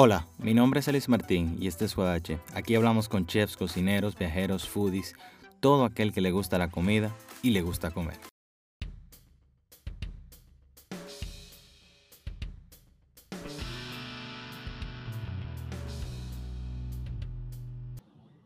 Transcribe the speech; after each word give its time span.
Hola, 0.00 0.28
mi 0.38 0.54
nombre 0.54 0.78
es 0.78 0.86
Elis 0.86 1.08
Martín 1.08 1.56
y 1.58 1.66
este 1.66 1.84
es 1.84 1.96
Guadache. 1.96 2.38
Aquí 2.54 2.76
hablamos 2.76 3.08
con 3.08 3.26
chefs, 3.26 3.56
cocineros, 3.56 4.16
viajeros, 4.16 4.68
foodies, 4.68 5.16
todo 5.58 5.84
aquel 5.84 6.12
que 6.12 6.20
le 6.20 6.30
gusta 6.30 6.56
la 6.56 6.70
comida 6.70 7.12
y 7.42 7.50
le 7.50 7.62
gusta 7.62 7.90
comer. 7.90 8.16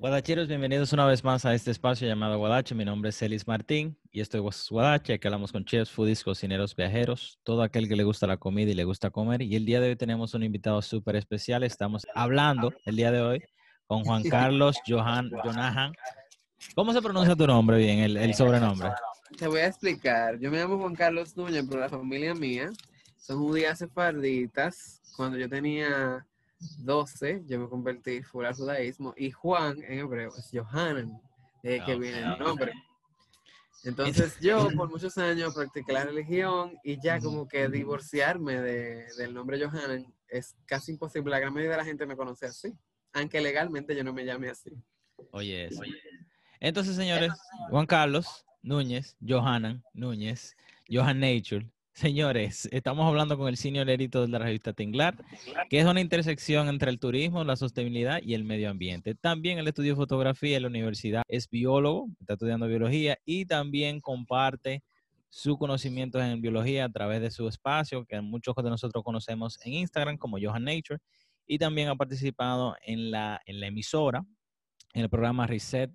Guadacheros, 0.02 0.48
bienvenidos 0.48 0.92
una 0.92 1.06
vez 1.06 1.22
más 1.22 1.44
a 1.44 1.54
este 1.54 1.70
espacio 1.70 2.08
llamado 2.08 2.36
Guadache. 2.36 2.74
Mi 2.74 2.84
nombre 2.84 3.10
es 3.10 3.22
Elis 3.22 3.46
Martín 3.46 3.96
y 4.10 4.20
esto 4.20 4.36
es 4.36 4.68
Guadache. 4.68 5.12
Aquí 5.12 5.28
hablamos 5.28 5.52
con 5.52 5.64
chefs, 5.64 5.92
foodies, 5.92 6.24
cocineros, 6.24 6.74
viajeros, 6.74 7.38
todo 7.44 7.62
aquel 7.62 7.86
que 7.86 7.94
le 7.94 8.02
gusta 8.02 8.26
la 8.26 8.36
comida 8.36 8.72
y 8.72 8.74
le 8.74 8.82
gusta 8.82 9.10
comer. 9.10 9.42
Y 9.42 9.54
el 9.54 9.64
día 9.64 9.80
de 9.80 9.90
hoy 9.90 9.96
tenemos 9.96 10.34
un 10.34 10.42
invitado 10.42 10.82
súper 10.82 11.14
especial. 11.14 11.62
Estamos 11.62 12.04
hablando 12.16 12.74
el 12.84 12.96
día 12.96 13.12
de 13.12 13.20
hoy 13.20 13.44
con 13.86 14.02
Juan 14.02 14.24
Carlos 14.24 14.76
Johan 14.84 15.30
Jonahan. 15.44 15.92
¿Cómo 16.74 16.92
se 16.92 17.00
pronuncia 17.00 17.36
tu 17.36 17.46
nombre 17.46 17.78
bien, 17.78 18.00
el, 18.00 18.16
el 18.16 18.34
sobrenombre? 18.34 18.90
Te 19.38 19.46
voy 19.46 19.60
a 19.60 19.68
explicar. 19.68 20.36
Yo 20.40 20.50
me 20.50 20.58
llamo 20.58 20.78
Juan 20.78 20.96
Carlos 20.96 21.36
Núñez, 21.36 21.64
pero 21.68 21.80
la 21.80 21.88
familia 21.88 22.34
mía 22.34 22.72
son 23.16 23.38
judías 23.38 23.78
sefarditas. 23.78 25.00
Cuando 25.16 25.38
yo 25.38 25.48
tenía 25.48 26.26
12, 26.78 27.42
yo 27.46 27.58
me 27.60 27.68
convertí 27.68 28.22
full 28.22 28.44
al 28.44 28.54
judaísmo. 28.54 29.14
Y 29.16 29.30
Juan, 29.30 29.82
en 29.84 29.98
hebreo, 30.00 30.34
es 30.36 30.50
Johanan, 30.52 31.20
ahí 31.64 31.80
que 31.84 31.94
Ok. 31.94 32.00
viene 32.00 32.20
el 32.20 32.38
nombre. 32.38 32.72
Entonces 33.84 34.36
yo 34.40 34.70
por 34.76 34.88
muchos 34.90 35.18
años 35.18 35.54
practiqué 35.54 35.92
la 35.92 36.04
religión 36.04 36.76
y 36.84 37.00
ya 37.02 37.20
como 37.20 37.48
que 37.48 37.68
divorciarme 37.68 38.60
de- 38.60 39.06
del 39.16 39.34
nombre 39.34 39.58
Johanan 39.64 40.06
es 40.28 40.54
casi 40.66 40.92
imposible. 40.92 41.30
La 41.30 41.40
gran 41.40 41.52
mayoría 41.52 41.72
de 41.72 41.76
la 41.78 41.84
gente 41.84 42.06
me 42.06 42.16
conoce 42.16 42.46
así, 42.46 42.72
aunque 43.12 43.40
legalmente 43.40 43.94
yo 43.96 44.04
no 44.04 44.12
me 44.12 44.24
llame 44.24 44.48
así. 44.50 44.70
Oye, 45.32 45.66
eso. 45.66 45.82
Entonces, 46.60 46.94
señores, 46.96 47.32
Juan 47.70 47.86
Carlos 47.86 48.44
Núñez, 48.62 49.16
Johanan 49.20 49.82
Núñez, 49.92 50.56
Johan 50.88 51.18
Nature. 51.18 51.66
Señores, 51.94 52.68
estamos 52.72 53.06
hablando 53.06 53.36
con 53.36 53.48
el 53.48 53.56
senior 53.58 53.88
editor 53.90 54.22
de 54.22 54.28
la 54.28 54.38
revista 54.38 54.72
Tinglar, 54.72 55.14
que 55.68 55.78
es 55.78 55.84
una 55.84 56.00
intersección 56.00 56.68
entre 56.68 56.90
el 56.90 56.98
turismo, 56.98 57.44
la 57.44 57.54
sostenibilidad 57.54 58.20
y 58.22 58.32
el 58.32 58.44
medio 58.44 58.70
ambiente. 58.70 59.14
También 59.14 59.58
él 59.58 59.68
estudió 59.68 59.94
fotografía 59.94 60.56
en 60.56 60.62
la 60.62 60.68
universidad, 60.68 61.22
es 61.28 61.50
biólogo, 61.50 62.08
está 62.18 62.32
estudiando 62.32 62.66
biología 62.66 63.18
y 63.26 63.44
también 63.44 64.00
comparte 64.00 64.82
su 65.28 65.58
conocimiento 65.58 66.20
en 66.20 66.40
biología 66.40 66.86
a 66.86 66.88
través 66.88 67.20
de 67.20 67.30
su 67.30 67.46
espacio, 67.46 68.06
que 68.06 68.20
muchos 68.22 68.54
de 68.56 68.70
nosotros 68.70 69.04
conocemos 69.04 69.58
en 69.62 69.74
Instagram 69.74 70.16
como 70.16 70.38
Johan 70.40 70.64
Nature, 70.64 70.98
y 71.46 71.58
también 71.58 71.88
ha 71.88 71.96
participado 71.96 72.74
en 72.86 73.10
la, 73.10 73.40
en 73.44 73.60
la 73.60 73.66
emisora, 73.66 74.24
en 74.94 75.02
el 75.02 75.10
programa 75.10 75.46
Reset 75.46 75.90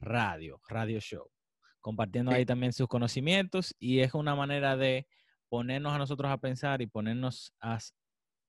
Radio, 0.00 0.60
Radio 0.68 1.00
Show, 1.00 1.30
compartiendo 1.80 2.30
ahí 2.30 2.46
también 2.46 2.72
sus 2.72 2.88
conocimientos 2.88 3.74
y 3.78 4.00
es 4.00 4.14
una 4.14 4.34
manera 4.34 4.76
de 4.76 5.06
ponernos 5.54 5.92
a 5.92 5.98
nosotros 5.98 6.32
a 6.32 6.36
pensar 6.36 6.82
y 6.82 6.88
ponernos 6.88 7.54
a 7.60 7.78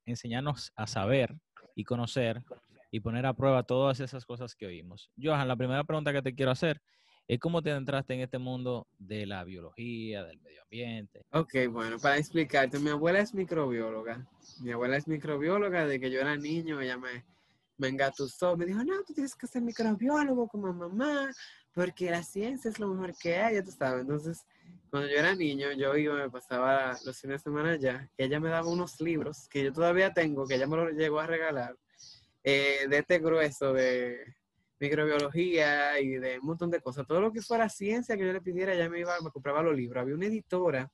enseñarnos 0.07 0.73
a 0.75 0.87
saber 0.87 1.35
y 1.75 1.83
conocer 1.83 2.41
y 2.89 2.99
poner 2.99 3.27
a 3.27 3.33
prueba 3.35 3.61
todas 3.61 3.99
esas 3.99 4.25
cosas 4.25 4.55
que 4.55 4.65
oímos. 4.65 5.11
Johan, 5.21 5.47
la 5.47 5.55
primera 5.55 5.83
pregunta 5.83 6.11
que 6.11 6.23
te 6.23 6.33
quiero 6.33 6.51
hacer 6.51 6.81
es 7.27 7.39
cómo 7.39 7.61
te 7.61 7.69
entraste 7.69 8.15
en 8.15 8.21
este 8.21 8.39
mundo 8.39 8.87
de 8.97 9.27
la 9.27 9.43
biología, 9.43 10.23
del 10.23 10.41
medio 10.41 10.63
ambiente. 10.63 11.21
Ok, 11.31 11.53
bueno, 11.69 11.99
para 11.99 12.17
explicarte, 12.17 12.79
mi 12.79 12.89
abuela 12.89 13.19
es 13.19 13.35
microbióloga. 13.35 14.27
Mi 14.61 14.71
abuela 14.71 14.97
es 14.97 15.07
microbióloga, 15.07 15.85
de 15.85 15.99
que 15.99 16.09
yo 16.09 16.19
era 16.19 16.35
niño, 16.35 16.81
ella 16.81 16.97
me, 16.97 17.23
me 17.77 17.89
engatusó, 17.89 18.57
me 18.57 18.65
dijo, 18.65 18.83
no, 18.83 19.03
tú 19.03 19.13
tienes 19.13 19.35
que 19.35 19.45
ser 19.45 19.61
microbiólogo 19.61 20.47
como 20.47 20.73
mamá, 20.73 21.29
porque 21.71 22.09
la 22.09 22.23
ciencia 22.23 22.71
es 22.71 22.79
lo 22.79 22.87
mejor 22.87 23.13
que 23.15 23.37
hay, 23.37 23.53
ya 23.53 23.63
tú 23.63 23.69
sabes. 23.69 24.01
Entonces, 24.01 24.43
cuando 24.95 25.11
yo 25.11 25.19
era 25.19 25.35
niño, 25.35 25.73
yo 25.73 25.97
iba, 25.97 26.15
me 26.15 26.29
pasaba 26.29 26.97
los 27.03 27.19
fines 27.19 27.39
de 27.41 27.43
semana 27.43 27.71
allá, 27.71 28.09
y 28.17 28.23
ella 28.23 28.39
me 28.39 28.47
daba 28.47 28.69
unos 28.69 29.01
libros 29.01 29.49
que 29.49 29.61
yo 29.61 29.73
todavía 29.73 30.13
tengo, 30.13 30.47
que 30.47 30.55
ella 30.55 30.67
me 30.67 30.77
los 30.77 30.93
llegó 30.93 31.19
a 31.19 31.27
regalar, 31.27 31.75
eh, 32.41 32.87
de 32.89 32.97
este 32.99 33.19
grueso 33.19 33.73
de 33.73 34.35
microbiología 34.79 35.99
y 35.99 36.11
de 36.11 36.39
un 36.39 36.45
montón 36.45 36.71
de 36.71 36.79
cosas. 36.79 37.05
Todo 37.05 37.19
lo 37.19 37.33
que 37.33 37.41
fuera 37.41 37.67
ciencia 37.67 38.15
que 38.15 38.25
yo 38.25 38.31
le 38.31 38.39
pidiera, 38.39 38.73
ella 38.73 38.87
me 38.87 39.01
iba, 39.01 39.19
me 39.19 39.31
compraba 39.31 39.61
los 39.61 39.75
libros. 39.75 40.01
Había 40.01 40.15
una 40.15 40.27
editora 40.27 40.89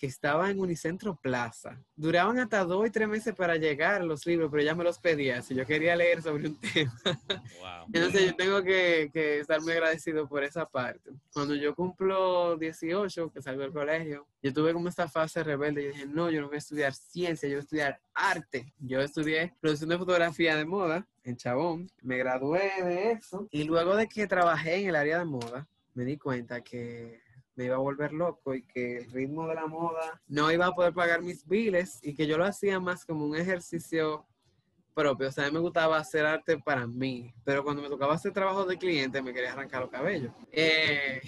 que 0.00 0.06
estaba 0.06 0.50
en 0.50 0.58
Unicentro 0.58 1.14
Plaza. 1.14 1.78
Duraban 1.94 2.38
hasta 2.38 2.64
dos 2.64 2.86
y 2.86 2.90
tres 2.90 3.06
meses 3.06 3.34
para 3.34 3.56
llegar 3.56 4.02
los 4.02 4.24
libros, 4.24 4.50
pero 4.50 4.62
ella 4.62 4.74
me 4.74 4.82
los 4.82 4.98
pedía 4.98 5.42
si 5.42 5.54
yo 5.54 5.66
quería 5.66 5.94
leer 5.94 6.22
sobre 6.22 6.48
un 6.48 6.58
tema. 6.72 6.98
Wow. 7.04 7.86
Entonces 7.92 8.24
yo 8.24 8.34
tengo 8.34 8.62
que, 8.62 9.10
que 9.12 9.40
estar 9.40 9.60
muy 9.60 9.72
agradecido 9.72 10.26
por 10.26 10.42
esa 10.42 10.64
parte. 10.64 11.10
Cuando 11.34 11.54
yo 11.54 11.74
cumplo 11.74 12.56
18, 12.56 13.30
que 13.30 13.42
salgo 13.42 13.60
del 13.60 13.72
colegio, 13.72 14.26
yo 14.42 14.54
tuve 14.54 14.72
como 14.72 14.88
esta 14.88 15.06
fase 15.06 15.44
rebelde. 15.44 15.84
Yo 15.84 15.90
dije, 15.90 16.06
no, 16.06 16.30
yo 16.30 16.40
no 16.40 16.46
voy 16.46 16.56
a 16.56 16.60
estudiar 16.60 16.94
ciencia, 16.94 17.46
yo 17.46 17.56
voy 17.56 17.60
a 17.60 17.64
estudiar 17.64 18.00
arte. 18.14 18.72
Yo 18.78 19.00
estudié 19.02 19.54
producción 19.60 19.90
de 19.90 19.98
fotografía 19.98 20.56
de 20.56 20.64
moda 20.64 21.06
en 21.24 21.36
Chabón. 21.36 21.90
Me 22.00 22.16
gradué 22.16 22.72
de 22.82 23.12
eso. 23.12 23.46
Y 23.50 23.64
luego 23.64 23.94
de 23.96 24.08
que 24.08 24.26
trabajé 24.26 24.76
en 24.76 24.88
el 24.88 24.96
área 24.96 25.18
de 25.18 25.26
moda, 25.26 25.68
me 25.92 26.06
di 26.06 26.16
cuenta 26.16 26.62
que 26.62 27.20
me 27.56 27.64
iba 27.66 27.76
a 27.76 27.80
volver 27.80 28.12
loco 28.12 28.54
y 28.54 28.62
que 28.62 28.98
el 28.98 29.10
ritmo 29.10 29.46
de 29.48 29.54
la 29.54 29.66
moda 29.66 30.20
no 30.28 30.50
iba 30.52 30.66
a 30.66 30.74
poder 30.74 30.92
pagar 30.94 31.22
mis 31.22 31.46
biles 31.46 31.98
y 32.02 32.14
que 32.14 32.26
yo 32.26 32.38
lo 32.38 32.44
hacía 32.44 32.80
más 32.80 33.04
como 33.04 33.26
un 33.26 33.36
ejercicio 33.36 34.26
propio. 34.94 35.28
O 35.28 35.32
sea, 35.32 35.44
a 35.44 35.46
mí 35.48 35.52
me 35.54 35.60
gustaba 35.60 35.98
hacer 35.98 36.26
arte 36.26 36.58
para 36.58 36.86
mí, 36.86 37.32
pero 37.44 37.62
cuando 37.64 37.82
me 37.82 37.88
tocaba 37.88 38.14
hacer 38.14 38.32
trabajo 38.32 38.64
de 38.64 38.76
cliente 38.78 39.22
me 39.22 39.32
quería 39.32 39.52
arrancar 39.52 39.82
los 39.82 39.90
cabellos. 39.90 40.32
Eh, 40.52 41.20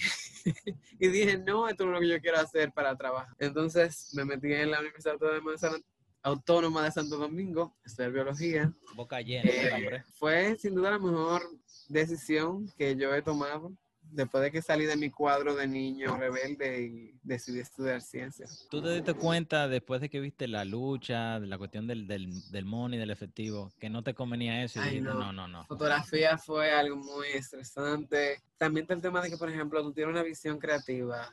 y 0.99 1.09
dije, 1.09 1.39
no, 1.39 1.69
esto 1.69 1.85
no 1.85 1.93
es 1.93 1.95
lo 1.95 2.01
que 2.01 2.09
yo 2.15 2.21
quiero 2.21 2.39
hacer 2.39 2.73
para 2.73 2.97
trabajar. 2.97 3.35
Entonces 3.39 4.11
me 4.15 4.25
metí 4.25 4.53
en 4.53 4.71
la 4.71 4.81
Universidad 4.81 5.15
Autónoma 5.15 5.53
de 5.53 5.59
San- 5.59 5.85
Autónoma 6.25 6.85
de 6.85 6.93
Santo 6.93 7.17
Domingo, 7.17 7.77
estudiar 7.85 8.13
biología. 8.13 8.73
Boca 8.95 9.21
llena, 9.21 9.51
Eh, 9.51 9.71
hombre. 9.75 10.05
fue 10.15 10.57
sin 10.57 10.75
duda 10.75 10.93
la 10.93 10.99
mejor 10.99 11.43
decisión 11.89 12.69
que 12.77 12.95
yo 12.97 13.13
he 13.15 13.23
tomado 13.23 13.73
después 14.13 14.43
de 14.43 14.51
que 14.53 14.63
salí 14.63 14.85
de 14.85 14.97
mi 14.97 15.11
cuadro 15.11 15.55
de 15.55 15.67
niño 15.67 16.17
rebelde 16.17 16.83
y 16.83 17.15
decidí 17.23 17.61
estudiar 17.61 18.01
ciencias. 18.03 18.67
¿Tú 18.71 18.83
te 18.83 18.91
diste 18.95 19.15
cuenta 19.15 19.69
después 19.69 20.01
de 20.01 20.09
que 20.09 20.21
viste 20.21 20.47
la 20.47 20.65
lucha, 20.65 21.41
de 21.41 21.47
la 21.47 21.59
cuestión 21.59 21.87
del, 21.87 22.07
del, 22.07 22.31
del 22.51 22.65
money, 22.65 22.99
del 22.99 23.11
efectivo, 23.11 23.73
que 23.79 23.91
no 23.91 24.03
te 24.03 24.15
convenía 24.15 24.63
eso? 24.63 24.79
Y 24.79 24.83
Ay, 24.83 24.89
dijiste, 24.91 25.11
no. 25.11 25.19
no, 25.19 25.33
no, 25.33 25.49
no. 25.49 25.65
Fotografía 25.65 26.37
fue 26.39 26.73
algo 26.73 26.97
muy 26.97 27.29
estresante. 27.29 28.43
También 28.59 28.85
está 28.85 28.95
el 28.95 29.01
tema 29.01 29.23
de 29.23 29.31
que, 29.31 29.37
por 29.37 29.51
ejemplo, 29.51 29.83
tú 29.83 29.93
tienes 29.93 30.13
una 30.13 30.23
visión 30.23 30.59
creativa 30.59 31.33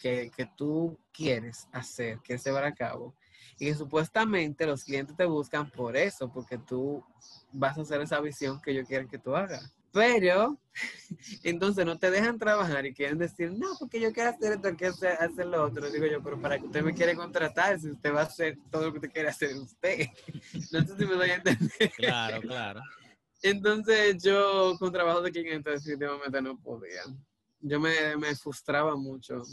que, 0.00 0.30
que 0.34 0.46
tú 0.56 0.98
quieres 1.12 1.68
hacer, 1.72 2.18
quieres 2.18 2.44
llevar 2.44 2.64
a 2.64 2.74
cabo. 2.74 3.14
Y 3.58 3.66
que 3.66 3.74
supuestamente 3.74 4.66
los 4.66 4.84
clientes 4.84 5.16
te 5.16 5.24
buscan 5.24 5.70
por 5.70 5.96
eso, 5.96 6.30
porque 6.30 6.58
tú 6.58 7.04
vas 7.52 7.78
a 7.78 7.82
hacer 7.82 8.00
esa 8.00 8.20
visión 8.20 8.60
que 8.60 8.72
ellos 8.72 8.86
quieren 8.86 9.08
que 9.08 9.18
tú 9.18 9.34
hagas. 9.34 9.75
Pero 9.96 10.58
entonces 11.42 11.86
no 11.86 11.98
te 11.98 12.10
dejan 12.10 12.38
trabajar 12.38 12.84
y 12.84 12.92
quieren 12.92 13.16
decir, 13.16 13.50
no, 13.50 13.68
porque 13.78 13.98
yo 13.98 14.12
quiero 14.12 14.28
hacer 14.28 14.52
esto, 14.52 14.76
quiero 14.76 14.92
hacer, 14.92 15.12
hacer 15.12 15.46
lo 15.46 15.64
otro. 15.64 15.90
Digo 15.90 16.04
yo, 16.04 16.22
pero 16.22 16.38
para 16.38 16.58
que 16.58 16.66
usted 16.66 16.82
me 16.82 16.92
quiere 16.92 17.16
contratar, 17.16 17.80
si 17.80 17.90
usted 17.90 18.14
va 18.14 18.20
a 18.20 18.24
hacer 18.24 18.58
todo 18.70 18.84
lo 18.84 18.92
que 18.92 18.98
usted 18.98 19.12
quiere 19.12 19.30
hacer 19.30 19.56
usted. 19.56 20.06
No 20.70 20.84
sé 20.84 20.96
si 20.98 21.06
me 21.06 21.14
doy 21.14 21.30
a 21.30 21.34
entender. 21.36 21.92
Claro, 21.96 22.42
claro. 22.42 22.80
Entonces 23.40 24.22
yo 24.22 24.76
con 24.78 24.92
trabajo 24.92 25.22
de 25.22 25.32
cliente 25.32 25.70
definitivamente 25.70 26.42
no 26.42 26.58
podía. 26.58 27.00
Yo 27.60 27.80
me, 27.80 28.16
me 28.18 28.36
frustraba 28.36 28.96
mucho. 28.96 29.44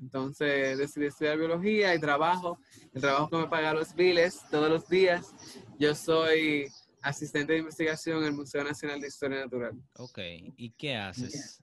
Entonces 0.00 0.78
decidí 0.78 1.06
estudiar 1.06 1.36
biología 1.36 1.94
y 1.94 2.00
trabajo. 2.00 2.58
El 2.94 3.02
trabajo 3.02 3.28
que 3.28 3.36
me 3.36 3.46
paga 3.46 3.74
los 3.74 3.94
biles 3.94 4.40
todos 4.50 4.70
los 4.70 4.88
días. 4.88 5.34
Yo 5.78 5.94
soy 5.94 6.70
asistente 7.02 7.52
de 7.52 7.58
investigación 7.60 8.18
en 8.18 8.24
el 8.24 8.32
Museo 8.32 8.64
Nacional 8.64 9.00
de 9.00 9.08
Historia 9.08 9.40
Natural. 9.40 9.72
Ok, 9.96 10.18
¿y 10.56 10.70
qué 10.70 10.96
haces? 10.96 11.62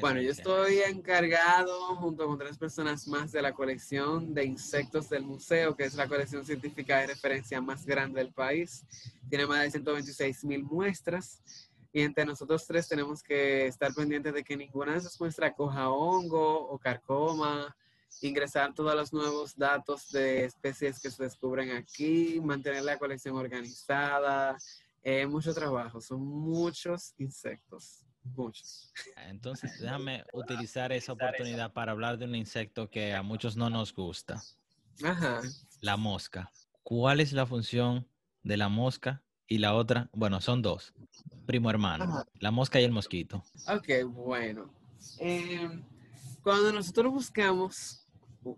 Bueno, 0.00 0.20
yo 0.22 0.30
estoy 0.30 0.78
encargado 0.78 1.96
junto 1.96 2.26
con 2.26 2.38
tres 2.38 2.56
personas 2.56 3.06
más 3.08 3.32
de 3.32 3.42
la 3.42 3.52
colección 3.52 4.32
de 4.32 4.44
insectos 4.44 5.10
del 5.10 5.22
museo, 5.24 5.76
que 5.76 5.84
es 5.84 5.94
la 5.94 6.08
colección 6.08 6.46
científica 6.46 7.00
de 7.00 7.08
referencia 7.08 7.60
más 7.60 7.84
grande 7.84 8.20
del 8.20 8.32
país. 8.32 8.84
Tiene 9.28 9.46
más 9.46 9.60
de 9.62 9.70
126 9.70 10.44
mil 10.44 10.64
muestras 10.64 11.42
y 11.92 12.00
entre 12.00 12.24
nosotros 12.24 12.66
tres 12.66 12.88
tenemos 12.88 13.22
que 13.22 13.66
estar 13.66 13.92
pendientes 13.92 14.32
de 14.32 14.42
que 14.42 14.56
ninguna 14.56 14.92
de 14.92 14.98
esas 14.98 15.20
muestras 15.20 15.52
coja 15.54 15.90
hongo 15.90 16.68
o 16.68 16.78
carcoma, 16.78 17.76
ingresar 18.20 18.74
todos 18.74 18.94
los 18.94 19.12
nuevos 19.12 19.56
datos 19.56 20.10
de 20.10 20.44
especies 20.44 21.00
que 21.00 21.10
se 21.10 21.24
descubren 21.24 21.72
aquí, 21.72 22.40
mantener 22.40 22.82
la 22.82 22.98
colección 22.98 23.36
organizada, 23.36 24.56
eh, 25.02 25.26
mucho 25.26 25.52
trabajo, 25.52 26.00
son 26.00 26.24
muchos 26.24 27.14
insectos, 27.18 28.04
muchos. 28.22 28.92
Entonces, 29.16 29.80
déjame 29.80 30.24
utilizar 30.32 30.92
esa 30.92 31.12
oportunidad 31.12 31.72
para 31.72 31.92
hablar 31.92 32.18
de 32.18 32.26
un 32.26 32.34
insecto 32.34 32.88
que 32.88 33.14
a 33.14 33.22
muchos 33.22 33.56
no 33.56 33.70
nos 33.70 33.92
gusta, 33.92 34.42
Ajá. 35.02 35.40
la 35.80 35.96
mosca. 35.96 36.50
¿Cuál 36.82 37.20
es 37.20 37.32
la 37.32 37.46
función 37.46 38.08
de 38.42 38.56
la 38.56 38.68
mosca 38.68 39.22
y 39.46 39.58
la 39.58 39.74
otra, 39.74 40.08
bueno, 40.12 40.40
son 40.40 40.62
dos, 40.62 40.94
primo 41.46 41.68
hermano, 41.68 42.24
la 42.38 42.50
mosca 42.50 42.80
y 42.80 42.84
el 42.84 42.92
mosquito. 42.92 43.44
Ok, 43.68 44.04
bueno. 44.06 44.72
Em, 45.18 45.82
cuando 46.42 46.72
nosotros 46.72 47.12
buscamos, 47.12 48.01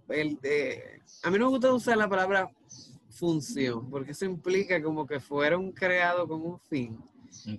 el 0.09 0.41
de, 0.41 1.03
a 1.23 1.31
mí 1.31 1.39
no 1.39 1.47
me 1.47 1.51
gusta 1.51 1.73
usar 1.73 1.97
la 1.97 2.09
palabra 2.09 2.51
función, 3.11 3.89
porque 3.91 4.13
eso 4.13 4.25
implica 4.25 4.83
como 4.83 5.07
que 5.07 5.21
fueron 5.21 5.73
creados 5.73 6.29
con 6.29 6.43
un 6.43 6.61
fin. 6.61 6.99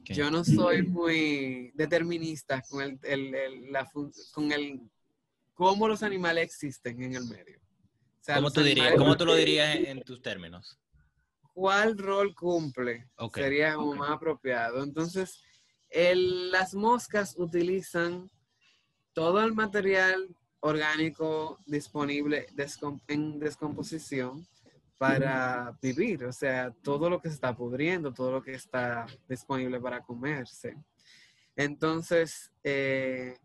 Yo 0.05 0.31
no 0.31 0.43
soy 0.43 0.83
muy 0.83 1.71
determinista 1.75 2.61
con 2.69 2.99
el, 3.01 3.71
la 3.71 3.89
con 4.31 4.51
el 4.51 4.81
cómo 5.53 5.87
los 5.87 6.01
animales 6.03 6.45
existen 6.45 7.01
en 7.01 7.15
el 7.15 7.25
medio. 7.25 7.59
¿Cómo, 8.33 8.51
tú 8.51 8.61
dirías, 8.61 8.95
¿Cómo 8.97 9.15
tú 9.15 9.25
lo 9.25 9.35
dirías 9.35 9.75
en, 9.75 10.01
tus 10.01 10.21
términos? 10.21 10.79
¿Cuál 11.53 11.97
rol 11.97 12.33
cumple? 12.33 13.07
Sería 13.33 13.75
como 13.75 13.95
más 13.95 14.11
apropiado. 14.11 14.83
Entonces, 14.83 15.41
las 15.91 16.73
moscas 16.73 17.35
utilizan 17.37 18.29
todo 19.13 19.43
el 19.43 19.53
material 19.53 20.35
orgánico 20.65 21.59
disponible 21.67 22.47
en 23.07 23.39
descomposición 23.39 24.47
para 24.97 25.77
vivir, 25.79 26.25
o 26.25 26.33
sea, 26.33 26.71
todo 26.81 27.07
lo 27.07 27.21
que 27.21 27.29
se 27.29 27.35
está 27.35 27.55
pudriendo, 27.55 28.11
todo 28.11 28.31
lo 28.31 28.41
que 28.41 28.53
está 28.53 29.05
disponible 29.29 29.79
para 29.79 30.01
comerse. 30.01 30.75
Entonces, 31.55 32.51
eh, 32.63 33.37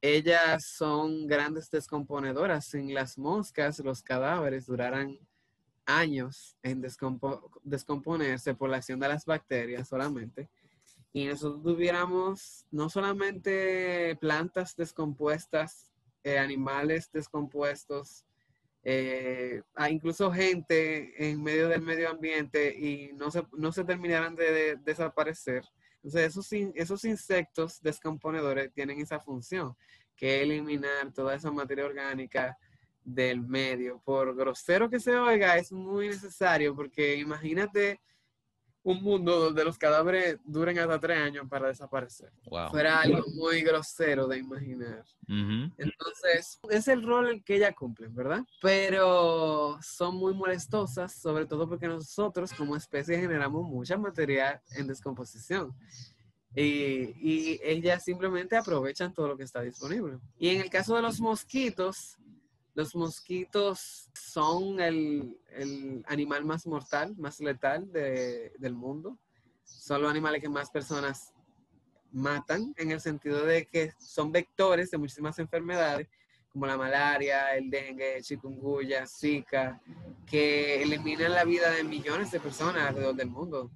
ellas 0.00 0.64
son 0.64 1.26
grandes 1.26 1.70
descomponedoras. 1.70 2.64
Sin 2.64 2.94
las 2.94 3.18
moscas, 3.18 3.78
los 3.80 4.02
cadáveres 4.02 4.64
durarán 4.64 5.18
años 5.84 6.56
en 6.62 6.80
descomponerse 7.64 8.54
por 8.54 8.70
la 8.70 8.78
acción 8.78 8.98
de 8.98 9.08
las 9.08 9.26
bacterias 9.26 9.88
solamente. 9.88 10.48
Y 11.12 11.26
nosotros 11.26 11.62
tuviéramos 11.62 12.64
no 12.70 12.88
solamente 12.88 14.16
plantas 14.20 14.74
descompuestas, 14.74 15.91
eh, 16.24 16.38
animales 16.38 17.10
descompuestos, 17.12 18.24
eh, 18.84 19.62
incluso 19.90 20.32
gente 20.32 21.30
en 21.30 21.42
medio 21.42 21.68
del 21.68 21.82
medio 21.82 22.10
ambiente 22.10 22.76
y 22.76 23.12
no 23.14 23.30
se, 23.30 23.44
no 23.52 23.72
se 23.72 23.84
terminaran 23.84 24.34
de, 24.34 24.76
desaparecer. 24.76 25.64
Entonces, 25.96 26.22
esos, 26.22 26.52
esos 26.74 27.04
insectos 27.04 27.80
descomponedores 27.80 28.72
tienen 28.72 29.00
esa 29.00 29.20
función, 29.20 29.76
que 30.16 30.36
es 30.36 30.42
eliminar 30.42 31.12
toda 31.12 31.34
esa 31.34 31.50
materia 31.52 31.86
orgánica 31.86 32.58
del 33.04 33.40
medio. 33.40 34.00
Por 34.04 34.34
grosero 34.34 34.90
que 34.90 35.00
se 35.00 35.16
oiga, 35.16 35.56
es 35.56 35.72
muy 35.72 36.08
necesario 36.08 36.74
porque 36.74 37.16
imagínate 37.16 38.00
un 38.84 39.02
mundo 39.02 39.38
donde 39.38 39.64
los 39.64 39.78
cadáveres 39.78 40.38
duren 40.44 40.78
hasta 40.78 40.98
tres 40.98 41.18
años 41.18 41.46
para 41.48 41.68
desaparecer. 41.68 42.32
Fuera 42.70 43.00
algo 43.00 43.24
muy 43.34 43.62
grosero 43.62 44.26
de 44.26 44.38
imaginar. 44.38 45.04
Entonces, 45.28 46.60
es 46.68 46.88
el 46.88 47.02
rol 47.02 47.42
que 47.44 47.56
ella 47.56 47.72
cumple, 47.72 48.08
¿verdad? 48.08 48.44
Pero 48.60 49.78
son 49.82 50.16
muy 50.16 50.34
molestosas, 50.34 51.14
sobre 51.14 51.46
todo 51.46 51.68
porque 51.68 51.86
nosotros 51.86 52.52
como 52.52 52.76
especie 52.76 53.20
generamos 53.20 53.64
mucha 53.64 53.96
material 53.96 54.60
en 54.72 54.88
descomposición. 54.88 55.72
Y, 56.54 57.14
y, 57.18 57.60
ellas 57.62 58.04
simplemente 58.04 58.56
aprovechan 58.56 59.14
todo 59.14 59.28
lo 59.28 59.38
que 59.38 59.44
está 59.44 59.62
disponible. 59.62 60.18
Y 60.38 60.50
en 60.50 60.60
el 60.60 60.68
caso 60.68 60.94
de 60.94 61.00
los 61.00 61.18
mosquitos, 61.18 62.18
los 62.74 62.94
mosquitos 62.94 64.08
son 64.14 64.80
el, 64.80 65.36
animal 66.06 66.44
más 66.44 66.66
mortal, 66.66 67.14
más 67.18 67.40
letal 67.40 67.90
del 67.92 68.74
mundo. 68.74 69.18
Son 69.64 70.02
los 70.02 70.10
animales 70.10 70.40
que 70.40 70.48
más 70.48 70.70
personas 70.70 71.34
matan 72.10 72.74
en 72.76 72.90
el 72.90 73.00
sentido 73.00 73.44
de 73.44 73.66
que 73.66 73.92
son 73.98 74.32
vectores 74.32 74.90
de 74.90 74.98
muchísimas 74.98 75.38
enfermedades 75.38 76.08
como 76.50 76.66
la 76.66 76.76
malaria, 76.76 77.56
el 77.56 77.70
dengue, 77.70 78.20
chikungunya, 78.20 79.06
zika, 79.06 79.80
que 80.26 80.82
eliminan 80.82 81.32
la 81.32 81.44
vida 81.44 81.70
de 81.70 81.82
millones 81.82 82.30
de 82.30 82.40
personas 82.40 82.88
alrededor 82.88 83.14
del 83.14 83.30
mundo 83.30 83.70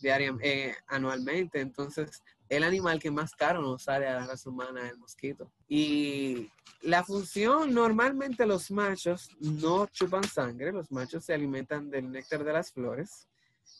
diariamente, 0.00 0.68
eh, 0.70 0.74
anualmente. 0.86 1.60
Entonces, 1.60 2.22
el 2.52 2.64
animal 2.64 3.00
que 3.00 3.10
más 3.10 3.34
caro 3.34 3.62
nos 3.62 3.84
sale 3.84 4.06
a 4.06 4.20
la 4.20 4.26
raza 4.26 4.50
humana 4.50 4.84
es 4.84 4.92
el 4.92 4.98
mosquito. 4.98 5.50
Y 5.68 6.50
la 6.82 7.02
función, 7.02 7.72
normalmente 7.72 8.44
los 8.44 8.70
machos 8.70 9.30
no 9.40 9.86
chupan 9.86 10.24
sangre, 10.24 10.70
los 10.70 10.92
machos 10.92 11.24
se 11.24 11.32
alimentan 11.32 11.88
del 11.88 12.12
néctar 12.12 12.44
de 12.44 12.52
las 12.52 12.70
flores. 12.70 13.26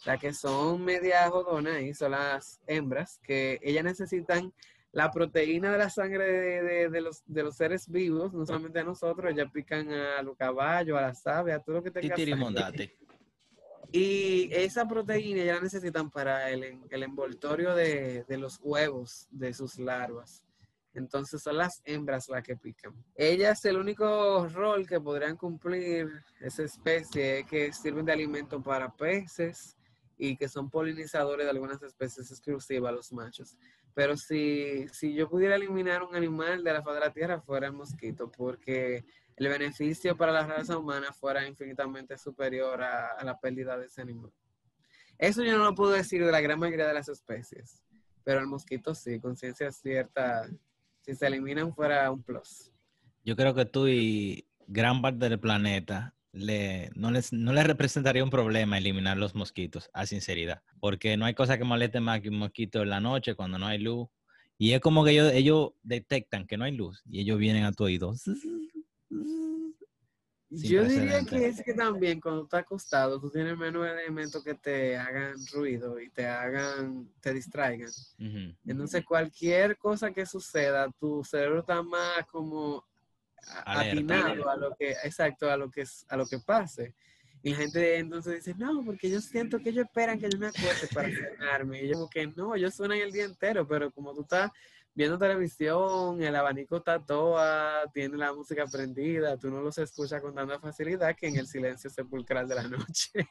La 0.07 0.17
que 0.17 0.33
son 0.33 0.83
media 0.83 1.29
jodonas 1.29 1.83
y 1.83 1.93
son 1.93 2.13
las 2.13 2.63
hembras, 2.67 3.21
que 3.23 3.61
ellas 3.63 3.85
necesitan 3.85 4.55
la 4.91 5.11
proteína 5.11 5.71
de 5.71 5.79
la 5.79 5.91
sangre 5.91 6.89
de, 6.89 7.01
los, 7.03 7.23
de 7.27 7.43
los 7.43 7.57
seres 7.57 7.89
vivos, 7.89 8.33
no 8.33 8.47
solamente 8.47 8.81
a 8.81 8.85
nosotros, 8.85 9.31
ellas 9.31 9.51
pican 9.53 9.91
a 9.93 10.23
los 10.23 10.35
caballos, 10.37 10.97
a 10.97 11.03
las 11.03 11.27
aves, 11.27 11.55
a 11.55 11.61
todo 11.61 11.77
lo 11.77 11.83
que 11.83 11.91
tenga 11.91 12.17
sangre. 12.17 12.97
Y 13.93 14.49
esa 14.53 14.89
proteína 14.89 15.44
ya 15.44 15.55
la 15.55 15.61
necesitan 15.61 16.11
para 16.11 16.50
el, 16.50 16.81
el 16.89 17.03
envoltorio 17.03 17.75
de, 17.75 18.25
de, 18.27 18.39
los 18.39 18.59
huevos 18.62 19.29
de 19.31 19.53
sus 19.53 19.79
larvas. 19.79 20.43
Entonces 20.94 21.43
son 21.43 21.59
las 21.59 21.83
hembras 21.85 22.29
las 22.29 22.43
que 22.43 22.56
pican. 22.56 22.94
Ellas, 23.15 23.65
el 23.67 23.77
único 23.77 24.47
rol 24.49 24.87
que 24.87 25.00
podrían 25.00 25.37
cumplir 25.37 26.09
esa 26.41 26.62
especie 26.62 27.41
es 27.41 27.47
que 27.47 27.73
sirven 27.73 28.06
de 28.06 28.12
alimento 28.12 28.62
para 28.62 28.91
peces 28.91 29.77
y 30.19 30.37
que 30.37 30.49
son 30.49 30.71
polinizadores 30.71 31.44
de 31.44 31.50
algunas 31.50 31.83
especies 31.83 32.31
exclusivas, 32.31 32.94
los 32.94 33.12
machos. 33.12 33.56
Pero 33.94 34.17
si, 34.17 34.87
si 34.93 35.15
yo 35.15 35.29
pudiera 35.29 35.56
eliminar 35.56 36.03
un 36.03 36.15
animal 36.15 36.65
de 36.65 36.73
la 36.73 36.83
faz 36.83 36.94
de 36.94 37.00
la 37.00 37.12
tierra, 37.12 37.41
fuera 37.41 37.67
el 37.67 37.73
mosquito, 37.73 38.31
porque 38.31 39.05
el 39.37 39.49
beneficio 39.49 40.17
para 40.17 40.32
la 40.32 40.46
raza 40.46 40.79
humana 40.79 41.12
fuera 41.12 41.46
infinitamente 41.46 42.19
superior 42.19 42.82
a, 42.82 43.23
la 43.25 43.38
pérdida 43.38 43.79
de 43.79 43.87
ese 43.87 44.02
animal. 44.02 44.31
Eso 45.19 45.43
yo 45.43 45.56
no 45.56 45.64
lo 45.64 45.75
puedo 45.75 45.93
decir 45.93 46.25
de 46.25 46.32
la 46.32 46.40
gran 46.40 46.58
mayoría 46.58 46.87
de 46.87 46.94
las 46.94 47.08
especies, 47.08 47.82
pero 48.25 48.40
el 48.40 48.46
mosquito 48.46 48.94
sí, 48.94 49.20
conciencia 49.20 49.70
cierta, 49.70 50.49
si 51.00 51.14
se 51.14 51.26
eliminan 51.26 51.75
fuera 51.75 52.11
un 52.11 52.23
plus. 52.23 52.70
Yo 53.25 53.37
creo 53.37 53.55
que 53.55 53.64
tú 53.64 53.87
y 53.88 54.46
gran 54.67 55.00
parte 55.00 55.29
del 55.29 55.38
planeta 55.38 56.14
le, 56.32 56.90
no, 56.94 57.11
les, 57.11 57.32
no 57.32 57.52
les 57.52 57.67
representaría 57.67 58.25
un 58.25 58.31
problema 58.31 58.79
eliminar 58.79 59.17
los 59.17 59.34
mosquitos, 59.34 59.90
a 59.93 60.06
sinceridad, 60.06 60.62
porque 60.81 61.17
no 61.17 61.26
hay 61.26 61.34
cosa 61.34 61.58
que 61.58 61.64
moleste 61.64 62.00
más 62.00 62.20
que 62.20 62.31
un 62.31 62.38
mosquito 62.38 62.82
en 62.82 62.91
la 62.91 63.01
noche 63.01 63.34
cuando 63.34 63.58
no 63.58 63.67
hay 63.67 63.79
luz. 63.79 64.08
Y 64.58 64.72
es 64.72 64.81
como 64.81 65.05
que 65.05 65.10
ellos, 65.10 65.32
ellos 65.32 65.70
detectan 65.82 66.46
que 66.46 66.56
no 66.56 66.65
hay 66.65 66.72
luz 66.72 67.03
y 67.06 67.20
ellos 67.20 67.39
vienen 67.39 67.65
a 67.65 67.72
tu 67.72 67.84
oído. 67.84 68.15
Yo 70.55 70.85
diría 70.85 71.25
que 71.25 71.47
es 71.47 71.63
que 71.63 71.73
también 71.73 72.21
cuando 72.21 72.44
estás 72.44 72.61
acostado, 72.61 73.19
tú 73.19 73.31
tienes 73.31 73.56
menos 73.56 73.89
elementos 73.89 74.44
que 74.44 74.55
te 74.55 74.99
hagan 74.99 75.35
ruido 75.51 75.99
y 75.99 76.11
te 76.11 76.27
hagan, 76.27 77.09
te 77.21 77.32
distraigan. 77.32 77.91
Entonces, 78.67 79.03
cualquier 79.05 79.79
cosa 79.79 80.13
que 80.13 80.27
suceda, 80.27 80.91
tu 81.01 81.25
cerebro 81.25 81.61
está 81.61 81.82
más 81.82 82.27
como 82.31 82.85
atinado 83.65 84.49
a 84.51 84.56
lo 84.56 84.75
que, 84.77 84.91
exacto, 85.05 85.51
a 85.51 85.56
lo 85.56 85.71
que, 85.71 85.85
a 86.09 86.17
lo 86.17 86.27
que 86.27 86.39
pase. 86.39 86.94
Y 87.43 87.51
la 87.51 87.56
gente 87.56 87.97
entonces 87.97 88.44
dice, 88.44 88.55
no, 88.56 88.85
porque 88.85 89.11
yo 89.11 89.21
siento 89.21 89.59
que 89.59 89.71
ellos 89.71 89.87
esperan 89.87 90.21
que 90.21 90.29
yo 90.31 90.39
me 90.39 90.49
acueste 90.49 90.87
para 90.94 91.09
cenarme. 91.39 91.82
Y 91.82 91.89
yo 91.89 91.94
como 91.94 92.11
que 92.11 92.27
no, 92.27 92.55
ellos 92.55 92.75
suenan 92.75 92.99
el 92.99 93.11
día 93.11 93.25
entero, 93.25 93.67
pero 93.67 93.91
como 93.91 94.15
tú 94.15 94.21
estás 94.21 94.51
viendo 94.94 95.19
televisión, 95.19 96.22
el 96.22 96.37
abanico 96.37 96.77
está 96.79 97.05
toda, 97.05 97.91
tiene 97.93 98.17
la 98.17 98.32
música 98.32 98.67
prendida, 98.67 99.39
tú 99.39 99.51
no 99.51 99.61
los 99.63 99.79
escuchas 99.79 100.20
con 100.20 100.34
tanta 100.34 100.58
facilidad 100.58 101.17
que 101.17 101.29
en 101.29 101.37
el 101.37 101.46
silencio 101.46 101.91
sepulcral 101.91 102.49
de 102.49 102.55
la 102.55 102.69
noche. 102.69 103.27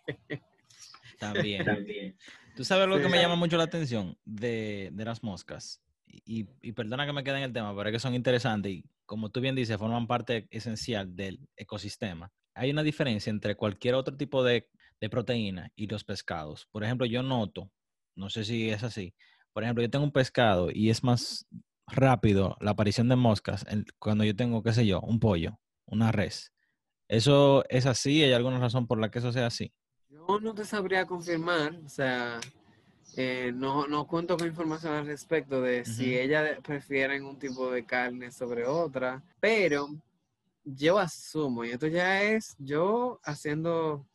También. 1.19 1.65
También. 1.65 2.17
Tú 2.55 2.63
sabes 2.63 2.87
lo 2.87 2.99
que 2.99 3.07
me 3.07 3.21
llama 3.21 3.35
mucho 3.35 3.57
la 3.57 3.63
atención 3.63 4.17
de, 4.25 4.89
de 4.91 5.05
las 5.05 5.23
moscas. 5.23 5.81
Y, 6.07 6.47
y, 6.61 6.73
perdona 6.73 7.05
que 7.05 7.13
me 7.13 7.23
quede 7.23 7.37
en 7.37 7.43
el 7.43 7.53
tema, 7.53 7.73
pero 7.73 7.89
es 7.89 7.93
que 7.93 7.99
son 7.99 8.15
interesantes 8.15 8.69
y 8.69 8.83
como 9.05 9.29
tú 9.29 9.39
bien 9.39 9.55
dices, 9.55 9.77
forman 9.77 10.07
parte 10.07 10.47
esencial 10.51 11.15
del 11.15 11.39
ecosistema. 11.55 12.31
Hay 12.53 12.71
una 12.71 12.83
diferencia 12.83 13.29
entre 13.29 13.55
cualquier 13.55 13.95
otro 13.95 14.17
tipo 14.17 14.43
de, 14.43 14.69
de 14.99 15.09
proteína 15.09 15.71
y 15.75 15.87
los 15.87 16.03
pescados. 16.03 16.67
Por 16.71 16.83
ejemplo, 16.83 17.05
yo 17.05 17.23
noto, 17.23 17.71
no 18.15 18.29
sé 18.29 18.43
si 18.43 18.69
es 18.69 18.83
así, 18.83 19.13
por 19.53 19.63
ejemplo, 19.63 19.83
yo 19.83 19.89
tengo 19.89 20.05
un 20.05 20.11
pescado 20.11 20.69
y 20.71 20.89
es 20.89 21.03
más 21.03 21.47
rápido 21.87 22.55
la 22.61 22.71
aparición 22.71 23.09
de 23.09 23.15
moscas 23.15 23.65
cuando 23.99 24.23
yo 24.23 24.35
tengo, 24.35 24.63
qué 24.63 24.73
sé 24.73 24.85
yo, 24.85 25.01
un 25.01 25.19
pollo, 25.19 25.59
una 25.85 26.11
res. 26.11 26.51
¿Eso 27.07 27.65
es 27.69 27.85
así? 27.85 28.23
¿Hay 28.23 28.33
alguna 28.33 28.59
razón 28.59 28.87
por 28.87 28.99
la 28.99 29.11
que 29.11 29.19
eso 29.19 29.31
sea 29.31 29.47
así? 29.47 29.73
Yo 30.09 30.39
no 30.39 30.53
te 30.53 30.63
sabría 30.63 31.05
confirmar, 31.05 31.75
o 31.85 31.89
sea, 31.89 32.39
eh, 33.17 33.51
no, 33.53 33.87
no 33.87 34.07
cuento 34.07 34.37
con 34.37 34.47
información 34.47 34.93
al 34.93 35.05
respecto 35.05 35.61
de 35.61 35.83
si 35.83 36.17
ella 36.17 36.57
prefieren 36.63 37.25
un 37.25 37.37
tipo 37.37 37.69
de 37.69 37.83
carne 37.85 38.31
sobre 38.31 38.65
otra, 38.65 39.21
pero 39.41 39.89
yo 40.63 40.99
asumo, 40.99 41.65
y 41.65 41.71
esto 41.71 41.87
ya 41.87 42.23
es 42.23 42.55
yo 42.59 43.19
haciendo 43.23 44.05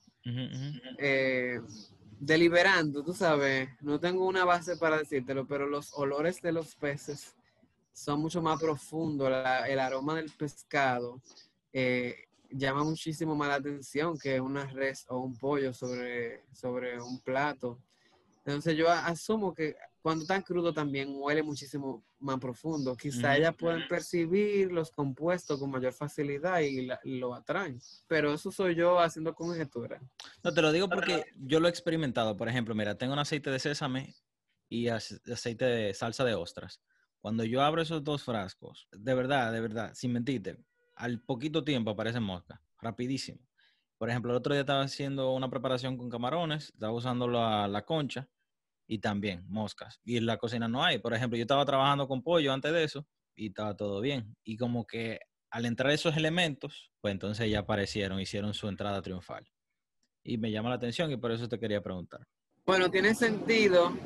deliberando, 2.18 3.02
tú 3.02 3.12
sabes, 3.12 3.68
no 3.80 4.00
tengo 4.00 4.26
una 4.26 4.44
base 4.44 4.76
para 4.76 4.98
decírtelo, 4.98 5.46
pero 5.46 5.66
los 5.66 5.92
olores 5.94 6.40
de 6.40 6.52
los 6.52 6.74
peces 6.74 7.34
son 7.92 8.20
mucho 8.20 8.42
más 8.42 8.60
profundos. 8.60 9.28
el 9.68 9.78
aroma 9.78 10.14
del 10.16 10.30
pescado 10.30 11.20
eh, 11.72 12.14
llama 12.50 12.84
muchísimo 12.84 13.34
más 13.34 13.48
la 13.48 13.54
atención 13.56 14.18
que 14.18 14.40
una 14.40 14.66
res 14.66 15.06
o 15.08 15.18
un 15.18 15.36
pollo 15.36 15.72
sobre, 15.72 16.44
sobre 16.52 17.00
un 17.00 17.20
plato. 17.20 17.78
Entonces 18.44 18.76
yo 18.76 18.90
asumo 18.90 19.54
que 19.54 19.76
cuando 20.06 20.24
tan 20.24 20.42
crudo 20.42 20.72
también 20.72 21.16
huele 21.16 21.42
muchísimo 21.42 22.06
más 22.20 22.38
profundo. 22.38 22.96
Quizá 22.96 23.36
ellas 23.36 23.56
pueden 23.56 23.88
percibir 23.88 24.70
los 24.70 24.92
compuestos 24.92 25.58
con 25.58 25.68
mayor 25.68 25.92
facilidad 25.92 26.60
y, 26.60 26.86
lo 27.18 27.34
atraen. 27.34 27.80
Pero 28.06 28.32
eso 28.32 28.52
soy 28.52 28.76
yo 28.76 29.00
haciendo 29.00 29.34
conjetura. 29.34 30.00
No, 30.44 30.54
te 30.54 30.62
lo 30.62 30.70
digo 30.70 30.88
porque 30.88 31.24
yo 31.34 31.58
lo 31.58 31.66
he 31.66 31.70
experimentado. 31.70 32.36
Por 32.36 32.48
ejemplo, 32.48 32.72
mira, 32.72 32.96
tengo 32.96 33.14
un 33.14 33.18
aceite 33.18 33.50
de 33.50 33.58
sésame 33.58 34.14
y 34.68 34.86
aceite 34.86 35.64
de 35.64 35.92
salsa 35.92 36.22
de 36.22 36.34
ostras. 36.34 36.80
Cuando 37.20 37.42
yo 37.42 37.62
abro 37.62 37.82
esos 37.82 38.04
dos 38.04 38.22
frascos, 38.22 38.86
de 38.92 39.12
verdad, 39.12 39.52
de 39.52 39.60
verdad, 39.60 39.90
sin 39.94 40.12
mentirte, 40.12 40.56
al 40.94 41.20
poquito 41.20 41.64
tiempo 41.64 41.90
aparecen 41.90 42.22
moscas, 42.22 42.60
rapidísimo. 42.80 43.40
Por 43.98 44.08
ejemplo, 44.08 44.30
el 44.30 44.38
otro 44.38 44.52
día 44.54 44.60
estaba 44.60 44.82
haciendo 44.82 45.34
una 45.34 45.50
preparación 45.50 45.96
con 45.96 46.08
camarones, 46.08 46.68
estaba 46.68 46.92
usando 46.92 47.26
la, 47.26 47.66
la 47.66 47.84
concha 47.84 48.28
y 48.86 48.98
también 48.98 49.44
moscas. 49.48 50.00
Y 50.04 50.16
en 50.16 50.26
la 50.26 50.36
cocina 50.36 50.68
no 50.68 50.84
hay. 50.84 50.98
Por 50.98 51.14
ejemplo, 51.14 51.36
yo 51.36 51.42
estaba 51.42 51.64
trabajando 51.64 52.06
con 52.06 52.22
pollo 52.22 52.52
antes 52.52 52.72
de 52.72 52.84
eso 52.84 53.06
y 53.34 53.48
estaba 53.48 53.76
todo 53.76 54.00
bien. 54.00 54.36
Y 54.44 54.56
como 54.56 54.86
que 54.86 55.20
al 55.50 55.66
entrar 55.66 55.92
esos 55.92 56.16
elementos, 56.16 56.90
pues 57.00 57.12
entonces 57.12 57.50
ya 57.50 57.60
aparecieron, 57.60 58.20
hicieron 58.20 58.54
su 58.54 58.68
entrada 58.68 59.02
triunfal. 59.02 59.46
Y 60.22 60.38
me 60.38 60.50
llama 60.50 60.70
la 60.70 60.76
atención 60.76 61.10
y 61.12 61.16
por 61.16 61.32
eso 61.32 61.48
te 61.48 61.58
quería 61.58 61.80
preguntar. 61.82 62.26
Bueno, 62.64 62.90
tiene 62.90 63.14
sentido 63.14 63.96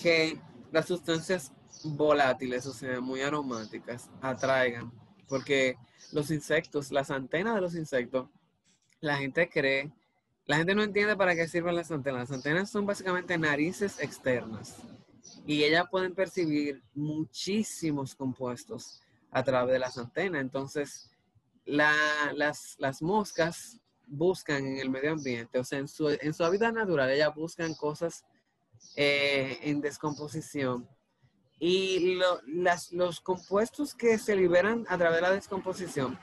que 0.00 0.38
las 0.72 0.86
sustancias 0.86 1.52
volátiles, 1.84 2.66
o 2.66 2.72
sea, 2.72 3.00
muy 3.00 3.20
aromáticas, 3.20 4.10
atraigan, 4.22 4.90
porque 5.28 5.76
los 6.12 6.30
insectos, 6.30 6.90
las 6.90 7.10
antenas 7.10 7.54
de 7.54 7.60
los 7.60 7.74
insectos, 7.74 8.28
la 9.00 9.18
gente 9.18 9.48
cree 9.50 9.92
la 10.46 10.56
gente 10.56 10.74
no 10.74 10.82
entiende 10.82 11.16
para 11.16 11.34
qué 11.34 11.48
sirven 11.48 11.74
las 11.74 11.90
antenas. 11.90 12.28
Las 12.28 12.38
antenas 12.38 12.70
son 12.70 12.86
básicamente 12.86 13.38
narices 13.38 13.98
externas 14.00 14.76
y 15.46 15.64
ellas 15.64 15.86
pueden 15.90 16.14
percibir 16.14 16.82
muchísimos 16.94 18.14
compuestos 18.14 19.00
a 19.30 19.42
través 19.42 19.72
de 19.72 19.78
las 19.78 19.96
antenas. 19.96 20.40
Entonces, 20.40 21.10
las, 21.64 23.02
moscas 23.02 23.80
buscan 24.06 24.66
en 24.66 24.78
el 24.78 24.90
medio 24.90 25.12
ambiente, 25.12 25.58
o 25.58 25.64
sea, 25.64 25.78
en 25.78 25.88
su, 25.88 26.08
en 26.08 26.34
su 26.34 26.44
hábitat 26.44 26.74
natural, 26.74 27.10
ellas 27.10 27.34
buscan 27.34 27.74
cosas 27.74 28.24
eh, 28.96 29.58
en 29.62 29.80
descomposición 29.80 30.86
y 31.58 32.18
los 32.90 33.20
compuestos 33.20 33.94
que 33.94 34.18
se 34.18 34.34
liberan 34.34 34.84
a 34.88 34.98
través 34.98 35.16
de 35.16 35.22
la 35.22 35.30
descomposición 35.30 36.18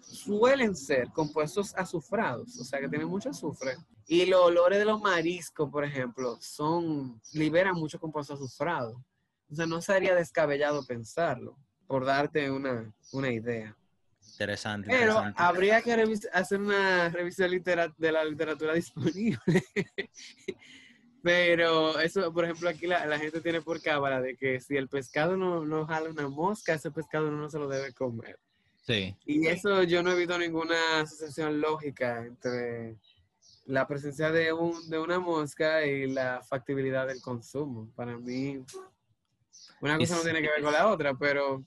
suelen 0.00 0.76
ser 0.76 1.08
compuestos 1.08 1.74
azufrados, 1.76 2.58
o 2.58 2.64
sea 2.64 2.80
que 2.80 2.88
tienen 2.88 3.08
mucho 3.08 3.30
azufre. 3.30 3.76
Y 4.06 4.24
los 4.26 4.40
olores 4.40 4.78
de 4.78 4.84
los 4.84 5.00
mariscos, 5.00 5.70
por 5.70 5.84
ejemplo, 5.84 6.38
son, 6.40 7.20
liberan 7.34 7.74
mucho 7.74 7.98
compuesto 7.98 8.34
azufrado. 8.34 9.04
O 9.50 9.54
sea, 9.54 9.66
no 9.66 9.82
sería 9.82 10.14
descabellado 10.14 10.84
pensarlo, 10.86 11.58
por 11.86 12.04
darte 12.04 12.50
una, 12.50 12.92
idea. 13.30 13.76
Interesante. 14.32 14.88
Pero 14.88 15.22
habría 15.36 15.82
que 15.82 15.92
hacer 16.32 16.60
una 16.60 17.08
revisión 17.10 17.50
de 17.98 18.12
la 18.12 18.24
literatura 18.24 18.72
disponible 18.74 19.38
Pero 21.22 21.98
eso, 21.98 22.32
por 22.32 22.44
ejemplo, 22.44 22.68
aquí 22.68 22.86
la, 22.86 23.18
gente 23.18 23.40
tiene 23.40 23.60
por 23.60 23.82
cábala 23.82 24.20
de 24.20 24.36
que 24.36 24.60
si 24.60 24.76
el 24.76 24.88
pescado 24.88 25.36
no, 25.36 25.64
no 25.64 25.86
jala 25.86 26.10
una 26.10 26.28
mosca, 26.28 26.74
ese 26.74 26.90
pescado 26.90 27.30
no 27.30 27.50
se 27.50 27.58
lo 27.58 27.68
debe 27.68 27.92
comer. 27.92 28.38
Sí. 28.86 29.16
Y 29.26 29.46
eso 29.48 29.82
yo 29.82 30.02
no 30.02 30.12
he 30.12 30.16
visto 30.16 30.38
ninguna 30.38 31.00
asociación 31.00 31.60
lógica 31.60 32.24
entre 32.24 32.96
la 33.66 33.86
presencia 33.86 34.30
de, 34.30 34.52
un, 34.52 34.88
de 34.88 34.98
una 34.98 35.18
mosca 35.18 35.84
y 35.84 36.06
la 36.06 36.42
factibilidad 36.42 37.06
del 37.06 37.20
consumo. 37.20 37.90
Para 37.94 38.16
mí, 38.16 38.64
una 39.80 39.98
cosa 39.98 40.16
no 40.16 40.22
tiene 40.22 40.40
que 40.40 40.48
ver 40.48 40.62
con 40.62 40.72
la 40.72 40.88
otra, 40.88 41.14
pero 41.14 41.64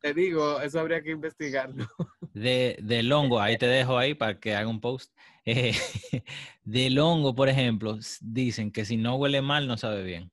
te 0.00 0.14
digo, 0.14 0.60
eso 0.60 0.80
habría 0.80 1.02
que 1.02 1.10
investigarlo. 1.12 1.86
De, 2.34 2.76
del 2.82 3.12
hongo, 3.12 3.40
ahí 3.40 3.56
te 3.56 3.66
dejo 3.66 3.96
ahí 3.96 4.14
para 4.14 4.40
que 4.40 4.56
haga 4.56 4.68
un 4.68 4.80
post. 4.80 5.12
Eh, 5.44 5.72
del 6.64 6.98
hongo, 6.98 7.32
por 7.34 7.48
ejemplo, 7.48 7.96
dicen 8.20 8.72
que 8.72 8.84
si 8.84 8.96
no 8.96 9.14
huele 9.16 9.40
mal, 9.40 9.68
no 9.68 9.76
sabe 9.76 10.02
bien. 10.02 10.32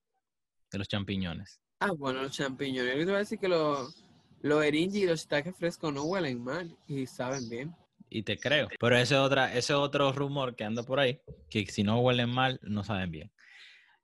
De 0.71 0.79
los 0.79 0.88
champiñones. 0.88 1.61
Ah, 1.79 1.91
bueno, 1.91 2.23
los 2.23 2.31
champiñones. 2.31 2.93
Yo 2.95 3.00
te 3.01 3.05
voy 3.05 3.15
a 3.15 3.19
decir 3.19 3.38
que 3.38 3.50
los 3.50 4.03
lo 4.41 4.63
eringi 4.63 5.03
y 5.03 5.05
los 5.05 5.21
shiitake 5.21 5.53
frescos 5.53 5.93
no 5.93 6.03
huelen 6.03 6.43
mal 6.43 6.75
y 6.88 7.05
saben 7.05 7.47
bien. 7.50 7.75
Y 8.09 8.23
te 8.23 8.38
creo. 8.38 8.67
Pero 8.79 8.97
ese, 8.97 9.15
otra, 9.15 9.53
ese 9.53 9.73
otro 9.73 10.11
rumor 10.11 10.55
que 10.55 10.63
anda 10.63 10.83
por 10.83 11.00
ahí, 11.00 11.21
que 11.50 11.65
si 11.67 11.83
no 11.83 12.00
huelen 12.00 12.29
mal, 12.29 12.59
no 12.63 12.83
saben 12.83 13.11
bien. 13.11 13.31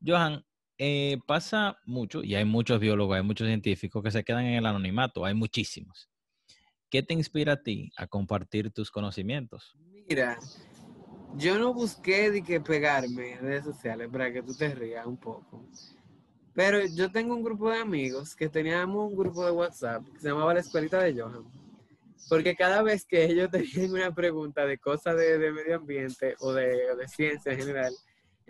Johan, 0.06 0.46
eh, 0.78 1.18
pasa 1.26 1.78
mucho, 1.86 2.24
y 2.24 2.36
hay 2.36 2.46
muchos 2.46 2.80
biólogos, 2.80 3.18
hay 3.18 3.24
muchos 3.24 3.48
científicos 3.48 4.04
que 4.04 4.12
se 4.12 4.24
quedan 4.24 4.46
en 4.46 4.56
el 4.56 4.66
anonimato, 4.66 5.26
hay 5.26 5.34
muchísimos. 5.34 6.10
¿Qué 6.90 7.04
te 7.04 7.14
inspira 7.14 7.54
a 7.54 7.64
ti 7.64 7.92
a 7.98 8.08
compartir 8.08 8.72
tus 8.72 8.92
conocimientos? 8.92 9.76
Mira, 10.08 10.40
yo 11.36 11.60
no 11.60 11.74
busqué 11.74 12.32
de 12.32 12.42
que 12.42 12.62
pegarme 12.62 13.34
en 13.34 13.40
redes 13.40 13.66
sociales 13.66 14.08
para 14.12 14.32
que 14.32 14.42
tú 14.42 14.56
te 14.56 14.74
rías 14.74 15.06
un 15.06 15.18
poco. 15.18 15.66
Pero 16.54 16.80
yo 16.96 17.12
tengo 17.12 17.36
un 17.36 17.44
grupo 17.44 17.70
de 17.70 17.80
amigos 17.80 18.36
que 18.36 18.50
teníamos 18.50 19.12
un 19.12 19.18
grupo 19.18 19.46
de 19.46 19.52
WhatsApp 19.52 20.04
que 20.14 20.20
se 20.20 20.30
llamaba 20.30 20.54
la 20.54 20.62
escuelita 20.62 21.00
de 21.00 21.20
Johan. 21.20 21.46
Porque 22.30 22.56
cada 22.56 22.82
vez 22.82 23.06
que 23.06 23.26
ellos 23.26 23.50
tenían 23.52 23.92
una 23.92 24.16
pregunta 24.16 24.66
de 24.66 24.78
cosas 24.78 25.18
de, 25.18 25.38
medio 25.52 25.76
ambiente 25.76 26.36
o 26.40 26.54
de, 26.54 26.96
de, 26.96 27.08
ciencia 27.08 27.52
en 27.52 27.60
general, 27.60 27.94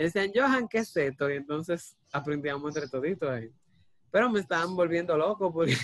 decían, 0.04 0.32
Johan, 0.34 0.68
¿qué 0.68 0.80
es 0.80 0.96
esto? 0.96 1.30
Y 1.30 1.36
entonces 1.36 1.98
aprendíamos 2.12 2.76
entre 2.76 2.90
toditos 2.90 3.30
ahí. 3.30 3.52
Pero 4.12 4.30
me 4.30 4.40
estaban 4.40 4.76
volviendo 4.76 5.18
loco 5.18 5.52
porque 5.52 5.76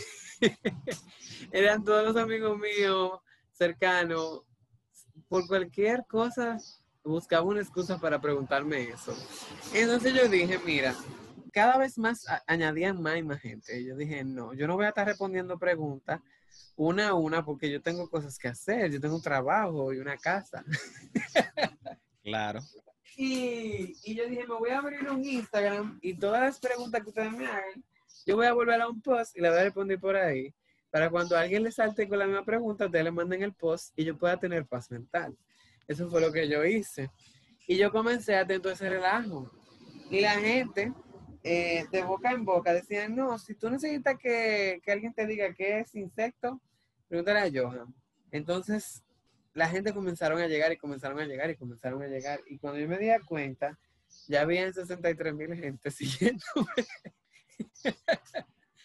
eran 1.51 1.83
todos 1.83 2.05
los 2.05 2.15
amigos 2.15 2.57
míos 2.57 3.19
cercanos. 3.51 4.43
Por 5.27 5.47
cualquier 5.47 6.05
cosa 6.07 6.57
buscaba 7.03 7.43
una 7.43 7.61
excusa 7.61 7.99
para 7.99 8.21
preguntarme 8.21 8.89
eso. 8.89 9.15
Entonces 9.73 10.13
yo 10.13 10.27
dije, 10.29 10.59
mira, 10.65 10.95
cada 11.51 11.77
vez 11.77 11.97
más 11.97 12.25
añadían 12.47 13.01
más 13.01 13.17
y 13.17 13.23
más 13.23 13.41
gente. 13.41 13.83
Yo 13.83 13.95
dije, 13.95 14.23
no, 14.23 14.53
yo 14.53 14.67
no 14.67 14.75
voy 14.75 14.85
a 14.85 14.89
estar 14.89 15.07
respondiendo 15.07 15.57
preguntas 15.57 16.21
una 16.75 17.09
a 17.09 17.13
una 17.13 17.43
porque 17.45 17.71
yo 17.71 17.81
tengo 17.81 18.09
cosas 18.09 18.37
que 18.37 18.47
hacer, 18.47 18.91
yo 18.91 18.99
tengo 18.99 19.15
un 19.15 19.21
trabajo 19.21 19.93
y 19.93 19.99
una 19.99 20.17
casa. 20.17 20.63
Claro. 22.23 22.61
Y, 23.15 23.95
y, 24.03 24.15
yo 24.15 24.27
dije, 24.27 24.47
me 24.47 24.55
voy 24.55 24.71
a 24.71 24.79
abrir 24.79 25.07
un 25.09 25.23
Instagram 25.23 25.99
y 26.01 26.15
todas 26.15 26.41
las 26.41 26.59
preguntas 26.59 27.01
que 27.01 27.09
ustedes 27.09 27.31
me 27.31 27.45
hagan, 27.45 27.83
yo 28.25 28.35
voy 28.35 28.47
a 28.47 28.53
volver 28.53 28.81
a 28.81 28.87
un 28.87 29.01
post 29.01 29.37
y 29.37 29.41
la 29.41 29.49
voy 29.49 29.59
a 29.59 29.63
responder 29.63 29.99
por 29.99 30.15
ahí. 30.15 30.53
Para 30.89 31.09
cuando 31.09 31.35
alguien 31.35 31.63
le 31.63 31.71
salte 31.71 32.07
con 32.07 32.19
la 32.19 32.25
misma 32.25 32.45
pregunta, 32.45 32.85
ustedes 32.85 33.03
le 33.03 33.11
manden 33.11 33.43
el 33.43 33.53
post 33.53 33.93
y 33.95 34.05
yo 34.05 34.17
pueda 34.17 34.37
tener 34.37 34.65
paz 34.65 34.89
mental. 34.91 35.35
Eso 35.87 36.09
fue 36.09 36.21
lo 36.21 36.31
que 36.31 36.47
yo 36.47 36.63
hice. 36.63 37.09
Y 37.67 37.77
yo 37.77 37.91
comencé 37.91 38.35
a 38.35 38.45
tener 38.45 38.65
ese 38.67 38.89
relajo. 38.89 39.51
Y 40.09 40.21
la 40.21 40.33
gente, 40.33 40.93
eh, 41.43 41.85
de 41.91 42.03
boca 42.03 42.31
en 42.31 42.45
boca, 42.45 42.73
decían, 42.73 43.15
no, 43.15 43.37
si 43.39 43.55
tú 43.55 43.69
necesitas 43.69 44.17
que, 44.17 44.81
que 44.83 44.91
alguien 44.91 45.13
te 45.13 45.25
diga 45.25 45.53
qué 45.53 45.79
es 45.79 45.95
insecto, 45.95 46.61
pregúntale 47.07 47.39
a 47.39 47.51
Johan. 47.51 47.93
Entonces, 48.31 49.02
la 49.53 49.69
gente 49.69 49.93
comenzaron 49.93 50.41
a 50.41 50.47
llegar 50.47 50.71
y 50.71 50.77
comenzaron 50.77 51.19
a 51.19 51.25
llegar 51.25 51.49
y 51.49 51.55
comenzaron 51.55 52.01
a 52.01 52.07
llegar. 52.07 52.41
Y 52.47 52.57
cuando 52.57 52.79
yo 52.79 52.87
me 52.87 52.97
di 52.97 53.09
cuenta, 53.25 53.77
ya 54.27 54.41
habían 54.41 54.73
63 54.73 55.33
mil 55.33 55.55
gente 55.55 55.91
siguiéndome. 55.91 56.67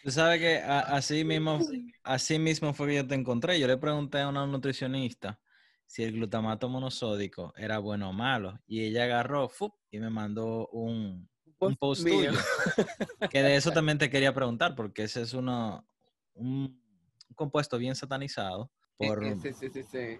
Tú 0.03 0.11
sabes 0.11 0.41
que 0.41 0.59
así 0.59 1.25
mismo, 1.25 1.59
así 2.03 2.39
mismo 2.39 2.73
fue 2.73 2.89
que 2.89 2.95
yo 2.97 3.07
te 3.07 3.15
encontré. 3.15 3.59
Yo 3.59 3.67
le 3.67 3.77
pregunté 3.77 4.21
a 4.21 4.29
una 4.29 4.47
nutricionista 4.47 5.39
si 5.87 6.05
el 6.05 6.13
glutamato 6.13 6.69
monosódico 6.69 7.53
era 7.57 7.79
bueno 7.79 8.11
o 8.11 8.13
malo. 8.13 8.61
Y 8.67 8.85
ella 8.85 9.05
agarró 9.05 9.51
y 9.91 9.99
me 9.99 10.11
mandó 10.11 10.69
un, 10.69 11.29
un 11.59 11.77
post 11.77 12.07
tuyo. 12.07 12.33
que 13.31 13.43
de 13.43 13.57
eso 13.57 13.71
también 13.73 13.99
te 13.99 14.11
quería 14.11 14.35
preguntar, 14.35 14.75
porque 14.75 15.05
ese 15.05 15.23
es 15.23 15.33
uno, 15.33 15.85
un, 16.35 16.81
compuesto 17.35 17.79
bien 17.79 17.95
satanizado. 17.95 18.71
Por, 18.97 19.25
sí, 19.41 19.53
sí, 19.53 19.83
sí, 19.83 20.19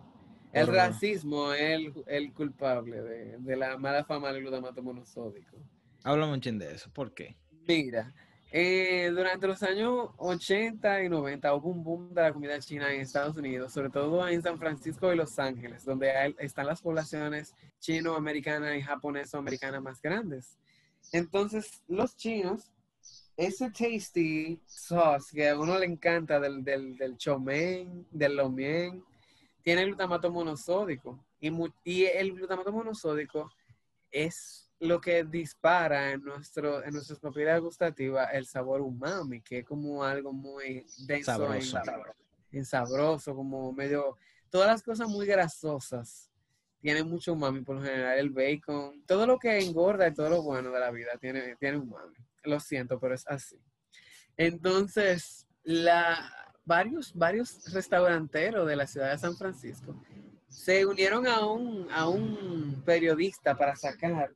El 0.53 0.67
racismo 0.67 1.53
es 1.53 1.93
el, 2.07 2.33
culpable 2.33 3.03
de, 3.03 3.57
la 3.57 3.77
mala 3.77 4.05
fama 4.05 4.33
del 4.33 4.43
glutamato 4.43 4.83
monosódico. 4.83 5.57
Háblame 6.05 6.33
un 6.35 6.41
chin 6.41 6.59
de 6.59 6.75
eso. 6.75 6.91
¿Por 6.93 7.13
qué? 7.13 7.37
Mira, 7.67 8.13
Eh, 8.51 9.11
durante 9.11 9.47
los 9.47 9.63
años 9.63 10.09
80 10.17 11.03
y 11.05 11.11
90 11.11 11.55
hubo 11.55 11.69
un 11.69 11.85
boom 11.85 12.15
de 12.15 12.23
la 12.23 12.33
comida 12.33 12.59
china 12.61 12.91
en 12.91 13.03
Estados 13.03 13.37
Unidos, 13.37 13.75
sobre 13.75 13.91
todo 13.91 14.27
en 14.27 14.41
San 14.41 14.59
Francisco 14.59 15.13
y 15.13 15.17
Los 15.17 15.39
Ángeles, 15.39 15.85
donde 15.85 16.35
están 16.39 16.67
las 16.67 16.81
poblaciones 16.81 17.55
chino, 17.79 18.15
americana 18.15 18.75
y 18.75 18.81
japoneso-americana 18.81 19.81
más 19.83 20.01
grandes. 20.01 20.57
Entonces, 21.13 21.83
los 21.89 22.17
chinos, 22.17 22.73
ese 23.37 23.71
tasty 23.71 24.59
sauce 24.65 25.37
que 25.37 25.51
a 25.51 25.59
uno 25.59 25.79
le 25.79 25.85
encanta 25.85 26.41
del, 26.41 26.65
del, 26.65 26.97
del 26.97 27.19
chomen, 27.19 28.07
del 28.11 28.37
lomien, 28.37 29.05
tiene 29.69 29.85
glutamato 29.85 30.31
monosódico. 30.31 31.23
Y, 31.41 31.53
y 31.85 32.07
el 32.07 32.33
glutamato 32.33 32.73
monosódico 32.73 33.53
es 34.11 34.73
lo 34.81 34.99
que 34.99 35.25
dispara 35.25 36.13
en, 36.13 36.25
nuestro, 36.25 36.83
en 36.83 36.95
nuestras 36.95 37.19
propiedades 37.19 37.61
gustativas 37.61 38.31
el 38.33 38.47
sabor 38.47 38.81
umami, 38.81 39.43
que 39.43 39.59
es 39.59 39.67
como 39.67 40.03
algo 40.03 40.33
muy 40.33 40.87
denso 41.07 41.33
sabroso. 41.33 41.81
En, 42.51 42.65
sabroso, 42.65 43.35
como 43.35 43.71
medio... 43.75 44.17
Todas 44.49 44.69
las 44.69 44.83
cosas 44.83 45.07
muy 45.07 45.27
grasosas 45.27 46.31
tienen 46.81 47.07
mucho 47.07 47.35
umami, 47.35 47.61
por 47.61 47.77
lo 47.77 47.83
general 47.83 48.19
el 48.19 48.31
bacon, 48.31 49.05
todo 49.05 49.27
lo 49.27 49.39
que 49.39 49.59
engorda 49.59 50.09
y 50.09 50.15
todo 50.15 50.31
lo 50.31 50.43
bueno 50.43 50.71
de 50.71 50.81
la 50.81 50.91
vida 50.91 51.11
tiene, 51.21 51.57
tiene 51.57 51.77
umami. 51.77 52.17
Lo 52.45 52.59
siento, 52.59 52.99
pero 52.99 53.15
es 53.15 53.27
así. 53.29 53.61
Entonces, 54.35 55.47
la, 55.63 56.48
varios, 56.69 57.13
varios 57.15 57.73
restauranteros 57.73 58.69
de 58.69 58.77
la 58.77 58.87
ciudad 58.87 59.11
de 59.11 59.19
San 59.19 59.37
Francisco 59.37 59.97
se 60.49 60.87
unieron 60.87 61.27
a 61.27 61.45
un, 61.47 61.89
a 61.91 62.09
un 62.09 62.83
periodista 62.85 63.57
para 63.57 63.75
sacar 63.75 64.31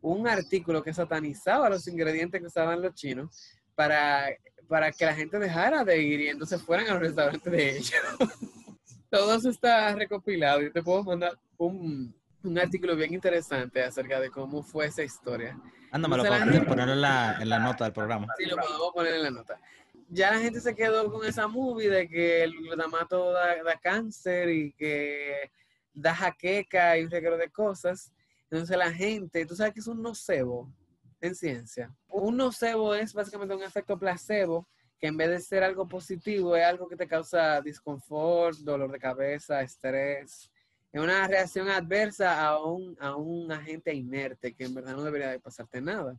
un 0.00 0.28
artículo 0.28 0.82
que 0.82 0.92
satanizaba 0.92 1.70
los 1.70 1.86
ingredientes 1.88 2.40
que 2.40 2.46
usaban 2.46 2.82
los 2.82 2.94
chinos 2.94 3.30
para, 3.74 4.26
para 4.68 4.92
que 4.92 5.06
la 5.06 5.14
gente 5.14 5.38
dejara 5.38 5.84
de 5.84 6.02
ir 6.02 6.20
y 6.20 6.28
entonces 6.28 6.60
fueran 6.60 6.88
a 6.88 6.94
los 6.94 7.02
restaurantes 7.02 7.52
de 7.52 7.76
ellos. 7.76 7.92
Todo 9.10 9.36
eso 9.36 9.48
está 9.48 9.94
recopilado. 9.94 10.62
y 10.62 10.72
te 10.72 10.82
puedo 10.82 11.04
mandar 11.04 11.38
un, 11.56 12.14
un, 12.42 12.58
artículo 12.58 12.96
bien 12.96 13.14
interesante 13.14 13.82
acerca 13.82 14.20
de 14.20 14.30
cómo 14.30 14.62
fue 14.62 14.86
esa 14.86 15.02
historia. 15.04 15.56
Ándamelo 15.92 16.24
para 16.24 16.44
ponerlo 16.64 16.92
en 16.92 17.00
la, 17.00 17.38
en 17.40 17.48
la 17.48 17.58
nota 17.60 17.84
del 17.84 17.92
programa. 17.92 18.26
Sí, 18.36 18.44
lo 18.46 18.56
podemos 18.56 18.92
poner 18.92 19.14
en 19.14 19.22
la 19.22 19.30
nota. 19.30 19.60
Ya 20.08 20.30
la 20.30 20.40
gente 20.40 20.60
se 20.60 20.74
quedó 20.74 21.10
con 21.10 21.26
esa 21.26 21.48
movie 21.48 21.88
de 21.88 22.08
que 22.08 22.44
el 22.44 22.52
glutamato 22.52 23.32
da, 23.32 23.78
cáncer 23.80 24.48
y 24.50 24.72
que 24.72 25.50
da 25.92 26.14
jaqueca 26.14 26.96
y 26.96 27.04
un 27.04 27.10
reguero 27.10 27.36
de 27.36 27.50
cosas. 27.50 28.12
Entonces 28.50 28.76
la 28.76 28.92
gente, 28.92 29.44
tú 29.46 29.56
sabes 29.56 29.74
que 29.74 29.80
es 29.80 29.86
un 29.88 30.02
nocebo 30.02 30.72
en 31.20 31.34
ciencia. 31.34 31.94
Un 32.08 32.36
nocebo 32.36 32.94
es 32.94 33.12
básicamente 33.12 33.54
un 33.54 33.62
efecto 33.62 33.98
placebo 33.98 34.68
que 34.98 35.08
en 35.08 35.16
vez 35.16 35.28
de 35.28 35.40
ser 35.40 35.62
algo 35.62 35.88
positivo 35.88 36.56
es 36.56 36.64
algo 36.64 36.88
que 36.88 36.96
te 36.96 37.08
causa 37.08 37.60
disconfort, 37.60 38.58
dolor 38.58 38.90
de 38.90 38.98
cabeza, 38.98 39.60
estrés. 39.60 40.50
Es 40.92 41.00
una 41.00 41.26
reacción 41.26 41.68
adversa 41.68 42.46
a 42.46 42.64
un, 42.64 42.96
a 43.00 43.16
un 43.16 43.50
agente 43.52 43.92
inerte 43.92 44.54
que 44.54 44.64
en 44.64 44.74
verdad 44.74 44.96
no 44.96 45.02
debería 45.02 45.30
de 45.30 45.40
pasarte 45.40 45.80
nada. 45.80 46.18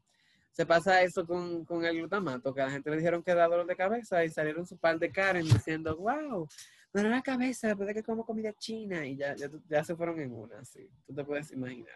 Se 0.57 0.65
pasa 0.65 1.03
eso 1.03 1.23
con, 1.23 1.63
con 1.65 1.85
el 1.85 1.97
glutamato, 1.97 2.51
que 2.51 2.61
a 2.61 2.65
la 2.65 2.71
gente 2.71 2.89
le 2.89 2.97
dijeron 2.97 3.21
que 3.21 3.35
da 3.35 3.47
dolor 3.47 3.67
de 3.67 3.75
cabeza 3.75 4.25
y 4.25 4.29
salieron 4.31 4.65
su 4.65 4.75
par 4.75 4.97
de 4.97 5.11
Karen 5.11 5.43
diciendo, 5.43 5.95
wow, 5.97 6.47
dolor 6.91 7.13
de 7.13 7.21
cabeza 7.21 7.67
después 7.67 7.85
de 7.85 7.93
que 7.93 8.01
como 8.01 8.25
comida 8.25 8.51
china 8.53 9.05
y 9.05 9.15
ya, 9.15 9.35
ya, 9.35 9.51
ya 9.69 9.83
se 9.83 9.95
fueron 9.95 10.19
en 10.19 10.33
una, 10.33 10.65
sí. 10.65 10.89
Tú 11.05 11.13
te 11.13 11.23
puedes 11.23 11.51
imaginar. 11.51 11.93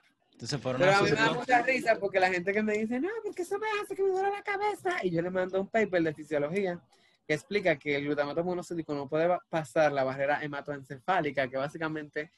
Pero 0.78 0.92
a 0.92 1.02
mí 1.02 1.10
me 1.10 1.16
da 1.16 1.34
mucha 1.34 1.64
risa 1.64 1.98
porque 2.00 2.20
la 2.20 2.30
gente 2.30 2.54
que 2.54 2.62
me 2.62 2.74
dice, 2.74 3.00
no, 3.00 3.10
porque 3.24 3.42
eso 3.42 3.58
me 3.58 3.66
hace 3.82 3.96
que 3.96 4.04
me 4.04 4.10
duele 4.10 4.30
la 4.30 4.44
cabeza. 4.44 4.92
Y 5.02 5.10
yo 5.10 5.24
le 5.24 5.32
mando 5.32 5.60
un 5.60 5.68
paper 5.68 6.04
de 6.04 6.14
fisiología 6.14 6.80
que 7.28 7.34
explica 7.34 7.76
que 7.80 7.96
el 7.96 8.06
glutamato 8.06 8.44
monosódico 8.44 8.94
no 8.94 9.10
puede 9.10 9.40
pasar 9.50 9.92
la 9.92 10.04
barrera 10.04 10.44
hematoencefálica, 10.44 11.48
que 11.48 11.58
básicamente 11.58 12.30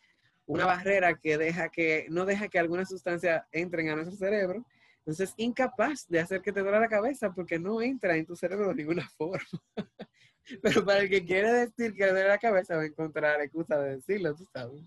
una 0.46 0.66
barrera 0.66 1.16
que 1.16 1.38
deja 1.38 1.68
que, 1.68 2.06
no 2.10 2.24
deja 2.24 2.48
que 2.48 2.60
alguna 2.60 2.86
sustancia 2.86 3.46
entren 3.52 3.90
a 3.90 3.96
nuestro 3.96 4.16
cerebro. 4.16 4.66
Entonces 5.06 5.30
es 5.30 5.36
incapaz 5.38 6.08
de 6.08 6.22
hacer 6.22 6.42
que 6.42 6.54
te 6.54 6.62
duele 6.62 6.80
la 6.80 6.88
cabeza 6.88 7.34
porque 7.34 7.60
no 7.60 7.82
entra 7.82 8.16
en 8.16 8.26
tu 8.26 8.38
cerebro 8.38 8.70
de 8.70 8.76
ninguna 8.76 9.08
forma. 9.18 9.60
Pero 10.62 10.86
para 10.86 11.00
el 11.00 11.10
que 11.10 11.26
quiere 11.26 11.52
decir 11.52 11.94
que 11.94 12.06
le 12.06 12.12
duele 12.12 12.28
la 12.30 12.38
cabeza 12.38 12.76
va 12.76 12.84
a 12.84 12.86
encontrar 12.86 13.42
excusa 13.42 13.78
de 13.78 13.98
decirlo, 13.98 14.34
tú 14.36 14.46
sabes. 14.54 14.82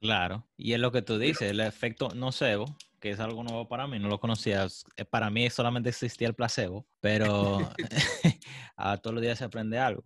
Claro, 0.00 0.46
y 0.56 0.72
es 0.72 0.80
lo 0.80 0.92
que 0.92 1.02
tú 1.02 1.18
dices, 1.18 1.50
el 1.50 1.60
efecto 1.60 2.08
nocebo, 2.14 2.76
que 3.00 3.10
es 3.10 3.20
algo 3.20 3.42
nuevo 3.42 3.68
para 3.68 3.86
mí, 3.86 3.98
no 3.98 4.08
lo 4.08 4.20
conocía. 4.20 4.66
Eh, 4.96 5.04
para 5.04 5.28
mí 5.28 5.50
solamente 5.50 5.88
existía 5.88 6.28
el 6.28 6.34
placebo, 6.34 6.86
pero 7.00 7.58
a 8.76 8.96
todos 8.98 9.14
los 9.14 9.22
días 9.22 9.38
se 9.38 9.44
aprende 9.44 9.78
algo. 9.78 10.04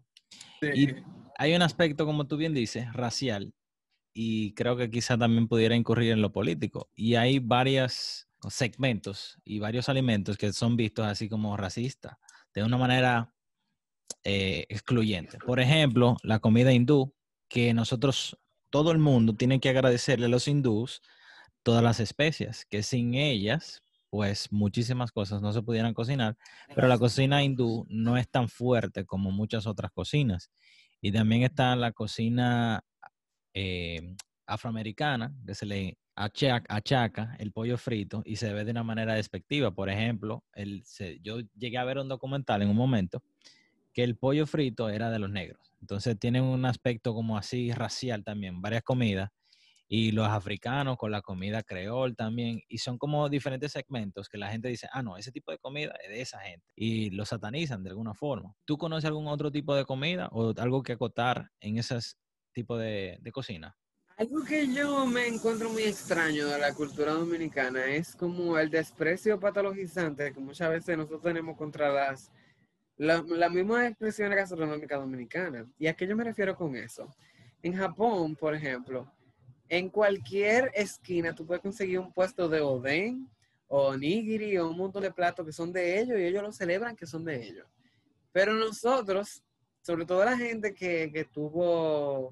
Y 0.62 0.88
hay 1.36 1.54
un 1.54 1.62
aspecto, 1.62 2.06
como 2.06 2.26
tú 2.26 2.36
bien 2.36 2.54
dices, 2.54 2.92
racial, 2.92 3.52
y 4.14 4.54
creo 4.54 4.76
que 4.76 4.90
quizá 4.90 5.18
también 5.18 5.48
pudiera 5.48 5.74
incurrir 5.74 6.12
en 6.12 6.22
lo 6.22 6.32
político. 6.32 6.88
Y 6.94 7.16
hay 7.16 7.38
varios 7.38 8.28
segmentos 8.48 9.38
y 9.44 9.58
varios 9.58 9.88
alimentos 9.88 10.36
que 10.36 10.52
son 10.52 10.76
vistos 10.76 11.06
así 11.06 11.28
como 11.28 11.56
racistas, 11.56 12.16
de 12.54 12.62
una 12.62 12.76
manera 12.76 13.34
eh, 14.24 14.66
excluyente. 14.68 15.38
Por 15.38 15.60
ejemplo, 15.60 16.16
la 16.22 16.38
comida 16.38 16.72
hindú, 16.72 17.14
que 17.48 17.74
nosotros 17.74 18.38
todo 18.70 18.92
el 18.92 18.98
mundo 18.98 19.34
tiene 19.34 19.60
que 19.60 19.68
agradecerle 19.68 20.26
a 20.26 20.28
los 20.28 20.48
hindús 20.48 21.02
todas 21.62 21.82
las 21.82 22.00
especias, 22.00 22.64
que 22.64 22.82
sin 22.82 23.14
ellas, 23.14 23.82
pues 24.10 24.50
muchísimas 24.52 25.12
cosas 25.12 25.42
no 25.42 25.52
se 25.52 25.62
pudieran 25.62 25.94
cocinar, 25.94 26.36
pero 26.74 26.88
la 26.88 26.98
cocina 26.98 27.42
hindú 27.42 27.86
no 27.88 28.16
es 28.16 28.28
tan 28.28 28.48
fuerte 28.48 29.04
como 29.04 29.30
muchas 29.30 29.66
otras 29.66 29.90
cocinas. 29.92 30.50
Y 31.00 31.12
también 31.12 31.42
está 31.42 31.74
la 31.76 31.92
cocina 31.92 32.84
eh, 33.54 34.14
afroamericana, 34.46 35.32
que 35.46 35.54
se 35.54 35.66
le 35.66 35.98
achaca, 36.14 37.36
el 37.38 37.52
pollo 37.52 37.78
frito 37.78 38.22
y 38.24 38.36
se 38.36 38.52
ve 38.52 38.64
de 38.64 38.70
una 38.70 38.82
manera 38.82 39.14
despectiva. 39.14 39.70
Por 39.70 39.88
ejemplo, 39.88 40.44
el, 40.54 40.84
yo 41.22 41.40
llegué 41.56 41.78
a 41.78 41.84
ver 41.84 41.98
un 41.98 42.08
documental 42.08 42.62
en 42.62 42.68
un 42.68 42.76
momento 42.76 43.22
que 43.92 44.02
el 44.02 44.16
pollo 44.16 44.46
frito 44.46 44.88
era 44.88 45.10
de 45.10 45.18
los 45.18 45.30
negros. 45.30 45.72
Entonces 45.80 46.18
tienen 46.18 46.44
un 46.44 46.64
aspecto 46.64 47.14
como 47.14 47.36
así 47.36 47.72
racial 47.72 48.24
también, 48.24 48.60
varias 48.62 48.82
comidas. 48.82 49.30
Y 49.88 50.12
los 50.12 50.26
africanos 50.26 50.96
con 50.96 51.10
la 51.10 51.20
comida 51.20 51.62
creol 51.62 52.16
también. 52.16 52.62
Y 52.66 52.78
son 52.78 52.96
como 52.96 53.28
diferentes 53.28 53.72
segmentos 53.72 54.26
que 54.30 54.38
la 54.38 54.50
gente 54.50 54.68
dice, 54.68 54.88
ah, 54.90 55.02
no, 55.02 55.18
ese 55.18 55.30
tipo 55.30 55.50
de 55.52 55.58
comida 55.58 55.92
es 56.02 56.08
de 56.08 56.20
esa 56.22 56.40
gente. 56.40 56.66
Y 56.74 57.10
lo 57.10 57.26
satanizan 57.26 57.82
de 57.82 57.90
alguna 57.90 58.14
forma. 58.14 58.54
¿Tú 58.64 58.78
conoces 58.78 59.04
algún 59.04 59.26
otro 59.26 59.52
tipo 59.52 59.74
de 59.74 59.84
comida 59.84 60.28
o 60.32 60.54
algo 60.56 60.82
que 60.82 60.92
acotar 60.92 61.50
en 61.60 61.76
ese 61.76 61.98
tipo 62.54 62.78
de, 62.78 63.18
de 63.20 63.32
cocina? 63.32 63.76
Algo 64.18 64.44
que 64.44 64.72
yo 64.72 65.06
me 65.06 65.26
encuentro 65.26 65.70
muy 65.70 65.84
extraño 65.84 66.46
de 66.46 66.58
la 66.58 66.74
cultura 66.74 67.12
dominicana 67.12 67.86
es 67.86 68.14
como 68.14 68.58
el 68.58 68.70
desprecio 68.70 69.40
patologizante 69.40 70.32
que 70.32 70.40
muchas 70.40 70.70
veces 70.70 70.96
nosotros 70.96 71.22
tenemos 71.22 71.56
contra 71.56 71.90
las 71.90 72.30
la, 72.96 73.24
la 73.26 73.48
misma 73.48 73.86
expresión 73.86 74.30
gastronómica 74.30 74.96
dominicana. 74.96 75.66
¿Y 75.78 75.86
a 75.86 75.94
qué 75.94 76.06
yo 76.06 76.14
me 76.14 76.24
refiero 76.24 76.54
con 76.54 76.76
eso? 76.76 77.08
En 77.62 77.74
Japón, 77.74 78.36
por 78.36 78.54
ejemplo, 78.54 79.10
en 79.68 79.88
cualquier 79.88 80.70
esquina 80.74 81.34
tú 81.34 81.46
puedes 81.46 81.62
conseguir 81.62 81.98
un 81.98 82.12
puesto 82.12 82.48
de 82.48 82.60
oden 82.60 83.28
o 83.66 83.96
nigiri 83.96 84.58
o 84.58 84.68
un 84.68 84.76
montón 84.76 85.02
de 85.02 85.12
platos 85.12 85.46
que 85.46 85.52
son 85.52 85.72
de 85.72 85.98
ellos 85.98 86.18
y 86.18 86.24
ellos 86.24 86.42
lo 86.42 86.52
celebran 86.52 86.94
que 86.94 87.06
son 87.06 87.24
de 87.24 87.42
ellos. 87.42 87.66
Pero 88.30 88.52
nosotros, 88.52 89.42
sobre 89.80 90.04
todo 90.04 90.22
la 90.24 90.36
gente 90.36 90.74
que, 90.74 91.10
que 91.10 91.24
tuvo 91.24 92.30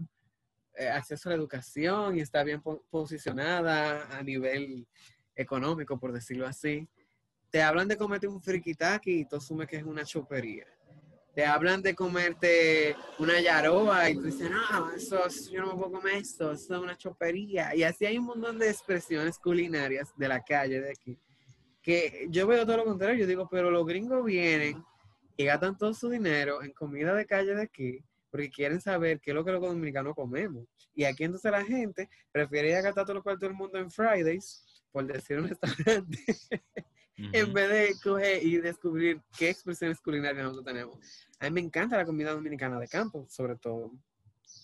acceso 0.89 1.29
a 1.29 1.33
la 1.33 1.37
educación 1.37 2.17
y 2.17 2.21
está 2.21 2.43
bien 2.43 2.63
posicionada 2.91 4.07
a 4.17 4.23
nivel 4.23 4.87
económico, 5.35 5.99
por 5.99 6.13
decirlo 6.13 6.47
así, 6.47 6.89
te 7.51 7.63
hablan 7.63 7.89
de 7.89 7.97
comerte 7.97 8.29
un 8.29 8.41
frikitaki 8.41 9.21
y 9.21 9.25
tú 9.25 9.37
asumes 9.37 9.67
que 9.67 9.77
es 9.77 9.83
una 9.83 10.05
chopería. 10.05 10.67
Te 11.35 11.45
hablan 11.45 11.81
de 11.81 11.95
comerte 11.95 12.97
una 13.19 13.41
yaroa 13.41 14.11
y 14.11 14.15
tú 14.17 14.23
dices, 14.23 14.51
no, 14.51 14.93
eso, 14.93 15.23
yo 15.51 15.61
no 15.63 15.69
me 15.69 15.75
puedo 15.75 15.93
comer 15.93 16.15
esto, 16.17 16.53
eso 16.53 16.75
es 16.75 16.81
una 16.81 16.97
chopería. 16.97 17.75
Y 17.75 17.83
así 17.83 18.05
hay 18.05 18.19
un 18.19 18.27
montón 18.27 18.59
de 18.59 18.69
expresiones 18.69 19.39
culinarias 19.39 20.13
de 20.17 20.29
la 20.29 20.43
calle 20.43 20.81
de 20.81 20.91
aquí. 20.91 21.19
Que 21.83 22.27
yo 22.31 22.47
veo 22.47 22.67
todo 22.67 22.79
lo 22.79 22.85
contrario, 22.85 23.21
yo 23.21 23.27
digo, 23.27 23.49
pero 23.49 23.71
los 23.71 23.87
gringos 23.87 24.25
vienen 24.25 24.85
y 25.37 25.45
gastan 25.45 25.79
todo 25.79 25.95
su 25.95 26.11
dinero 26.11 26.63
en 26.63 26.73
comida 26.73 27.15
de 27.15 27.27
calle 27.27 27.55
de 27.55 27.63
aquí 27.63 28.05
porque 28.31 28.51
quieren 28.51 28.81
saber 28.81 29.21
qué 29.21 29.31
es 29.31 29.35
lo 29.35 29.45
que 29.45 29.53
los 29.53 29.61
dominicanos 29.61 30.15
comemos. 30.15 30.65
Y 30.95 31.05
aquí 31.05 31.25
entonces 31.25 31.51
la 31.51 31.65
gente 31.65 32.09
prefiere 32.33 32.71
ir 32.71 32.77
a 32.77 32.83
gastar 32.83 33.05
todo 33.05 33.15
lo 33.15 33.23
cual 33.23 33.39
todo 33.39 33.51
el 33.51 33.57
mundo 33.57 33.79
en 33.79 33.91
Fridays, 33.91 34.65
por 34.93 35.07
decir 35.07 35.39
un 35.39 35.49
restaurante, 35.49 36.19
en 37.17 37.53
vez 37.53 37.69
de 37.69 37.95
coger 38.03 38.43
y 38.43 38.59
descubrir 38.59 39.21
qué 39.39 39.51
expresiones 39.51 40.01
culinarias 40.01 40.45
nosotros 40.45 40.65
tenemos. 40.65 40.99
A 41.39 41.45
mí 41.47 41.51
me 41.51 41.61
encanta 41.61 41.97
la 41.97 42.05
comida 42.05 42.33
dominicana 42.33 42.79
de 42.79 42.89
campo, 42.89 43.27
sobre 43.29 43.57
todo. 43.57 43.93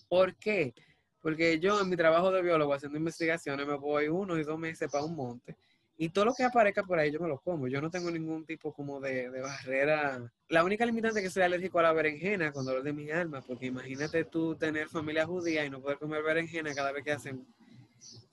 ¿Por 0.08 0.34
qué? 0.36 0.74
Porque 1.20 1.58
yo 1.58 1.80
en 1.80 1.88
mi 1.88 1.96
trabajo 1.96 2.30
de 2.30 2.42
biólogo 2.42 2.72
haciendo 2.72 2.98
investigaciones 2.98 3.66
me 3.66 3.74
voy 3.74 4.08
uno 4.08 4.38
y 4.38 4.44
dos 4.44 4.58
meses 4.58 4.90
para 4.90 5.04
un 5.04 5.16
monte 5.16 5.56
Y 5.98 6.10
todo 6.10 6.26
lo 6.26 6.34
que 6.34 6.44
aparezca 6.44 6.82
por 6.82 6.98
ahí 6.98 7.10
yo 7.10 7.20
me 7.20 7.28
lo 7.28 7.38
como. 7.40 7.68
Yo 7.68 7.80
no 7.80 7.90
tengo 7.90 8.10
ningún 8.10 8.44
tipo 8.44 8.72
como 8.74 9.00
de, 9.00 9.30
de 9.30 9.40
barrera. 9.40 10.30
La 10.48 10.62
única 10.62 10.84
limitante 10.84 11.20
es 11.20 11.24
que 11.24 11.30
soy 11.30 11.42
alérgico 11.42 11.78
a 11.78 11.84
la 11.84 11.92
berenjena 11.92 12.52
con 12.52 12.66
dolor 12.66 12.82
de 12.82 12.92
mi 12.92 13.10
alma, 13.10 13.40
porque 13.40 13.66
imagínate 13.66 14.24
tú 14.24 14.54
tener 14.56 14.88
familia 14.88 15.26
judía 15.26 15.64
y 15.64 15.70
no 15.70 15.80
poder 15.80 15.98
comer 15.98 16.22
berenjena 16.22 16.74
cada 16.74 16.92
vez 16.92 17.02
que 17.02 17.12
hacen 17.12 17.46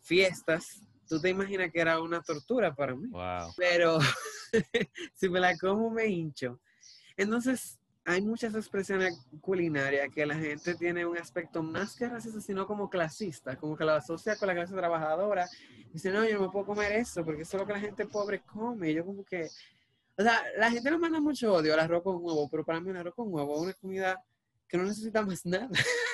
fiestas. 0.02 0.82
Tú 1.08 1.22
te 1.22 1.30
imaginas 1.30 1.72
que 1.72 1.80
era 1.80 2.02
una 2.02 2.22
tortura 2.22 2.76
para 2.76 2.96
mí. 2.96 3.08
Wow. 3.08 3.54
Pero 3.56 4.00
si 5.14 5.30
me 5.30 5.40
la 5.40 5.58
como 5.58 5.90
me 5.90 6.08
hincho. 6.08 6.60
Entonces, 7.16 7.80
hay 8.06 8.22
muchas 8.22 8.54
expresiones 8.56 9.18
culinarias 9.40 10.10
que 10.14 10.26
la 10.26 10.36
gente 10.36 10.76
tiene 10.76 11.06
un 11.06 11.18
aspecto 11.18 11.64
más 11.64 11.96
que 11.96 12.10
racista, 12.10 12.42
sino 12.42 12.68
como 12.68 12.90
clasista, 12.90 13.56
como 13.56 13.78
que 13.78 13.86
lo 13.86 13.94
asocia 13.94 14.36
con 14.36 14.48
la 14.48 14.56
clase 14.56 14.76
trabajadora. 14.76 15.48
Dice, 15.92 16.12
no, 16.12 16.28
yo 16.28 16.40
no 16.40 16.52
puedo 16.52 16.66
comer 16.66 16.92
eso 16.94 17.24
porque 17.24 17.44
eso 17.44 17.58
es 17.58 17.62
lo 17.62 17.68
que 17.68 17.74
la 17.74 17.80
gente 17.80 18.06
pobre 18.06 18.42
come. 18.42 18.92
Y 18.92 18.96
yo 18.96 19.06
como 19.06 19.24
que, 19.24 19.48
o 20.18 20.24
sea, 20.24 20.44
la 20.58 20.70
gente 20.70 20.92
nos 20.92 21.00
manda 21.00 21.22
mucho 21.22 21.54
odio 21.54 21.74
al 21.74 21.80
arroz 21.80 22.04
con 22.04 22.16
huevo, 22.18 22.50
pero 22.50 22.66
para 22.66 22.82
mí 22.82 22.90
el 22.90 22.98
arroz 22.98 23.16
con 23.16 23.34
huevo 23.34 23.56
es 23.56 23.62
una 23.62 23.74
comida 23.74 24.24
que 24.68 24.78
no 24.78 24.84
necesita 24.84 25.22
más 25.22 25.46
nada. 25.46 25.70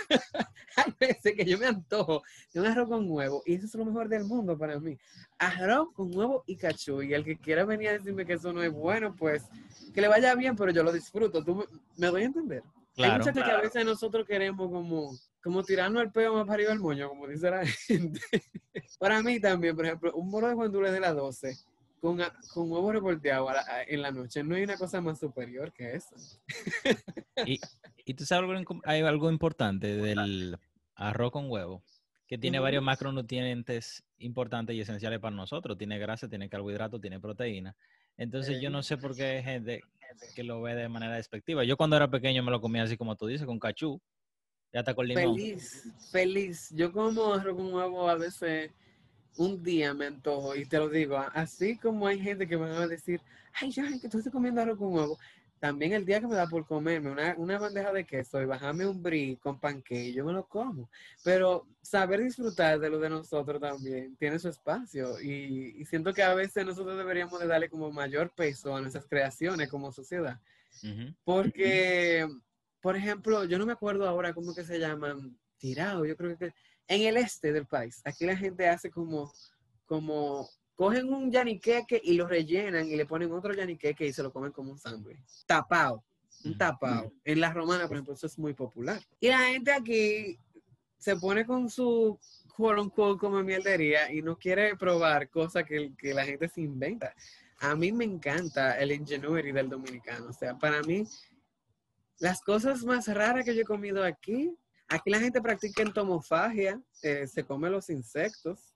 Hay 0.76 0.94
veces 1.00 1.34
que 1.36 1.46
yo 1.46 1.58
me 1.58 1.66
antojo 1.68 2.22
de 2.54 2.60
un 2.60 2.68
arroz 2.68 2.88
con 2.90 3.10
huevo 3.10 3.42
y 3.46 3.56
eso 3.56 3.66
es 3.66 3.76
lo 3.76 3.86
mejor 3.86 4.08
del 4.10 4.24
mundo 4.26 4.58
para 4.58 4.80
mí. 4.80 4.98
Arroz 5.38 5.90
con 5.94 6.16
huevo 6.16 6.44
y 6.48 6.56
cachú. 6.56 7.02
Y 7.02 7.14
el 7.14 7.24
que 7.24 7.38
quiera 7.38 7.66
venir 7.66 7.90
a 7.90 7.94
decirme 7.94 8.26
que 8.26 8.34
eso 8.34 8.52
no 8.54 8.62
es 8.64 8.72
bueno, 8.72 9.16
pues 9.16 9.46
que 9.94 10.02
le 10.02 10.08
vaya 10.08 10.36
bien, 10.36 10.56
pero 10.56 10.72
yo 10.72 10.84
lo 10.84 10.92
disfruto. 10.92 11.44
¿Tú 11.44 11.56
me, 11.56 11.66
me 11.98 12.08
doy 12.08 12.24
a 12.24 12.26
entender? 12.26 12.64
Hay 12.64 13.06
Claro. 13.06 13.18
muchas 13.20 13.34
que 13.34 13.52
a 13.52 13.62
veces 13.62 13.86
nosotros 13.86 14.28
queremos 14.28 14.70
como, 14.70 15.12
como 15.42 15.64
tirarnos 15.64 16.04
el 16.04 16.12
peo 16.12 16.34
más 16.34 16.44
para 16.44 16.56
arriba 16.56 16.72
del 16.72 16.80
moño, 16.80 17.08
como 17.08 17.28
dice 17.28 17.50
la 17.50 17.66
gente. 17.88 18.20
para 19.00 19.22
mí 19.22 19.40
también, 19.40 19.76
por 19.76 19.86
ejemplo, 19.86 20.14
un 20.16 20.30
moro 20.30 20.48
de 20.50 20.54
guandules 20.54 20.92
de 20.92 21.00
las 21.00 21.16
12 21.16 21.58
con, 22.02 22.18
con 22.54 22.70
huevo 22.72 22.92
revolteado 22.92 23.48
en 23.88 24.02
la 24.02 24.12
noche, 24.12 24.44
no 24.44 24.56
hay 24.56 24.64
una 24.64 24.78
cosa 24.78 25.00
más 25.02 25.20
superior 25.20 25.72
que 25.72 25.96
eso. 25.96 26.16
Y 27.46 27.60
tú 28.14 28.26
sabes 28.26 28.50
algo, 28.50 28.82
hay 28.86 29.02
algo 29.02 29.30
importante 29.32 29.96
del 29.96 30.58
arroz 30.96 31.32
con 31.32 31.50
huevo, 31.50 31.84
que 32.28 32.38
tiene 32.38 32.60
varios 32.60 32.84
macronutrientes 32.84 34.04
importantes 34.20 34.76
y 34.76 34.82
esenciales 34.82 35.20
para 35.20 35.36
nosotros. 35.36 35.78
Tiene 35.78 35.98
grasa, 35.98 36.28
tiene 36.28 36.50
carbohidratos, 36.50 37.02
tiene 37.02 37.20
proteína. 37.20 37.76
Entonces 38.18 38.62
yo 38.62 38.70
no 38.70 38.84
sé 38.84 38.98
por 38.98 39.16
qué 39.16 39.24
hay 39.26 39.44
gente 39.44 39.82
que 40.36 40.44
lo 40.44 40.62
ve 40.62 40.76
de 40.76 40.90
manera 40.90 41.16
despectiva. 41.16 41.64
Yo 41.64 41.78
cuando 41.78 41.96
era 41.96 42.10
pequeño 42.10 42.44
me 42.44 42.52
lo 42.52 42.60
comía 42.60 42.84
así 42.84 42.98
como 42.98 43.16
tú 43.16 43.28
dices, 43.28 43.46
con 43.48 43.60
cachú, 43.60 44.02
y 44.72 44.78
hasta 44.78 44.94
con 44.94 45.08
limón. 45.08 45.36
Feliz, 45.36 45.84
feliz. 46.12 46.70
Yo 46.72 46.92
como 46.92 47.34
arroz 47.34 47.56
con 47.56 47.74
huevo 47.74 48.10
a 48.10 48.16
veces 48.16 48.72
un 49.38 49.64
día 49.64 49.94
me 49.94 50.08
antojo 50.08 50.56
y 50.56 50.66
te 50.66 50.78
lo 50.78 50.90
digo, 50.90 51.18
así 51.34 51.78
como 51.78 52.08
hay 52.08 52.20
gente 52.20 52.48
que 52.48 52.58
me 52.58 52.70
va 52.70 52.84
a 52.84 52.88
decir, 52.88 53.22
ay, 53.54 53.72
ya, 53.72 53.88
que 54.00 54.10
tú 54.10 54.18
estás 54.18 54.34
comiendo 54.34 54.62
arroz 54.62 54.78
con 54.78 54.94
huevo. 54.94 55.18
También 55.60 55.94
el 55.94 56.06
día 56.06 56.20
que 56.20 56.28
me 56.28 56.36
da 56.36 56.48
por 56.48 56.66
comerme 56.66 57.12
una, 57.12 57.36
una 57.38 57.60
bandeja 57.60 57.92
de 57.92 58.06
queso 58.06 58.42
y 58.42 58.46
bajarme 58.46 58.86
un 58.86 59.04
brie 59.04 59.38
con 59.38 59.60
panque, 59.60 60.14
yo 60.14 60.24
me 60.26 60.34
lo 60.34 60.48
como. 60.48 60.90
Pero 61.24 61.68
saber 61.82 62.22
disfrutar 62.22 62.80
de 62.80 62.90
lo 62.90 63.00
de 63.00 63.10
nosotros 63.10 63.60
también 63.60 64.16
tiene 64.16 64.40
su 64.40 64.50
espacio 64.50 65.20
y, 65.22 65.76
y 65.78 65.86
siento 65.86 66.14
que 66.14 66.24
a 66.24 66.34
veces 66.34 66.66
nosotros 66.66 66.98
deberíamos 66.98 67.40
de 67.40 67.48
darle 67.48 67.70
como 67.70 67.92
mayor 67.92 68.32
peso 68.32 68.76
a 68.76 68.82
nuestras 68.82 69.06
creaciones 69.06 69.70
como 69.70 69.92
sociedad. 69.92 70.40
Porque, 71.24 72.28
por 72.82 72.96
ejemplo, 72.96 73.44
yo 73.46 73.58
no 73.58 73.66
me 73.66 73.74
acuerdo 73.74 74.08
ahora 74.08 74.34
cómo 74.34 74.54
que 74.54 74.64
se 74.64 74.80
llaman, 74.80 75.38
tirado, 75.58 76.06
yo 76.06 76.16
creo 76.16 76.38
que 76.38 76.54
en 76.88 77.02
el 77.04 77.18
este 77.18 77.52
del 77.52 77.66
país, 77.66 78.02
aquí 78.06 78.26
la 78.26 78.36
gente 78.36 78.68
hace 78.68 78.90
como, 78.90 79.32
como, 79.86 80.50
cogen 80.80 81.14
un 81.14 81.30
yaniqueque 81.30 82.00
y 82.02 82.14
lo 82.14 82.26
rellenan 82.26 82.88
y 82.88 82.96
le 82.96 83.06
ponen 83.06 83.34
otro 83.34 83.54
yaniqueque 83.54 84.08
y 84.08 84.14
se 84.14 84.24
lo 84.24 84.32
comen 84.32 84.54
como 84.54 84.72
un 84.72 84.78
sándwich. 84.78 85.20
Tapado, 85.46 86.06
un 86.46 86.58
tapado. 86.58 87.12
En 87.26 87.42
la 87.42 87.52
romana, 87.52 87.86
por 87.86 87.98
ejemplo, 87.98 88.14
eso 88.14 88.28
es 88.28 88.40
muy 88.40 88.54
popular. 88.54 88.98
Y 89.20 89.28
la 89.28 89.40
gente 89.40 89.74
aquí 89.74 90.40
se 90.98 91.18
pone 91.18 91.46
con 91.46 91.70
su 91.70 92.18
quote 92.56 93.20
como 93.20 93.44
mierdería 93.44 94.10
y 94.10 94.22
no 94.22 94.38
quiere 94.38 94.78
probar 94.78 95.30
cosas 95.30 95.66
que, 95.66 95.92
que 95.98 96.14
la 96.14 96.24
gente 96.24 96.48
se 96.48 96.62
inventa. 96.62 97.14
A 97.60 97.76
mí 97.76 97.92
me 97.92 98.06
encanta 98.06 98.80
el 98.80 98.94
ingenuity 98.94 99.52
del 99.52 99.68
dominicano. 99.68 100.30
O 100.30 100.34
sea, 100.34 100.58
para 100.58 100.82
mí, 100.84 101.04
las 102.20 102.40
cosas 102.40 102.86
más 102.86 103.14
raras 103.14 103.44
que 103.44 103.54
yo 103.54 103.64
he 103.64 103.66
comido 103.66 104.02
aquí, 104.02 104.56
aquí 104.88 105.10
la 105.10 105.20
gente 105.20 105.42
practica 105.42 105.82
entomofagia, 105.82 106.82
eh, 107.02 107.28
se 107.28 107.44
come 107.44 107.70
los 107.70 107.90
insectos. 107.90 108.69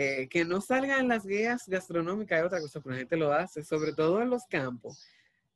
Eh, 0.00 0.28
que 0.28 0.44
no 0.44 0.60
salgan 0.60 1.08
las 1.08 1.26
guías 1.26 1.66
gastronómicas 1.66 2.38
es 2.38 2.46
otra 2.46 2.60
cosa, 2.60 2.80
pero 2.80 2.92
la 2.92 3.00
gente 3.00 3.16
lo 3.16 3.32
hace, 3.32 3.64
sobre 3.64 3.92
todo 3.92 4.22
en 4.22 4.30
los 4.30 4.46
campos. 4.46 5.04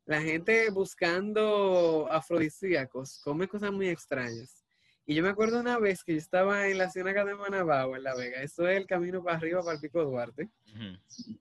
La 0.04 0.20
gente 0.20 0.68
buscando 0.70 2.08
afrodisíacos 2.10 3.20
come 3.22 3.46
cosas 3.46 3.70
muy 3.70 3.88
extrañas. 3.88 4.64
Y 5.06 5.14
yo 5.14 5.22
me 5.22 5.28
acuerdo 5.28 5.60
una 5.60 5.78
vez 5.78 6.02
que 6.02 6.14
yo 6.14 6.18
estaba 6.18 6.66
en 6.66 6.78
la 6.78 6.90
ciénaga 6.90 7.24
de 7.24 7.36
Manabao, 7.36 7.94
en 7.94 8.02
La 8.02 8.16
Vega. 8.16 8.42
Eso 8.42 8.66
es 8.66 8.78
el 8.78 8.88
camino 8.88 9.22
para 9.22 9.36
arriba, 9.36 9.60
para 9.60 9.74
el 9.74 9.80
Pico 9.80 10.02
Duarte. 10.02 10.48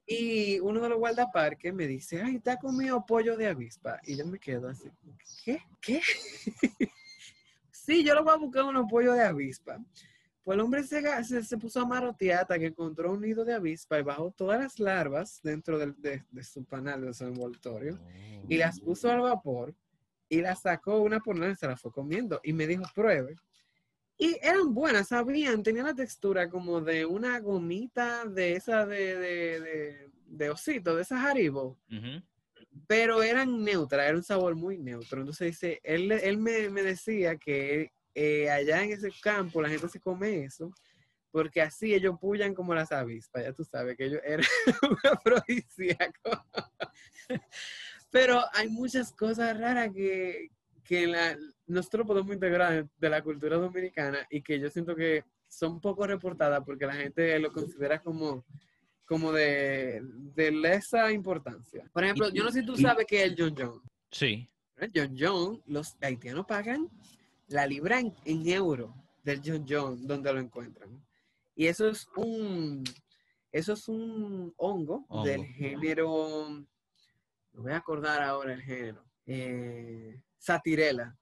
Y 0.06 0.60
uno 0.60 0.80
de 0.80 0.90
los 0.90 1.00
guardaparques 1.00 1.74
me 1.74 1.88
dice, 1.88 2.22
ay, 2.22 2.38
¿te 2.38 2.52
has 2.52 2.60
comido 2.60 3.04
pollo 3.04 3.36
de 3.36 3.48
avispa? 3.48 4.00
Y 4.04 4.16
yo 4.16 4.28
me 4.28 4.38
quedo 4.38 4.70
así, 4.70 4.92
¿qué? 5.44 5.60
¿Qué? 5.82 6.02
sí, 7.72 8.04
yo 8.04 8.14
lo 8.14 8.24
voy 8.24 8.34
a 8.36 8.38
buscar 8.38 8.64
unos 8.66 8.86
pollos 8.88 9.16
de 9.16 9.24
avispa. 9.24 9.80
Pues 10.44 10.56
el 10.56 10.62
hombre 10.62 10.84
se, 10.84 11.24
se, 11.24 11.44
se 11.44 11.58
puso 11.58 11.82
a 11.82 11.86
marotear 11.86 12.42
hasta 12.42 12.58
que 12.58 12.66
encontró 12.68 13.12
un 13.12 13.22
nido 13.22 13.46
de 13.46 13.54
avispa 13.54 14.00
y 14.00 14.04
bajó 14.04 14.32
todas 14.32 14.60
las 14.60 14.80
larvas 14.80 15.40
dentro 15.44 15.78
del- 15.78 15.96
de, 16.02 16.24
de 16.32 16.44
su 16.44 16.64
panal, 16.66 17.02
de 17.06 17.14
su 17.14 17.26
envoltorio, 17.26 18.00
y 18.50 18.58
las 18.58 18.80
puso 18.80 19.10
al 19.12 19.22
vapor 19.22 19.76
y 20.28 20.42
las 20.42 20.62
sacó 20.62 21.00
una 21.02 21.20
por 21.20 21.36
una 21.36 21.50
y 21.50 21.56
se 21.56 21.68
las 21.68 21.80
fue 21.80 21.92
comiendo. 21.92 22.40
Y 22.44 22.54
me 22.54 22.66
dijo, 22.66 22.84
pruebe. 22.96 23.36
Y 24.18 24.38
eran 24.42 24.74
buenas, 24.74 25.10
sabían, 25.10 25.62
tenían 25.64 25.86
la 25.88 25.96
textura 25.96 26.50
como 26.50 26.82
de 26.82 27.06
una 27.06 27.40
gomita 27.40 28.26
de 28.26 28.54
esa 28.54 28.86
de, 28.86 29.18
de, 29.18 29.60
de, 29.62 30.10
de 30.26 30.50
osito, 30.50 30.96
de 30.96 31.02
esas 31.04 31.24
Haribo, 31.26 31.78
Ujú. 31.90 32.24
pero 32.88 33.24
eran 33.24 33.64
neutras, 33.64 34.08
era 34.08 34.18
un 34.18 34.24
sabor 34.24 34.56
muy 34.56 34.78
neutro. 34.78 35.20
Entonces 35.22 35.48
dice, 35.48 35.82
él, 35.84 36.12
él 36.12 36.38
me, 36.38 36.70
me 36.70 36.82
decía 36.84 37.38
que 37.38 37.92
eh, 38.14 38.50
allá 38.50 38.84
en 38.84 38.92
ese 38.92 39.12
campo 39.22 39.62
la 39.62 39.70
gente 39.70 39.88
se 39.88 40.00
come 40.00 40.44
eso, 40.44 40.74
porque 41.32 41.62
así 41.62 41.94
ellos 41.94 42.18
pullan 42.20 42.54
como 42.54 42.74
las 42.76 42.92
avispas, 42.92 43.44
ya 43.44 43.54
tú 43.54 43.64
sabes 43.64 43.96
que 43.96 44.06
ellos 44.06 44.22
eran 44.24 44.46
un 44.90 44.98
afrodisíaco. 45.12 46.46
pero 48.10 48.42
hay 48.54 48.68
muchas 48.70 49.14
cosas 49.14 49.58
raras 49.58 49.90
que, 49.94 50.50
que 50.84 51.08
la, 51.08 51.38
nosotros 51.68 52.06
podemos 52.06 52.34
integrar 52.34 52.88
de, 52.98 53.10
la 53.10 53.24
cultura 53.24 53.58
dominicana 53.58 54.28
y 54.30 54.42
que 54.42 54.60
yo 54.60 54.70
siento 54.70 54.96
que 54.96 55.24
son 55.48 55.80
poco 55.80 56.06
reportadas 56.06 56.62
porque 56.66 56.86
la 56.86 56.96
gente 56.96 57.40
lo 57.40 57.52
considera 57.52 58.02
como, 58.02 58.46
como 59.06 59.32
de, 59.32 60.02
de 60.04 60.52
lesa 60.52 61.12
importancia. 61.12 61.90
Por 61.94 62.04
ejemplo, 62.04 62.30
yo 62.30 62.44
no 62.44 62.52
sé 62.52 62.60
si 62.60 62.66
tú 62.66 62.76
sabes 62.76 63.06
qué 63.08 63.24
es 63.24 63.32
el 63.32 63.36
John 63.38 63.56
John. 63.58 63.82
Sí. 64.12 64.50
El 64.78 64.92
John 64.94 65.16
John, 65.18 65.62
los 65.68 65.96
haitianos 66.02 66.46
pagan 66.46 66.90
la 67.52 67.66
libra 67.68 68.00
en, 68.00 68.14
en 68.26 68.48
euro 68.48 68.94
del 69.24 69.42
John 69.44 69.66
John 69.68 70.08
donde 70.08 70.34
lo 70.34 70.40
encuentran. 70.40 71.04
Y 71.56 71.68
eso 71.68 71.88
es 71.90 72.08
un, 72.16 72.84
eso 73.52 73.74
es 73.74 73.88
un 73.88 74.54
hongo, 74.58 75.06
Hongo. 75.10 75.26
del 75.26 75.46
género, 75.46 76.50
me 77.54 77.62
voy 77.62 77.72
a 77.74 77.78
acordar 77.78 78.22
ahora 78.24 78.54
el 78.54 78.62
género, 78.62 79.04
eh, 79.26 80.22
satirela, 80.38 81.18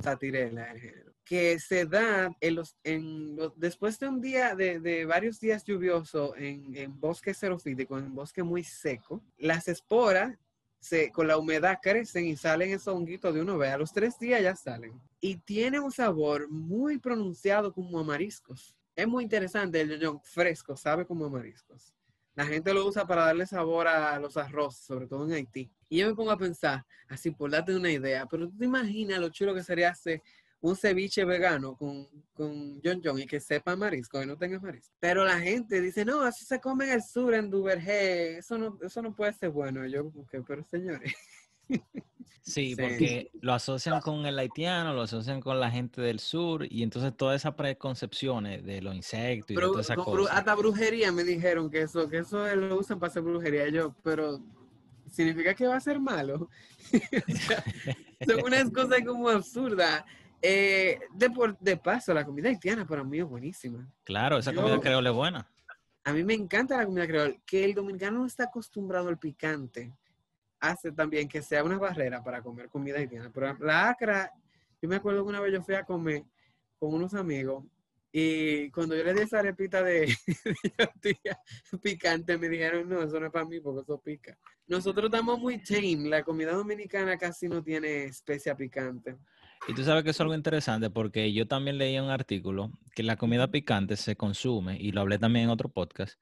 satirela 0.00 0.72
el 0.72 0.80
género, 0.80 1.12
que 1.24 1.58
se 1.60 1.84
da 1.86 2.34
en 2.40 2.54
los, 2.54 2.76
en 2.82 3.36
los- 3.36 3.52
después 3.58 3.98
de 4.00 4.08
un 4.08 4.20
día, 4.20 4.54
de, 4.54 4.80
de 4.80 5.04
varios 5.04 5.38
días 5.38 5.64
lluviosos 5.64 6.32
en, 6.36 6.74
en 6.76 6.98
bosque 6.98 7.32
xerofítico, 7.34 7.98
en 7.98 8.14
bosque 8.14 8.42
muy 8.42 8.64
seco, 8.64 9.22
las 9.38 9.68
esporas 9.68 10.36
se, 10.84 11.10
con 11.10 11.26
la 11.26 11.38
humedad 11.38 11.78
crecen 11.82 12.26
y 12.26 12.36
salen 12.36 12.70
esos 12.70 12.94
honguitos 12.94 13.32
de 13.32 13.40
uno 13.40 13.56
ve. 13.56 13.70
A 13.70 13.78
los 13.78 13.90
tres 13.90 14.18
días 14.18 14.42
ya 14.42 14.54
salen. 14.54 15.00
Y 15.18 15.36
tiene 15.38 15.80
un 15.80 15.90
sabor 15.90 16.50
muy 16.50 16.98
pronunciado 16.98 17.72
como 17.72 17.98
a 17.98 18.04
mariscos. 18.04 18.76
Es 18.94 19.08
muy 19.08 19.24
interesante 19.24 19.80
el 19.80 19.88
yoyón 19.88 20.20
fresco, 20.22 20.76
sabe 20.76 21.06
como 21.06 21.24
a 21.24 21.30
mariscos. 21.30 21.94
La 22.34 22.44
gente 22.44 22.74
lo 22.74 22.86
usa 22.86 23.06
para 23.06 23.24
darle 23.24 23.46
sabor 23.46 23.88
a 23.88 24.18
los 24.18 24.36
arroces, 24.36 24.84
sobre 24.84 25.06
todo 25.06 25.24
en 25.24 25.32
Haití. 25.32 25.70
Y 25.88 25.98
yo 25.98 26.08
me 26.08 26.14
pongo 26.14 26.32
a 26.32 26.36
pensar, 26.36 26.84
así 27.08 27.30
por 27.30 27.50
darte 27.50 27.74
una 27.74 27.90
idea, 27.90 28.26
pero 28.26 28.48
tú 28.48 28.58
te 28.58 28.66
imaginas 28.66 29.20
lo 29.20 29.30
chulo 29.30 29.54
que 29.54 29.62
sería 29.62 29.88
hacer 29.88 30.22
un 30.64 30.76
ceviche 30.76 31.26
vegano 31.26 31.76
con, 31.76 32.08
con 32.32 32.80
John 32.82 33.02
John 33.04 33.18
y 33.18 33.26
que 33.26 33.38
sepa 33.38 33.76
marisco 33.76 34.22
y 34.22 34.26
no 34.26 34.38
tenga 34.38 34.58
marisco. 34.58 34.94
Pero 34.98 35.22
la 35.22 35.38
gente 35.38 35.78
dice, 35.82 36.06
no, 36.06 36.26
eso 36.26 36.42
se 36.46 36.58
come 36.58 36.86
en 36.86 36.92
el 36.92 37.02
sur, 37.02 37.34
en 37.34 37.50
Duvergé, 37.50 38.38
eso 38.38 38.56
no, 38.56 38.78
eso 38.82 39.02
no 39.02 39.14
puede 39.14 39.34
ser 39.34 39.50
bueno. 39.50 39.86
Yo, 39.86 40.10
que, 40.30 40.40
pero 40.40 40.64
señores, 40.64 41.12
Sí, 42.46 42.74
Sí. 42.74 42.76
porque 42.76 43.30
lo 43.40 43.52
asocian 43.54 44.00
con 44.00 44.24
el 44.26 44.38
haitiano, 44.38 44.92
lo 44.94 45.02
asocian 45.02 45.40
con 45.40 45.60
la 45.60 45.70
gente 45.70 46.00
del 46.00 46.18
sur 46.18 46.66
y 46.70 46.82
entonces 46.82 47.14
todas 47.16 47.40
esas 47.40 47.54
preconcepciones 47.54 48.64
de 48.64 48.80
los 48.82 48.94
insectos 48.94 49.50
y 49.50 49.54
Pero 49.54 49.70
todas 49.70 49.86
esas 49.86 49.96
cosas. 49.96 50.34
hasta 50.36 50.54
brujería 50.54 51.10
me 51.12 51.24
dijeron 51.24 51.70
que 51.70 51.82
eso, 51.82 52.08
que 52.08 52.18
eso 52.18 52.44
lo 52.56 52.78
usan 52.78 52.98
para 52.98 53.10
hacer 53.10 53.22
brujería 53.22 53.68
yo, 53.68 53.94
pero 54.02 54.40
significa 55.10 55.54
que 55.54 55.66
va 55.66 55.76
a 55.76 55.80
ser 55.80 56.00
malo. 56.00 56.48
O 57.28 57.36
sea, 57.36 57.64
son 58.36 58.44
unas 58.44 58.70
cosas 58.70 59.00
como 59.06 59.28
absurdas. 59.28 60.04
Eh, 60.46 61.00
de, 61.10 61.30
por, 61.30 61.58
de 61.58 61.78
paso, 61.78 62.12
la 62.12 62.22
comida 62.22 62.50
haitiana 62.50 62.86
para 62.86 63.02
mí 63.02 63.18
es 63.18 63.24
buenísima. 63.24 63.90
Claro, 64.04 64.36
esa 64.36 64.52
comida 64.52 64.78
creole 64.78 65.08
es 65.08 65.16
buena. 65.16 65.50
A 66.04 66.12
mí 66.12 66.22
me 66.22 66.34
encanta 66.34 66.76
la 66.76 66.84
comida 66.84 67.06
creol. 67.06 67.40
Que 67.46 67.64
el 67.64 67.72
dominicano 67.72 68.18
no 68.18 68.26
está 68.26 68.44
acostumbrado 68.44 69.08
al 69.08 69.18
picante 69.18 69.90
hace 70.60 70.92
también 70.92 71.28
que 71.28 71.40
sea 71.40 71.64
una 71.64 71.78
barrera 71.78 72.22
para 72.22 72.42
comer 72.42 72.68
comida 72.68 72.98
haitiana. 72.98 73.30
Ejemplo, 73.30 73.66
la 73.66 73.88
acra, 73.88 74.30
yo 74.82 74.88
me 74.88 74.96
acuerdo 74.96 75.24
que 75.24 75.30
una 75.30 75.40
vez 75.40 75.52
yo 75.54 75.62
fui 75.62 75.76
a 75.76 75.84
comer 75.84 76.24
con 76.78 76.92
unos 76.92 77.14
amigos 77.14 77.64
y 78.12 78.70
cuando 78.70 78.94
yo 78.94 79.02
le 79.02 79.14
di 79.14 79.22
esa 79.22 79.38
arepita 79.38 79.82
de, 79.82 80.14
picante, 81.82 82.36
me 82.36 82.50
dijeron, 82.50 82.86
no, 82.86 83.02
eso 83.02 83.18
no 83.18 83.26
es 83.26 83.32
para 83.32 83.46
mí 83.46 83.60
porque 83.60 83.80
eso 83.80 83.98
pica. 83.98 84.38
Nosotros 84.66 85.06
estamos 85.06 85.38
muy 85.38 85.58
tame. 85.58 86.08
La 86.10 86.22
comida 86.22 86.52
dominicana 86.52 87.16
casi 87.16 87.48
no 87.48 87.62
tiene 87.62 88.04
especia 88.04 88.54
picante. 88.54 89.16
Y 89.66 89.74
tú 89.74 89.82
sabes 89.82 90.04
que 90.04 90.10
es 90.10 90.20
algo 90.20 90.34
interesante 90.34 90.90
porque 90.90 91.32
yo 91.32 91.48
también 91.48 91.78
leí 91.78 91.98
un 91.98 92.10
artículo 92.10 92.70
que 92.94 93.02
la 93.02 93.16
comida 93.16 93.50
picante 93.50 93.96
se 93.96 94.14
consume, 94.14 94.76
y 94.78 94.92
lo 94.92 95.00
hablé 95.00 95.18
también 95.18 95.44
en 95.44 95.50
otro 95.50 95.70
podcast, 95.70 96.20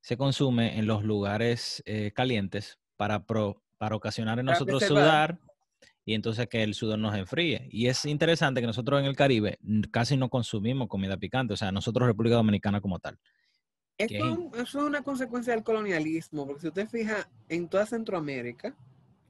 se 0.00 0.16
consume 0.16 0.76
en 0.76 0.86
los 0.86 1.04
lugares 1.04 1.82
eh, 1.86 2.10
calientes 2.12 2.80
para, 2.96 3.24
pro- 3.26 3.62
para 3.78 3.94
ocasionar 3.94 4.40
en 4.40 4.46
nosotros 4.46 4.82
sudar 4.82 5.38
y 6.04 6.14
entonces 6.14 6.48
que 6.48 6.64
el 6.64 6.74
sudor 6.74 6.98
nos 6.98 7.14
enfríe. 7.14 7.68
Y 7.70 7.86
es 7.86 8.04
interesante 8.06 8.60
que 8.60 8.66
nosotros 8.66 8.98
en 8.98 9.06
el 9.06 9.14
Caribe 9.14 9.58
casi 9.92 10.16
no 10.16 10.28
consumimos 10.28 10.88
comida 10.88 11.16
picante, 11.16 11.54
o 11.54 11.56
sea, 11.56 11.70
nosotros 11.70 12.08
República 12.08 12.36
Dominicana 12.36 12.80
como 12.80 12.98
tal. 12.98 13.18
Esto 13.98 14.50
es 14.56 14.74
una 14.74 15.02
consecuencia 15.02 15.52
del 15.52 15.62
colonialismo, 15.62 16.44
porque 16.46 16.62
si 16.62 16.68
usted 16.68 16.88
fija 16.88 17.28
en 17.48 17.68
toda 17.68 17.86
Centroamérica, 17.86 18.74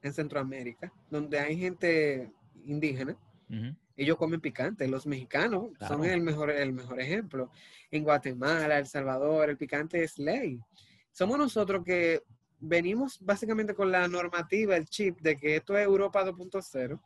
en 0.01 0.12
Centroamérica, 0.14 0.90
donde 1.11 1.38
hay 1.38 1.59
gente 1.59 2.33
indígena, 2.64 3.16
Ellos 3.97 4.17
comen 4.17 4.41
picante. 4.41 4.87
Los 4.89 5.07
mexicanos 5.07 5.71
son 5.79 6.01
Claro. 6.01 6.05
el 6.05 6.21
mejor, 6.23 6.51
el 6.51 6.73
mejor 6.73 7.01
ejemplo. 7.01 7.51
En 7.91 8.05
Guatemala, 8.05 8.79
El 8.79 8.87
Salvador, 8.87 9.51
el 9.51 9.57
picante 9.57 10.03
es 10.03 10.19
ley. 10.19 10.59
Somos 11.11 11.39
nosotros 11.39 11.85
que 11.85 12.23
venimos 12.61 13.19
básicamente 13.21 13.75
con 13.75 13.91
la 13.91 14.07
normativa, 14.07 14.77
el 14.77 14.87
chip 14.87 15.21
de 15.21 15.37
que 15.37 15.57
esto 15.57 15.77
es 15.77 15.85
Europa 15.85 16.25
2.0, 16.25 17.01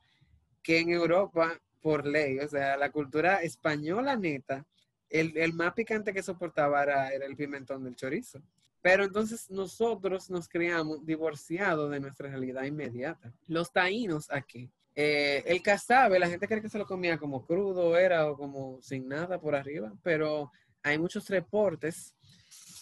que 0.62 0.80
en 0.80 0.90
Europa, 0.90 1.58
por 1.80 2.06
ley, 2.06 2.38
o 2.38 2.48
sea, 2.48 2.76
la 2.76 2.90
cultura 2.90 3.36
española 3.42 4.16
neta, 4.16 4.66
el, 5.08 5.36
el 5.36 5.52
más 5.52 5.72
picante 5.74 6.12
que 6.12 6.22
soportaba 6.22 6.82
era, 6.82 7.10
era 7.10 7.26
el 7.26 7.36
pimentón 7.36 7.84
del 7.84 7.94
chorizo. 7.94 8.40
Pero 8.84 9.02
entonces 9.02 9.50
nosotros 9.50 10.28
nos 10.28 10.46
criamos 10.46 11.06
divorciados 11.06 11.90
de 11.90 12.00
nuestra 12.00 12.28
realidad 12.28 12.64
inmediata. 12.64 13.32
Los 13.46 13.72
taínos 13.72 14.30
aquí, 14.30 14.70
eh, 14.94 15.42
el 15.46 15.62
cazabe, 15.62 16.18
la 16.18 16.28
gente 16.28 16.46
cree 16.46 16.60
que 16.60 16.68
se 16.68 16.76
lo 16.76 16.84
comía 16.84 17.16
como 17.16 17.46
crudo, 17.46 17.96
era 17.96 18.30
o 18.30 18.36
como 18.36 18.82
sin 18.82 19.08
nada 19.08 19.40
por 19.40 19.54
arriba, 19.54 19.90
pero 20.02 20.52
hay 20.82 20.98
muchos 20.98 21.30
reportes. 21.30 22.14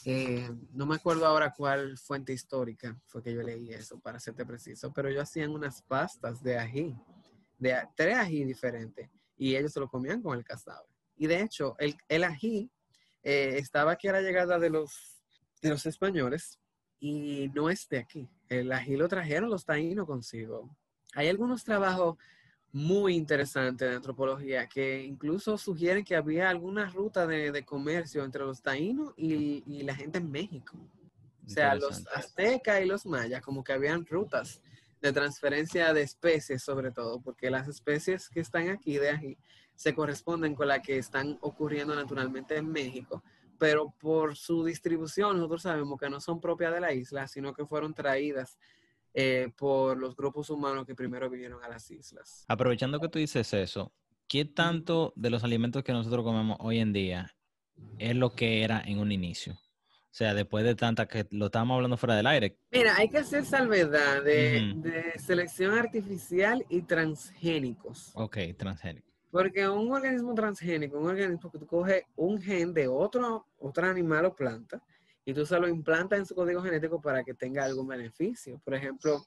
eh, 0.05 0.51
no 0.73 0.87
me 0.87 0.97
acuerdo 0.97 1.25
ahora 1.25 1.55
cuál 1.57 1.97
fuente 1.97 2.33
histórica 2.33 3.01
fue 3.07 3.23
que 3.23 3.33
yo 3.33 3.41
leí 3.41 3.73
eso, 3.73 4.01
para 4.01 4.19
serte 4.19 4.45
preciso, 4.45 4.93
pero 4.93 5.09
ellos 5.09 5.23
hacían 5.23 5.51
unas 5.51 5.83
pastas 5.83 6.43
de 6.43 6.59
ají, 6.59 6.97
de 7.59 7.77
tres 7.95 8.17
ají 8.17 8.45
diferentes, 8.45 9.09
y 9.37 9.55
ellos 9.55 9.73
se 9.73 9.79
lo 9.79 9.89
comían 9.89 10.21
con 10.21 10.37
el 10.37 10.43
cazabe. 10.43 10.89
Y 11.17 11.29
de 11.29 11.43
hecho, 11.43 11.77
el, 11.79 11.95
el 12.09 12.25
ají 12.25 12.69
eh, 13.23 13.55
estaba 13.59 13.93
aquí 13.93 14.09
a 14.09 14.13
la 14.13 14.21
llegada 14.21 14.59
de 14.59 14.69
los, 14.69 15.12
de 15.63 15.71
los 15.71 15.87
españoles 15.87 16.59
y 17.01 17.51
no 17.55 17.71
es 17.71 17.89
de 17.89 17.99
aquí. 17.99 18.29
El 18.49 18.71
ají 18.73 18.97
lo 18.97 19.09
trajeron 19.09 19.49
los 19.49 19.65
taínos 19.65 20.07
consigo. 20.07 20.77
Hay 21.15 21.29
algunos 21.29 21.65
trabajos 21.65 22.19
muy 22.73 23.15
interesantes 23.15 23.89
de 23.89 23.97
antropología 23.97 24.67
que 24.67 25.03
incluso 25.03 25.59
sugieren 25.59 26.05
que 26.05 26.17
había 26.17 26.49
alguna 26.49 26.87
ruta 26.91 27.27
de, 27.27 27.53
de 27.53 27.65
comercio 27.65 28.25
entre 28.25 28.45
los 28.45 28.63
taínos 28.63 29.13
y, 29.17 29.63
y 29.67 29.83
la 29.83 29.95
gente 29.95 30.19
en 30.19 30.31
México. 30.31 30.77
O 31.47 31.49
sea, 31.49 31.75
los 31.75 32.07
aztecas 32.15 32.81
y 32.81 32.87
los 32.87 33.05
mayas, 33.05 33.43
como 33.43 33.63
que 33.63 33.73
habían 33.73 34.07
rutas 34.07 34.63
de 35.01 35.13
transferencia 35.13 35.93
de 35.93 36.03
especies, 36.03 36.63
sobre 36.63 36.93
todo, 36.93 37.21
porque 37.21 37.51
las 37.51 37.69
especies 37.69 38.29
que 38.29 38.41
están 38.41 38.69
aquí 38.69 38.97
de 38.97 39.11
ají 39.11 39.39
se 39.75 39.95
corresponden 39.95 40.55
con 40.55 40.69
las 40.69 40.81
que 40.81 40.97
están 40.97 41.39
ocurriendo 41.41 41.95
naturalmente 41.95 42.57
en 42.57 42.71
México, 42.71 43.23
pero 43.63 43.95
por 43.97 44.35
su 44.35 44.65
distribución 44.65 45.37
nosotros 45.37 45.63
sabemos 45.63 45.97
que 45.97 46.11
no 46.11 46.21
son 46.21 46.41
propias 46.41 46.75
de 46.75 46.81
la 46.81 46.93
isla, 46.93 47.29
sino 47.29 47.55
que 47.55 47.65
fueron 47.65 47.95
traídas 47.95 48.59
eh, 49.15 49.53
por 49.57 49.97
los 49.97 50.17
grupos 50.17 50.51
humanos 50.51 50.85
que 50.85 50.97
primero 50.97 51.31
vinieron 51.31 51.63
a 51.63 51.69
las 51.69 51.89
islas. 51.93 52.45
Aprovechando 52.49 52.99
que 52.99 53.09
tú 53.09 53.21
dices 53.21 53.55
eso, 53.55 53.93
¿qué 54.27 54.45
tanto 54.45 55.13
de 55.15 55.31
los 55.31 55.45
alimentos 55.45 55.85
que 55.85 55.93
nosotros 55.93 56.25
comemos 56.25 56.57
hoy 56.59 56.81
en 56.81 56.93
día 56.93 57.37
es 57.99 58.17
lo 58.17 58.33
que 58.33 58.65
era 58.65 58.83
en 58.85 58.99
un 58.99 59.13
inicio? 59.13 59.53
O 59.53 60.15
sea, 60.15 60.35
después 60.35 60.65
de 60.65 60.75
tanta 60.75 61.07
que 61.07 61.29
lo 61.31 61.47
estábamos 61.47 61.77
hablando 61.77 61.97
fuera 61.97 62.17
del 62.17 62.27
aire. 62.27 62.59
Mira, 62.73 62.97
hay 62.97 63.09
que 63.09 63.19
hacer 63.19 63.45
salvedad 63.45 64.25
de, 64.25 64.73
de 64.75 65.21
selección 65.21 65.79
artificial 65.79 66.67
y 66.69 66.83
transgénicos. 66.83 68.11
Ok, 68.15 68.39
transgénico. 68.59 69.12
Porque 69.33 69.67
un 69.67 69.91
organismo 69.91 70.35
transgénico, 70.35 70.99
un 70.99 71.09
organismo 71.09 71.51
que 71.51 71.59
tú 71.59 71.67
coges 71.67 72.05
un 72.17 72.39
gen 72.39 72.75
de 72.75 72.87
otro, 72.87 73.47
otro 73.61 73.87
animal 73.87 74.27
o 74.27 74.37
planta 74.37 74.83
y 75.25 75.33
tú 75.33 75.47
se 75.47 75.59
lo 75.59 75.67
implantas 75.67 76.19
en 76.19 76.27
su 76.27 76.35
código 76.35 76.63
genético 76.63 77.01
para 77.01 77.25
que 77.25 77.33
tenga 77.33 77.65
algún 77.65 77.89
beneficio. 77.89 78.61
Por 78.63 78.75
ejemplo, 78.75 79.25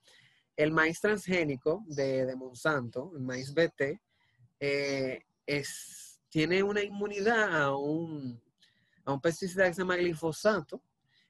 el 0.55 0.71
maíz 0.71 1.01
transgénico 1.01 1.83
de, 1.87 2.35
Monsanto, 2.35 3.13
el 3.15 3.23
maíz 3.23 3.51
BT, 3.51 3.99
eh, 4.59 5.23
es, 5.43 6.21
tiene 6.29 6.61
una 6.61 6.83
inmunidad 6.83 7.59
a 7.59 7.75
un, 7.75 8.39
a 9.05 9.11
un 9.11 9.19
pesticida 9.19 9.65
que 9.65 9.73
se 9.73 9.81
llama 9.81 9.95
glifosato. 9.95 10.83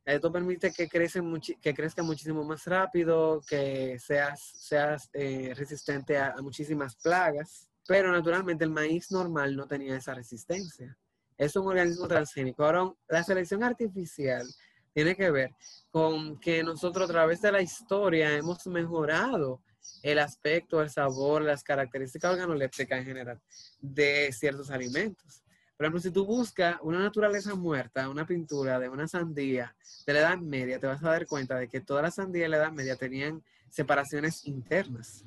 Esto 0.03 0.29
permite 0.33 0.73
que, 0.73 0.89
crece 0.89 1.21
que 1.61 1.73
crezca 1.73 2.03
muchísimo 2.03 2.43
más 2.43 2.65
rápido, 2.65 3.39
que 3.47 3.97
seas, 3.99 4.41
seas 4.41 5.09
eh, 5.13 5.53
resistente 5.55 6.17
a 6.17 6.35
muchísimas 6.41 6.93
plagas. 6.97 7.71
Pero 7.87 8.11
naturalmente 8.11 8.63
el 8.63 8.71
maíz 8.71 9.11
normal 9.11 9.55
no 9.55 9.67
tenía 9.67 9.95
esa 9.95 10.13
resistencia. 10.13 10.97
Es 11.37 11.55
un 11.55 11.67
organismo 11.67 12.07
transgénico. 12.07 12.63
Ahora, 12.63 12.93
la 13.07 13.23
selección 13.23 13.63
artificial 13.63 14.47
tiene 14.93 15.15
que 15.15 15.29
ver 15.29 15.51
con 15.91 16.39
que 16.39 16.63
nosotros 16.63 17.09
a 17.09 17.11
través 17.11 17.41
de 17.41 17.51
la 17.51 17.61
historia 17.61 18.35
hemos 18.35 18.65
mejorado 18.67 19.61
el 20.01 20.19
aspecto, 20.19 20.81
el 20.81 20.89
sabor, 20.89 21.41
las 21.41 21.63
características 21.63 22.31
organolépticas 22.31 22.99
en 22.99 23.05
general 23.05 23.41
de 23.81 24.31
ciertos 24.31 24.69
alimentos. 24.71 25.43
Por 25.75 25.85
ejemplo, 25.85 26.01
si 26.01 26.11
tú 26.11 26.25
buscas 26.25 26.77
una 26.81 26.99
naturaleza 26.99 27.53
muerta, 27.53 28.07
una 28.07 28.25
pintura 28.25 28.79
de 28.79 28.87
una 28.87 29.07
sandía 29.07 29.75
de 30.05 30.13
la 30.13 30.19
Edad 30.19 30.37
Media, 30.37 30.79
te 30.79 30.87
vas 30.87 31.03
a 31.03 31.09
dar 31.09 31.25
cuenta 31.25 31.57
de 31.57 31.67
que 31.67 31.81
todas 31.81 32.03
las 32.03 32.15
sandías 32.15 32.45
de 32.45 32.49
la 32.49 32.57
Edad 32.57 32.71
Media 32.71 32.95
tenían 32.95 33.43
separaciones 33.69 34.45
internas. 34.45 35.25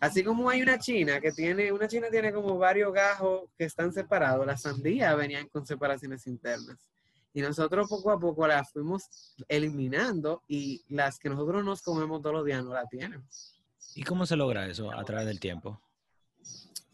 Así 0.00 0.22
como 0.22 0.48
hay 0.48 0.62
una 0.62 0.78
china 0.78 1.20
que 1.20 1.32
tiene, 1.32 1.72
una 1.72 1.88
china 1.88 2.08
tiene 2.10 2.32
como 2.32 2.56
varios 2.56 2.92
gajos 2.92 3.50
que 3.56 3.64
están 3.64 3.92
separados, 3.92 4.46
las 4.46 4.62
sandías 4.62 5.16
venían 5.16 5.48
con 5.48 5.66
separaciones 5.66 6.26
internas. 6.26 6.78
Y 7.34 7.40
nosotros 7.40 7.88
poco 7.88 8.10
a 8.12 8.18
poco 8.18 8.46
las 8.46 8.70
fuimos 8.70 9.34
eliminando 9.48 10.42
y 10.48 10.84
las 10.88 11.18
que 11.18 11.28
nosotros 11.28 11.64
nos 11.64 11.82
comemos 11.82 12.22
todos 12.22 12.36
los 12.36 12.44
días 12.44 12.64
no 12.64 12.72
la 12.72 12.86
tienen. 12.86 13.24
¿Y 13.94 14.02
cómo 14.04 14.24
se 14.24 14.36
logra 14.36 14.66
eso 14.66 14.92
a 14.92 15.04
través 15.04 15.26
del 15.26 15.40
tiempo? 15.40 15.80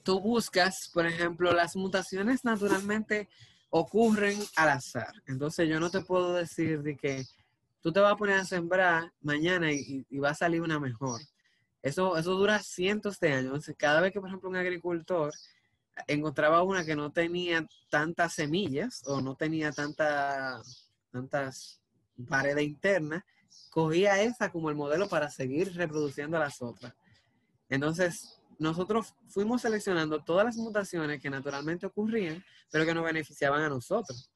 Tú 0.02 0.20
buscas, 0.20 0.90
por 0.92 1.06
ejemplo, 1.06 1.52
las 1.52 1.76
mutaciones 1.76 2.44
naturalmente 2.44 3.28
ocurren 3.70 4.38
al 4.56 4.70
azar. 4.70 5.12
Entonces 5.26 5.68
yo 5.68 5.78
no 5.78 5.90
te 5.90 6.00
puedo 6.00 6.34
decir 6.34 6.82
de 6.82 6.96
que 6.96 7.24
tú 7.82 7.92
te 7.92 8.00
vas 8.00 8.12
a 8.12 8.16
poner 8.16 8.38
a 8.38 8.44
sembrar 8.44 9.12
mañana 9.20 9.72
y, 9.72 10.06
y 10.08 10.18
va 10.18 10.30
a 10.30 10.34
salir 10.34 10.62
una 10.62 10.80
mejor. 10.80 11.20
Eso, 11.84 12.16
eso 12.16 12.34
dura 12.34 12.60
cientos 12.60 13.20
de 13.20 13.28
años. 13.28 13.44
Entonces, 13.44 13.76
cada 13.78 14.00
vez 14.00 14.10
que, 14.10 14.18
por 14.18 14.30
ejemplo, 14.30 14.48
un 14.48 14.56
agricultor 14.56 15.30
encontraba 16.06 16.62
una 16.62 16.82
que 16.82 16.96
no 16.96 17.12
tenía 17.12 17.66
tantas 17.90 18.32
semillas 18.32 19.02
o 19.04 19.20
no 19.20 19.36
tenía 19.36 19.70
tanta, 19.70 20.62
tantas 21.12 21.82
paredes 22.26 22.64
internas, 22.64 23.22
cogía 23.68 24.22
esa 24.22 24.50
como 24.50 24.70
el 24.70 24.76
modelo 24.76 25.10
para 25.10 25.30
seguir 25.30 25.74
reproduciendo 25.74 26.38
las 26.38 26.62
otras. 26.62 26.94
Entonces, 27.68 28.40
nosotros 28.58 29.14
fuimos 29.28 29.60
seleccionando 29.60 30.24
todas 30.24 30.46
las 30.46 30.56
mutaciones 30.56 31.20
que 31.20 31.28
naturalmente 31.28 31.84
ocurrían, 31.84 32.42
pero 32.70 32.86
que 32.86 32.94
nos 32.94 33.04
beneficiaban 33.04 33.60
a 33.60 33.68
nosotros. 33.68 34.30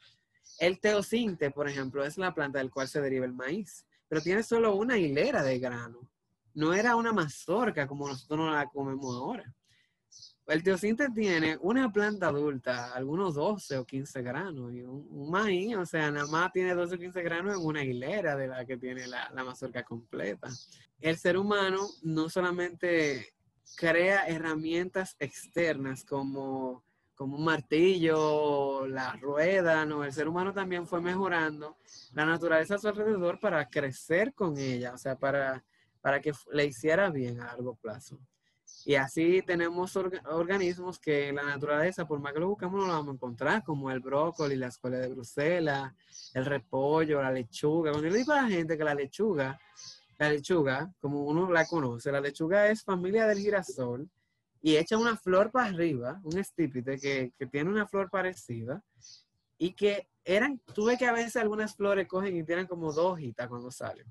El 0.58 0.80
teosinte, 0.80 1.50
por 1.50 1.66
ejemplo, 1.66 2.04
es 2.04 2.18
la 2.18 2.34
planta 2.34 2.58
del 2.58 2.70
cual 2.70 2.88
se 2.88 3.00
deriva 3.00 3.24
el 3.24 3.32
maíz, 3.32 3.86
pero 4.06 4.20
tiene 4.20 4.42
solo 4.42 4.74
una 4.74 4.98
hilera 4.98 5.42
de 5.42 5.58
grano. 5.58 6.10
No 6.58 6.74
era 6.74 6.96
una 6.96 7.12
mazorca 7.12 7.86
como 7.86 8.08
nosotros 8.08 8.36
no 8.36 8.50
la 8.50 8.66
comemos 8.66 9.14
ahora. 9.14 9.44
El 10.48 10.64
teosinte 10.64 11.08
tiene 11.10 11.56
una 11.60 11.92
planta 11.92 12.28
adulta, 12.28 12.92
algunos 12.94 13.36
12 13.36 13.78
o 13.78 13.84
15 13.84 14.22
granos, 14.22 14.72
y 14.72 14.82
un, 14.82 15.30
maíz, 15.30 15.76
o 15.76 15.86
sea, 15.86 16.10
nada 16.10 16.26
más 16.26 16.50
tiene 16.50 16.74
12 16.74 16.96
o 16.96 16.98
15 16.98 17.22
granos 17.22 17.54
en 17.56 17.64
una 17.64 17.84
hilera 17.84 18.34
de 18.34 18.48
la 18.48 18.64
que 18.64 18.76
tiene 18.76 19.06
la, 19.06 19.30
la 19.30 19.44
mazorca 19.44 19.84
completa. 19.84 20.48
El 20.98 21.16
ser 21.16 21.38
humano 21.38 21.86
no 22.02 22.28
solamente 22.28 23.34
crea 23.76 24.26
herramientas 24.26 25.14
externas 25.20 26.04
como, 26.04 26.82
como 27.14 27.36
un 27.36 27.44
martillo, 27.44 28.84
la 28.88 29.12
rueda, 29.12 29.86
no, 29.86 30.02
el 30.02 30.12
ser 30.12 30.26
humano 30.26 30.52
también 30.52 30.88
fue 30.88 31.00
mejorando 31.00 31.76
la 32.14 32.26
naturaleza 32.26 32.74
a 32.74 32.78
su 32.78 32.88
alrededor 32.88 33.38
para 33.38 33.68
crecer 33.68 34.34
con 34.34 34.58
ella, 34.58 34.94
o 34.94 34.98
sea, 34.98 35.16
para, 35.16 35.62
para 36.00 36.20
que 36.20 36.32
le 36.52 36.66
hiciera 36.66 37.10
bien 37.10 37.40
a 37.40 37.46
largo 37.46 37.76
plazo. 37.76 38.18
Y 38.84 38.94
así 38.94 39.42
tenemos 39.42 39.96
organismos 39.96 40.98
que 40.98 41.28
en 41.28 41.36
la 41.36 41.42
naturaleza, 41.42 42.06
por 42.06 42.20
más 42.20 42.32
que 42.32 42.40
lo 42.40 42.48
buscamos, 42.48 42.80
no 42.80 42.86
lo 42.86 42.92
vamos 42.92 43.08
a 43.08 43.14
encontrar, 43.14 43.64
como 43.64 43.90
el 43.90 44.00
brócoli, 44.00 44.56
la 44.56 44.68
escuela 44.68 44.98
de 44.98 45.08
Bruselas, 45.08 45.92
el 46.34 46.44
repollo, 46.44 47.22
la 47.22 47.32
lechuga. 47.32 47.90
Cuando 47.90 48.08
yo 48.08 48.12
le 48.12 48.18
digo 48.18 48.32
a 48.32 48.42
la 48.42 48.48
gente 48.48 48.78
que 48.78 48.84
la 48.84 48.94
lechuga, 48.94 49.58
la 50.18 50.30
lechuga, 50.30 50.92
como 51.00 51.24
uno 51.24 51.50
la 51.50 51.66
conoce, 51.66 52.12
la 52.12 52.20
lechuga 52.20 52.68
es 52.68 52.82
familia 52.82 53.26
del 53.26 53.38
girasol 53.38 54.08
y 54.60 54.76
echa 54.76 54.96
una 54.98 55.16
flor 55.16 55.50
para 55.50 55.66
arriba, 55.66 56.20
un 56.24 56.38
estípite 56.38 56.98
que, 56.98 57.32
que 57.38 57.46
tiene 57.46 57.70
una 57.70 57.86
flor 57.86 58.10
parecida 58.10 58.82
y 59.56 59.72
que 59.72 60.08
eran, 60.24 60.60
tuve 60.74 60.96
que 60.98 61.06
a 61.06 61.12
veces 61.12 61.36
algunas 61.36 61.74
flores 61.74 62.06
cogen 62.06 62.36
y 62.36 62.44
tienen 62.44 62.66
como 62.66 62.92
dos 62.92 63.12
hojitas 63.12 63.48
cuando 63.48 63.70
salen. 63.70 64.06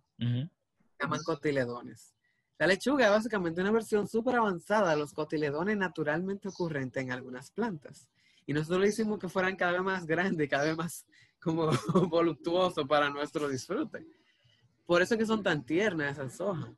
Llaman 1.00 1.22
cotiledones. 1.24 2.14
La 2.60 2.68
lechuga 2.68 3.06
es 3.06 3.12
básicamente 3.12 3.62
una 3.62 3.72
versión 3.72 4.08
súper 4.08 4.36
avanzada 4.36 4.92
de 4.92 4.98
los 4.98 5.14
cotiledones 5.14 5.78
naturalmente 5.78 6.48
ocurrentes 6.48 7.04
en 7.04 7.12
algunas 7.12 7.52
plantas. 7.52 8.10
Y 8.48 8.54
nosotros 8.54 8.82
le 8.82 8.88
hicimos 8.88 9.20
que 9.20 9.30
fueran 9.30 9.56
cada 9.56 9.74
vez 9.74 9.82
más 9.82 10.06
grandes, 10.06 10.50
cada 10.50 10.64
vez 10.64 10.78
más 10.78 11.06
como 11.40 11.70
voluptuosos 12.10 12.88
para 12.88 13.10
nuestro 13.10 13.48
disfrute. 13.48 14.08
Por 14.86 15.02
eso 15.02 15.18
que 15.18 15.26
son 15.26 15.44
tan 15.44 15.66
tiernas 15.66 16.14
esas 16.14 16.40
hojas. 16.42 16.72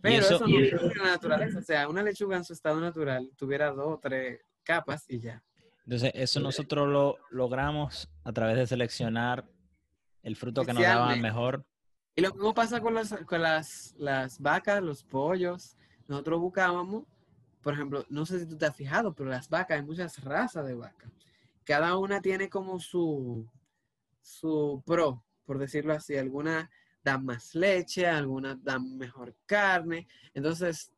Pero 0.00 0.24
eso, 0.24 0.46
no 0.46 0.58
es 0.58 0.96
la 0.96 1.04
naturaleza. 1.04 1.58
O 1.58 1.62
sea, 1.62 1.88
una 1.88 2.02
lechuga 2.02 2.36
en 2.36 2.44
su 2.44 2.52
estado 2.52 2.80
natural 2.80 3.30
tuviera 3.36 3.72
dos 3.72 3.94
o 3.94 3.98
tres 3.98 4.40
capas 4.62 5.04
y 5.08 5.20
ya. 5.20 5.42
Entonces, 5.84 6.12
eso 6.14 6.38
nosotros 6.40 6.88
lo 6.88 7.16
logramos 7.30 8.08
a 8.24 8.32
través 8.32 8.56
de 8.56 8.66
seleccionar 8.66 9.48
el 10.22 10.36
fruto 10.36 10.64
que 10.64 10.72
nos 10.72 10.82
daba 10.82 11.16
mejor 11.16 11.64
y 12.16 12.22
lo 12.22 12.32
mismo 12.32 12.54
pasa 12.54 12.80
con, 12.80 12.94
las, 12.94 13.12
con 13.26 13.42
las, 13.42 13.94
las 13.98 14.40
vacas, 14.40 14.82
los 14.82 15.04
pollos. 15.04 15.76
Nosotros 16.08 16.40
buscábamos, 16.40 17.04
por 17.60 17.74
ejemplo, 17.74 18.06
no 18.08 18.24
sé 18.24 18.40
si 18.40 18.46
tú 18.46 18.56
te 18.56 18.64
has 18.64 18.74
fijado, 18.74 19.14
pero 19.14 19.28
las 19.28 19.50
vacas, 19.50 19.78
hay 19.78 19.84
muchas 19.84 20.24
razas 20.24 20.66
de 20.66 20.74
vacas. 20.74 21.12
Cada 21.62 21.98
una 21.98 22.22
tiene 22.22 22.48
como 22.48 22.80
su, 22.80 23.46
su 24.22 24.82
pro, 24.86 25.22
por 25.44 25.58
decirlo 25.58 25.92
así. 25.92 26.16
Algunas 26.16 26.70
dan 27.04 27.22
más 27.22 27.54
leche, 27.54 28.06
algunas 28.06 28.64
dan 28.64 28.96
mejor 28.96 29.36
carne. 29.44 30.08
Entonces, 30.32 30.92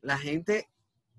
la 0.00 0.18
gente 0.18 0.68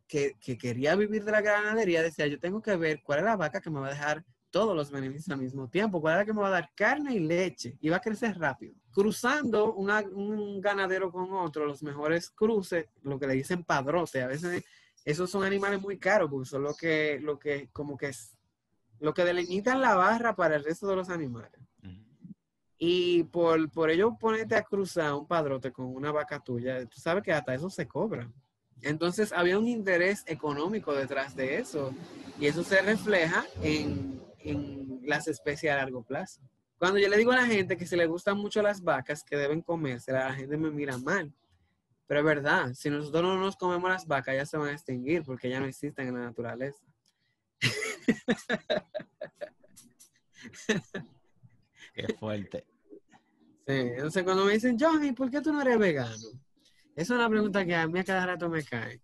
que, 0.09 0.33
que, 0.41 0.57
quería 0.57 0.95
vivir 0.97 1.23
de 1.23 1.31
la 1.31 1.41
ganadería 1.41 2.03
decía, 2.03 2.27
yo 2.27 2.37
tengo 2.37 2.61
que 2.61 2.75
ver 2.75 3.01
cuál 3.01 3.19
es 3.19 3.25
la 3.25 3.37
vaca 3.37 3.61
que 3.61 3.69
me 3.69 3.79
va 3.79 3.87
a 3.87 3.91
dejar 3.91 4.25
todos 4.49 4.75
los 4.75 4.91
beneficios 4.91 5.29
al 5.29 5.41
mismo 5.41 5.67
tiempo. 5.69 6.01
¿Cuál 6.01 6.15
es 6.15 6.19
la 6.19 6.25
que 6.25 6.33
me 6.33 6.41
va 6.41 6.47
a 6.47 6.51
dar 6.51 6.71
carne 6.75 7.13
y 7.13 7.19
leche? 7.19 7.77
Y 7.81 7.89
va 7.89 7.97
a 7.97 8.01
crecer 8.01 8.37
rápido. 8.37 8.75
Cruzando 8.91 9.73
un 9.73 10.61
ganadero 10.61 11.11
con 11.11 11.31
otro, 11.33 11.65
los 11.65 11.83
mejores 11.83 12.29
cruces, 12.29 12.87
lo 13.03 13.19
que 13.19 13.27
le 13.27 13.33
dicen 13.33 13.63
padrote. 13.63 14.21
A 14.21 14.27
veces 14.27 14.63
esos 15.05 15.29
son 15.29 15.43
animales 15.43 15.81
muy 15.81 15.97
caros 15.97 16.29
porque 16.29 16.49
son 16.49 16.63
lo 16.63 16.73
que, 16.75 17.19
lo 17.21 17.39
que, 17.39 17.69
como 17.71 17.97
que 17.97 18.07
es, 18.07 18.37
lo 18.99 19.13
que 19.13 19.23
delimitan 19.23 19.79
la 19.81 19.95
barra 19.95 20.35
para 20.35 20.55
el 20.55 20.63
resto 20.63 20.87
de 20.87 20.95
los 20.95 21.09
animales. 21.09 21.61
Y 22.79 23.23
por, 23.23 23.71
por 23.71 23.89
ello 23.89 24.17
ponerte 24.19 24.55
a 24.55 24.63
cruzar 24.63 25.13
un 25.13 25.25
padrote 25.25 25.71
con 25.71 25.85
una 25.85 26.11
vaca 26.11 26.39
tuya, 26.39 26.85
tú 26.85 26.99
sabes 26.99 27.23
que 27.23 27.33
hasta 27.33 27.55
eso 27.55 27.69
se 27.69 27.87
cobra. 27.87 28.29
Entonces 28.81 29.33
había 29.33 29.57
un 29.57 29.67
interés 29.67 30.23
económico 30.27 30.93
detrás 30.93 31.35
de 31.35 31.57
eso 31.57 31.93
y 32.39 32.45
eso 32.45 32.63
se 32.63 32.81
refleja 32.81 33.45
en 33.63 34.16
en 34.49 35.01
las 35.03 35.27
especies 35.27 35.71
a 35.71 35.77
largo 35.77 36.03
plazo. 36.03 36.41
Cuando 36.77 36.99
yo 36.99 37.09
le 37.09 37.17
digo 37.17 37.31
a 37.31 37.37
la 37.37 37.45
gente 37.45 37.75
que 37.75 37.87
si 37.87 37.95
le 37.95 38.05
gustan 38.05 38.37
mucho 38.37 38.61
las 38.61 38.81
vacas, 38.81 39.23
que 39.23 39.35
deben 39.35 39.61
comerse, 39.61 40.11
la 40.11 40.33
gente 40.33 40.57
me 40.57 40.69
mira 40.69 40.97
mal. 40.97 41.33
Pero 42.05 42.19
es 42.21 42.25
verdad, 42.25 42.73
si 42.73 42.89
nosotros 42.89 43.23
no 43.23 43.37
nos 43.37 43.57
comemos 43.57 43.89
las 43.89 44.05
vacas, 44.07 44.35
ya 44.35 44.45
se 44.45 44.57
van 44.57 44.69
a 44.69 44.73
extinguir 44.73 45.23
porque 45.23 45.49
ya 45.49 45.59
no 45.59 45.65
existen 45.65 46.07
en 46.07 46.13
la 46.13 46.21
naturaleza. 46.21 46.83
Qué 51.93 52.13
fuerte. 52.19 52.65
Sí, 53.67 53.73
entonces 53.73 54.23
cuando 54.23 54.45
me 54.45 54.53
dicen, 54.53 54.77
Johnny, 54.79 55.11
¿por 55.11 55.29
qué 55.29 55.41
tú 55.41 55.51
no 55.51 55.61
eres 55.61 55.77
vegano? 55.77 56.15
Esa 56.95 57.13
es 57.13 57.19
una 57.19 57.29
pregunta 57.29 57.65
que 57.65 57.75
a 57.75 57.87
mí 57.87 57.99
a 57.99 58.03
cada 58.03 58.25
rato 58.25 58.47
me 58.49 58.63
cae. 58.63 59.01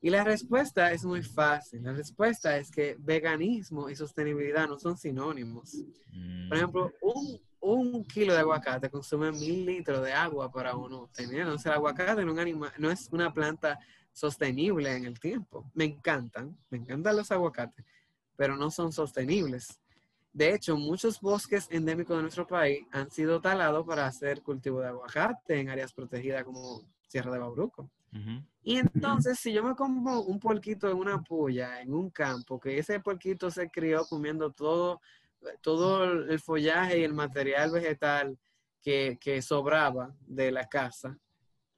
Y 0.00 0.10
la 0.10 0.22
respuesta 0.22 0.92
es 0.92 1.04
muy 1.04 1.22
fácil. 1.22 1.82
La 1.82 1.92
respuesta 1.92 2.56
es 2.56 2.70
que 2.70 2.96
veganismo 2.98 3.90
y 3.90 3.96
sostenibilidad 3.96 4.68
no 4.68 4.78
son 4.78 4.96
sinónimos. 4.96 5.72
Por 5.72 6.16
mm. 6.16 6.52
ejemplo, 6.52 6.92
un, 7.02 7.40
un 7.60 8.04
kilo 8.04 8.32
de 8.32 8.38
aguacate 8.38 8.90
consume 8.90 9.32
mil 9.32 9.66
litros 9.66 10.04
de 10.04 10.12
agua 10.12 10.50
para 10.50 10.76
uno 10.76 11.10
tener. 11.12 11.40
Entonces, 11.40 11.66
el 11.66 11.72
aguacate 11.72 12.24
no, 12.24 12.32
un 12.32 12.66
no 12.78 12.90
es 12.90 13.08
una 13.10 13.32
planta 13.32 13.78
sostenible 14.12 14.94
en 14.94 15.04
el 15.04 15.18
tiempo. 15.18 15.70
Me 15.74 15.84
encantan, 15.84 16.56
me 16.70 16.78
encantan 16.78 17.16
los 17.16 17.30
aguacates, 17.32 17.84
pero 18.36 18.56
no 18.56 18.70
son 18.70 18.92
sostenibles. 18.92 19.80
De 20.32 20.54
hecho, 20.54 20.76
muchos 20.76 21.20
bosques 21.20 21.66
endémicos 21.70 22.16
de 22.16 22.22
nuestro 22.22 22.46
país 22.46 22.86
han 22.92 23.10
sido 23.10 23.40
talados 23.40 23.86
para 23.86 24.06
hacer 24.06 24.42
cultivo 24.42 24.80
de 24.80 24.88
aguacate 24.88 25.58
en 25.58 25.70
áreas 25.70 25.92
protegidas 25.92 26.44
como 26.44 26.82
Sierra 27.08 27.32
de 27.32 27.38
Bauruco. 27.38 27.90
Y 28.62 28.76
entonces, 28.76 29.38
si 29.38 29.52
yo 29.52 29.62
me 29.62 29.74
como 29.74 30.20
un 30.20 30.38
puerquito 30.38 30.90
en 30.90 30.96
una 30.96 31.22
puya, 31.22 31.80
en 31.80 31.92
un 31.92 32.10
campo, 32.10 32.58
que 32.58 32.78
ese 32.78 33.00
puerquito 33.00 33.50
se 33.50 33.70
crió 33.70 34.04
comiendo 34.06 34.52
todo, 34.52 35.00
todo 35.60 36.04
el 36.04 36.38
follaje 36.40 36.98
y 36.98 37.04
el 37.04 37.14
material 37.14 37.70
vegetal 37.70 38.38
que, 38.80 39.18
que 39.20 39.40
sobraba 39.42 40.14
de 40.20 40.50
la 40.50 40.66
casa, 40.68 41.18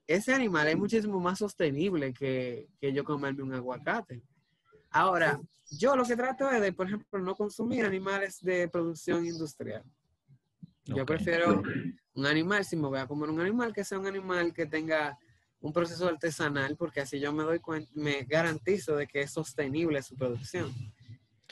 ese 0.07 0.33
animal 0.33 0.67
es 0.67 0.77
muchísimo 0.77 1.19
más 1.19 1.39
sostenible 1.39 2.13
que, 2.13 2.67
que 2.79 2.91
yo 2.91 3.03
comerme 3.03 3.43
un 3.43 3.53
aguacate. 3.53 4.21
Ahora, 4.89 5.39
yo 5.69 5.95
lo 5.95 6.03
que 6.03 6.17
trato 6.17 6.49
es 6.51 6.61
de, 6.61 6.73
por 6.73 6.87
ejemplo, 6.87 7.19
no 7.19 7.35
consumir 7.35 7.85
animales 7.85 8.39
de 8.41 8.67
producción 8.67 9.25
industrial. 9.25 9.83
Yo 10.83 11.05
prefiero 11.05 11.61
un 12.13 12.25
animal, 12.25 12.65
si 12.65 12.75
me 12.75 12.87
voy 12.87 12.99
a 12.99 13.07
comer 13.07 13.29
un 13.29 13.39
animal, 13.39 13.71
que 13.71 13.85
sea 13.85 13.99
un 13.99 14.07
animal 14.07 14.53
que 14.53 14.65
tenga 14.65 15.17
un 15.61 15.71
proceso 15.71 16.07
artesanal 16.07 16.75
porque 16.75 17.01
así 17.01 17.19
yo 17.19 17.31
me 17.31 17.43
doy 17.43 17.59
cuenta, 17.59 17.91
me 17.95 18.23
garantizo 18.23 18.95
de 18.95 19.07
que 19.07 19.21
es 19.21 19.31
sostenible 19.31 20.01
su 20.01 20.15
producción. 20.15 20.73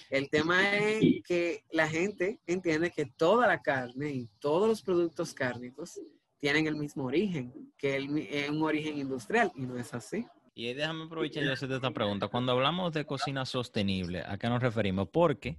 El 0.10 0.30
tema 0.30 0.78
es 0.78 1.22
que 1.24 1.64
la 1.72 1.88
gente 1.88 2.40
entiende 2.48 2.92
que 2.92 3.06
toda 3.06 3.48
la 3.48 3.62
carne 3.62 4.12
y 4.12 4.28
todos 4.40 4.68
los 4.68 4.82
productos 4.82 5.34
cárnicos 5.34 6.00
tienen 6.40 6.68
el 6.68 6.76
mismo 6.76 7.06
origen, 7.06 7.54
que 7.78 7.98
es 7.98 8.50
un 8.50 8.64
origen 8.64 8.98
industrial 8.98 9.52
y 9.56 9.62
no 9.62 9.78
es 9.78 9.94
así. 9.94 10.26
Y 10.56 10.74
déjame 10.74 11.06
aprovechar 11.06 11.44
yo 11.44 11.54
hacerte 11.54 11.76
esta 11.76 11.92
pregunta. 11.92 12.28
Cuando 12.28 12.54
hablamos 12.54 12.92
de 12.94 13.06
cocina 13.06 13.46
sostenible, 13.46 14.24
¿a 14.26 14.38
qué 14.38 14.50
nos 14.50 14.62
referimos? 14.62 15.08
Porque 15.10 15.58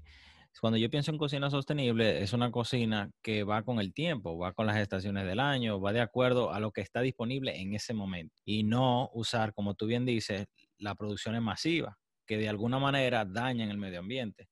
cuando 0.58 0.78
yo 0.78 0.90
pienso 0.90 1.10
en 1.10 1.18
cocina 1.18 1.48
sostenible, 1.50 2.22
es 2.22 2.32
una 2.32 2.50
cocina 2.50 3.10
que 3.22 3.44
va 3.44 3.62
con 3.62 3.78
el 3.78 3.94
tiempo, 3.94 4.36
va 4.36 4.52
con 4.52 4.66
las 4.66 4.76
estaciones 4.78 5.26
del 5.26 5.40
año, 5.40 5.80
va 5.80 5.92
de 5.92 6.00
acuerdo 6.00 6.52
a 6.52 6.60
lo 6.60 6.72
que 6.72 6.80
está 6.80 7.00
disponible 7.00 7.60
en 7.60 7.74
ese 7.74 7.94
momento. 7.94 8.34
Y 8.44 8.64
no 8.64 9.10
usar, 9.14 9.54
como 9.54 9.74
tú 9.74 9.86
bien 9.86 10.04
dices, 10.04 10.46
la 10.78 10.94
producción 10.94 11.40
masiva, 11.42 11.96
que 12.26 12.36
de 12.36 12.48
alguna 12.48 12.78
manera 12.78 13.24
dañan 13.24 13.70
el 13.70 13.78
medio 13.78 14.00
ambiente. 14.00 14.48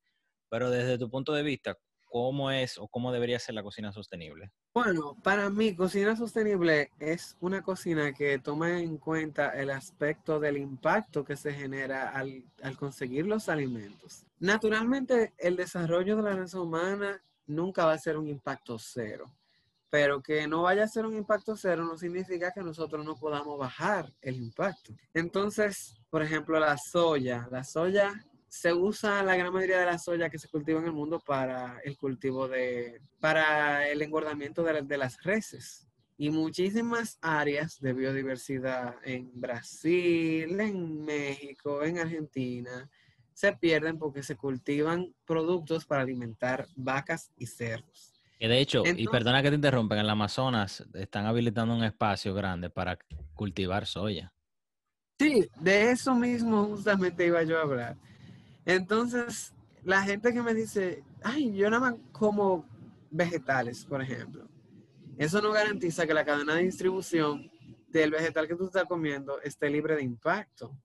Pero 0.49 0.71
desde 0.71 0.99
tu 0.99 1.11
punto 1.11 1.33
de 1.33 1.43
vista, 1.43 1.77
¿cómo 2.09 2.51
es 2.51 2.79
o 2.79 2.89
cómo 2.89 3.13
debería 3.13 3.39
ser 3.39 3.55
la 3.55 3.63
cocina 3.63 3.93
sostenible? 3.93 4.51
Bueno, 4.73 5.17
para 5.23 5.51
mí, 5.51 5.75
cocina 5.75 6.17
sostenible 6.17 6.91
es 6.99 7.37
una 7.41 7.63
cocina 7.63 8.13
que 8.13 8.39
toma 8.39 8.79
en 8.79 8.99
cuenta 8.99 9.51
el 9.51 9.71
aspecto 9.71 10.41
del 10.41 10.57
impacto 10.57 11.25
que 11.25 11.37
se 11.37 11.53
genera 11.53 12.11
al, 12.11 12.45
conseguir 12.79 13.27
los 13.27 13.49
alimentos. 13.49 14.25
Naturalmente, 14.39 15.35
el 15.39 15.57
desarrollo 15.57 16.17
de 16.17 16.23
la 16.23 16.37
raza 16.37 16.61
humana 16.61 17.23
nunca 17.47 17.85
va 17.87 17.93
a 17.93 17.99
ser 17.99 18.17
un 18.17 18.29
impacto 18.29 18.79
cero, 18.79 19.33
pero 19.91 20.23
que 20.23 20.47
no 20.47 20.63
vaya 20.63 20.85
a 20.85 20.89
ser 20.89 21.07
un 21.07 21.17
impacto 21.17 21.57
cero 21.57 21.85
no 21.85 21.97
significa 21.97 22.53
que 22.53 22.63
nosotros 22.63 23.05
no 23.05 23.17
podamos 23.17 23.59
bajar 23.59 24.13
el 24.21 24.37
impacto. 24.37 24.93
Entonces, 25.15 25.97
por 26.11 26.23
ejemplo, 26.23 26.59
la 26.61 26.77
soya. 26.77 27.49
La 27.51 27.65
soya 27.65 28.15
se 28.49 28.73
usa 28.73 29.23
la 29.23 29.37
gran 29.37 29.53
mayoría 29.53 29.79
de 29.79 29.87
la 29.87 29.99
soya 29.99 30.31
que 30.31 30.39
se 30.39 30.49
cultiva 30.49 30.81
en 30.81 30.87
el 30.87 30.93
mundo 30.93 31.21
para 31.21 31.81
el 31.85 31.97
cultivo 31.97 32.49
de, 32.49 33.01
para 33.21 33.89
el 33.89 34.01
engordamiento 34.03 34.63
de, 34.63 34.99
las 34.99 35.23
reses. 35.23 35.87
y 36.17 36.31
muchísimas 36.31 37.19
áreas 37.21 37.79
de 37.81 37.93
biodiversidad 37.93 38.97
en 39.05 39.31
Brasil, 39.35 40.59
en 40.59 41.05
México, 41.05 41.85
en 41.85 41.99
Argentina, 41.99 42.91
se 43.35 43.53
pierden 43.53 43.99
porque 43.99 44.23
se 44.23 44.37
cultivan 44.37 45.15
productos 45.25 45.87
para 45.87 46.03
alimentar 46.03 46.67
vacas 46.75 47.31
y 47.37 47.47
cerdos. 47.47 48.13
Que 48.41 48.49
de 48.49 48.61
hecho, 48.61 48.83
y 48.85 49.07
perdona 49.09 49.43
que 49.43 49.51
te 49.51 49.57
interrumpa, 49.57 49.95
en 49.95 50.01
el 50.01 50.11
Amazonas 50.11 50.85
están 50.95 51.27
habilitando 51.27 51.75
un 51.75 51.85
espacio 51.85 52.35
grande 52.35 52.71
para 52.71 52.99
cultivar 53.35 53.87
soya. 53.87 54.33
Sí, 55.19 55.49
de 55.61 55.91
eso 55.91 56.15
mismo 56.15 56.65
justamente 56.67 57.27
iba 57.27 57.43
yo 57.43 57.59
a 57.59 57.63
hablar. 57.63 57.97
Entonces, 58.69 59.55
la 59.83 60.03
gente 60.03 60.31
que 60.31 60.43
me 60.43 60.53
dice, 60.53 61.03
ay, 61.23 61.55
yo 61.55 61.71
nada 61.71 61.91
más 61.91 61.95
como 62.13 62.67
vegetales, 63.11 63.87
por 63.87 64.03
ejemplo. 64.03 64.47
Eso 65.17 65.41
no 65.41 65.53
garantiza 65.53 66.07
que 66.07 66.13
la 66.13 66.23
cadena 66.23 66.55
de 66.55 66.65
distribución 66.65 67.51
del 67.89 68.11
vegetal 68.11 68.47
que 68.47 68.57
tú 68.57 68.67
estás 68.67 68.85
comiendo 68.85 69.41
esté 69.41 69.71
libre 69.71 69.97
de 69.97 70.03
impacto. 70.03 70.77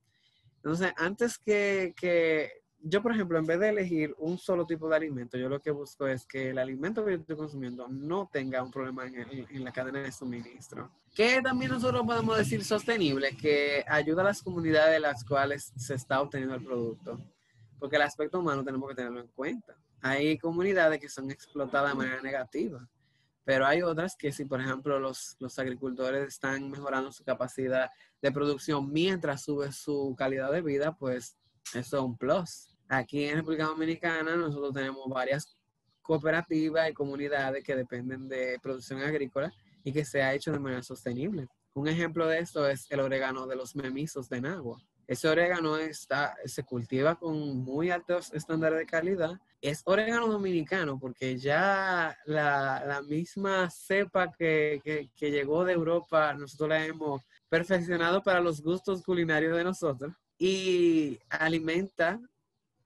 Entonces, 0.56 0.94
antes 0.96 1.38
que, 1.38 1.94
que 1.98 2.64
yo, 2.80 3.02
por 3.02 3.12
ejemplo, 3.12 3.38
en 3.38 3.46
vez 3.46 3.60
de 3.60 3.68
elegir 3.68 4.16
un 4.18 4.38
solo 4.38 4.66
tipo 4.66 4.88
de 4.88 4.96
alimento, 4.96 5.38
yo 5.38 5.50
lo 5.50 5.60
que 5.60 5.72
busco 5.72 6.08
es 6.08 6.26
que 6.26 6.52
el 6.52 6.60
alimento 6.60 7.04
que 7.04 7.12
yo 7.12 7.18
estoy 7.18 7.36
consumiendo 7.36 7.90
no 7.90 8.30
tenga 8.32 8.64
un 8.64 8.72
problema 8.72 9.06
en, 9.06 9.62
la 9.62 9.74
cadena 9.74 10.00
de 10.04 10.12
suministro. 10.14 10.90
Que 11.14 11.42
también 11.42 11.72
nosotros 11.72 12.06
podemos 12.06 12.38
decir 12.38 12.64
sostenible, 12.64 13.36
que 13.36 13.84
ayuda 13.90 14.22
a 14.22 14.26
las 14.26 14.42
comunidades 14.42 14.94
de 14.94 15.00
las 15.02 15.26
cuales 15.26 15.74
se 15.76 15.96
está 15.96 16.22
obteniendo 16.22 16.56
el 16.56 16.64
producto. 16.64 17.20
Porque 17.80 17.96
el 17.96 18.02
aspecto 18.02 18.40
humano 18.40 18.64
tenemos 18.64 18.90
que 18.90 18.96
tenerlo 18.96 19.20
en 19.20 19.28
cuenta. 19.28 19.76
Hay 20.02 20.38
comunidades 20.38 21.00
que 21.00 21.10
son 21.10 21.32
explotadas 21.32 21.92
de 21.92 21.98
manera 21.98 22.22
negativa, 22.22 22.88
pero 23.46 23.66
hay 23.66 23.82
otras 23.82 24.16
que 24.16 24.32
si, 24.32 24.46
por 24.46 24.62
ejemplo, 24.62 25.00
los, 25.00 25.36
los 25.40 25.58
agricultores 25.60 26.28
están 26.28 26.70
mejorando 26.70 27.12
su 27.12 27.24
capacidad 27.24 27.90
de 28.22 28.32
producción 28.32 28.92
mientras 28.92 29.44
sube 29.44 29.72
su 29.72 30.16
calidad 30.18 30.52
de 30.52 30.62
vida, 30.62 30.96
pues 30.96 31.38
eso 31.74 31.98
es 31.98 32.04
un 32.04 32.18
plus. 32.18 32.70
Aquí 32.88 33.26
en 33.26 33.38
República 33.38 33.66
Dominicana 33.66 34.36
nosotros 34.36 34.74
tenemos 34.74 35.08
varias 35.10 35.58
cooperativas 36.02 36.90
y 36.90 36.94
comunidades 36.94 37.64
que 37.64 37.76
dependen 37.76 38.28
de 38.28 38.60
producción 38.62 39.02
agrícola 39.02 39.52
y 39.84 39.92
que 39.92 40.06
se 40.06 40.22
ha 40.22 40.34
hecho 40.34 40.52
de 40.52 40.60
manera 40.60 40.84
sostenible. 40.84 41.48
Un 41.74 41.88
ejemplo 41.88 42.28
de 42.28 42.40
esto 42.40 42.68
es 42.68 42.86
el 42.92 43.00
orégano 43.00 43.48
de 43.48 43.56
los 43.56 43.76
memisos 43.76 44.30
de 44.30 44.42
Nagua. 44.42 44.80
Ese 45.08 45.28
orégano 45.28 45.78
está, 45.78 46.36
se 46.46 46.64
cultiva 46.64 47.16
con 47.16 47.58
muy 47.60 47.92
altos 47.92 48.34
estándares 48.34 48.80
de 48.80 48.86
calidad. 48.86 49.40
Es 49.62 49.82
orégano 49.86 50.28
dominicano 50.28 51.00
porque 51.00 51.38
ya 51.38 52.18
la, 52.26 53.02
misma 53.08 53.70
cepa 53.70 54.32
que, 54.32 55.10
que 55.16 55.32
llegó 55.32 55.66
de 55.66 55.74
Europa, 55.74 56.34
nosotros 56.34 56.70
la 56.70 56.86
hemos 56.86 57.22
perfeccionado 57.50 58.24
para 58.24 58.42
los 58.42 58.62
gustos 58.62 59.04
culinarios 59.04 59.56
de 59.56 59.64
nosotros 59.64 60.14
y 60.38 61.20
alimenta 61.30 62.20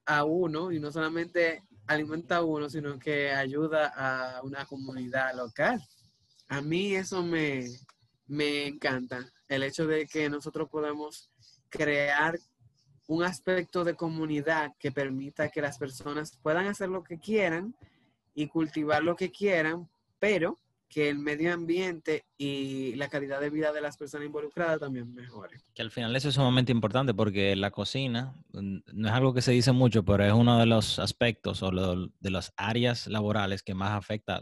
a 0.04 0.24
uno 0.24 0.72
y 0.72 0.78
no 0.78 0.92
solamente 0.92 1.62
alimenta 1.86 2.36
a 2.36 2.44
uno, 2.44 2.68
sino 2.68 2.98
que 2.98 3.30
ayuda 3.30 3.92
a 3.96 4.42
una 4.42 4.66
comunidad 4.66 5.34
local. 5.34 5.82
A 6.48 6.60
mí 6.60 6.94
eso 6.94 7.22
me, 7.22 7.66
me 8.26 8.66
encanta, 8.66 9.26
el 9.48 9.62
hecho 9.62 9.86
de 9.86 10.06
que 10.06 10.28
nosotros 10.28 10.68
podemos 10.68 11.30
crear 11.68 12.38
un 13.06 13.22
aspecto 13.24 13.84
de 13.84 13.94
comunidad 13.94 14.72
que 14.78 14.92
permita 14.92 15.48
que 15.48 15.62
las 15.62 15.78
personas 15.78 16.36
puedan 16.42 16.66
hacer 16.66 16.88
lo 16.88 17.02
que 17.02 17.18
quieran 17.18 17.74
y 18.34 18.48
cultivar 18.48 19.02
lo 19.02 19.16
que 19.16 19.30
quieran, 19.30 19.88
pero 20.18 20.58
que 20.88 21.10
el 21.10 21.18
medio 21.18 21.52
ambiente 21.52 22.24
y 22.38 22.94
la 22.94 23.08
calidad 23.08 23.40
de 23.40 23.50
vida 23.50 23.72
de 23.72 23.80
las 23.80 23.96
personas 23.96 24.26
involucradas 24.26 24.80
también 24.80 25.14
mejore. 25.14 25.58
Que 25.74 25.82
al 25.82 25.90
final 25.90 26.16
eso 26.16 26.30
es 26.30 26.34
sumamente 26.34 26.72
importante 26.72 27.12
porque 27.12 27.54
la 27.56 27.70
cocina 27.70 28.34
no 28.52 29.08
es 29.08 29.14
algo 29.14 29.34
que 29.34 29.42
se 29.42 29.52
dice 29.52 29.72
mucho, 29.72 30.04
pero 30.04 30.24
es 30.24 30.32
uno 30.32 30.58
de 30.58 30.66
los 30.66 30.98
aspectos 30.98 31.62
o 31.62 31.70
de 31.70 32.30
las 32.30 32.52
áreas 32.56 33.06
laborales 33.06 33.62
que 33.62 33.74
más 33.74 33.92
afecta 33.92 34.40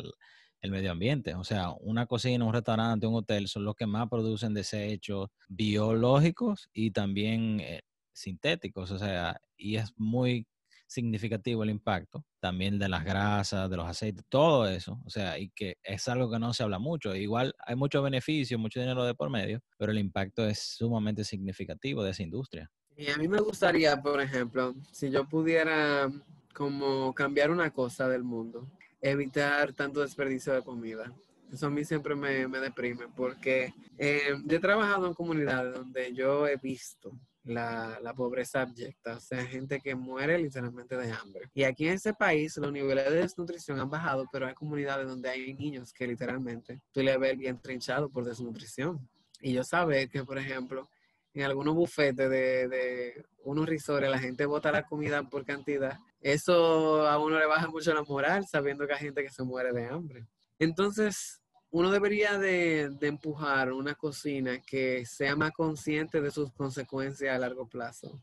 el 0.60 0.70
medio 0.70 0.92
ambiente. 0.92 1.34
O 1.34 1.44
sea, 1.44 1.70
una 1.80 2.06
cocina, 2.06 2.44
un 2.44 2.52
restaurante, 2.52 3.06
un 3.06 3.14
hotel 3.14 3.48
son 3.48 3.64
los 3.64 3.74
que 3.74 3.86
más 3.86 4.08
producen 4.08 4.54
desechos 4.54 5.28
biológicos 5.48 6.68
y 6.72 6.90
también 6.90 7.60
eh, 7.60 7.82
sintéticos. 8.12 8.90
O 8.90 8.98
sea, 8.98 9.40
y 9.56 9.76
es 9.76 9.92
muy 9.96 10.46
significativo 10.86 11.62
el 11.62 11.70
impacto, 11.70 12.24
también 12.40 12.78
de 12.78 12.88
las 12.88 13.04
grasas, 13.04 13.68
de 13.68 13.76
los 13.76 13.86
aceites, 13.86 14.24
todo 14.28 14.68
eso, 14.68 15.00
o 15.04 15.10
sea, 15.10 15.38
y 15.38 15.50
que 15.50 15.78
es 15.82 16.06
algo 16.08 16.30
que 16.30 16.38
no 16.38 16.54
se 16.54 16.62
habla 16.62 16.78
mucho. 16.78 17.14
Igual 17.14 17.54
hay 17.58 17.74
muchos 17.74 18.02
beneficios, 18.02 18.60
mucho 18.60 18.80
dinero 18.80 19.04
de 19.04 19.14
por 19.14 19.28
medio, 19.28 19.60
pero 19.76 19.92
el 19.92 19.98
impacto 19.98 20.46
es 20.46 20.60
sumamente 20.60 21.24
significativo 21.24 22.02
de 22.02 22.12
esa 22.12 22.22
industria. 22.22 22.70
Y 22.96 23.10
a 23.10 23.16
mí 23.16 23.28
me 23.28 23.40
gustaría, 23.40 24.00
por 24.00 24.20
ejemplo, 24.20 24.74
si 24.90 25.10
yo 25.10 25.28
pudiera 25.28 26.10
como 26.54 27.12
cambiar 27.12 27.50
una 27.50 27.70
cosa 27.70 28.08
del 28.08 28.24
mundo, 28.24 28.66
evitar 29.10 29.72
tanto 29.72 30.00
desperdicio 30.00 30.52
de 30.52 30.62
comida. 30.62 31.12
Eso 31.52 31.66
a 31.66 31.70
mí 31.70 31.84
siempre 31.84 32.14
me, 32.14 32.48
me 32.48 32.58
deprime 32.58 33.06
porque 33.14 33.72
eh, 33.98 34.34
yo 34.44 34.56
he 34.56 34.60
trabajado 34.60 35.06
en 35.06 35.14
comunidades 35.14 35.74
donde 35.74 36.12
yo 36.12 36.46
he 36.46 36.56
visto 36.56 37.12
la, 37.44 38.00
la, 38.02 38.12
pobreza 38.12 38.62
abyecta, 38.62 39.16
o 39.16 39.20
sea, 39.20 39.46
gente 39.46 39.80
que 39.80 39.94
muere 39.94 40.36
literalmente 40.36 40.96
de 40.96 41.12
hambre. 41.12 41.48
Y 41.54 41.62
aquí 41.62 41.86
en 41.86 41.94
este 41.94 42.12
país 42.12 42.56
los 42.56 42.72
niveles 42.72 43.04
de 43.08 43.18
desnutrición 43.18 43.78
han 43.78 43.88
bajado, 43.88 44.26
pero 44.32 44.48
hay 44.48 44.54
comunidades 44.54 45.06
donde 45.06 45.28
hay 45.28 45.54
niños 45.54 45.92
que 45.92 46.08
literalmente 46.08 46.80
tú 46.90 47.02
le 47.02 47.16
ves 47.16 47.38
bien 47.38 47.60
trinchado 47.60 48.08
por 48.08 48.24
desnutrición. 48.24 49.08
Y 49.40 49.52
yo 49.52 49.62
saber 49.62 50.08
que, 50.08 50.24
por 50.24 50.38
ejemplo, 50.38 50.90
en 51.34 51.42
algunos 51.44 51.76
bufetes 51.76 52.28
de, 52.28 52.66
de 52.66 53.24
unos 53.44 53.66
risores 53.68 54.10
la 54.10 54.18
gente 54.18 54.44
bota 54.46 54.72
la 54.72 54.84
comida 54.84 55.22
por 55.22 55.44
cantidad, 55.44 55.98
eso 56.32 57.06
a 57.06 57.18
uno 57.18 57.38
le 57.38 57.46
baja 57.46 57.68
mucho 57.68 57.94
la 57.94 58.02
moral 58.02 58.44
sabiendo 58.48 58.84
que 58.84 58.94
hay 58.94 58.98
gente 58.98 59.22
que 59.22 59.30
se 59.30 59.44
muere 59.44 59.72
de 59.72 59.86
hambre. 59.86 60.26
Entonces, 60.58 61.40
uno 61.70 61.88
debería 61.92 62.36
de, 62.36 62.90
empujar 63.02 63.72
una 63.72 63.94
cocina 63.94 64.60
que 64.60 65.06
sea 65.06 65.36
más 65.36 65.52
consciente 65.52 66.20
de 66.20 66.32
sus 66.32 66.50
consecuencias 66.52 67.32
a 67.32 67.38
largo 67.38 67.68
plazo. 67.68 68.20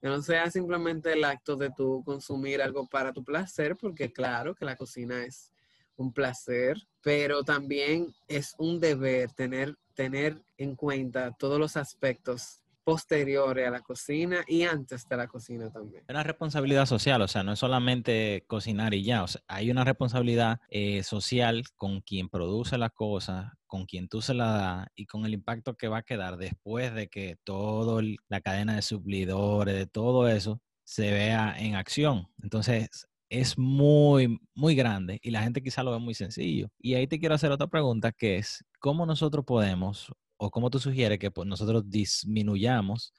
Que 0.00 0.08
no 0.08 0.22
sea 0.22 0.50
simplemente 0.50 1.12
el 1.12 1.24
acto 1.24 1.56
de 1.56 1.70
tú 1.76 2.02
consumir 2.06 2.62
algo 2.62 2.86
para 2.86 3.12
tu 3.12 3.22
placer, 3.22 3.76
porque 3.76 4.10
claro 4.10 4.54
que 4.54 4.64
la 4.64 4.76
cocina 4.76 5.22
es 5.22 5.52
un 5.96 6.10
placer, 6.10 6.78
pero 7.02 7.42
también 7.42 8.14
es 8.28 8.54
un 8.56 8.80
deber 8.80 9.30
tener, 9.32 9.76
tener 9.92 10.40
en 10.56 10.74
cuenta 10.74 11.32
todos 11.32 11.58
los 11.58 11.76
aspectos 11.76 12.61
posteriores 12.84 13.66
a 13.66 13.70
la 13.70 13.80
cocina 13.80 14.44
y 14.46 14.62
antes 14.62 15.08
de 15.08 15.16
la 15.16 15.26
cocina 15.26 15.70
también. 15.70 16.04
Una 16.08 16.22
responsabilidad 16.22 16.86
social, 16.86 17.22
o 17.22 17.28
sea, 17.28 17.42
no 17.42 17.52
es 17.52 17.58
solamente 17.58 18.44
cocinar 18.46 18.94
y 18.94 19.04
ya, 19.04 19.22
o 19.22 19.28
sea, 19.28 19.42
hay 19.46 19.70
una 19.70 19.84
responsabilidad 19.84 20.60
eh, 20.68 21.02
social 21.02 21.64
con 21.76 22.00
quien 22.00 22.28
produce 22.28 22.78
la 22.78 22.90
cosa, 22.90 23.54
con 23.66 23.86
quien 23.86 24.08
tú 24.08 24.20
se 24.20 24.34
la 24.34 24.52
das 24.52 24.86
y 24.94 25.06
con 25.06 25.24
el 25.24 25.34
impacto 25.34 25.74
que 25.74 25.88
va 25.88 25.98
a 25.98 26.02
quedar 26.02 26.36
después 26.36 26.94
de 26.94 27.08
que 27.08 27.36
toda 27.44 28.02
la 28.28 28.40
cadena 28.40 28.76
de 28.76 28.82
suplidores, 28.82 29.74
de 29.74 29.86
todo 29.86 30.28
eso, 30.28 30.60
se 30.84 31.10
vea 31.10 31.54
en 31.58 31.76
acción. 31.76 32.28
Entonces, 32.42 33.06
es 33.32 33.56
muy, 33.56 34.38
muy 34.54 34.74
grande 34.74 35.18
y 35.22 35.30
la 35.30 35.42
gente 35.42 35.62
quizá 35.62 35.82
lo 35.82 35.92
ve 35.92 35.98
muy 35.98 36.14
sencillo. 36.14 36.68
Y 36.78 36.94
ahí 36.94 37.06
te 37.06 37.18
quiero 37.18 37.34
hacer 37.34 37.50
otra 37.50 37.66
pregunta 37.66 38.12
que 38.12 38.36
es, 38.36 38.62
¿cómo 38.78 39.06
nosotros 39.06 39.44
podemos 39.46 40.12
o 40.42 40.50
cómo 40.50 40.70
tú 40.70 40.80
sugieres 40.80 41.20
que 41.20 41.30
pues, 41.30 41.46
nosotros 41.46 41.88
disminuyamos 41.88 43.14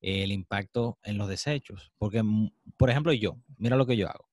el 0.00 0.32
impacto 0.32 0.98
en 1.04 1.18
los 1.18 1.28
desechos? 1.28 1.92
Porque, 1.98 2.22
mm, 2.22 2.50
por 2.76 2.90
ejemplo, 2.90 3.12
yo, 3.12 3.36
mira 3.58 3.76
lo 3.76 3.86
que 3.86 3.96
yo 3.96 4.08
hago. 4.08 4.28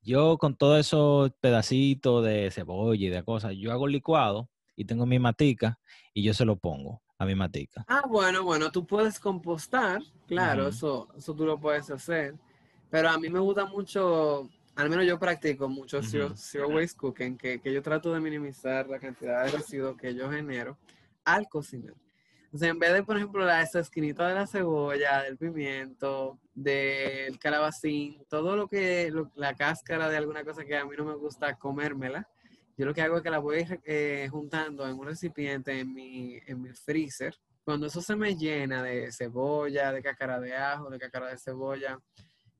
Yo 0.00 0.38
con 0.38 0.56
todos 0.56 0.78
esos 0.78 1.32
pedacitos 1.40 2.24
de 2.24 2.50
cebolla 2.52 3.06
y 3.06 3.10
de 3.10 3.24
cosas, 3.24 3.54
yo 3.56 3.72
hago 3.72 3.88
licuado 3.88 4.48
y 4.76 4.84
tengo 4.84 5.04
mi 5.04 5.18
matica 5.18 5.78
y 6.14 6.22
yo 6.22 6.32
se 6.32 6.44
lo 6.44 6.56
pongo 6.56 7.02
a 7.18 7.26
mi 7.26 7.34
matica. 7.34 7.84
Ah, 7.88 8.04
bueno, 8.08 8.44
bueno, 8.44 8.70
tú 8.70 8.86
puedes 8.86 9.18
compostar, 9.18 10.00
claro, 10.26 10.68
eso, 10.68 11.08
eso 11.18 11.34
tú 11.34 11.44
lo 11.44 11.58
puedes 11.58 11.90
hacer. 11.90 12.34
Pero 12.88 13.10
a 13.10 13.18
mí 13.18 13.28
me 13.28 13.40
gusta 13.40 13.66
mucho, 13.66 14.48
al 14.76 14.88
menos 14.88 15.04
yo 15.06 15.18
practico 15.18 15.68
mucho 15.68 16.00
zero, 16.02 16.68
waste 16.68 16.96
cooking, 16.96 17.36
que, 17.36 17.60
que, 17.60 17.72
yo 17.72 17.82
trato 17.82 18.14
de 18.14 18.20
minimizar 18.20 18.88
la 18.88 18.98
cantidad 19.00 19.44
de 19.44 19.50
residuos 19.50 19.96
que 19.96 20.14
yo 20.14 20.30
genero 20.30 20.78
al 21.24 21.48
cocinar. 21.48 21.94
O 22.52 22.58
sea, 22.58 22.68
en 22.68 22.78
vez 22.80 22.92
de, 22.92 23.04
por 23.04 23.16
ejemplo, 23.16 23.44
la, 23.44 23.62
esa 23.62 23.78
esquinita 23.78 24.26
de 24.26 24.34
la 24.34 24.46
cebolla, 24.46 25.22
del 25.22 25.38
pimiento, 25.38 26.40
del 26.52 27.38
calabacín, 27.38 28.24
todo 28.28 28.56
lo 28.56 28.66
que, 28.66 29.12
la 29.36 29.54
cáscara 29.54 30.08
de 30.08 30.16
alguna 30.16 30.44
cosa 30.44 30.64
que 30.64 30.76
a 30.76 30.84
mí 30.84 30.96
no 30.96 31.04
me 31.04 31.14
gusta 31.14 31.56
comérmela, 31.56 32.28
yo 32.76 32.86
lo 32.86 32.94
que 32.94 33.02
hago 33.02 33.18
es 33.18 33.22
que 33.22 33.30
la 33.30 33.38
voy 33.38 33.66
eh, 33.84 34.26
juntando 34.30 34.88
en 34.88 34.98
un 34.98 35.06
recipiente 35.06 35.78
en 35.78 35.92
mi, 35.92 36.38
en 36.46 36.62
mi 36.62 36.72
freezer. 36.72 37.36
Cuando 37.62 37.86
eso 37.86 38.00
se 38.00 38.16
me 38.16 38.34
llena 38.34 38.82
de 38.82 39.12
cebolla, 39.12 39.92
de 39.92 40.02
cáscara 40.02 40.40
de 40.40 40.56
ajo, 40.56 40.90
de 40.90 40.98
cáscara 40.98 41.28
de 41.28 41.38
cebolla, 41.38 42.00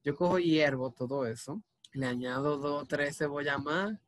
yo 0.04 0.14
cojo 0.14 0.38
hierbo 0.38 0.92
todo 0.92 1.26
eso, 1.26 1.62
le 1.92 2.06
añado 2.06 2.58
dos 2.58 2.86
tres 2.86 3.16
cebollas 3.16 3.60
más, 3.60 3.98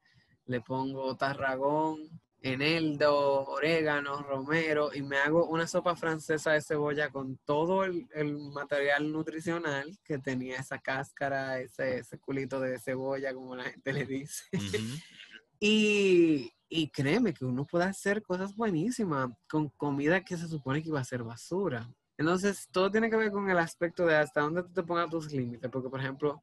le 0.46 0.60
pongo 0.60 1.16
tarragón, 1.16 2.08
eneldo, 2.42 3.44
orégano, 3.46 4.22
romero 4.22 4.90
y 4.92 5.02
me 5.02 5.16
hago 5.16 5.46
una 5.46 5.66
sopa 5.66 5.94
francesa 5.94 6.52
de 6.52 6.60
cebolla 6.60 7.10
con 7.10 7.38
todo 7.44 7.84
el, 7.84 8.06
material 8.52 9.12
nutricional 9.12 9.96
que 10.04 10.18
tenía 10.18 10.56
esa 10.56 10.78
cáscara, 10.78 11.60
ese, 11.60 12.02
culito 12.20 12.60
de 12.60 12.78
cebolla, 12.78 13.32
como 13.32 13.54
la 13.54 13.64
gente 13.64 13.92
le 13.92 14.04
dice. 14.04 14.44
y, 15.60 16.52
y 16.68 16.90
créeme 16.90 17.32
que 17.32 17.44
uno 17.44 17.64
puede 17.64 17.84
hacer 17.84 18.22
cosas 18.22 18.54
buenísimas 18.56 19.30
con 19.48 19.68
comida 19.70 20.24
que 20.24 20.36
se 20.36 20.48
supone 20.48 20.82
que 20.82 20.88
iba 20.88 21.00
a 21.00 21.04
ser 21.04 21.22
basura. 21.22 21.88
Entonces, 22.18 22.68
todo 22.70 22.90
tiene 22.90 23.08
que 23.08 23.16
ver 23.16 23.30
con 23.30 23.48
el 23.48 23.58
aspecto 23.58 24.04
de 24.04 24.16
hasta 24.16 24.42
dónde 24.42 24.62
tú 24.64 24.72
te 24.72 24.82
pongas 24.82 25.10
tus 25.10 25.32
límites, 25.32 25.70
porque 25.70 25.88
por 25.88 26.00
ejemplo, 26.00 26.42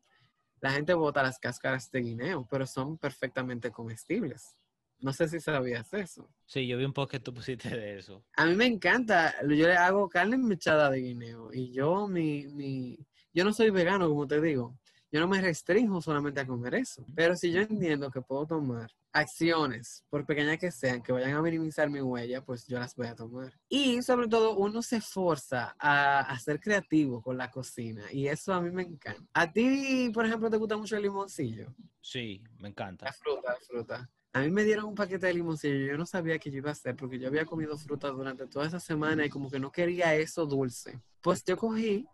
la 0.61 0.71
gente 0.71 0.93
bota 0.93 1.23
las 1.23 1.39
cáscaras 1.39 1.91
de 1.91 2.01
guineo, 2.01 2.47
pero 2.49 2.65
son 2.65 2.97
perfectamente 2.97 3.71
comestibles. 3.71 4.55
No 5.01 5.13
sé 5.13 5.29
si 5.29 5.39
sabías 5.39 5.93
eso. 5.93 6.29
Sí, 6.45 6.67
yo 6.67 6.77
vi 6.77 6.83
un 6.83 6.93
poco 6.93 7.07
que 7.07 7.19
tú 7.19 7.33
pusiste 7.33 7.69
de 7.69 7.99
eso. 7.99 8.25
A 8.35 8.45
mí 8.45 8.55
me 8.55 8.65
encanta. 8.65 9.33
Yo 9.43 9.67
le 9.67 9.75
hago 9.75 10.09
carne 10.09 10.37
mechada 10.37 10.89
de 10.89 10.99
guineo. 10.99 11.53
Y 11.53 11.71
yo, 11.71 12.07
mi, 12.07 12.47
mi, 12.47 12.97
yo 13.33 13.45
no 13.45 13.53
soy 13.53 13.69
vegano, 13.69 14.09
como 14.09 14.27
te 14.27 14.41
digo. 14.41 14.77
Yo 15.11 15.19
no 15.19 15.27
me 15.27 15.41
restringo 15.41 16.01
solamente 16.01 16.41
a 16.41 16.45
comer 16.45 16.75
eso. 16.75 17.05
Pero 17.15 17.35
si 17.35 17.51
yo 17.51 17.61
entiendo 17.61 18.11
que 18.11 18.21
puedo 18.21 18.45
tomar 18.45 18.91
acciones, 19.11 20.03
por 20.09 20.25
pequeñas 20.25 20.59
que 20.59 20.69
sean, 20.69 21.01
que 21.01 21.11
vayan 21.11 21.33
a 21.33 21.41
minimizar 21.41 21.89
mi 21.89 21.99
huella, 21.99 22.43
pues 22.43 22.67
yo 22.67 22.77
las 22.77 22.95
voy 22.95 23.07
a 23.07 23.15
tomar. 23.15 23.51
Y 23.67 24.03
sobre 24.03 24.27
todo, 24.27 24.55
uno 24.57 24.81
se 24.83 24.97
esforza 24.97 25.75
a, 25.79 26.19
a, 26.19 26.39
ser 26.39 26.59
creativo 26.59 27.21
con 27.21 27.37
la 27.37 27.49
cocina. 27.49 28.03
Y 28.11 28.27
eso 28.27 28.53
a 28.53 28.61
mí 28.61 28.69
me 28.69 28.83
encanta. 28.83 29.23
¿A 29.33 29.51
ti, 29.51 30.11
por 30.13 30.25
ejemplo, 30.25 30.49
te 30.49 30.57
gusta 30.57 30.77
mucho 30.77 30.95
el 30.95 31.03
limoncillo? 31.03 31.73
Sí, 32.01 32.43
me 32.59 32.69
encanta. 32.69 33.05
La 33.05 33.13
fruta, 33.13 33.53
la 33.53 33.59
fruta. 33.67 34.09
A 34.33 34.41
mí 34.41 34.51
me 34.51 34.63
dieron 34.63 34.85
un 34.85 34.95
paquete 34.95 35.25
de 35.27 35.33
limoncillo, 35.33 35.87
yo 35.87 35.97
no 35.97 36.05
sabía 36.05 36.37
qué 36.37 36.51
yo 36.51 36.57
iba 36.57 36.69
a 36.69 36.73
hacer 36.73 36.95
porque 36.95 37.17
yo 37.17 37.27
había 37.27 37.45
comido 37.45 37.77
fruta 37.77 38.09
durante 38.09 38.45
toda 38.45 38.67
esa 38.67 38.79
semana 38.79 39.25
y 39.25 39.29
como 39.29 39.49
que 39.49 39.59
no 39.59 39.71
quería 39.71 40.15
eso 40.15 40.45
dulce. 40.45 40.99
Pues 41.21 41.43
yo 41.43 41.57
cogí 41.57 42.05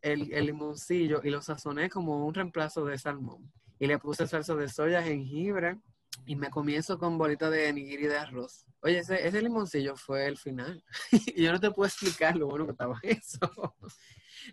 el, 0.00 0.32
el 0.32 0.46
limoncillo 0.46 1.20
y 1.22 1.30
lo 1.30 1.42
sazoné 1.42 1.90
como 1.90 2.26
un 2.26 2.32
reemplazo 2.32 2.84
de 2.86 2.98
salmón. 2.98 3.52
Y 3.78 3.86
le 3.86 3.98
puse 3.98 4.26
salsa 4.26 4.54
de 4.54 4.68
soya, 4.68 5.02
jengibre 5.02 5.78
y 6.26 6.36
me 6.36 6.50
comí 6.50 6.74
eso 6.74 6.98
con 6.98 7.18
bolita 7.18 7.50
de 7.50 7.72
nigiri 7.72 8.06
de 8.06 8.18
arroz. 8.18 8.66
Oye, 8.80 8.98
ese, 8.98 9.26
ese 9.26 9.42
limoncillo 9.42 9.96
fue 9.96 10.26
el 10.26 10.36
final. 10.36 10.82
y 11.12 11.42
yo 11.42 11.52
no 11.52 11.60
te 11.60 11.70
puedo 11.70 11.86
explicar 11.86 12.36
lo 12.36 12.46
bueno 12.46 12.66
que 12.66 12.72
estaba 12.72 12.98
eso. 13.02 13.74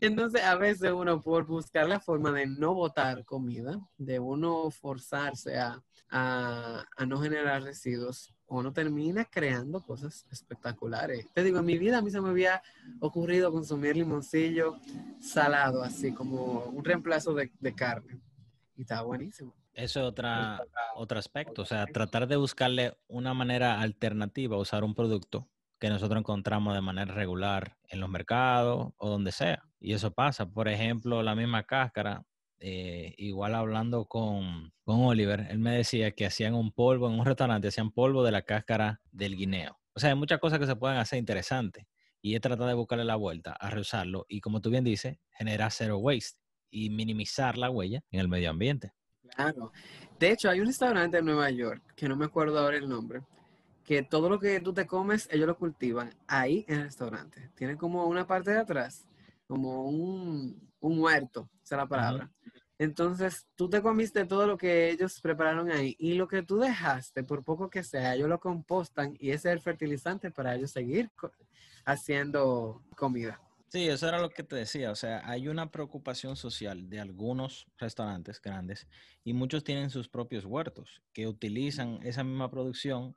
Entonces, 0.02 0.44
a 0.44 0.56
veces 0.56 0.92
uno 0.92 1.22
por 1.22 1.46
buscar 1.46 1.88
la 1.88 2.00
forma 2.00 2.32
de 2.32 2.48
no 2.48 2.74
botar 2.74 3.24
comida, 3.26 3.80
de 3.98 4.20
uno 4.20 4.70
forzarse 4.72 5.58
a, 5.58 5.82
no 7.06 7.20
generar 7.20 7.64
residuos, 7.64 8.34
uno 8.48 8.72
termina 8.72 9.26
creando 9.26 9.82
cosas 9.82 10.26
espectaculares. 10.32 11.28
Te 11.34 11.44
digo, 11.44 11.60
en 11.60 11.66
mi 11.66 11.78
vida 11.78 11.98
a 11.98 12.02
mí 12.02 12.10
se 12.10 12.22
me 12.22 12.30
había 12.30 12.62
ocurrido 13.00 13.52
consumir 13.52 13.98
limoncillo 13.98 14.78
salado, 15.20 15.84
así 15.84 16.14
como 16.14 16.66
un 16.66 16.86
reemplazo 16.86 17.34
de, 17.34 17.52
carne. 17.76 18.20
Y 18.78 18.82
estaba 18.82 19.02
buenísimo. 19.04 19.54
Eso 19.74 20.00
es 20.00 20.06
otra, 20.06 20.62
otro 20.96 21.20
aspecto, 21.20 21.64
o 21.64 21.66
sea, 21.66 21.86
tratar 21.86 22.28
de 22.28 22.38
buscarle 22.38 22.98
una 23.08 23.34
manera 23.34 23.82
alternativa 23.82 24.56
a 24.56 24.60
usar 24.60 24.86
un 24.86 24.96
producto 24.96 25.50
que 25.80 25.90
nosotros 25.90 26.20
encontramos 26.20 26.74
de 26.74 26.82
manera 26.82 27.14
regular 27.14 27.78
en 27.88 28.00
los 28.00 28.10
mercados 28.10 28.94
o 28.98 29.10
donde 29.10 29.32
sea. 29.32 29.64
Y 29.80 29.94
eso 29.94 30.12
pasa. 30.12 30.50
Por 30.50 30.68
ejemplo, 30.68 31.22
la 31.22 31.36
misma 31.36 31.64
cáscara, 31.64 32.26
eh, 32.60 33.14
igual 33.18 33.56
hablando 33.56 34.06
con, 34.06 34.74
con 34.84 35.04
Oliver, 35.04 35.48
él 35.50 35.60
me 35.60 35.72
decía 35.78 36.12
que 36.12 36.26
hacían 36.26 36.54
un 36.54 36.72
polvo 36.72 37.08
en 37.10 37.20
un 37.20 37.26
restaurante, 37.26 37.68
hacían 37.68 37.92
polvo 37.92 38.24
de 38.24 38.32
la 38.32 38.42
cáscara 38.44 39.02
del 39.12 39.36
guineo. 39.36 39.78
O 39.94 40.00
sea, 40.00 40.10
hay 40.10 40.16
muchas 40.16 40.40
cosas 40.40 40.60
que 40.60 40.66
se 40.66 40.76
pueden 40.76 40.98
hacer 40.98 41.20
interesantes. 41.20 41.86
Y 42.22 42.34
es 42.34 42.42
tratar 42.42 42.68
de 42.68 42.74
buscarle 42.74 43.06
la 43.06 43.16
vuelta 43.16 43.52
a 43.52 43.70
reusarlo 43.70 44.26
y, 44.28 44.42
como 44.42 44.60
tú 44.60 44.72
bien 44.72 44.84
dices, 44.84 45.18
generar 45.38 45.72
zero 45.72 46.00
waste 46.00 46.40
y 46.72 46.90
minimizar 46.90 47.56
la 47.58 47.70
huella 47.70 48.02
en 48.10 48.20
el 48.20 48.28
medio 48.28 48.50
ambiente. 48.50 48.94
Claro. 49.36 49.72
De 50.20 50.32
hecho, 50.32 50.50
hay 50.50 50.60
un 50.60 50.66
restaurante 50.66 51.20
en 51.20 51.26
Nueva 51.26 51.50
York, 51.52 51.84
que 51.96 52.10
no 52.10 52.16
me 52.16 52.26
acuerdo 52.26 52.60
ahora 52.60 52.78
el 52.78 52.90
nombre, 52.90 53.22
que 53.86 54.02
todo 54.02 54.30
lo 54.30 54.40
que 54.40 54.60
tú 54.60 54.74
te 54.74 54.88
comes, 54.88 55.30
ellos 55.32 55.48
lo 55.48 55.58
cultivan 55.58 56.14
ahí 56.28 56.66
en 56.68 56.80
el 56.80 56.84
restaurante. 56.86 57.52
Tienen 57.56 57.78
como 57.78 58.06
una 58.08 58.26
parte 58.26 58.52
de 58.52 58.60
atrás, 58.60 59.08
como 59.48 59.86
un, 59.86 60.70
un 60.80 61.00
huerto, 61.00 61.50
esa 61.64 61.76
es 61.76 61.80
la 61.82 61.88
palabra. 61.88 62.32
Entonces, 62.78 63.48
tú 63.56 63.70
te 63.70 63.82
comiste 63.82 64.26
todo 64.26 64.48
lo 64.48 64.58
que 64.58 64.90
ellos 64.90 65.22
prepararon 65.22 65.72
ahí 65.72 65.96
y 65.98 66.16
lo 66.16 66.28
que 66.28 66.44
tú 66.44 66.58
dejaste, 66.58 67.24
por 67.24 67.44
poco 67.44 67.70
que 67.70 67.84
sea, 67.84 68.16
ellos 68.16 68.28
lo 68.28 68.40
compostan 68.40 69.16
y 69.20 69.30
ese 69.30 69.50
es 69.50 69.54
el 69.54 69.62
fertilizante 69.62 70.32
para 70.32 70.56
ellos 70.56 70.72
seguir 70.72 71.10
haciendo 71.86 72.84
comida. 72.98 73.40
Sí, 73.70 73.88
eso 73.88 74.08
era 74.08 74.20
lo 74.20 74.30
que 74.30 74.44
te 74.44 74.56
decía. 74.56 74.92
O 74.92 74.96
sea, 74.96 75.22
hay 75.30 75.48
una 75.48 75.70
preocupación 75.72 76.36
social 76.36 76.90
de 76.90 77.00
algunos 77.00 77.68
restaurantes 77.78 78.42
grandes 78.42 78.88
y 79.24 79.34
muchos 79.34 79.64
tienen 79.64 79.90
sus 79.90 80.10
propios 80.10 80.46
huertos 80.46 81.02
que 81.14 81.28
utilizan 81.28 82.00
esa 82.04 82.24
misma 82.24 82.50
producción 82.50 83.16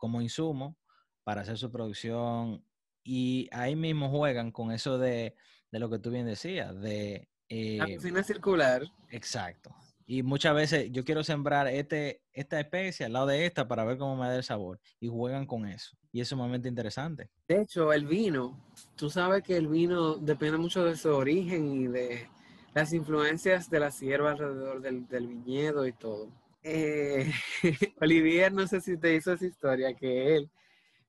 como 0.00 0.20
insumo 0.22 0.76
para 1.22 1.42
hacer 1.42 1.58
su 1.58 1.70
producción 1.70 2.64
y 3.04 3.48
ahí 3.52 3.76
mismo 3.76 4.08
juegan 4.10 4.50
con 4.50 4.72
eso 4.72 4.98
de, 4.98 5.36
lo 5.70 5.88
que 5.90 5.98
tú 5.98 6.10
bien 6.10 6.26
decías, 6.26 6.74
de... 6.80 7.28
la 7.48 7.84
eh, 7.86 7.94
cocina 7.96 8.22
circular. 8.24 8.82
Exacto. 9.10 9.74
Y 10.06 10.24
muchas 10.24 10.54
veces 10.54 10.90
yo 10.90 11.04
quiero 11.04 11.22
sembrar 11.22 11.68
este, 11.68 12.22
esta 12.32 12.58
especie 12.58 13.06
al 13.06 13.12
lado 13.12 13.28
de 13.28 13.46
esta 13.46 13.68
para 13.68 13.84
ver 13.84 13.96
cómo 13.96 14.16
me 14.16 14.26
da 14.26 14.36
el 14.36 14.42
sabor. 14.42 14.80
Y 14.98 15.06
juegan 15.06 15.46
con 15.46 15.68
eso. 15.68 15.96
Y 16.10 16.20
es 16.20 16.28
sumamente 16.28 16.68
interesante. 16.68 17.30
De 17.46 17.62
hecho, 17.62 17.92
el 17.92 18.06
vino, 18.06 18.58
tú 18.96 19.08
sabes 19.08 19.44
que 19.44 19.56
el 19.56 19.68
vino 19.68 20.16
depende 20.16 20.58
mucho 20.58 20.84
de 20.84 20.96
su 20.96 21.10
origen 21.10 21.72
y 21.72 21.86
de 21.86 22.26
las 22.74 22.92
influencias 22.92 23.70
de 23.70 23.80
la 23.80 23.92
sierva 23.92 24.32
alrededor 24.32 24.80
del, 24.80 25.06
del 25.06 25.28
viñedo 25.28 25.86
y 25.86 25.92
todo 25.92 26.28
eh, 26.62 27.30
Olivier, 28.00 28.52
no 28.52 28.66
sé 28.66 28.80
si 28.80 28.96
te 28.98 29.14
hizo 29.14 29.32
esa 29.32 29.46
historia, 29.46 29.94
que 29.94 30.36
él 30.36 30.50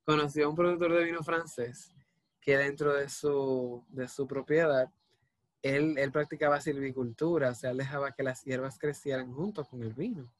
conoció 0.03 0.45
a 0.45 0.49
un 0.49 0.55
productor 0.55 0.93
de 0.93 1.03
vino 1.03 1.23
francés 1.23 1.93
que 2.39 2.57
dentro 2.57 2.93
de 2.93 3.07
su, 3.07 3.85
de 3.89 4.07
su 4.07 4.27
propiedad, 4.27 4.91
él, 5.61 5.97
él 5.97 6.11
practicaba 6.11 6.59
silvicultura, 6.59 7.51
o 7.51 7.55
sea, 7.55 7.71
él 7.71 7.77
dejaba 7.77 8.11
que 8.13 8.23
las 8.23 8.43
hierbas 8.43 8.79
crecieran 8.79 9.31
junto 9.31 9.63
con 9.63 9.83
el 9.83 9.93
vino. 9.93 10.33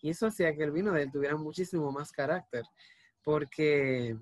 Y 0.00 0.10
eso 0.10 0.28
hacía 0.28 0.54
que 0.54 0.62
el 0.62 0.70
vino 0.70 0.92
de 0.92 1.02
él 1.02 1.10
tuviera 1.10 1.36
muchísimo 1.36 1.90
más 1.90 2.12
carácter, 2.12 2.62
porque 3.24 4.16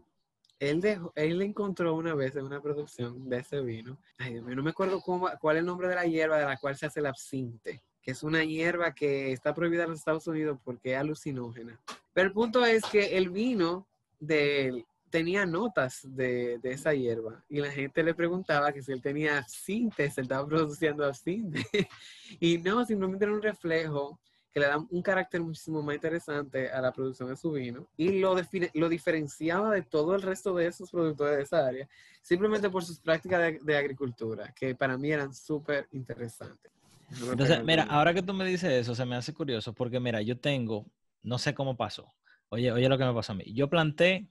él, 0.58 0.80
dejó, 0.80 1.12
él 1.14 1.42
encontró 1.42 1.94
una 1.94 2.14
vez 2.14 2.34
en 2.36 2.46
una 2.46 2.62
producción 2.62 3.28
de 3.28 3.38
ese 3.38 3.60
vino, 3.60 3.98
ay 4.16 4.32
Dios 4.32 4.44
mío, 4.44 4.56
no 4.56 4.62
me 4.62 4.70
acuerdo 4.70 5.00
cuál 5.02 5.56
es 5.56 5.60
el 5.60 5.66
nombre 5.66 5.88
de 5.88 5.94
la 5.96 6.06
hierba 6.06 6.38
de 6.38 6.46
la 6.46 6.56
cual 6.56 6.76
se 6.76 6.86
hace 6.86 7.00
el 7.00 7.06
absinte 7.06 7.82
es 8.10 8.22
una 8.22 8.42
hierba 8.42 8.94
que 8.94 9.32
está 9.32 9.52
prohibida 9.52 9.84
en 9.84 9.90
los 9.90 9.98
Estados 9.98 10.26
Unidos 10.26 10.58
porque 10.64 10.92
es 10.92 10.98
alucinógena. 10.98 11.78
Pero 12.14 12.28
el 12.28 12.32
punto 12.32 12.64
es 12.64 12.82
que 12.86 13.18
el 13.18 13.28
vino 13.28 13.86
de 14.18 14.86
tenía 15.10 15.44
notas 15.44 16.00
de, 16.04 16.58
esa 16.62 16.94
hierba 16.94 17.44
y 17.50 17.60
la 17.60 17.70
gente 17.70 18.02
le 18.02 18.14
preguntaba 18.14 18.72
que 18.72 18.82
si 18.82 18.92
él 18.92 19.02
tenía 19.02 19.36
absinte, 19.38 20.10
se 20.10 20.22
estaba 20.22 20.46
produciendo 20.46 21.04
absinte. 21.04 21.66
y 22.40 22.56
no, 22.56 22.84
simplemente 22.86 23.26
era 23.26 23.34
un 23.34 23.42
reflejo 23.42 24.18
que 24.50 24.60
le 24.60 24.66
da 24.66 24.78
un 24.78 25.02
carácter 25.02 25.42
muchísimo 25.42 25.82
más 25.82 25.96
interesante 25.96 26.70
a 26.70 26.80
la 26.80 26.92
producción 26.92 27.28
de 27.28 27.36
su 27.36 27.52
vino 27.52 27.86
y 27.98 28.20
lo, 28.20 28.34
lo 28.72 28.88
diferenciaba 28.88 29.70
de 29.72 29.82
todo 29.82 30.14
el 30.14 30.22
resto 30.22 30.54
de 30.54 30.66
esos 30.66 30.90
productores 30.90 31.36
de 31.36 31.42
esa 31.42 31.66
área, 31.66 31.86
simplemente 32.22 32.70
por 32.70 32.82
sus 32.82 33.00
prácticas 33.00 33.40
de, 33.40 33.58
de 33.62 33.76
agricultura, 33.76 34.50
que 34.54 34.74
para 34.74 34.96
mí 34.96 35.12
eran 35.12 35.34
súper 35.34 35.86
interesantes. 35.92 36.77
Entonces, 37.10 37.64
mira, 37.64 37.84
ahora 37.84 38.12
que 38.12 38.22
tú 38.22 38.34
me 38.34 38.44
dices 38.44 38.70
eso, 38.70 38.94
se 38.94 39.04
me 39.04 39.16
hace 39.16 39.32
curioso, 39.32 39.72
porque 39.72 40.00
mira, 40.00 40.20
yo 40.22 40.38
tengo, 40.38 40.86
no 41.22 41.38
sé 41.38 41.54
cómo 41.54 41.76
pasó. 41.76 42.14
Oye, 42.50 42.72
oye 42.72 42.88
lo 42.88 42.98
que 42.98 43.04
me 43.04 43.14
pasó 43.14 43.32
a 43.32 43.34
mí. 43.34 43.44
Yo 43.54 43.68
planté 43.68 44.28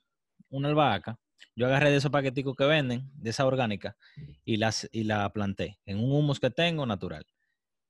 una 0.50 0.70
albahaca, 0.70 1.20
yo 1.56 1.66
agarré 1.66 1.92
de 1.92 1.98
esos 1.98 2.12
paqueticos 2.12 2.56
que 2.56 2.66
venden, 2.66 3.10
de 3.14 3.30
esa 3.30 3.46
orgánica, 3.46 3.98
y, 4.44 4.58
las, 4.58 4.88
y 4.92 5.04
la 5.04 5.32
planté 5.34 5.80
en 5.86 6.00
un 6.00 6.12
humus 6.12 6.40
que 6.40 6.50
tengo 6.50 6.86
natural. 6.86 7.26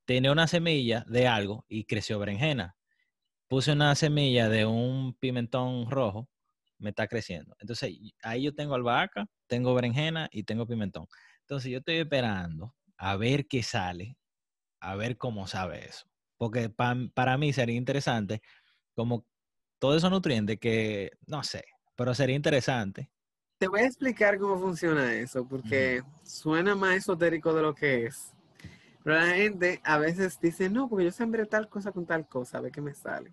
Tenía 0.06 0.32
una 0.32 0.48
semilla 0.48 1.04
de 1.08 1.28
algo 1.28 1.66
y 1.68 1.84
creció 1.84 2.18
berenjena. 2.20 2.76
Puse 3.48 3.74
una 3.74 3.94
semilla 3.96 4.50
de 4.50 4.66
un 4.66 5.14
pimentón 5.16 5.90
rojo, 5.90 6.30
me 6.80 6.90
está 6.90 7.08
creciendo. 7.08 7.56
Entonces, 7.60 7.94
ahí 8.22 8.44
yo 8.44 8.54
tengo 8.54 8.76
albahaca, 8.76 9.26
tengo 9.48 9.74
berenjena 9.74 10.30
y 10.32 10.44
tengo 10.44 10.66
pimentón. 10.66 11.08
Entonces, 11.42 11.72
yo 11.72 11.80
estoy 11.80 11.96
esperando 11.96 12.76
a 12.98 13.16
ver 13.18 13.48
qué 13.48 13.64
sale 13.64 14.18
a 14.80 14.96
ver 14.96 15.18
cómo 15.18 15.48
sabe 15.48 15.88
eso. 15.88 16.08
Porque 16.38 16.70
para 16.70 17.38
mí 17.38 17.52
sería 17.54 17.76
interesante, 17.76 18.42
como 18.94 19.26
todos 19.80 19.98
esos 19.98 20.12
nutrientes 20.12 20.60
que, 20.60 21.12
no 21.26 21.44
sé, 21.44 21.66
pero 21.96 22.14
sería 22.14 22.36
interesante. 22.36 23.10
Te 23.58 23.68
voy 23.68 23.82
a 23.82 23.86
explicar 23.86 24.38
cómo 24.38 24.60
funciona 24.60 25.16
eso, 25.16 25.48
porque 25.48 26.04
suena 26.24 26.76
más 26.76 26.96
esotérico 26.96 27.54
de 27.54 27.62
lo 27.64 27.74
que 27.74 28.06
es. 28.06 28.34
Pero 29.04 29.16
la 29.16 29.36
gente 29.36 29.82
a 29.84 29.98
veces 29.98 30.40
dice, 30.40 30.70
no, 30.70 30.88
porque 30.90 31.06
yo 31.06 31.12
sembré 31.12 31.46
tal 31.46 31.70
cosa 31.70 31.92
con 31.92 32.06
tal 32.06 32.28
cosa, 32.28 32.58
a 32.58 32.62
ver 32.62 32.72
qué 32.72 32.82
me 32.82 32.94
sale. 32.94 33.32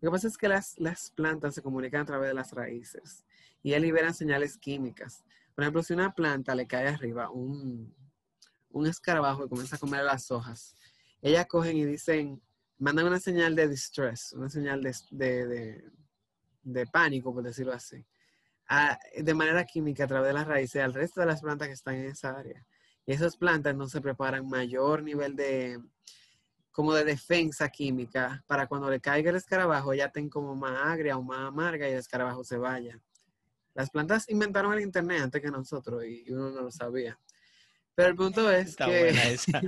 Lo 0.00 0.10
que 0.10 0.12
pasa 0.12 0.28
es 0.28 0.38
que 0.38 0.48
las, 0.48 0.78
las 0.78 1.10
plantas 1.10 1.54
se 1.54 1.62
comunican 1.62 2.02
a 2.02 2.06
través 2.06 2.28
de 2.28 2.34
las 2.34 2.52
raíces 2.52 3.26
y 3.62 3.70
ellas 3.70 3.82
liberan 3.82 4.14
señales 4.14 4.56
químicas. 4.56 5.24
Por 5.54 5.64
ejemplo, 5.64 5.82
si 5.82 5.92
una 5.92 6.14
planta 6.14 6.54
le 6.54 6.66
cae 6.66 6.88
arriba 6.88 7.30
un, 7.30 7.94
un 8.70 8.86
escarabajo 8.86 9.44
y 9.44 9.48
comienza 9.48 9.76
a 9.76 9.78
comer 9.78 10.04
las 10.04 10.30
hojas, 10.30 10.74
ellas 11.22 11.46
cogen 11.46 11.76
y 11.76 11.84
dicen, 11.84 12.40
mandan 12.78 13.06
una 13.06 13.20
señal 13.20 13.54
de 13.54 13.68
distress, 13.68 14.32
una 14.32 14.48
señal 14.48 14.82
de, 14.82 14.94
de, 15.10 15.46
de, 15.46 15.84
de 16.62 16.86
pánico, 16.86 17.32
por 17.32 17.42
decirlo 17.42 17.72
así, 17.72 18.04
a, 18.68 18.98
de 19.16 19.34
manera 19.34 19.64
química 19.64 20.04
a 20.04 20.06
través 20.06 20.28
de 20.28 20.34
las 20.34 20.46
raíces 20.46 20.82
al 20.82 20.94
resto 20.94 21.20
de 21.20 21.26
las 21.26 21.42
plantas 21.42 21.68
que 21.68 21.74
están 21.74 21.96
en 21.96 22.06
esa 22.06 22.30
área. 22.30 22.64
Y 23.06 23.12
esas 23.12 23.36
plantas 23.36 23.74
no 23.74 23.88
se 23.88 24.00
preparan 24.00 24.48
mayor 24.48 25.02
nivel 25.02 25.34
de, 25.34 25.80
como 26.70 26.94
de 26.94 27.04
defensa 27.04 27.68
química 27.68 28.42
para 28.46 28.66
cuando 28.66 28.88
le 28.88 29.00
caiga 29.00 29.30
el 29.30 29.36
escarabajo 29.36 29.92
ya 29.92 30.06
estén 30.06 30.28
como 30.28 30.54
más 30.54 30.78
agria 30.82 31.16
o 31.16 31.22
más 31.22 31.40
amarga 31.40 31.88
y 31.88 31.92
el 31.92 31.98
escarabajo 31.98 32.44
se 32.44 32.56
vaya. 32.56 33.00
Las 33.74 33.90
plantas 33.90 34.28
inventaron 34.28 34.72
el 34.72 34.80
internet 34.80 35.22
antes 35.22 35.42
que 35.42 35.50
nosotros 35.50 36.04
y 36.04 36.30
uno 36.30 36.50
no 36.50 36.62
lo 36.62 36.70
sabía. 36.70 37.18
Pero 37.94 38.08
el 38.08 38.16
punto 38.16 38.50
es 38.50 38.68
Está 38.68 38.86
que... 38.86 39.00
buena 39.00 39.24
esa. 39.28 39.60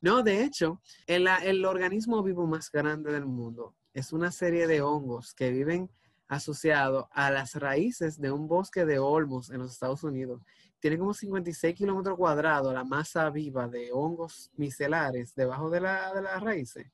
no, 0.00 0.22
de 0.22 0.44
hecho, 0.44 0.80
el, 1.06 1.28
el 1.42 1.64
organismo 1.64 2.22
vivo 2.22 2.46
más 2.46 2.70
grande 2.70 3.12
del 3.12 3.26
mundo 3.26 3.74
es 3.92 4.12
una 4.12 4.30
serie 4.30 4.66
de 4.66 4.80
hongos 4.80 5.34
que 5.34 5.50
viven 5.50 5.90
asociados 6.28 7.06
a 7.12 7.30
las 7.30 7.54
raíces 7.54 8.20
de 8.20 8.30
un 8.30 8.46
bosque 8.46 8.84
de 8.84 8.98
olmos 8.98 9.50
en 9.50 9.58
los 9.60 9.72
Estados 9.72 10.04
Unidos. 10.04 10.42
Tiene 10.78 10.98
como 10.98 11.14
56 11.14 11.74
kilómetros 11.74 12.16
cuadrados 12.16 12.72
la 12.72 12.84
masa 12.84 13.28
viva 13.30 13.66
de 13.66 13.90
hongos 13.92 14.50
micelares 14.56 15.34
debajo 15.34 15.70
de, 15.70 15.80
la, 15.80 16.14
de 16.14 16.22
las 16.22 16.40
raíces. 16.40 16.86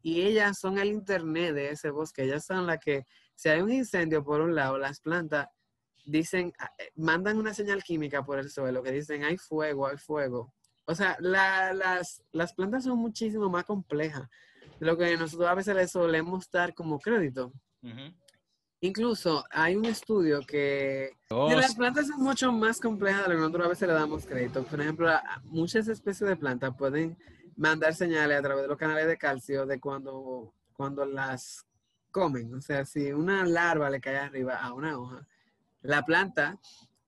Y 0.00 0.22
ellas 0.22 0.58
son 0.58 0.78
el 0.78 0.88
internet 0.88 1.54
de 1.54 1.70
ese 1.70 1.90
bosque. 1.90 2.22
Ellas 2.22 2.46
son 2.46 2.66
las 2.66 2.78
que, 2.78 3.04
si 3.34 3.48
hay 3.48 3.60
un 3.60 3.72
incendio 3.72 4.24
por 4.24 4.40
un 4.40 4.54
lado, 4.54 4.78
las 4.78 5.00
plantas 5.00 5.48
dicen, 6.12 6.52
ah, 6.58 6.72
eh, 6.78 6.90
mandan 6.96 7.36
una 7.38 7.52
señal 7.52 7.82
química 7.84 8.24
por 8.24 8.38
el 8.38 8.50
suelo 8.50 8.82
que 8.82 8.92
dicen, 8.92 9.24
hay 9.24 9.36
fuego, 9.36 9.86
hay 9.86 9.98
fuego. 9.98 10.52
O 10.86 10.94
sea, 10.94 11.16
la- 11.20 11.74
las, 11.74 12.22
las 12.32 12.54
plantas 12.54 12.84
son 12.84 12.98
muchísimo 12.98 13.50
más 13.50 13.64
complejas 13.64 14.26
de 14.80 14.86
lo 14.86 14.96
que 14.96 15.16
nosotros 15.18 15.48
a 15.48 15.54
veces 15.54 15.74
les 15.76 15.90
solemos 15.90 16.50
dar 16.50 16.72
como 16.74 16.98
crédito. 16.98 17.52
Incluso 18.80 19.44
hay 19.50 19.76
un 19.76 19.84
estudio 19.86 20.40
que 20.46 21.10
Oh, 21.30 21.50
las 21.60 21.74
plantas 21.74 22.06
son 22.06 22.20
mucho 22.22 22.52
más 22.52 22.80
complejas 22.80 23.22
de 23.22 23.28
lo 23.28 23.34
que 23.34 23.40
nosotros 23.40 23.66
a 23.66 23.68
veces 23.70 23.88
le 23.88 23.94
damos 23.94 24.24
crédito. 24.24 24.64
Por 24.64 24.80
ejemplo, 24.80 25.10
muchas 25.44 25.88
especies 25.88 26.28
de 26.28 26.36
plantas 26.36 26.74
pueden 26.76 27.18
mandar 27.56 27.94
señales 27.94 28.38
a 28.38 28.42
través 28.42 28.62
de 28.62 28.68
los 28.68 28.78
canales 28.78 29.06
de 29.08 29.18
calcio 29.18 29.66
de 29.66 29.78
cuando, 29.80 30.54
cuando 30.72 31.04
las 31.04 31.66
comen. 32.12 32.54
O 32.54 32.60
sea, 32.62 32.84
si 32.86 33.12
una 33.12 33.44
larva 33.44 33.90
le 33.90 34.00
cae 34.00 34.16
arriba 34.16 34.56
a 34.56 34.72
una 34.72 34.96
hoja, 34.98 35.26
la 35.82 36.04
planta, 36.04 36.58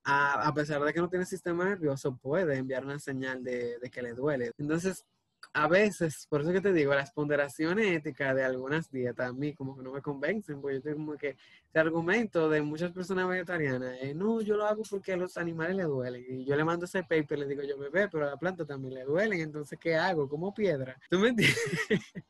a, 0.04 0.48
a 0.48 0.54
pesar 0.54 0.82
de 0.82 0.92
que 0.92 1.00
no 1.00 1.08
tiene 1.08 1.26
sistema 1.26 1.64
nervioso, 1.64 2.16
puede 2.16 2.56
enviar 2.56 2.84
una 2.84 2.98
señal 2.98 3.42
de, 3.44 3.78
que 3.92 4.02
le 4.02 4.14
duele. 4.14 4.52
Entonces, 4.58 5.04
a 5.52 5.66
veces, 5.68 6.26
por 6.28 6.42
eso 6.42 6.52
que 6.52 6.60
te 6.60 6.72
digo, 6.72 6.94
las 6.94 7.12
ponderaciones 7.12 7.86
éticas 7.86 8.36
de 8.36 8.44
algunas 8.44 8.90
dietas 8.90 9.30
a 9.30 9.32
mí 9.32 9.54
como 9.54 9.76
que 9.76 9.82
no 9.82 9.92
me 9.92 10.02
convencen, 10.02 10.60
porque 10.60 10.76
yo 10.76 10.82
tengo 10.82 10.96
como 10.98 11.16
que 11.16 11.30
ese 11.30 11.78
argumento 11.78 12.48
de 12.48 12.62
muchas 12.62 12.92
personas 12.92 13.28
vegetarianas 13.28 13.96
es, 14.00 14.14
no, 14.14 14.40
yo 14.42 14.56
lo 14.56 14.66
hago 14.66 14.82
porque 14.88 15.12
a 15.12 15.16
los 15.16 15.36
animales 15.36 15.76
le 15.76 15.84
duelen. 15.84 16.24
Y 16.28 16.44
yo 16.44 16.56
le 16.56 16.64
mando 16.64 16.84
ese 16.84 17.02
paper, 17.02 17.38
le 17.40 17.46
digo, 17.46 17.62
yo 17.62 17.78
bebé, 17.78 18.08
pero 18.08 18.26
a 18.26 18.30
la 18.30 18.36
planta 18.36 18.64
también 18.64 18.94
le 18.94 19.04
duelen, 19.04 19.40
entonces, 19.40 19.78
¿qué 19.80 19.96
hago? 19.96 20.28
Como 20.28 20.54
piedra. 20.54 20.96
¿Tú 21.10 21.18
me 21.18 21.28
entiendes? 21.28 21.58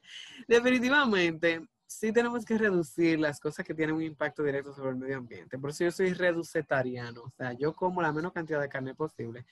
Definitivamente, 0.48 1.60
sí 1.90 2.12
tenemos 2.12 2.44
que 2.44 2.56
reducir 2.56 3.18
las 3.18 3.40
cosas 3.40 3.66
que 3.66 3.74
tienen 3.74 3.96
un 3.96 4.02
impacto 4.02 4.44
directo 4.44 4.72
sobre 4.72 4.90
el 4.90 4.96
medio 4.96 5.16
ambiente. 5.16 5.58
Por 5.58 5.70
eso 5.70 5.82
yo 5.84 5.90
soy 5.90 6.12
reducetariano, 6.12 7.22
o 7.22 7.30
sea, 7.30 7.52
yo 7.52 7.74
como 7.74 8.00
la 8.00 8.12
menos 8.12 8.32
cantidad 8.32 8.60
de 8.60 8.68
carne 8.68 8.94
posible. 8.94 9.44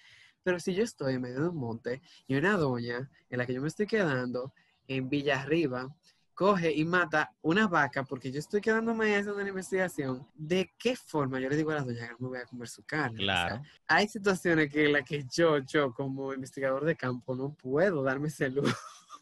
Pero 0.45 0.61
si 0.61 0.73
yo 0.73 0.85
estoy 0.85 1.15
en 1.15 1.23
medio 1.23 1.41
de 1.43 1.49
un 1.49 1.57
monte 1.57 2.01
y 2.29 2.37
una 2.37 2.57
doña 2.57 3.11
en 3.29 3.39
la 3.39 3.45
que 3.45 3.55
yo 3.55 3.61
me 3.61 3.67
estoy 3.67 3.89
quedando 3.89 4.55
en 4.87 5.09
Villarriba, 5.09 5.93
coge 6.33 6.73
y 6.73 6.85
mata 6.85 7.35
una 7.43 7.67
vaca 7.67 8.05
porque 8.05 8.31
yo 8.31 8.39
estoy 8.39 8.61
quedándome 8.61 9.17
haciendo 9.17 9.35
una 9.35 9.49
investigación, 9.49 10.25
¿de 10.37 10.73
qué 10.79 10.95
forma 10.95 11.41
yo 11.41 11.49
le 11.49 11.57
digo 11.57 11.73
a 11.73 11.75
la 11.75 11.83
doña 11.83 12.07
que 12.07 12.13
no 12.13 12.19
me 12.21 12.29
voy 12.29 12.39
a 12.39 12.47
comer 12.47 12.69
su 12.69 12.85
carne? 12.85 13.21
O 13.21 13.27
sea, 13.27 13.47
Claro. 13.49 13.63
hay 13.89 14.07
situaciones 14.07 14.71
que 14.71 14.85
en 14.87 14.93
las 14.93 15.03
que 15.03 15.25
yo, 15.29 15.59
yo 15.59 15.93
como 15.93 16.33
investigador 16.33 16.85
de 16.85 16.95
campo, 16.95 17.35
no 17.35 17.53
puedo 17.53 18.05
darme 18.05 18.29
ese 18.29 18.49
lujo. 18.49 18.71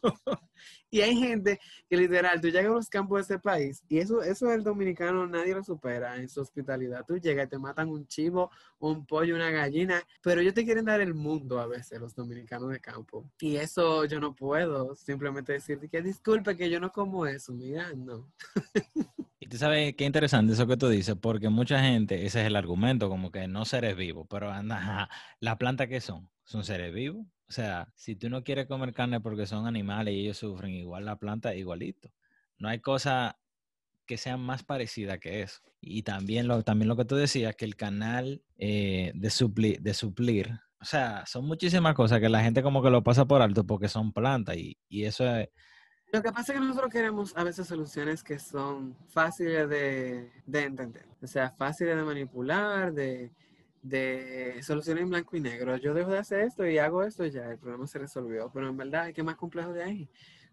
y 0.91 1.01
hay 1.01 1.17
gente 1.17 1.59
que 1.89 1.97
literal, 1.97 2.41
tú 2.41 2.49
llegas 2.49 2.67
a 2.67 2.75
los 2.75 2.89
campos 2.89 3.19
de 3.19 3.35
ese 3.35 3.43
país 3.43 3.83
y 3.89 3.99
eso, 3.99 4.23
eso 4.23 4.53
el 4.53 4.63
dominicano 4.63 5.27
nadie 5.27 5.55
lo 5.55 5.63
supera 5.63 6.17
en 6.17 6.29
su 6.29 6.41
hospitalidad. 6.41 7.05
Tú 7.07 7.19
llegas 7.19 7.47
y 7.47 7.51
te 7.51 7.59
matan 7.59 7.89
un 7.89 8.07
chivo, 8.07 8.51
un 8.79 9.07
pollo, 9.07 9.35
una 9.35 9.51
gallina, 9.51 10.03
pero 10.23 10.41
ellos 10.41 10.55
te 10.55 10.65
quieren 10.65 10.85
dar 10.85 11.01
el 11.01 11.15
mundo 11.15 11.59
a 11.61 11.67
veces, 11.67 12.01
los 12.01 12.15
dominicanos 12.15 12.71
de 12.71 12.81
campo. 12.81 13.31
Y 13.41 13.57
eso 13.57 14.05
yo 14.05 14.21
no 14.21 14.35
puedo 14.35 14.95
simplemente 14.95 15.53
decirte 15.53 15.89
que 15.89 16.03
disculpe 16.03 16.57
que 16.57 16.71
yo 16.71 16.81
no 16.81 16.91
como 16.91 17.27
eso, 17.27 17.53
mira, 17.53 17.93
no. 17.95 18.33
Y 19.47 19.49
tú 19.49 19.59
sabes 19.59 19.95
qué 19.95 20.05
interesante 20.05 20.55
eso 20.55 20.67
que 20.67 20.77
tú 20.77 20.89
dices, 20.89 21.15
porque 21.21 21.51
mucha 21.51 21.79
gente, 21.81 22.27
ese 22.27 22.41
es 22.41 22.47
el 22.49 22.57
argumento, 22.57 23.09
como 23.09 23.31
que 23.31 23.47
no 23.47 23.65
seres 23.65 23.95
vivos, 23.95 24.27
pero 24.29 24.51
anda, 24.51 24.77
ajá, 24.79 25.09
¿las 25.39 25.57
plantas 25.57 25.87
qué 25.87 26.01
son? 26.01 26.29
¿Son 26.47 26.65
seres 26.65 26.95
vivos? 26.95 27.27
O 27.49 27.53
sea, 27.53 27.93
si 27.95 28.17
tú 28.17 28.31
no 28.31 28.43
quieres 28.43 28.67
comer 28.67 28.93
carne 28.95 29.21
porque 29.21 29.47
son 29.47 29.67
animales 29.67 30.15
y 30.15 30.21
ellos 30.21 30.39
sufren, 30.39 30.73
igual 30.73 31.05
la 31.05 31.17
planta 31.19 31.55
igualito. 31.55 32.11
No 32.59 32.69
hay 32.69 32.81
cosa 32.81 33.39
que 34.07 34.17
sea 34.17 34.37
más 34.37 34.63
parecida 34.63 35.19
que 35.19 35.43
eso. 35.43 35.61
Y 35.81 36.03
también 36.05 36.49
lo, 36.49 36.63
también 36.63 36.89
lo 36.89 36.97
que 36.97 37.05
tú 37.05 37.17
decías, 37.17 37.57
que 37.57 37.65
el 37.65 37.77
canal 37.77 38.43
eh, 38.57 39.13
de, 39.15 39.29
supli- 39.29 39.79
de 39.81 39.95
suplir, 39.95 40.51
o 40.81 40.85
sea, 40.85 41.25
son 41.27 41.47
muchísimas 41.47 41.95
cosas 41.95 42.21
que 42.21 42.29
la 42.29 42.43
gente 42.43 42.63
como 42.63 42.83
que 42.83 42.91
lo 42.91 43.03
pasa 43.03 43.25
por 43.27 43.43
alto 43.43 43.67
porque 43.67 43.89
son 43.89 44.13
plantas 44.13 44.57
y, 44.57 44.79
y 44.89 45.05
eso 45.05 45.27
es, 45.37 45.49
Lo 46.13 46.23
que 46.23 46.31
pasa 46.33 46.53
es 46.53 46.61
que 46.61 46.65
nosotros 46.65 46.93
queremos 46.93 47.37
a 47.37 47.43
veces 47.45 47.67
soluciones 47.67 48.23
que 48.23 48.39
son 48.39 48.97
fáciles 49.09 49.69
de 49.69 50.31
entender, 50.47 51.07
o 51.21 51.27
sea, 51.27 51.51
fáciles 51.51 51.97
de 51.97 52.03
manipular, 52.03 52.93
de, 52.93 53.33
de 53.89 54.61
soluciones 54.63 55.03
en 55.03 55.11
blanco 55.11 55.37
y 55.37 55.41
negro. 55.41 55.77
Yo 55.77 55.95
dejo 55.95 56.11
de 56.11 56.19
hacer 56.19 56.41
esto 56.41 56.67
y 56.67 56.79
hago 56.79 57.03
esto 57.03 57.25
y 57.25 57.31
ya, 57.31 57.51
el 57.51 57.59
problema 57.59 57.87
se 57.87 57.99
resolvió. 57.99 58.51
Pero 58.53 58.69
en 58.69 58.77
verdad, 58.77 59.13
¿qué 59.13 59.23
más 59.23 59.37
complejo 59.37 59.73
de 59.73 59.83
ahí? 59.83 60.11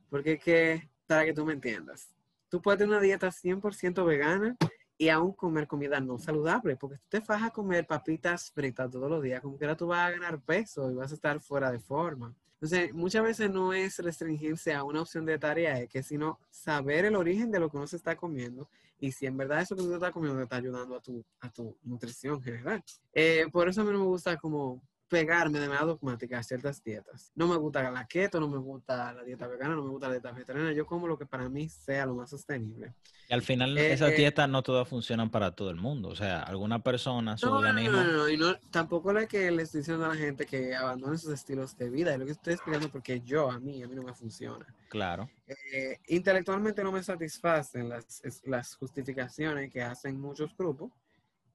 Porque 0.10 0.34
es 0.34 0.44
que, 0.44 0.90
para 1.08 1.26
que 1.26 1.34
tú 1.34 1.46
me 1.46 1.54
entiendas, 1.54 2.14
tú 2.50 2.62
puedes 2.62 2.78
tener 2.78 2.96
una 2.96 3.02
dieta 3.02 3.32
100% 3.32 4.06
vegana 4.06 4.56
y 4.98 5.10
aún 5.10 5.34
comer 5.34 5.68
comida 5.68 6.00
no 6.00 6.20
saludable, 6.20 6.76
porque 6.76 6.98
tú 6.98 7.04
te 7.10 7.20
vas 7.20 7.42
a 7.42 7.50
comer 7.50 7.88
papitas 7.88 8.52
fritas 8.52 8.92
todos 8.92 9.10
los 9.10 9.24
días, 9.24 9.42
como 9.42 9.58
que 9.58 9.66
ahora 9.66 9.76
tú 9.76 9.88
vas 9.88 10.08
a 10.08 10.12
ganar 10.12 10.40
peso 10.40 10.92
y 10.92 10.96
vas 10.96 11.12
a 11.12 11.16
estar 11.16 11.40
fuera 11.40 11.72
de 11.72 11.80
forma. 11.80 12.34
Entonces, 12.54 12.94
muchas 12.94 13.24
veces 13.24 13.50
no 13.50 13.74
es 13.74 13.98
restringirse 13.98 14.74
a 14.74 14.84
una 14.84 15.02
opción 15.02 15.26
de 15.26 15.40
tarea, 15.40 15.80
es 15.80 15.90
que 15.90 16.04
sino 16.04 16.40
saber 16.50 17.06
el 17.06 17.16
origen 17.16 17.52
de 17.52 17.60
lo 17.60 17.70
que 17.70 17.78
uno 17.78 17.88
se 17.88 17.98
está 17.98 18.16
comiendo 18.16 18.70
y 19.04 19.12
si 19.12 19.26
en 19.26 19.36
verdad 19.36 19.60
eso 19.60 19.76
que 19.76 19.82
tú 19.82 19.94
estás 19.94 20.14
comiendo 20.14 20.38
te 20.38 20.44
está 20.44 20.56
ayudando 20.56 20.96
a 20.96 21.02
tu, 21.02 21.26
a 21.42 21.50
tu 21.50 21.76
nutrición 21.84 22.42
general. 22.42 22.82
Eh, 23.14 23.48
por 23.52 23.68
eso 23.68 23.82
a 23.82 23.84
mí 23.84 23.92
no 23.92 24.00
me 24.00 24.06
gusta 24.06 24.38
como 24.38 24.82
pegarme 25.14 25.60
de 25.60 25.68
manera 25.68 25.86
dogmática 25.86 26.40
a 26.40 26.44
ciertas 26.44 26.84
dietas. 26.84 27.32
No 27.36 27.48
me 27.48 27.56
gusta 27.56 27.92
la 27.92 28.08
keto, 28.08 28.40
no 28.40 28.48
me 28.48 28.58
gusta 28.58 29.14
la 29.14 29.24
dieta 29.24 29.46
vegana, 29.46 29.76
no 29.76 29.84
me 29.84 29.92
gusta 29.92 30.08
la 30.08 30.14
dieta 30.14 30.32
vegetariana. 30.32 30.74
Yo 30.74 30.88
como 30.88 31.08
lo 31.08 31.20
que 31.20 31.28
para 31.28 31.48
mí 31.50 31.70
sea 31.70 32.08
lo 32.08 32.16
más 32.16 32.32
sostenible. 32.32 32.96
Y 33.30 33.34
al 33.34 33.44
final 33.44 33.78
Eh, 33.78 33.94
esas 33.94 34.14
eh, 34.14 34.16
dietas 34.16 34.50
no 34.50 34.64
todas 34.64 34.88
funcionan 34.88 35.30
para 35.30 35.52
todo 35.52 35.70
el 35.70 35.76
mundo. 35.76 36.10
O 36.10 36.16
sea, 36.16 36.42
alguna 36.42 36.80
persona, 36.82 37.38
su 37.38 37.46
No, 37.46 37.52
no, 37.52 37.62
no, 37.62 37.68
organismo... 37.70 37.98
no, 37.98 38.12
no, 38.12 38.30
y 38.30 38.38
no, 38.38 38.56
tampoco 38.72 39.16
es 39.16 39.28
que 39.28 39.52
le 39.52 39.62
estoy 39.62 39.82
diciendo 39.82 40.04
a 40.06 40.10
la 40.10 40.16
gente 40.16 40.48
que 40.48 40.76
abandone 40.76 41.20
sus 41.20 41.32
estilos 41.32 41.78
de 41.78 41.92
vida. 41.92 42.14
Es 42.14 42.20
lo 42.20 42.26
que 42.26 42.32
estoy 42.32 42.54
explicando 42.54 42.90
porque 42.90 43.22
yo, 43.22 43.52
a 43.52 43.60
mí, 43.60 43.84
a 43.84 43.88
mí 43.88 43.94
no 43.96 44.02
me 44.02 44.16
funciona. 44.16 44.66
Claro. 44.90 45.30
Eh, 45.46 46.00
intelectualmente 46.08 46.84
no 46.84 46.92
me 46.92 47.04
satisfacen 47.04 47.88
las, 47.88 48.24
las 48.46 48.76
justificaciones 48.76 49.72
que 49.72 49.84
hacen 49.84 50.20
muchos 50.20 50.58
grupos. 50.58 50.92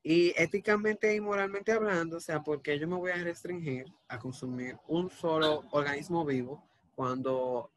Y 0.02 0.32
éticamente 0.36 1.14
y 1.14 1.20
moralmente 1.20 1.72
hablando, 1.72 2.16
o 2.18 2.20
sea, 2.20 2.42
porque 2.42 2.78
yo 2.78 2.86
me 2.88 2.96
voy 2.96 3.10
a 3.10 3.16
restringir 3.16 3.86
a 4.08 4.18
consumir 4.18 4.76
un 4.86 5.10
solo 5.10 5.64
organismo 5.72 6.24
vivo 6.24 6.64
cuando 6.94 7.70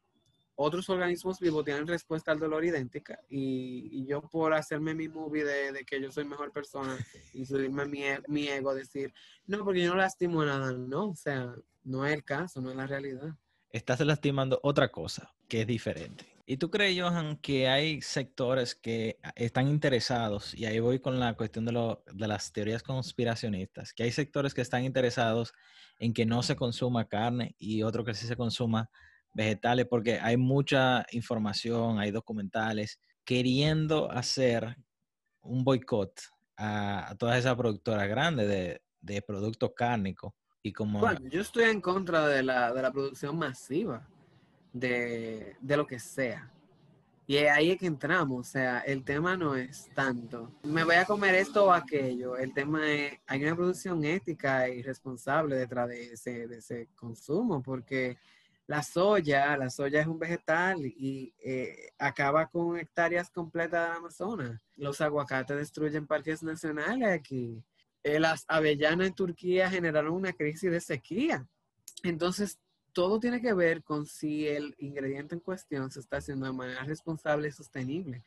otros 0.55 0.89
organismos 0.89 1.39
vivos 1.39 1.65
tienen 1.65 1.88
respuesta 1.88 2.32
al 2.32 2.39
dolor 2.39 2.63
idéntica 2.63 3.19
y, 3.30 3.89
y 3.91 4.05
yo 4.05 4.22
por 4.22 4.53
hacerme 4.53 4.93
mi 4.93 5.07
movie 5.07 5.43
de, 5.43 5.84
que 5.86 6.01
yo 6.01 6.11
soy 6.11 6.26
mejor 6.26 6.51
persona 6.51 6.97
y 7.34 7.45
subirme 7.45 7.86
mi, 7.86 8.03
e- 8.03 8.22
mi 8.28 8.47
ego, 8.47 8.76
decir, 8.76 9.13
no, 9.47 9.63
porque 9.63 9.82
yo 9.82 9.89
no 9.89 9.95
lastimo 9.95 10.45
nada, 10.45 10.72
no, 10.72 11.09
o 11.09 11.15
sea, 11.15 11.55
no 11.84 12.05
es 12.05 12.13
el 12.13 12.24
caso, 12.24 12.61
no 12.61 12.69
es 12.69 12.76
la 12.76 12.88
realidad. 12.88 13.36
Estás 13.72 13.99
lastimando 14.01 14.59
otra 14.63 14.91
cosa 14.91 15.34
que 15.47 15.61
es 15.61 15.67
diferente. 15.67 16.30
¿Y 16.52 16.58
tú 16.58 16.70
crees, 16.70 17.02
Johan, 17.02 17.38
que 17.38 17.70
hay 17.70 18.02
sectores 18.02 18.76
que 18.76 19.22
están 19.36 19.70
interesados, 19.70 20.54
y 20.54 20.66
ahí 20.66 20.82
voy 20.82 20.99
con 20.99 21.18
la 21.18 21.34
cuestión 21.36 21.64
de, 21.64 21.72
lo- 21.72 22.04
las 22.14 22.52
teorías 22.52 22.84
conspiracionistas, 22.84 23.93
que 23.93 24.04
hay 24.04 24.12
sectores 24.12 24.54
que 24.54 24.60
están 24.60 24.84
interesados 24.84 25.54
en 25.97 26.14
que 26.14 26.26
no 26.26 26.43
se 26.43 26.58
consuma 26.58 27.08
carne 27.08 27.56
y 27.58 27.84
otros 27.84 28.06
que 28.06 28.14
sí 28.14 28.28
se 28.28 28.36
consuma 28.36 28.89
vegetales, 29.34 29.88
porque 29.89 30.20
hay 30.20 30.36
mucha 30.36 31.06
información, 31.14 31.99
hay 31.99 32.12
documentales 32.12 32.99
queriendo 33.24 34.12
hacer 34.12 34.76
un 35.39 35.64
boicot 35.64 36.20
a, 36.58 37.16
todas 37.18 37.39
esas 37.39 37.56
productoras 37.56 38.10
grandes 38.10 38.49
de, 38.49 38.82
de 38.99 39.22
productos 39.22 39.72
cárnicos. 39.74 40.34
Y 40.62 40.74
como... 40.74 40.99
Bueno, 40.99 41.30
yo 41.30 41.39
estoy 41.39 41.70
en 41.70 41.80
contra 41.80 42.28
de 42.28 42.43
la 42.43 42.91
producción 42.91 43.38
masiva 43.38 44.06
de, 44.74 45.55
de 45.59 45.78
lo 45.78 45.86
que 45.86 45.99
sea. 45.99 46.51
Y 47.28 47.38
ahí 47.38 47.72
es 47.72 47.80
que 47.80 47.86
entramos, 47.86 48.47
o 48.47 48.51
sea, 48.51 48.80
el 48.80 49.05
tema 49.05 49.38
no 49.38 49.55
es 49.55 49.89
tanto, 49.95 50.51
me 50.63 50.84
voy 50.84 50.95
a 50.95 51.05
comer 51.05 51.36
esto 51.36 51.65
o 51.65 51.72
aquello, 51.72 52.36
el 52.36 52.53
tema 52.53 52.91
es, 52.91 53.13
hay 53.26 53.43
una 53.43 53.55
producción 53.55 54.03
ética 54.03 54.67
y 54.67 54.82
responsable 54.82 55.55
detrás 55.55 55.88
de 55.88 56.11
ese, 56.11 56.47
de 56.47 56.57
ese 56.57 56.89
consumo, 56.93 57.61
porque 57.61 58.17
la 58.67 58.84
soya, 58.84 59.55
la 59.57 59.69
soya 59.69 60.01
es 60.01 60.07
un 60.07 60.19
vegetal 60.19 60.86
y 60.86 61.34
eh, 61.43 61.91
acaba 61.97 62.47
con 62.47 62.78
hectáreas 62.78 63.30
completas 63.30 63.88
del 63.88 63.97
Amazonas. 63.97 64.61
Los 64.78 65.01
aguacates 65.01 65.57
destruyen 65.57 66.07
parques 66.07 66.41
nacionales 66.41 67.09
aquí. 67.09 67.63
Eh, 68.03 68.19
las 68.19 68.45
avellanas 68.47 69.07
en 69.07 69.13
Turquía 69.13 69.69
generaron 69.69 70.13
una 70.13 70.32
crisis 70.32 70.72
de 70.72 70.80
sequía. 70.80 71.45
Entonces, 72.03 72.59
todo 72.93 73.19
tiene 73.19 73.41
que 73.41 73.53
ver 73.53 73.83
con 73.83 74.05
si 74.05 74.47
el 74.47 74.75
ingrediente 74.79 75.35
en 75.35 75.41
cuestión 75.41 75.91
se 75.91 75.99
está 75.99 76.17
haciendo 76.17 76.45
de 76.45 76.53
manera 76.53 76.83
responsable 76.83 77.47
y 77.47 77.51
sostenible. 77.51 78.23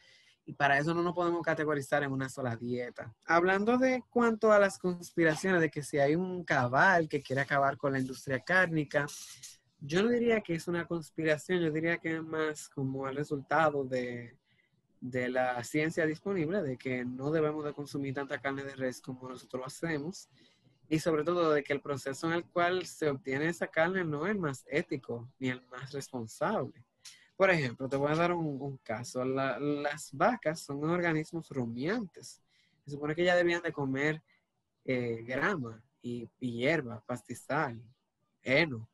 Y 0.46 0.52
para 0.52 0.78
eso 0.78 0.92
no 0.92 1.02
nos 1.02 1.14
podemos 1.14 1.42
categorizar 1.42 2.02
en 2.02 2.12
una 2.12 2.28
sola 2.28 2.54
dieta. 2.56 3.14
Hablando 3.26 3.78
de 3.78 4.02
cuanto 4.10 4.52
a 4.52 4.58
las 4.58 4.78
conspiraciones 4.78 5.60
de 5.60 5.70
que 5.70 5.82
si 5.82 5.98
hay 5.98 6.14
un 6.14 6.44
cabal 6.44 7.08
que 7.08 7.22
quiere 7.22 7.42
acabar 7.42 7.78
con 7.78 7.92
la 7.92 7.98
industria 7.98 8.40
cárnica, 8.40 9.06
yo 9.80 10.02
no 10.02 10.10
diría 10.10 10.42
que 10.42 10.54
es 10.54 10.68
una 10.68 10.86
conspiración, 10.86 11.60
yo 11.60 11.70
diría 11.70 11.98
que 11.98 12.16
es 12.16 12.22
más 12.22 12.68
como 12.68 13.08
el 13.08 13.16
resultado 13.16 13.84
de, 13.84 14.36
de 15.00 15.28
la 15.28 15.62
ciencia 15.64 16.06
disponible, 16.06 16.62
de 16.62 16.76
que 16.76 17.04
no 17.04 17.30
debemos 17.30 17.64
de 17.64 17.72
consumir 17.72 18.14
tanta 18.14 18.40
carne 18.40 18.64
de 18.64 18.74
res 18.74 19.00
como 19.00 19.28
nosotros 19.28 19.62
hacemos 19.66 20.28
y 20.88 20.98
sobre 20.98 21.24
todo 21.24 21.52
de 21.52 21.62
que 21.62 21.72
el 21.72 21.80
proceso 21.80 22.26
en 22.26 22.34
el 22.34 22.44
cual 22.44 22.86
se 22.86 23.08
obtiene 23.08 23.48
esa 23.48 23.66
carne 23.66 24.04
no 24.04 24.26
es 24.26 24.32
el 24.32 24.38
más 24.38 24.64
ético 24.68 25.28
ni 25.38 25.48
el 25.48 25.62
más 25.66 25.92
responsable. 25.92 26.84
Por 27.36 27.50
ejemplo, 27.50 27.88
te 27.88 27.96
voy 27.96 28.12
a 28.12 28.16
dar 28.16 28.32
un, 28.32 28.76
caso. 28.78 29.24
las 29.24 30.10
vacas 30.12 30.60
son 30.60 30.84
organismos 30.84 31.48
rumiantes. 31.48 32.40
Se 32.84 32.92
supone 32.92 33.14
que 33.14 33.24
ya 33.24 33.34
debían 33.34 33.62
de 33.62 33.72
comer 33.72 34.22
eh, 34.84 35.24
grama 35.26 35.82
y, 36.00 36.28
hierba, 36.38 37.02
pastizal, 37.06 37.82
heno. 38.42 38.88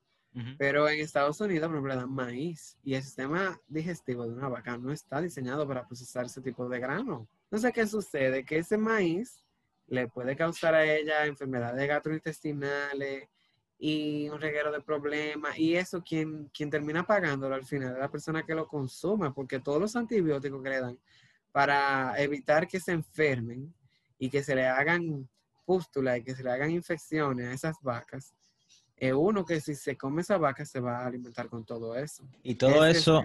Pero 0.58 0.88
en 0.88 1.00
Estados 1.00 1.40
Unidos, 1.40 1.66
por 1.66 1.74
ejemplo, 1.74 1.92
le 1.92 2.00
dan 2.00 2.14
maíz. 2.14 2.78
Y 2.84 2.94
el 2.94 3.02
sistema 3.02 3.60
digestivo 3.66 4.26
de 4.26 4.32
una 4.32 4.48
vaca 4.48 4.78
no 4.78 4.92
está 4.92 5.20
diseñado 5.20 5.66
para 5.66 5.86
procesar 5.86 6.26
ese 6.26 6.40
tipo 6.40 6.68
de 6.68 6.78
grano. 6.78 7.28
Entonces, 7.44 7.72
¿qué 7.74 7.86
sucede? 7.86 8.44
Que 8.44 8.58
ese 8.58 8.78
maíz 8.78 9.44
le 9.90 10.06
puede 10.08 10.36
causar 10.36 10.74
a 10.74 10.84
ella 10.84 11.26
enfermedades 11.26 11.86
gastrointestinales 11.86 13.28
y 13.76 14.28
un 14.28 14.40
reguero 14.40 14.70
de 14.70 14.80
problemas. 14.80 15.58
Y 15.58 15.74
eso, 15.74 16.02
quien, 16.02 16.48
quien 16.54 16.70
termina 16.70 17.04
pagándolo 17.04 17.56
al 17.56 17.66
final 17.66 17.94
es 17.94 17.98
la 17.98 18.10
persona 18.10 18.44
que 18.44 18.54
lo 18.54 18.68
consuma, 18.68 19.34
porque 19.34 19.58
todos 19.58 19.80
los 19.80 19.96
antibióticos 19.96 20.62
que 20.62 20.70
le 20.70 20.80
dan 20.80 20.98
para 21.50 22.14
evitar 22.18 22.68
que 22.68 22.78
se 22.78 22.92
enfermen 22.92 23.74
y 24.16 24.30
que 24.30 24.44
se 24.44 24.54
le 24.54 24.66
hagan 24.66 25.28
pústulas 25.64 26.18
y 26.18 26.22
que 26.22 26.36
se 26.36 26.44
le 26.44 26.50
hagan 26.50 26.70
infecciones 26.70 27.48
a 27.48 27.52
esas 27.52 27.76
vacas, 27.82 28.32
es 28.96 29.12
uno 29.12 29.44
que 29.44 29.60
si 29.60 29.74
se 29.74 29.96
come 29.96 30.22
esa 30.22 30.36
vaca 30.36 30.64
se 30.64 30.78
va 30.78 30.98
a 30.98 31.06
alimentar 31.06 31.48
con 31.48 31.64
todo 31.64 31.96
eso. 31.96 32.22
Y 32.44 32.54
todo 32.54 32.84
eso... 32.84 33.24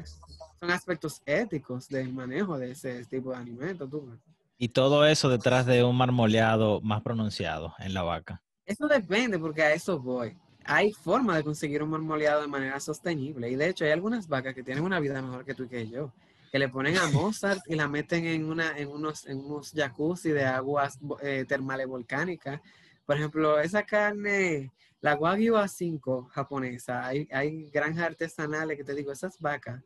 Son 0.60 0.72
aspectos 0.72 1.22
éticos 1.26 1.90
del 1.90 2.12
manejo 2.14 2.58
de 2.58 2.72
ese 2.72 3.06
tipo 3.06 3.32
de 3.32 3.38
alimentos. 3.38 3.88
¿tú? 3.90 4.18
Y 4.58 4.70
todo 4.70 5.06
eso 5.06 5.30
detrás 5.30 5.66
de 5.66 5.84
un 5.84 5.98
marmoleado 5.98 6.80
más 6.82 7.02
pronunciado 7.02 7.74
en 7.80 7.94
la 7.94 8.04
vaca. 8.04 8.42
Eso 8.66 8.88
depende, 8.88 9.38
porque 9.38 9.62
a 9.62 9.74
eso 9.74 10.00
voy. 10.00 10.38
Hay 10.64 10.92
forma 10.92 11.36
de 11.36 11.44
conseguir 11.44 11.84
un 11.84 11.90
marmoleado 11.90 12.42
de 12.42 12.48
manera 12.48 12.80
sostenible. 12.80 13.50
Y 13.50 13.56
de 13.56 13.70
hecho, 13.70 13.86
hay 13.86 13.92
algunas 13.92 14.28
vacas 14.28 14.56
que 14.56 14.64
tienen 14.64 14.84
una 14.84 15.00
vida 15.00 15.22
mejor 15.22 15.46
que 15.46 15.54
tú 15.54 15.64
y 15.66 15.68
que 15.68 15.88
yo. 15.88 16.12
Que 16.52 16.60
le 16.60 16.70
ponen 16.70 16.98
a 16.98 17.08
Mozart 17.12 17.62
y 17.68 17.76
la 17.76 17.88
meten 17.88 18.26
en, 18.26 18.46
una, 18.46 18.78
en, 18.78 18.88
unos, 18.88 19.26
en 19.28 19.40
unos 19.40 19.72
jacuzzi 19.72 20.32
de 20.32 20.46
aguas 20.46 20.98
eh, 21.22 21.46
termales 21.48 21.88
volcánicas. 21.88 22.62
Por 23.06 23.18
ejemplo, 23.18 23.60
esa 23.60 23.84
carne, 23.84 24.72
la 25.02 25.16
Wagyu 25.16 25.56
A5 25.56 26.30
japonesa, 26.30 27.06
hay, 27.06 27.28
hay 27.32 27.70
granjas 27.70 28.06
artesanales 28.06 28.78
que 28.78 28.84
te 28.84 28.96
digo, 28.96 29.12
esas 29.12 29.38
vacas 29.40 29.84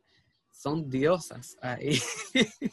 son 0.50 0.88
diosas 0.88 1.56
ahí. 1.60 2.00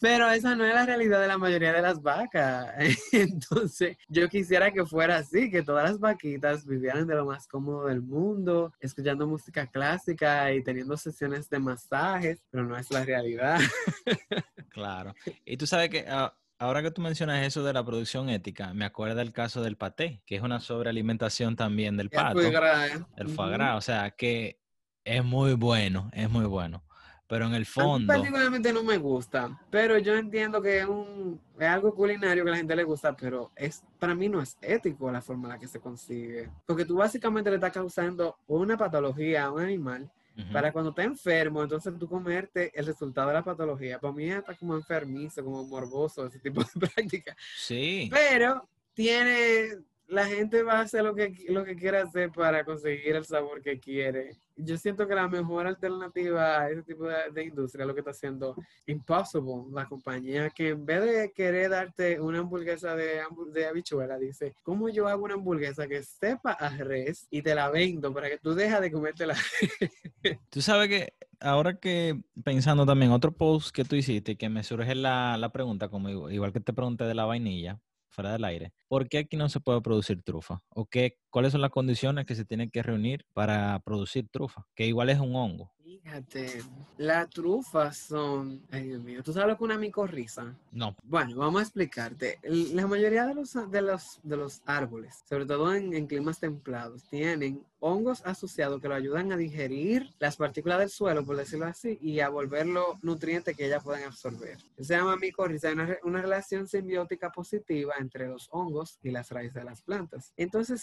Pero 0.00 0.30
esa 0.30 0.54
no 0.54 0.64
es 0.64 0.74
la 0.74 0.86
realidad 0.86 1.20
de 1.20 1.28
la 1.28 1.38
mayoría 1.38 1.72
de 1.72 1.82
las 1.82 2.02
vacas. 2.02 2.74
Entonces, 3.12 3.96
yo 4.08 4.28
quisiera 4.28 4.70
que 4.70 4.84
fuera 4.84 5.16
así, 5.16 5.50
que 5.50 5.62
todas 5.62 5.90
las 5.90 5.98
vaquitas 5.98 6.66
vivieran 6.66 7.06
de 7.06 7.14
lo 7.14 7.26
más 7.26 7.46
cómodo 7.46 7.86
del 7.86 8.02
mundo, 8.02 8.72
escuchando 8.80 9.26
música 9.26 9.66
clásica 9.66 10.52
y 10.52 10.62
teniendo 10.62 10.96
sesiones 10.96 11.48
de 11.48 11.58
masajes, 11.58 12.42
pero 12.50 12.64
no 12.64 12.76
es 12.76 12.90
la 12.90 13.04
realidad. 13.04 13.58
Claro. 14.70 15.14
Y 15.44 15.56
tú 15.56 15.68
sabes 15.68 15.88
que 15.88 16.04
ah, 16.08 16.36
ahora 16.58 16.82
que 16.82 16.90
tú 16.90 17.00
mencionas 17.00 17.46
eso 17.46 17.62
de 17.62 17.72
la 17.72 17.84
producción 17.84 18.28
ética, 18.28 18.74
me 18.74 18.84
acuerda 18.84 19.22
el 19.22 19.32
caso 19.32 19.62
del 19.62 19.76
paté, 19.76 20.20
que 20.26 20.34
es 20.34 20.42
una 20.42 20.58
sobrealimentación 20.58 21.54
también 21.54 21.96
del 21.96 22.10
pato. 22.10 22.40
El 22.40 22.46
foie 22.46 22.50
gras. 22.50 23.00
El 23.16 23.28
foie 23.28 23.52
gras, 23.52 23.76
o 23.76 23.80
sea, 23.80 24.10
que 24.10 24.58
es 25.04 25.24
muy 25.24 25.54
bueno, 25.54 26.10
es 26.12 26.28
muy 26.28 26.44
bueno 26.46 26.83
pero 27.26 27.46
en 27.46 27.54
el 27.54 27.66
fondo... 27.66 28.12
A 28.12 28.16
mí 28.16 28.20
particularmente 28.20 28.72
no 28.72 28.82
me 28.82 28.98
gusta, 28.98 29.60
pero 29.70 29.98
yo 29.98 30.14
entiendo 30.14 30.60
que 30.60 30.80
es, 30.80 30.86
un, 30.86 31.40
es 31.58 31.66
algo 31.66 31.94
culinario 31.94 32.44
que 32.44 32.50
a 32.50 32.52
la 32.52 32.58
gente 32.58 32.76
le 32.76 32.84
gusta, 32.84 33.16
pero 33.16 33.50
es 33.56 33.82
para 33.98 34.14
mí 34.14 34.28
no 34.28 34.42
es 34.42 34.56
ético 34.60 35.10
la 35.10 35.22
forma 35.22 35.44
en 35.44 35.54
la 35.54 35.58
que 35.58 35.68
se 35.68 35.80
consigue. 35.80 36.50
Porque 36.66 36.84
tú 36.84 36.96
básicamente 36.96 37.50
le 37.50 37.56
estás 37.56 37.72
causando 37.72 38.38
una 38.46 38.76
patología 38.76 39.44
a 39.44 39.52
un 39.52 39.62
animal 39.62 40.10
para 40.52 40.72
cuando 40.72 40.90
está 40.90 41.04
enfermo, 41.04 41.62
entonces 41.62 41.96
tú 41.96 42.08
comerte 42.08 42.72
el 42.74 42.86
resultado 42.86 43.28
de 43.28 43.34
la 43.34 43.44
patología. 43.44 44.00
Para 44.00 44.12
mí 44.12 44.30
está 44.30 44.54
como 44.54 44.74
enfermizo, 44.74 45.44
como 45.44 45.64
morboso, 45.64 46.26
ese 46.26 46.40
tipo 46.40 46.60
de 46.60 46.70
práctica. 46.88 47.36
Sí. 47.56 48.10
Pero 48.12 48.68
tiene 48.94 49.78
la 50.08 50.26
gente 50.26 50.62
va 50.62 50.74
a 50.74 50.82
hacer 50.82 51.02
lo 51.02 51.14
que, 51.14 51.34
lo 51.48 51.64
que 51.64 51.76
quiera 51.76 52.02
hacer 52.02 52.30
para 52.30 52.64
conseguir 52.64 53.16
el 53.16 53.24
sabor 53.24 53.62
que 53.62 53.78
quiere. 53.78 54.36
Yo 54.56 54.76
siento 54.76 55.06
que 55.06 55.14
la 55.14 55.28
mejor 55.28 55.66
alternativa 55.66 56.60
a 56.60 56.70
ese 56.70 56.82
tipo 56.82 57.06
de, 57.06 57.44
industria 57.44 57.82
es 57.82 57.88
lo 57.88 57.94
que 57.94 58.00
está 58.00 58.12
haciendo 58.12 58.54
Impossible, 58.86 59.64
la 59.72 59.86
compañía 59.86 60.50
que 60.50 60.70
en 60.70 60.86
vez 60.86 61.04
de 61.04 61.32
querer 61.32 61.70
darte 61.70 62.20
una 62.20 62.38
hamburguesa 62.38 62.94
de, 62.94 63.22
de 63.52 63.66
habichuela, 63.66 64.18
dice, 64.18 64.54
¿cómo 64.62 64.88
yo 64.88 65.08
hago 65.08 65.24
una 65.24 65.34
hamburguesa 65.34 65.88
que 65.88 66.02
sepa 66.02 66.52
a 66.52 66.68
res 66.76 67.26
y 67.30 67.42
te 67.42 67.54
la 67.54 67.70
vendo 67.70 68.12
para 68.12 68.28
que 68.28 68.38
tú 68.38 68.54
dejas 68.54 68.80
de 68.80 68.92
comértela? 68.92 69.34
tú 70.50 70.62
sabes 70.62 70.88
que 70.88 71.14
ahora 71.40 71.78
que 71.78 72.20
pensando 72.42 72.86
también 72.86 73.12
otro 73.12 73.32
post 73.32 73.74
que 73.74 73.84
tú 73.84 73.96
hiciste, 73.96 74.36
que 74.36 74.48
me 74.48 74.62
surge 74.62 74.94
la, 74.94 75.36
la 75.36 75.50
pregunta, 75.50 75.88
como 75.88 76.08
igual 76.30 76.52
que 76.52 76.60
te 76.60 76.72
pregunté 76.72 77.04
de 77.04 77.14
la 77.14 77.24
vainilla, 77.24 77.80
fuera 78.14 78.32
del 78.32 78.44
aire, 78.44 78.72
¿por 78.88 79.08
qué 79.08 79.18
aquí 79.18 79.36
no 79.36 79.48
se 79.48 79.60
puede 79.60 79.80
producir 79.80 80.22
trufa? 80.22 80.60
¿O 80.70 80.86
qué, 80.86 81.18
cuáles 81.34 81.50
son 81.50 81.62
las 81.62 81.72
condiciones 81.72 82.26
que 82.26 82.36
se 82.36 82.44
tienen 82.44 82.70
que 82.70 82.80
reunir 82.80 83.26
para 83.32 83.80
producir 83.80 84.28
trufa? 84.28 84.68
Que 84.76 84.86
igual 84.86 85.10
es 85.10 85.18
un 85.18 85.34
hongo. 85.34 85.72
Fíjate, 85.82 86.62
las 86.98 87.28
trufas 87.30 87.96
son, 87.96 88.62
ay 88.70 88.88
Dios 88.88 89.02
mío, 89.02 89.22
¿tú 89.24 89.32
sabes 89.32 89.48
lo 89.48 89.56
que 89.56 89.64
es 89.64 89.68
una 89.70 89.78
micorriza? 89.78 90.54
No. 90.70 90.94
Bueno, 91.02 91.36
vamos 91.36 91.60
a 91.60 91.62
explicarte. 91.64 92.38
La 92.44 92.86
mayoría 92.86 93.26
de 93.26 93.34
los, 93.34 93.52
de 93.70 93.82
los, 93.82 94.20
de 94.22 94.36
los 94.36 94.62
árboles, 94.64 95.24
sobre 95.28 95.46
todo 95.46 95.74
en, 95.74 95.92
en 95.92 96.06
climas 96.06 96.38
templados, 96.38 97.02
tienen 97.04 97.64
hongos 97.80 98.22
asociados 98.24 98.80
que 98.80 98.88
lo 98.88 98.94
ayudan 98.94 99.30
a 99.32 99.36
digerir 99.36 100.14
las 100.18 100.36
partículas 100.36 100.78
del 100.78 100.88
suelo, 100.88 101.24
por 101.24 101.36
decirlo 101.36 101.66
así, 101.66 101.98
y 102.00 102.20
a 102.20 102.30
volverlo 102.30 102.98
nutriente 103.02 103.54
que 103.54 103.66
ellas 103.66 103.84
pueden 103.84 104.04
absorber. 104.04 104.56
Se 104.78 104.94
llama 104.96 105.16
micorriza, 105.16 105.72
una, 105.72 105.96
una 106.02 106.22
relación 106.22 106.66
simbiótica 106.66 107.30
positiva 107.30 107.94
entre 107.98 108.28
los 108.28 108.48
hongos 108.52 108.98
y 109.02 109.10
las 109.10 109.30
raíces 109.30 109.54
de 109.54 109.64
las 109.64 109.82
plantas. 109.82 110.32
Entonces, 110.36 110.80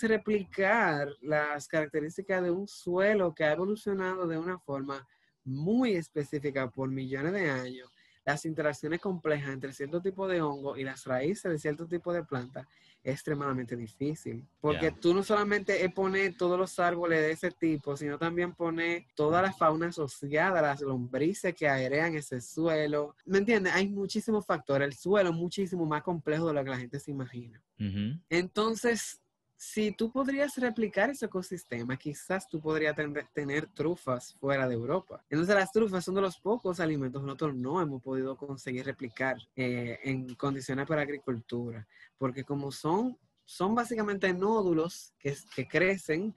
las 1.21 1.67
características 1.67 2.43
de 2.43 2.51
un 2.51 2.67
suelo 2.67 3.33
que 3.33 3.43
ha 3.43 3.53
evolucionado 3.53 4.27
de 4.27 4.37
una 4.37 4.59
forma 4.59 5.07
muy 5.43 5.95
específica 5.95 6.69
por 6.69 6.89
millones 6.89 7.33
de 7.33 7.49
años, 7.49 7.89
las 8.23 8.45
interacciones 8.45 8.99
complejas 8.99 9.49
entre 9.49 9.73
cierto 9.73 9.99
tipo 10.01 10.27
de 10.27 10.41
hongo 10.41 10.77
y 10.77 10.83
las 10.83 11.05
raíces 11.05 11.51
de 11.51 11.57
cierto 11.57 11.87
tipo 11.87 12.13
de 12.13 12.23
planta 12.23 12.67
es 13.03 13.15
extremadamente 13.15 13.75
difícil. 13.75 14.47
Porque 14.59 14.91
tú 14.91 15.11
no 15.13 15.23
solamente 15.23 15.89
pones 15.89 16.37
todos 16.37 16.59
los 16.59 16.77
árboles 16.77 17.19
de 17.19 17.31
ese 17.31 17.49
tipo, 17.49 17.97
sino 17.97 18.19
también 18.19 18.53
pones 18.53 19.07
toda 19.15 19.41
la 19.41 19.51
fauna 19.51 19.87
asociada, 19.87 20.61
las 20.61 20.81
lombrices 20.81 21.55
que 21.55 21.67
aerean 21.67 22.13
ese 22.13 22.39
suelo. 22.41 23.15
¿Me 23.25 23.39
entiendes? 23.39 23.73
Hay 23.73 23.89
muchísimos 23.89 24.45
factores. 24.45 24.87
El 24.87 24.93
suelo 24.93 25.31
es 25.31 25.35
muchísimo 25.35 25.83
más 25.87 26.03
complejo 26.03 26.49
de 26.49 26.53
lo 26.53 26.63
que 26.63 26.69
la 26.69 26.77
gente 26.77 26.99
se 26.99 27.09
imagina. 27.09 27.59
Entonces, 28.29 29.19
si 29.62 29.91
tú 29.91 30.12
podrías 30.12 30.57
replicar 30.57 31.12
ese 31.12 31.28
ecosistema, 31.28 31.95
quizás 31.95 32.49
tú 32.49 32.59
podrías 32.59 32.95
tener 33.32 33.68
trufas 33.68 34.34
fuera 34.39 34.68
de 34.68 34.74
Europa. 34.74 35.24
Entonces 35.30 35.53
las 35.53 35.72
trufas 35.72 36.03
son 36.03 36.16
de 36.16 36.22
los 36.22 36.39
pocos 36.39 36.80
alimentos 36.80 37.22
que 37.22 37.28
nosotros 37.28 37.53
no 37.53 37.80
hemos 37.80 38.01
podido 38.01 38.36
conseguir 38.36 38.88
replicar 38.88 39.38
eh, 39.55 39.99
en 40.03 40.34
condiciones 40.34 40.88
para 40.88 41.03
agricultura, 41.03 41.88
porque 42.18 42.43
como 42.43 42.72
son, 42.72 43.16
son 43.45 43.76
básicamente 43.76 44.34
nódulos 44.34 45.14
que, 45.20 45.38
que 45.55 45.68
crecen 45.68 46.36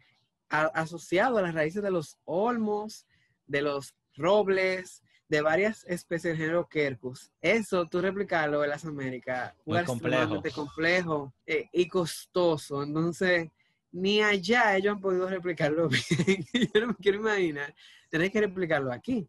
asociados 0.51 1.39
a 1.39 1.43
las 1.43 1.55
raíces 1.55 1.83
de 1.83 1.91
los 1.91 2.19
olmos, 2.27 3.07
de 3.47 3.63
los 3.63 3.95
robles, 4.17 5.03
de 5.29 5.41
varias 5.41 5.85
especies 5.85 6.33
del 6.33 6.37
género 6.37 6.69
Quercus. 6.69 7.33
Eso, 7.41 7.87
tú 7.87 8.01
replicarlo 8.01 8.63
en 8.63 8.71
las 8.71 8.85
Américas, 8.85 9.55
es 9.67 9.85
complejo, 9.85 10.43
complejo 10.55 11.35
eh, 11.47 11.69
y 11.73 11.89
costoso. 11.89 12.83
Entonces, 12.83 13.51
ni 13.93 14.21
allá 14.21 14.77
ellos 14.77 14.95
han 14.95 15.01
podido 15.01 15.29
replicarlo 15.29 15.89
bien. 16.27 16.45
Yo 16.53 16.81
no 16.81 16.87
me 16.89 16.97
quiero 16.97 17.19
imaginar 17.19 17.75
tener 18.11 18.31
que 18.31 18.41
replicarlo 18.41 18.93
aquí. 18.93 19.29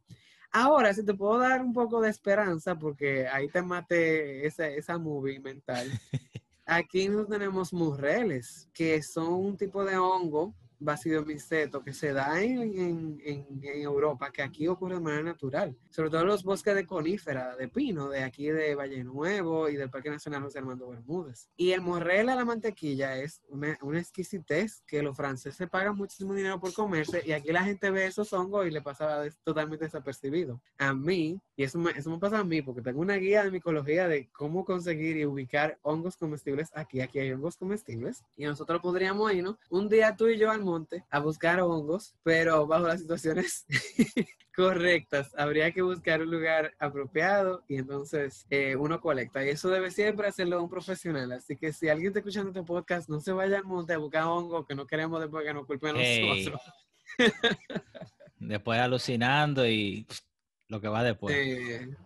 Ahora, 0.52 0.94
si 0.94 1.04
te 1.04 1.14
puedo 1.14 1.40
dar 1.40 1.62
un 1.62 1.74
poco 1.74 2.00
de 2.02 2.10
esperanza, 2.10 2.78
porque 2.78 3.28
ahí 3.28 3.48
te 3.50 3.62
mate 3.62 4.46
esa, 4.46 4.68
esa 4.68 4.98
movie 4.98 5.40
mental. 5.40 5.90
Aquí 6.66 7.10
no 7.10 7.26
tenemos 7.26 7.74
murreles, 7.74 8.70
que 8.74 9.02
son 9.04 9.34
un 9.34 9.58
tipo 9.58 9.84
de 9.84 9.98
hongo 9.98 10.56
miseto 10.80 11.84
que 11.84 11.94
se 11.94 12.14
da 12.14 12.42
en, 12.42 13.20
en, 13.24 13.46
Europa, 13.64 14.32
que 14.32 14.42
aquí 14.42 14.68
ocurre 14.68 14.96
de 14.96 15.02
manera 15.02 15.24
natural, 15.24 15.76
sobre 15.90 16.10
todo 16.10 16.22
en 16.22 16.28
los 16.28 16.44
bosques 16.44 16.76
de 16.76 16.86
conífera, 16.86 17.56
de 17.56 17.68
pino, 17.68 18.10
de 18.10 18.24
aquí 18.24 18.48
de 18.48 18.76
Valle 18.76 19.04
Nuevo 19.04 19.70
y 19.70 19.76
del 19.76 19.90
Parque 19.90 20.10
Nacional 20.10 20.44
José 20.44 20.60
Armando 20.60 20.90
Bermúdez. 20.90 21.50
Y 21.58 21.72
el 21.72 21.82
morrel 21.82 22.30
a 22.30 22.36
la 22.36 22.46
mantequilla 22.46 23.18
es 23.18 23.42
una, 23.50 23.78
una 23.82 24.00
exquisitez 24.00 24.82
que 24.88 25.02
los 25.02 25.16
franceses 25.16 25.70
pagan 25.70 25.96
muchísimo 25.96 26.34
dinero 26.34 26.60
por 26.60 26.74
comerse 26.74 27.22
y 27.26 27.32
aquí 27.32 27.52
la 27.52 27.64
gente 27.64 27.90
ve 27.92 28.06
esos 28.06 28.32
hongos 28.34 28.68
y 28.68 28.72
le 28.72 28.82
pasa 28.82 29.24
totalmente 29.44 29.86
desapercibido. 29.86 30.62
A 30.78 30.94
mí, 30.94 31.40
y 31.56 31.64
eso 31.64 31.80
me, 31.80 31.92
eso 31.92 32.10
me 32.10 32.20
pasa 32.20 32.40
a 32.40 32.44
mí, 32.44 32.62
porque 32.62 32.82
tengo 32.82 33.02
una 33.02 33.16
guía 33.16 33.44
de 33.44 33.52
micología 33.52 34.08
de 34.08 34.30
cómo 34.32 34.66
conseguir 34.66 35.18
y 35.18 35.26
ubicar 35.26 35.78
hongos 35.82 36.18
comestibles 36.18 36.70
aquí. 36.74 37.02
Aquí 37.02 37.20
hay 37.20 37.32
hongos 37.32 37.58
comestibles 37.58 38.24
y 38.36 38.46
nosotros 38.46 38.82
podríamos 38.82 39.34
irnos 39.34 39.58
un 39.70 39.90
día 39.90 40.16
tú 40.16 40.28
y 40.28 40.38
yo 40.38 40.52
al 40.52 40.62
monte 40.66 41.04
a 41.10 41.20
buscar 41.20 41.62
hongos, 41.62 42.16
pero 42.24 42.68
bajo 42.68 42.88
las 42.88 43.00
situaciones 43.00 43.66
correctas. 44.56 45.34
Habría 45.38 45.72
que 45.72 45.82
buscar 45.82 46.22
un 46.22 46.32
lugar 46.32 46.74
apropiado 46.80 47.64
y 47.68 47.78
entonces 47.78 48.46
eh, 48.50 48.76
uno 48.76 49.00
colecta. 49.00 49.46
Y 49.46 49.50
eso 49.50 49.70
debe 49.70 49.92
siempre 49.92 50.28
hacerlo 50.28 50.62
un 50.62 50.70
profesional. 50.70 51.32
Así 51.32 51.56
que 51.56 51.74
si 51.74 51.90
alguien 51.90 52.08
está 52.08 52.20
escuchando 52.20 52.50
este 52.50 52.64
podcast, 52.64 53.10
no 53.10 53.20
se 53.20 53.32
vaya 53.32 53.58
al 53.58 53.66
monte 53.66 53.94
a 53.94 53.98
buscar 53.98 54.24
hongos 54.24 54.66
que 54.66 54.76
no 54.76 54.88
queremos 54.88 55.22
después 55.22 55.46
que 55.46 55.54
nos 55.54 55.66
culpen 55.66 55.96
a 55.96 56.00
nosotros. 56.00 56.62
después 58.40 58.80
alucinando 58.80 59.68
y 59.68 60.06
lo 60.68 60.82
que 60.82 60.88
va 60.88 61.04
después. 61.04 61.36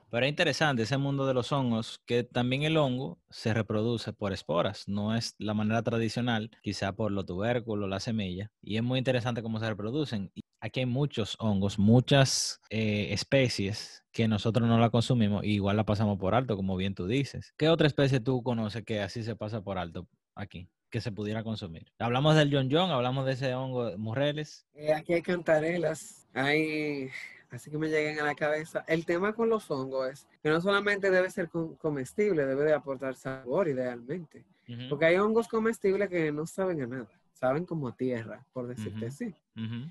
Pero 0.09 0.25
es 0.25 0.29
interesante 0.29 0.83
ese 0.83 0.97
mundo 0.97 1.25
de 1.27 1.33
los 1.33 1.51
hongos, 1.51 2.01
que 2.05 2.23
también 2.23 2.63
el 2.63 2.77
hongo 2.77 3.19
se 3.29 3.53
reproduce 3.53 4.13
por 4.13 4.33
esporas, 4.33 4.87
no 4.87 5.15
es 5.15 5.35
la 5.37 5.53
manera 5.53 5.83
tradicional, 5.83 6.51
quizá 6.61 6.93
por 6.93 7.11
los 7.11 7.25
tubérculos, 7.25 7.89
la 7.89 7.99
semilla, 7.99 8.51
y 8.61 8.77
es 8.77 8.83
muy 8.83 8.99
interesante 8.99 9.43
cómo 9.43 9.59
se 9.59 9.69
reproducen. 9.69 10.31
Y 10.33 10.41
aquí 10.59 10.81
hay 10.81 10.85
muchos 10.85 11.35
hongos, 11.39 11.79
muchas 11.79 12.59
eh, 12.69 13.07
especies 13.11 14.03
que 14.11 14.27
nosotros 14.27 14.67
no 14.67 14.79
la 14.79 14.89
consumimos 14.89 15.43
y 15.43 15.53
igual 15.53 15.77
la 15.77 15.85
pasamos 15.85 16.17
por 16.17 16.35
alto, 16.35 16.55
como 16.55 16.75
bien 16.75 16.95
tú 16.95 17.07
dices. 17.07 17.53
¿Qué 17.57 17.69
otra 17.69 17.87
especie 17.87 18.19
tú 18.19 18.43
conoces 18.43 18.83
que 18.83 19.01
así 19.01 19.23
se 19.23 19.35
pasa 19.35 19.61
por 19.61 19.77
alto 19.77 20.07
aquí? 20.35 20.69
que 20.89 21.01
se 21.01 21.11
pudiera 21.11 21.43
consumir. 21.43 21.85
Hablamos 21.99 22.35
del 22.35 22.51
John 22.51 22.67
John, 22.71 22.89
hablamos 22.89 23.23
de 23.27 23.33
ese 23.33 23.53
hongo 23.53 23.95
Murreles. 23.99 24.65
Eh, 24.73 24.91
aquí 24.91 25.13
hay 25.13 25.21
cantarelas, 25.21 26.27
hay 26.33 27.11
así 27.49 27.69
que 27.69 27.77
me 27.77 27.89
lleguen 27.89 28.19
a 28.19 28.25
la 28.25 28.35
cabeza. 28.35 28.83
El 28.87 29.05
tema 29.05 29.33
con 29.33 29.49
los 29.49 29.69
hongos 29.71 30.09
es 30.09 30.27
que 30.41 30.49
no 30.49 30.61
solamente 30.61 31.09
debe 31.09 31.29
ser 31.29 31.49
comestible, 31.49 32.45
debe 32.45 32.63
de 32.63 32.73
aportar 32.73 33.15
sabor 33.15 33.67
idealmente. 33.67 34.45
Porque 34.87 35.05
hay 35.05 35.17
hongos 35.17 35.47
comestibles 35.47 36.09
que 36.09 36.31
no 36.31 36.45
saben 36.45 36.83
a 36.83 36.87
nada, 36.87 37.09
saben 37.33 37.65
como 37.65 37.91
tierra, 37.93 38.45
por 38.53 38.67
decirte 38.67 39.07
así. 39.07 39.33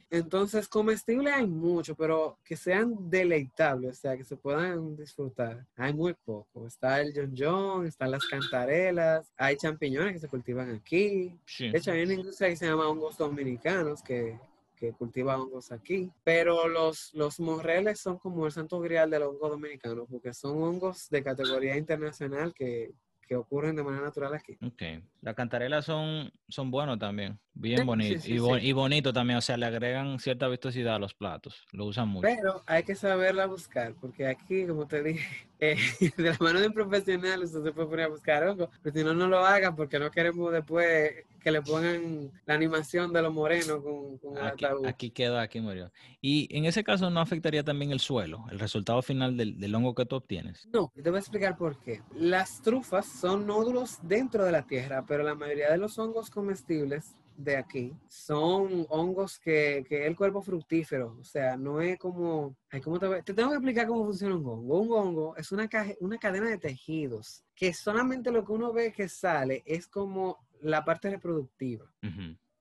Entonces, 0.08 0.68
comestibles 0.68 1.34
hay 1.34 1.46
mucho, 1.46 1.96
pero 1.96 2.38
que 2.44 2.56
sean 2.56 3.10
deleitables, 3.10 3.98
o 3.98 4.00
sea, 4.00 4.16
que 4.16 4.24
se 4.24 4.36
puedan 4.36 4.96
disfrutar, 4.96 5.66
hay 5.76 5.92
muy 5.92 6.14
poco. 6.14 6.66
Está 6.66 7.00
el 7.00 7.12
John 7.14 7.34
John, 7.36 7.86
están 7.86 8.12
las 8.12 8.24
cantarelas, 8.26 9.32
hay 9.36 9.56
champiñones 9.56 10.12
que 10.12 10.20
se 10.20 10.28
cultivan 10.28 10.70
aquí. 10.74 11.36
De 11.58 11.76
hecho, 11.76 11.90
hay 11.90 12.04
una 12.04 12.14
industria 12.14 12.50
que 12.50 12.56
se 12.56 12.66
llama 12.66 12.88
hongos 12.88 13.18
dominicanos 13.18 14.00
que 14.00 14.38
que 14.78 14.92
cultiva 14.92 15.36
hongos 15.36 15.72
aquí, 15.72 16.10
pero 16.24 16.68
los, 16.68 17.12
los 17.14 17.40
morreles 17.40 18.00
son 18.00 18.18
como 18.18 18.46
el 18.46 18.52
santo 18.52 18.80
grial 18.80 19.10
del 19.10 19.22
hongo 19.22 19.48
dominicano, 19.48 20.06
porque 20.06 20.32
son 20.32 20.62
hongos 20.62 21.08
de 21.10 21.22
categoría 21.22 21.76
internacional 21.76 22.54
que, 22.54 22.92
que 23.26 23.36
ocurren 23.36 23.76
de 23.76 23.82
manera 23.82 24.04
natural 24.04 24.34
aquí. 24.34 24.56
Ok. 24.64 25.02
Las 25.20 25.34
cantarelas 25.34 25.84
son, 25.84 26.32
son 26.48 26.70
buenos 26.70 26.98
también, 26.98 27.38
bien 27.52 27.84
bonitos. 27.84 28.26
y, 28.26 28.36
y, 28.36 28.72
bonito 28.72 29.12
también, 29.12 29.38
o 29.38 29.42
sea, 29.42 29.56
le 29.56 29.66
agregan 29.66 30.18
cierta 30.18 30.48
vistosidad 30.48 30.94
a 30.94 30.98
los 30.98 31.14
platos, 31.14 31.66
lo 31.72 31.84
usan 31.86 32.08
mucho. 32.08 32.28
Pero 32.28 32.62
hay 32.66 32.84
que 32.84 32.94
saberla 32.94 33.46
buscar, 33.46 33.94
porque 34.00 34.26
aquí, 34.26 34.66
como 34.66 34.86
te 34.86 35.02
dije, 35.02 35.47
eh, 35.60 35.76
de 36.16 36.22
la 36.22 36.36
mano 36.40 36.60
de 36.60 36.68
un 36.68 36.72
profesional 36.72 37.42
usted 37.42 37.62
se 37.62 37.72
puede 37.72 37.88
poner 37.88 38.06
a 38.06 38.08
buscar 38.08 38.46
hongo, 38.46 38.70
pero 38.82 38.96
si 38.96 39.04
no, 39.04 39.14
no 39.14 39.26
lo 39.26 39.44
hagan 39.44 39.74
porque 39.74 39.98
no 39.98 40.10
queremos 40.10 40.52
después 40.52 41.24
que 41.40 41.50
le 41.50 41.62
pongan 41.62 42.30
la 42.46 42.54
animación 42.54 43.12
de 43.12 43.22
los 43.22 43.32
morenos 43.32 43.82
con, 43.82 44.18
con 44.18 44.38
aquí, 44.38 44.64
Aquí 44.84 45.10
quedó, 45.10 45.38
aquí 45.38 45.60
murió. 45.60 45.92
Y 46.20 46.48
en 46.56 46.64
ese 46.64 46.82
caso 46.82 47.10
no 47.10 47.20
afectaría 47.20 47.62
también 47.62 47.92
el 47.92 48.00
suelo, 48.00 48.44
el 48.50 48.58
resultado 48.58 49.02
final 49.02 49.36
del, 49.36 49.58
del 49.58 49.74
hongo 49.74 49.94
que 49.94 50.06
tú 50.06 50.16
obtienes. 50.16 50.68
No, 50.72 50.92
te 50.94 51.10
voy 51.10 51.16
a 51.16 51.20
explicar 51.20 51.56
por 51.56 51.78
qué. 51.80 52.02
Las 52.14 52.60
trufas 52.62 53.06
son 53.06 53.46
nódulos 53.46 53.98
dentro 54.02 54.44
de 54.44 54.52
la 54.52 54.66
tierra, 54.66 55.04
pero 55.06 55.22
la 55.22 55.34
mayoría 55.34 55.70
de 55.70 55.78
los 55.78 55.98
hongos 55.98 56.30
comestibles 56.30 57.14
de 57.38 57.56
aquí 57.56 57.92
son 58.08 58.84
hongos 58.88 59.38
que, 59.38 59.84
que, 59.88 60.02
es 60.02 60.06
el 60.08 60.16
cuerpo 60.16 60.42
fructífero, 60.42 61.16
o 61.20 61.24
sea, 61.24 61.56
no 61.56 61.80
es 61.80 61.96
como, 61.96 62.56
ay, 62.68 62.80
¿cómo 62.80 62.98
te, 62.98 63.22
te, 63.22 63.32
tengo 63.32 63.50
que 63.50 63.56
explicar 63.56 63.86
cómo 63.86 64.04
funciona 64.04 64.34
un 64.34 64.44
hongo. 64.44 64.80
Un 64.80 64.92
hongo 64.92 65.36
es 65.36 65.52
una, 65.52 65.68
una 66.00 66.18
cadena 66.18 66.50
de 66.50 66.58
tejidos 66.58 67.44
que 67.54 67.72
solamente 67.72 68.32
lo 68.32 68.44
que 68.44 68.52
uno 68.52 68.72
ve 68.72 68.92
que 68.92 69.08
sale 69.08 69.62
es 69.64 69.86
como 69.86 70.38
la 70.60 70.84
parte 70.84 71.10
reproductiva. 71.10 71.88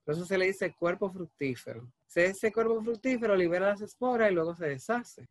Por 0.04 0.14
eso 0.14 0.26
se 0.26 0.38
le 0.38 0.46
dice 0.46 0.74
cuerpo 0.76 1.10
fructífero. 1.12 1.92
Ese 2.14 2.52
cuerpo 2.52 2.82
fructífero 2.82 3.36
libera 3.36 3.70
las 3.70 3.82
esporas 3.82 4.32
y 4.32 4.34
luego 4.34 4.56
se 4.56 4.68
deshace. 4.68 5.28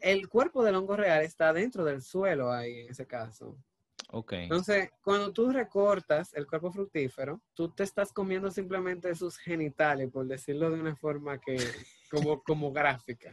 El 0.00 0.28
cuerpo 0.28 0.64
del 0.64 0.74
hongo 0.74 0.96
real 0.96 1.22
está 1.22 1.52
dentro 1.52 1.84
del 1.84 2.00
suelo 2.00 2.50
ahí 2.50 2.80
en 2.80 2.90
ese 2.90 3.06
caso. 3.06 3.56
Okay. 4.12 4.44
Entonces, 4.44 4.90
cuando 5.02 5.32
tú 5.32 5.50
recortas 5.50 6.34
el 6.34 6.46
cuerpo 6.46 6.72
fructífero, 6.72 7.40
tú 7.54 7.68
te 7.70 7.84
estás 7.84 8.12
comiendo 8.12 8.50
simplemente 8.50 9.14
sus 9.14 9.38
genitales, 9.38 10.10
por 10.10 10.26
decirlo 10.26 10.70
de 10.70 10.80
una 10.80 10.96
forma 10.96 11.38
que, 11.38 11.58
como, 12.10 12.42
como 12.44 12.72
gráfica. 12.72 13.32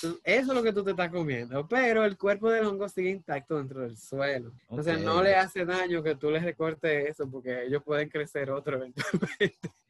Eso 0.00 0.20
es 0.22 0.46
lo 0.46 0.62
que 0.62 0.72
tú 0.72 0.84
te 0.84 0.92
estás 0.92 1.10
comiendo, 1.10 1.66
pero 1.66 2.04
el 2.04 2.16
cuerpo 2.16 2.48
del 2.48 2.66
hongo 2.66 2.88
sigue 2.88 3.10
intacto 3.10 3.58
dentro 3.58 3.82
del 3.82 3.96
suelo. 3.96 4.52
Entonces, 4.68 5.00
no 5.00 5.20
le 5.20 5.34
hace 5.34 5.64
daño 5.64 6.04
que 6.04 6.14
tú 6.14 6.30
le 6.30 6.38
recortes 6.38 7.10
eso, 7.10 7.28
porque 7.28 7.64
ellos 7.64 7.82
pueden 7.82 8.08
crecer 8.08 8.50
otro 8.52 8.76
eventualmente. 8.76 9.58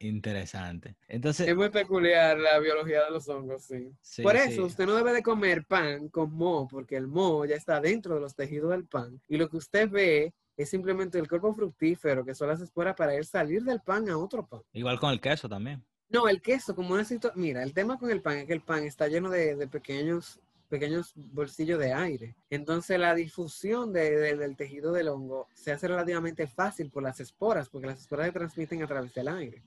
Interesante. 0.00 0.96
Entonces, 1.08 1.48
es 1.48 1.56
muy 1.56 1.70
peculiar 1.70 2.38
la 2.38 2.58
biología 2.58 3.04
de 3.04 3.10
los 3.10 3.28
hongos, 3.28 3.64
sí. 3.64 4.22
Por 4.22 4.36
eso, 4.36 4.64
usted 4.64 4.86
no 4.86 4.94
debe 4.94 5.12
de 5.12 5.22
comer 5.22 5.64
pan 5.64 6.08
con 6.08 6.32
moho, 6.32 6.68
porque 6.68 6.96
el 6.96 7.06
moho 7.06 7.44
ya 7.44 7.56
está 7.56 7.80
dentro 7.80 8.14
de 8.14 8.20
los 8.20 8.34
tejidos 8.34 8.70
del 8.70 8.86
pan. 8.86 9.20
Y 9.28 9.36
lo 9.36 9.48
que 9.48 9.56
usted 9.56 9.88
ve 9.88 10.34
es 10.56 10.70
simplemente 10.70 11.18
el 11.18 11.28
cuerpo 11.28 11.54
fructífero, 11.54 12.24
que 12.24 12.34
son 12.34 12.48
las 12.48 12.60
esporas 12.60 12.94
para 12.96 13.14
ir 13.14 13.24
salir 13.24 13.62
del 13.62 13.80
pan 13.80 14.08
a 14.08 14.16
otro 14.16 14.46
pan. 14.46 14.62
Igual 14.72 14.98
con 14.98 15.10
el 15.12 15.20
queso 15.20 15.48
también. 15.48 15.84
No, 16.08 16.28
el 16.28 16.40
queso, 16.40 16.74
como 16.74 16.94
una 16.94 17.04
situación... 17.04 17.42
Mira, 17.42 17.62
el 17.62 17.74
tema 17.74 17.98
con 17.98 18.10
el 18.10 18.22
pan 18.22 18.38
es 18.38 18.46
que 18.46 18.52
el 18.52 18.62
pan 18.62 18.84
está 18.84 19.08
lleno 19.08 19.28
de, 19.28 19.56
de 19.56 19.66
pequeños 19.66 20.40
pequeños 20.66 21.12
bolsillos 21.14 21.78
de 21.78 21.92
aire. 21.92 22.36
Entonces 22.50 22.98
la 22.98 23.14
difusión 23.14 23.92
del 23.92 24.56
tejido 24.56 24.92
del 24.92 25.08
hongo 25.08 25.48
se 25.54 25.72
hace 25.72 25.88
relativamente 25.88 26.46
fácil 26.46 26.90
por 26.90 27.02
las 27.02 27.20
esporas, 27.20 27.68
porque 27.68 27.86
las 27.88 28.00
esporas 28.00 28.26
se 28.26 28.32
transmiten 28.32 28.82
a 28.82 28.86
través 28.86 29.14
del 29.14 29.28
aire. 29.28 29.62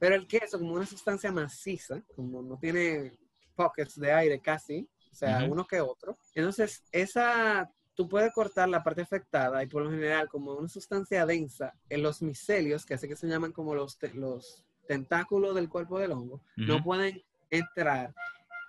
Pero 0.00 0.16
el 0.16 0.26
queso, 0.26 0.58
como 0.58 0.74
una 0.74 0.86
sustancia 0.86 1.30
maciza, 1.30 2.02
como 2.16 2.42
no 2.42 2.58
tiene 2.58 3.12
pockets 3.54 4.00
de 4.00 4.10
aire 4.12 4.40
casi, 4.40 4.88
o 5.12 5.14
sea, 5.14 5.44
uno 5.48 5.64
que 5.64 5.80
otro, 5.80 6.18
entonces 6.34 6.82
esa 6.90 7.70
tú 7.94 8.08
puedes 8.08 8.32
cortar 8.32 8.68
la 8.68 8.82
parte 8.82 9.02
afectada 9.02 9.62
y 9.62 9.66
por 9.66 9.82
lo 9.82 9.90
general 9.90 10.28
como 10.28 10.54
una 10.54 10.68
sustancia 10.68 11.26
densa 11.26 11.74
en 11.88 12.02
los 12.02 12.22
micelios, 12.22 12.84
que 12.84 12.94
hace 12.94 13.06
que 13.06 13.16
se 13.16 13.28
llaman 13.28 13.52
como 13.52 13.74
los, 13.74 13.98
los 14.14 14.64
tentáculos 14.88 15.54
del 15.54 15.68
cuerpo 15.68 15.98
del 15.98 16.12
hongo, 16.12 16.42
no 16.56 16.82
pueden 16.82 17.22
entrar 17.50 18.14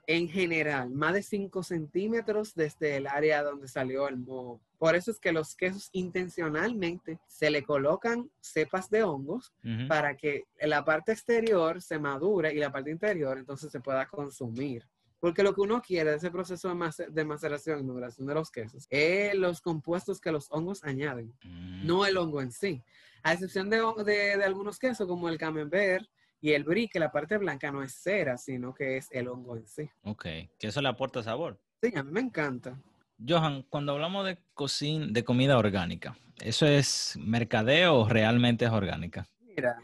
en 0.07 0.27
general, 0.27 0.89
más 0.89 1.13
de 1.13 1.23
5 1.23 1.63
centímetros 1.63 2.53
desde 2.55 2.97
el 2.97 3.07
área 3.07 3.41
donde 3.43 3.67
salió 3.67 4.07
el 4.09 4.17
moho. 4.17 4.59
Por 4.77 4.95
eso 4.95 5.11
es 5.11 5.19
que 5.19 5.31
los 5.31 5.55
quesos 5.55 5.89
intencionalmente 5.93 7.19
se 7.27 7.49
le 7.49 7.63
colocan 7.63 8.29
cepas 8.41 8.89
de 8.89 9.03
hongos 9.03 9.53
para 9.87 10.15
que 10.17 10.43
la 10.61 10.83
parte 10.83 11.11
exterior 11.13 11.81
se 11.81 11.99
madure 11.99 12.53
y 12.53 12.57
la 12.57 12.71
parte 12.71 12.91
interior 12.91 13.37
entonces 13.37 13.71
se 13.71 13.79
pueda 13.79 14.05
consumir. 14.07 14.85
Porque 15.19 15.41
lo 15.41 15.55
que 15.55 15.61
uno 15.61 15.81
quiere 15.81 16.09
de 16.11 16.17
ese 16.17 16.29
proceso 16.31 16.67
de, 16.67 16.75
macer- 16.75 17.09
de 17.09 17.23
maceración 17.23 17.79
y 17.79 17.83
maduración 17.83 18.27
de 18.27 18.33
los 18.33 18.51
quesos 18.51 18.85
es 18.89 19.33
los 19.35 19.61
compuestos 19.61 20.19
que 20.19 20.33
los 20.33 20.47
hongos 20.51 20.83
añaden, 20.83 21.33
Mm. 21.45 21.85
no 21.87 22.05
el 22.05 22.17
hongo 22.17 22.41
en 22.41 22.51
sí. 22.51 22.81
A 23.23 23.31
excepción 23.31 23.69
de, 23.69 23.77
de- 24.03 24.37
de 24.37 24.43
algunos 24.43 24.77
quesos 24.79 25.07
como 25.07 25.29
el 25.29 25.37
camembert 25.37 26.05
y 26.43 26.51
el 26.51 26.65
brie, 26.65 26.89
que 26.89 26.99
la 26.99 27.09
parte 27.09 27.37
blanca 27.37 27.71
no 27.71 27.81
es 27.81 27.93
cera, 27.93 28.37
sino 28.37 28.73
que 28.73 28.97
es 28.97 29.07
el 29.11 29.29
hongo 29.29 29.55
en 29.55 29.65
sí. 29.65 29.89
Ok, 30.03 30.23
que 30.59 30.67
eso 30.67 30.81
le 30.81 30.89
aporta 30.89 31.23
sabor. 31.23 31.57
Sí, 31.81 31.93
a 31.95 32.03
mí 32.03 32.11
me 32.11 32.19
encanta. 32.19 32.77
Johan, 33.25 33.63
cuando 33.69 33.93
hablamos 33.93 34.25
de 34.25 34.37
cocina, 34.53 35.07
de 35.09 35.23
comida 35.23 35.57
orgánica, 35.57 36.17
¿eso 36.41 36.65
es 36.65 37.17
mercadeo 37.17 37.95
o 37.95 38.09
realmente 38.09 38.65
es 38.65 38.71
orgánica? 38.71 39.25
Mira, 39.39 39.77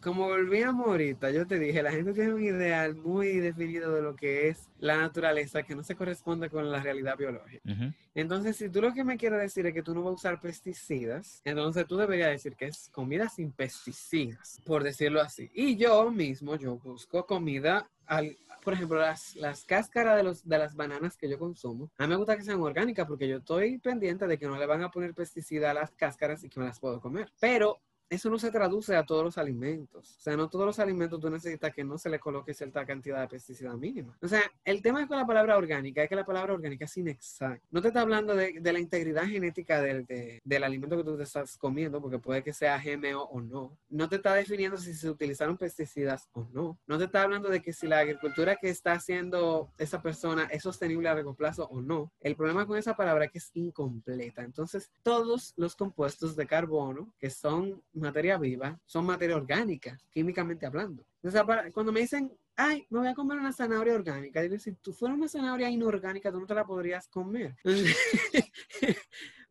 como 0.00 0.28
volvíamos 0.28 0.86
ahorita, 0.86 1.30
yo 1.30 1.46
te 1.46 1.58
dije, 1.58 1.82
la 1.82 1.90
gente 1.90 2.12
tiene 2.12 2.34
un 2.34 2.42
ideal 2.42 2.94
muy 2.94 3.38
definido 3.38 3.92
de 3.94 4.02
lo 4.02 4.14
que 4.14 4.48
es 4.48 4.68
la 4.78 4.96
naturaleza 4.96 5.62
que 5.62 5.74
no 5.74 5.82
se 5.82 5.96
corresponde 5.96 6.48
con 6.50 6.70
la 6.70 6.80
realidad 6.80 7.16
biológica. 7.16 7.62
Ujú. 7.70 7.92
Entonces, 8.14 8.56
si 8.56 8.68
tú 8.68 8.80
lo 8.80 8.92
que 8.94 9.04
me 9.04 9.16
quieres 9.16 9.40
decir 9.40 9.66
es 9.66 9.74
que 9.74 9.82
tú 9.82 9.94
no 9.94 10.02
vas 10.02 10.12
a 10.12 10.14
usar 10.14 10.40
pesticidas, 10.40 11.40
entonces 11.44 11.86
tú 11.86 11.96
deberías 11.96 12.30
decir 12.30 12.54
que 12.54 12.66
es 12.66 12.88
comida 12.90 13.28
sin 13.28 13.52
pesticidas, 13.52 14.60
por 14.64 14.84
decirlo 14.84 15.20
así. 15.20 15.50
Y 15.52 15.76
yo 15.76 16.10
mismo, 16.10 16.56
yo 16.56 16.76
busco 16.76 17.26
comida, 17.26 17.90
al, 18.06 18.36
por 18.62 18.74
ejemplo, 18.74 18.98
las, 18.98 19.34
las 19.36 19.64
cáscaras 19.64 20.16
de, 20.16 20.22
los, 20.22 20.48
de 20.48 20.58
las 20.58 20.76
bananas 20.76 21.16
que 21.16 21.28
yo 21.28 21.38
consumo, 21.38 21.90
a 21.98 22.04
mí 22.04 22.10
me 22.10 22.16
gusta 22.16 22.36
que 22.36 22.42
sean 22.42 22.60
orgánicas 22.60 23.06
porque 23.06 23.28
yo 23.28 23.38
estoy 23.38 23.78
pendiente 23.78 24.26
de 24.26 24.38
que 24.38 24.46
no 24.46 24.58
le 24.58 24.66
van 24.66 24.82
a 24.82 24.90
poner 24.90 25.14
pesticida 25.14 25.70
a 25.70 25.74
las 25.74 25.90
cáscaras 25.92 26.44
y 26.44 26.48
que 26.48 26.60
me 26.60 26.66
las 26.66 26.78
puedo 26.78 27.00
comer. 27.00 27.32
Pero 27.40 27.80
eso 28.10 28.30
no 28.30 28.38
se 28.38 28.50
traduce 28.50 28.96
a 28.96 29.04
todos 29.04 29.24
los 29.24 29.38
alimentos. 29.38 30.16
O 30.18 30.20
sea, 30.20 30.36
no 30.36 30.48
todos 30.48 30.66
los 30.66 30.78
alimentos 30.78 31.20
tú 31.20 31.28
necesitas 31.30 31.72
que 31.74 31.84
no 31.84 31.98
se 31.98 32.08
le 32.10 32.18
coloque 32.18 32.54
cierta 32.54 32.84
cantidad 32.86 33.20
de 33.20 33.28
pesticida 33.28 33.76
mínima. 33.76 34.16
O 34.22 34.28
sea, 34.28 34.42
el 34.64 34.80
tema 34.82 35.06
con 35.06 35.16
la 35.18 35.26
palabra 35.26 35.56
orgánica 35.56 36.02
es 36.02 36.08
que 36.08 36.16
la 36.16 36.24
palabra 36.24 36.54
orgánica 36.54 36.84
es 36.86 36.96
inexacta. 36.96 37.66
No 37.70 37.82
te 37.82 37.88
está 37.88 38.00
hablando 38.00 38.34
de, 38.34 38.60
de 38.60 38.72
la 38.72 38.78
integridad 38.78 39.24
genética 39.26 39.80
del, 39.80 40.06
de- 40.06 40.40
del 40.44 40.64
alimento 40.64 40.96
que 40.96 41.04
tú 41.04 41.16
te 41.16 41.22
estás 41.24 41.56
comiendo, 41.58 42.00
porque 42.00 42.18
puede 42.18 42.42
que 42.42 42.52
sea 42.52 42.80
GMO 42.82 43.22
o 43.24 43.40
no. 43.40 43.76
No 43.88 44.08
te 44.08 44.16
está 44.16 44.34
definiendo 44.34 44.76
si 44.78 44.94
se 44.94 45.10
utilizaron 45.10 45.56
pesticidas 45.58 46.28
o 46.32 46.46
no. 46.52 46.78
No 46.86 46.98
te 46.98 47.04
está 47.04 47.22
hablando 47.22 47.48
de 47.48 47.60
que 47.62 47.72
si 47.72 47.86
la 47.86 47.98
agricultura 47.98 48.56
que 48.56 48.70
está 48.70 48.92
haciendo 48.92 49.70
esa 49.78 50.00
persona 50.02 50.44
es 50.50 50.62
sostenible 50.62 51.08
a 51.08 51.14
largo 51.14 51.34
plazo 51.34 51.64
o 51.70 51.80
no. 51.80 52.12
El 52.20 52.36
problema 52.36 52.66
con 52.66 52.78
esa 52.78 52.94
palabra 52.96 53.26
es 53.26 53.32
que 53.32 53.38
es 53.38 53.50
incompleta. 53.54 54.42
Entonces, 54.42 54.90
todos 55.02 55.52
los 55.56 55.76
compuestos 55.76 56.36
de 56.36 56.46
carbono 56.46 57.12
que 57.18 57.30
son 57.30 57.82
materia 58.00 58.38
viva 58.38 58.78
son 58.86 59.06
materia 59.06 59.36
orgánica, 59.36 59.98
químicamente 60.10 60.66
hablando. 60.66 61.04
Entonces, 61.16 61.42
para- 61.44 61.70
cuando 61.72 61.92
me 61.92 62.00
dicen, 62.00 62.32
ay, 62.56 62.86
me 62.90 62.98
voy 63.00 63.08
a 63.08 63.14
comer 63.14 63.38
una 63.38 63.52
zanahoria 63.52 63.94
orgánica, 63.94 64.40
digo, 64.42 64.58
si 64.58 64.72
tú 64.72 64.92
fuera 64.92 65.14
una 65.14 65.28
zanahoria 65.28 65.70
inorgánica, 65.70 66.30
tú 66.32 66.40
no 66.40 66.46
te 66.46 66.54
la 66.54 66.64
podrías 66.66 67.08
comer. 67.08 67.54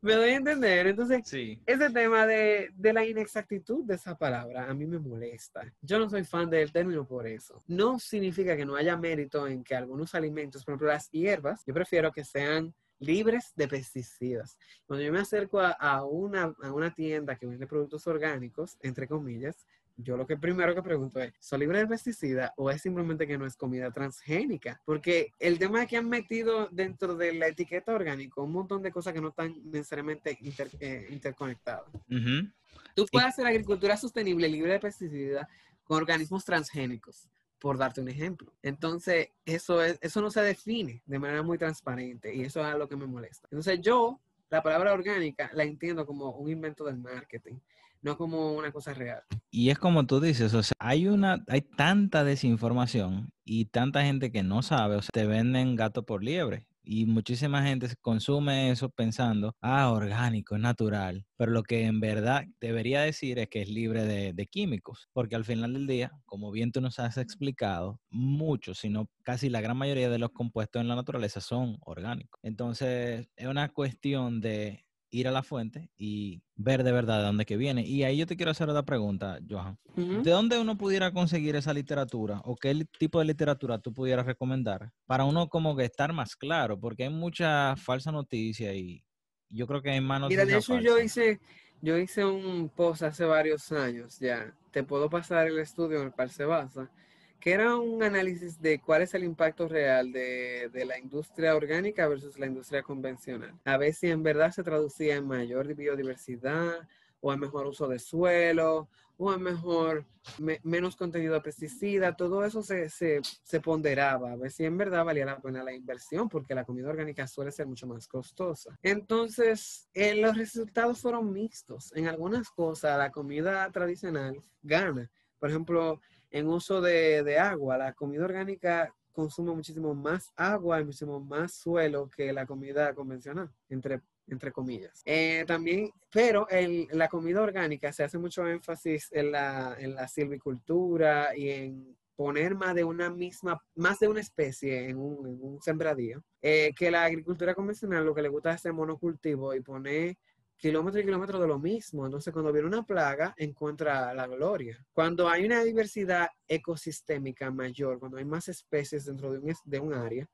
me 0.01 0.13
doy 0.13 0.29
a 0.29 0.35
entender. 0.35 0.87
Entonces, 0.87 1.21
Sí. 1.27 1.61
ese 1.65 1.89
tema 1.89 2.25
de, 2.27 2.69
de 2.75 2.93
la 2.93 3.05
inexactitud 3.05 3.83
de 3.85 3.95
esa 3.95 4.17
palabra 4.17 4.69
a 4.69 4.73
mí 4.73 4.85
me 4.85 4.99
molesta. 4.99 5.71
Yo 5.81 5.99
no 5.99 6.09
soy 6.09 6.23
fan 6.23 6.49
del 6.49 6.71
término 6.71 7.05
por 7.07 7.27
eso. 7.27 7.63
No 7.67 7.99
significa 7.99 8.55
que 8.55 8.65
no 8.65 8.75
haya 8.75 8.95
mérito 8.97 9.47
en 9.47 9.63
que 9.63 9.75
algunos 9.75 10.13
alimentos, 10.15 10.63
por 10.63 10.73
ejemplo 10.73 10.87
las 10.87 11.09
hierbas, 11.11 11.63
yo 11.65 11.73
prefiero 11.73 12.11
que 12.11 12.23
sean 12.23 12.73
libres 12.99 13.53
de 13.55 13.67
pesticidas. 13.67 14.57
Cuando 14.85 15.05
yo 15.05 15.11
me 15.11 15.19
acerco 15.19 15.59
a, 15.59 15.71
a 15.71 16.03
una, 16.03 16.55
a 16.61 16.71
una 16.71 16.93
tienda 16.93 17.35
que 17.35 17.45
vende 17.45 17.67
productos 17.67 18.07
orgánicos, 18.07 18.77
entre 18.81 19.07
comillas, 19.07 19.67
yo 19.99 20.15
lo 20.15 20.27
que 20.27 20.37
primero 20.37 20.75
que 20.75 20.83
pregunto 20.83 21.19
es, 21.19 21.33
¿son 21.39 21.59
libres 21.59 21.81
de 21.81 21.87
pesticidas 21.87 22.51
o 22.55 22.69
es 22.69 22.81
simplemente 22.83 23.25
que 23.25 23.37
no 23.37 23.47
es 23.47 23.55
comida 23.55 23.89
transgénica? 23.89 24.79
Porque 24.85 25.31
el 25.39 25.57
tema 25.57 25.81
es 25.81 25.89
que 25.89 25.97
han 25.97 26.07
metido 26.07 26.69
dentro 26.71 27.15
de 27.15 27.33
la 27.33 27.47
etiqueta 27.47 27.95
orgánico 27.95 28.43
un 28.43 28.51
montón 28.51 28.83
de 28.83 28.91
cosas 28.91 29.13
que 29.13 29.21
no 29.21 29.29
están 29.29 29.55
necesariamente 29.63 30.37
inter- 30.41 30.69
eh, 30.79 31.07
interconectadas. 31.09 31.87
Ujú. 32.11 32.47
Tú 32.95 33.05
puedes 33.11 33.29
hacer 33.29 33.47
agricultura 33.47 33.97
sostenible, 33.97 34.47
libre 34.47 34.73
de 34.73 34.79
pesticidas, 34.79 35.47
con 35.83 35.97
organismos 35.97 36.45
transgénicos, 36.45 37.27
por 37.59 37.77
darte 37.77 38.01
un 38.01 38.09
ejemplo. 38.09 38.53
Entonces, 38.61 39.29
eso, 39.45 39.81
es, 39.81 39.97
eso 40.01 40.21
no 40.21 40.29
se 40.29 40.41
define 40.41 41.01
de 41.05 41.19
manera 41.19 41.43
muy 41.43 41.57
transparente 41.57 42.33
y 42.33 42.43
eso 42.43 42.67
es 42.67 42.75
lo 42.77 42.87
que 42.87 42.95
me 42.95 43.07
molesta. 43.07 43.47
Entonces, 43.51 43.79
yo 43.81 44.19
la 44.49 44.61
palabra 44.61 44.93
orgánica 44.93 45.49
la 45.53 45.63
entiendo 45.63 46.05
como 46.05 46.31
un 46.31 46.49
invento 46.49 46.85
del 46.85 46.97
marketing, 46.97 47.55
no 48.01 48.17
como 48.17 48.53
una 48.53 48.71
cosa 48.71 48.93
real. 48.93 49.23
Y 49.49 49.69
es 49.69 49.79
como 49.79 50.05
tú 50.05 50.19
dices, 50.19 50.53
o 50.53 50.63
sea, 50.63 50.73
hay 50.79 51.07
una, 51.07 51.43
hay 51.47 51.61
tanta 51.61 52.23
desinformación 52.23 53.29
y 53.43 53.65
tanta 53.65 54.03
gente 54.03 54.31
que 54.31 54.43
no 54.43 54.61
sabe, 54.61 54.95
o 54.95 55.01
sea, 55.01 55.09
te 55.11 55.25
venden 55.25 55.75
gato 55.75 56.03
por 56.03 56.23
liebre. 56.23 56.66
Y 56.89 57.05
muchísima 57.05 57.63
gente 57.63 57.89
consume 57.99 58.71
eso 58.71 58.89
pensando, 58.89 59.55
ah, 59.61 59.91
orgánico, 59.91 60.55
es 60.55 60.61
natural. 60.61 61.25
Pero 61.35 61.51
lo 61.51 61.63
que 61.63 61.83
en 61.83 61.99
verdad 61.99 62.45
debería 62.61 63.01
decir 63.01 63.39
es 63.39 63.49
que 63.49 63.61
es 63.61 63.69
libre 63.69 64.05
de, 64.05 64.31
de 64.31 64.47
químicos. 64.47 65.09
Porque 65.11 65.35
al 65.35 65.43
final 65.43 65.73
del 65.73 65.85
día, 65.85 66.13
como 66.25 66.49
bien 66.49 66.71
tú 66.71 66.79
nos 66.79 66.97
has 66.99 67.17
explicado, 67.17 67.99
muchos, 68.09 68.79
si 68.79 68.89
no 68.89 69.09
casi 69.23 69.49
la 69.49 69.59
gran 69.59 69.75
mayoría 69.75 70.09
de 70.09 70.17
los 70.17 70.31
compuestos 70.31 70.81
en 70.81 70.87
la 70.87 70.95
naturaleza 70.95 71.41
son 71.41 71.77
orgánicos. 71.81 72.39
Entonces, 72.41 73.27
es 73.35 73.47
una 73.47 73.67
cuestión 73.67 74.39
de 74.39 74.86
ir 75.17 75.27
a 75.27 75.31
la 75.31 75.43
fuente 75.43 75.89
y 75.97 76.41
ver 76.55 76.83
de 76.83 76.91
verdad 76.91 77.19
de 77.19 77.25
dónde 77.25 77.45
que 77.45 77.57
viene. 77.57 77.85
Y 77.85 78.03
ahí 78.03 78.17
yo 78.17 78.25
te 78.25 78.35
quiero 78.35 78.51
hacer 78.51 78.69
otra 78.69 78.83
pregunta, 78.83 79.39
Johan. 79.49 79.77
Ujú. 79.95 80.21
¿De 80.21 80.31
dónde 80.31 80.59
uno 80.59 80.77
pudiera 80.77 81.11
conseguir 81.11 81.55
esa 81.55 81.73
literatura 81.73 82.41
o 82.45 82.55
qué 82.55 82.87
tipo 82.97 83.19
de 83.19 83.25
literatura 83.25 83.79
tú 83.79 83.93
pudieras 83.93 84.25
recomendar 84.25 84.91
para 85.05 85.25
uno 85.25 85.49
como 85.49 85.75
que 85.75 85.85
estar 85.85 86.13
más 86.13 86.35
claro? 86.35 86.79
Porque 86.79 87.03
hay 87.03 87.09
mucha 87.09 87.75
falsa 87.75 88.11
noticia 88.11 88.73
y 88.73 89.03
yo 89.49 89.67
creo 89.67 89.81
que 89.81 89.91
hay 89.91 90.01
más 90.01 90.21
Mira, 90.27 90.45
de 90.45 90.57
hecho 90.57 90.79
yo 90.79 90.99
hice, 90.99 91.39
yo 91.81 91.97
hice 91.97 92.25
un 92.25 92.69
post 92.69 93.03
hace 93.03 93.25
varios 93.25 93.71
años 93.71 94.19
ya. 94.19 94.53
Te 94.71 94.83
puedo 94.83 95.09
pasar 95.09 95.47
el 95.47 95.57
estudio 95.59 95.99
en 95.99 96.07
el 96.07 96.11
cual 96.11 96.29
se 96.29 96.45
basa, 96.45 96.91
que 97.39 97.51
era 97.53 97.75
un 97.75 98.01
análisis 98.03 98.59
de 98.61 98.79
cuál 98.79 99.01
es 99.03 99.13
el 99.13 99.23
impacto 99.23 99.67
real 99.67 100.11
de, 100.11 100.69
de 100.73 100.85
la 100.85 100.97
industria 100.97 101.55
orgánica 101.55 102.07
versus 102.07 102.37
la 102.39 102.47
industria 102.47 102.81
convencional. 102.83 103.53
A 103.65 103.77
ver 103.77 103.93
si 103.93 104.07
en 104.09 104.23
verdad 104.23 104.51
se 104.51 104.63
traducía 104.63 105.15
en 105.15 105.27
mayor 105.27 105.73
biodiversidad 105.75 106.87
o 107.19 107.33
en 107.33 107.39
mejor 107.39 107.67
uso 107.67 107.87
de 107.87 107.99
suelo 107.99 108.89
o 109.19 109.33
en 109.33 109.41
mejor, 109.41 110.05
me- 110.39 110.59
menos 110.63 110.95
contenido 110.95 111.33
de 111.33 111.41
pesticida. 111.41 112.15
Todo 112.15 112.45
eso 112.45 112.61
se, 112.61 112.89
se, 112.89 113.19
se 113.43 113.59
ponderaba, 113.59 114.31
a 114.31 114.35
ver 114.35 114.51
si 114.51 114.63
en 114.65 114.77
verdad 114.77 115.03
valía 115.05 115.25
la 115.25 115.39
pena 115.39 115.63
la 115.63 115.73
inversión, 115.73 116.29
porque 116.29 116.53
la 116.53 116.65
comida 116.65 116.89
orgánica 116.89 117.25
suele 117.27 117.51
ser 117.51 117.65
mucho 117.65 117.87
más 117.87 118.07
costosa. 118.07 118.77
Entonces, 118.83 119.89
eh, 119.93 120.15
los 120.15 120.37
resultados 120.37 120.99
fueron 120.99 121.31
mixtos. 121.33 121.91
En 121.95 122.07
algunas 122.07 122.49
cosas, 122.51 122.97
la 122.97 123.11
comida 123.11 123.71
tradicional 123.71 124.39
gana. 124.61 125.09
Por 125.39 125.49
ejemplo, 125.49 125.99
en 126.31 126.47
uso 126.47 126.81
de, 126.81 127.23
de 127.23 127.39
agua, 127.39 127.77
la 127.77 127.93
comida 127.93 128.25
orgánica 128.25 128.93
consume 129.17 129.51
muchísimo 129.51 129.95
más 129.95 130.31
agua 130.35 130.79
y 130.79 130.85
muchísimo 130.85 131.19
más 131.19 131.51
suelo 131.55 132.07
que 132.07 132.31
la 132.31 132.45
comida 132.45 132.93
convencional, 132.93 133.49
entre, 133.67 134.01
entre 134.27 134.51
comillas. 134.51 135.01
Eh, 135.05 135.43
también, 135.47 135.89
pero 136.11 136.47
la 136.91 137.07
comida 137.07 137.41
orgánica 137.41 137.91
se 137.91 138.03
hace 138.03 138.19
mucho 138.19 138.47
énfasis 138.47 139.09
en 139.11 139.31
la, 139.31 139.75
en 139.79 139.95
la 139.95 140.07
silvicultura 140.07 141.35
y 141.35 141.49
en 141.49 141.97
poner 142.15 142.53
más 142.53 142.75
de 142.75 142.83
una 142.83 143.09
misma, 143.09 143.59
más 143.73 143.97
de 143.99 144.07
una 144.07 144.19
especie 144.19 144.87
en 144.87 144.97
un, 144.97 145.27
en 145.27 145.39
un 145.41 145.61
sembradío, 145.61 146.23
eh, 146.41 146.71
que 146.77 146.91
la 146.91 147.03
agricultura 147.03 147.55
convencional 147.55 148.05
lo 148.05 148.13
que 148.13 148.21
le 148.21 148.29
gusta 148.29 148.51
es 148.51 148.57
hacer 148.57 148.73
monocultivo 148.73 149.53
y 149.55 149.61
poner 149.61 150.15
kilómetros 150.57 151.01
y 151.01 151.05
kilómetros 151.05 151.39
de 151.39 151.47
lo 151.47 151.59
mismo. 151.59 152.05
Entonces, 152.05 152.33
cuando 152.33 152.51
viene 152.51 152.67
una 152.67 152.83
plaga, 152.83 153.33
encuentra 153.37 154.13
la 154.13 154.27
gloria. 154.27 154.83
Cuando 154.91 155.29
hay 155.29 155.45
una 155.45 155.63
diversidad 155.63 156.29
ecosistémica 156.47 157.51
mayor, 157.51 157.99
cuando 157.99 158.17
hay 158.17 158.25
más 158.25 158.49
especies 158.49 159.05
dentro 159.05 159.31
de 159.31 159.39
un, 159.39 159.53
de 159.63 159.79
un 159.79 159.93
área, 159.93 160.27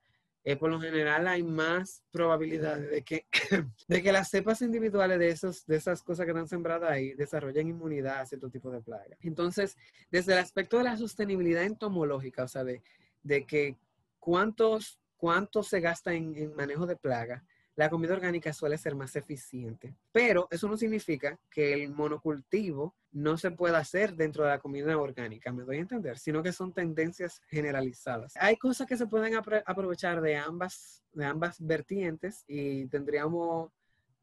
eh, 0.46 0.58
por 0.58 0.70
lo 0.70 0.80
general 0.80 1.26
hay 1.28 1.42
más 1.42 2.04
probabilidades 2.12 2.90
de 2.90 3.02
que, 3.04 3.26
de 3.88 4.04
que 4.04 4.12
las 4.12 4.30
cepas 4.30 4.62
individuales 4.62 5.18
de, 5.18 5.30
esos, 5.30 5.66
de 5.66 5.78
esas 5.78 6.04
cosas 6.04 6.26
que 6.26 6.32
están 6.32 6.50
sembradas 6.50 6.92
ahí 6.92 7.14
desarrollen 7.14 7.70
inmunidad 7.70 8.20
a 8.20 8.26
cierto 8.26 8.50
tipo 8.50 8.70
de 8.70 8.82
plaga. 8.82 9.16
Entonces, 9.22 9.78
desde 10.12 10.34
el 10.34 10.40
aspecto 10.40 10.78
de 10.78 10.84
la 10.84 10.98
sostenibilidad 10.98 11.64
entomológica, 11.64 12.44
o 12.44 12.48
sea, 12.50 12.66
de, 12.66 12.82
de 13.24 13.46
que 13.46 13.78
cuántos, 14.20 15.00
cuánto 15.16 15.64
se 15.64 15.80
gasta 15.80 16.14
en, 16.14 16.36
en 16.36 16.54
manejo 16.56 16.86
de 16.86 16.98
plaga, 16.98 17.46
la 17.76 17.90
comida 17.90 18.14
orgánica 18.14 18.54
suele 18.54 18.78
ser 18.78 18.96
más 18.96 19.16
eficiente. 19.16 19.96
Pero 20.12 20.48
eso 20.52 20.68
no 20.68 20.78
significa 20.78 21.40
que 21.50 21.74
el 21.74 21.92
monocultivo 21.92 22.96
no 23.12 23.38
se 23.38 23.52
pueda 23.52 23.78
hacer 23.78 24.16
dentro 24.16 24.44
de 24.44 24.52
la 24.52 24.60
comida 24.60 24.98
orgánica, 24.98 25.52
me 25.52 25.64
doy 25.64 25.78
a 25.78 25.82
entender, 25.82 26.18
sino 26.18 26.42
que 26.44 26.52
son 26.52 26.74
tendencias 26.74 27.42
generalizadas. 27.48 28.34
Hay 28.38 28.58
cosas 28.58 28.88
que 28.88 28.98
se 28.98 29.08
pueden 29.08 29.36
aprovechar 29.36 30.22
de 30.22 30.36
ambas, 30.36 31.04
de 31.14 31.26
ambas 31.26 31.58
vertientes 31.60 32.44
y 32.48 32.88
tendríamos 32.88 33.72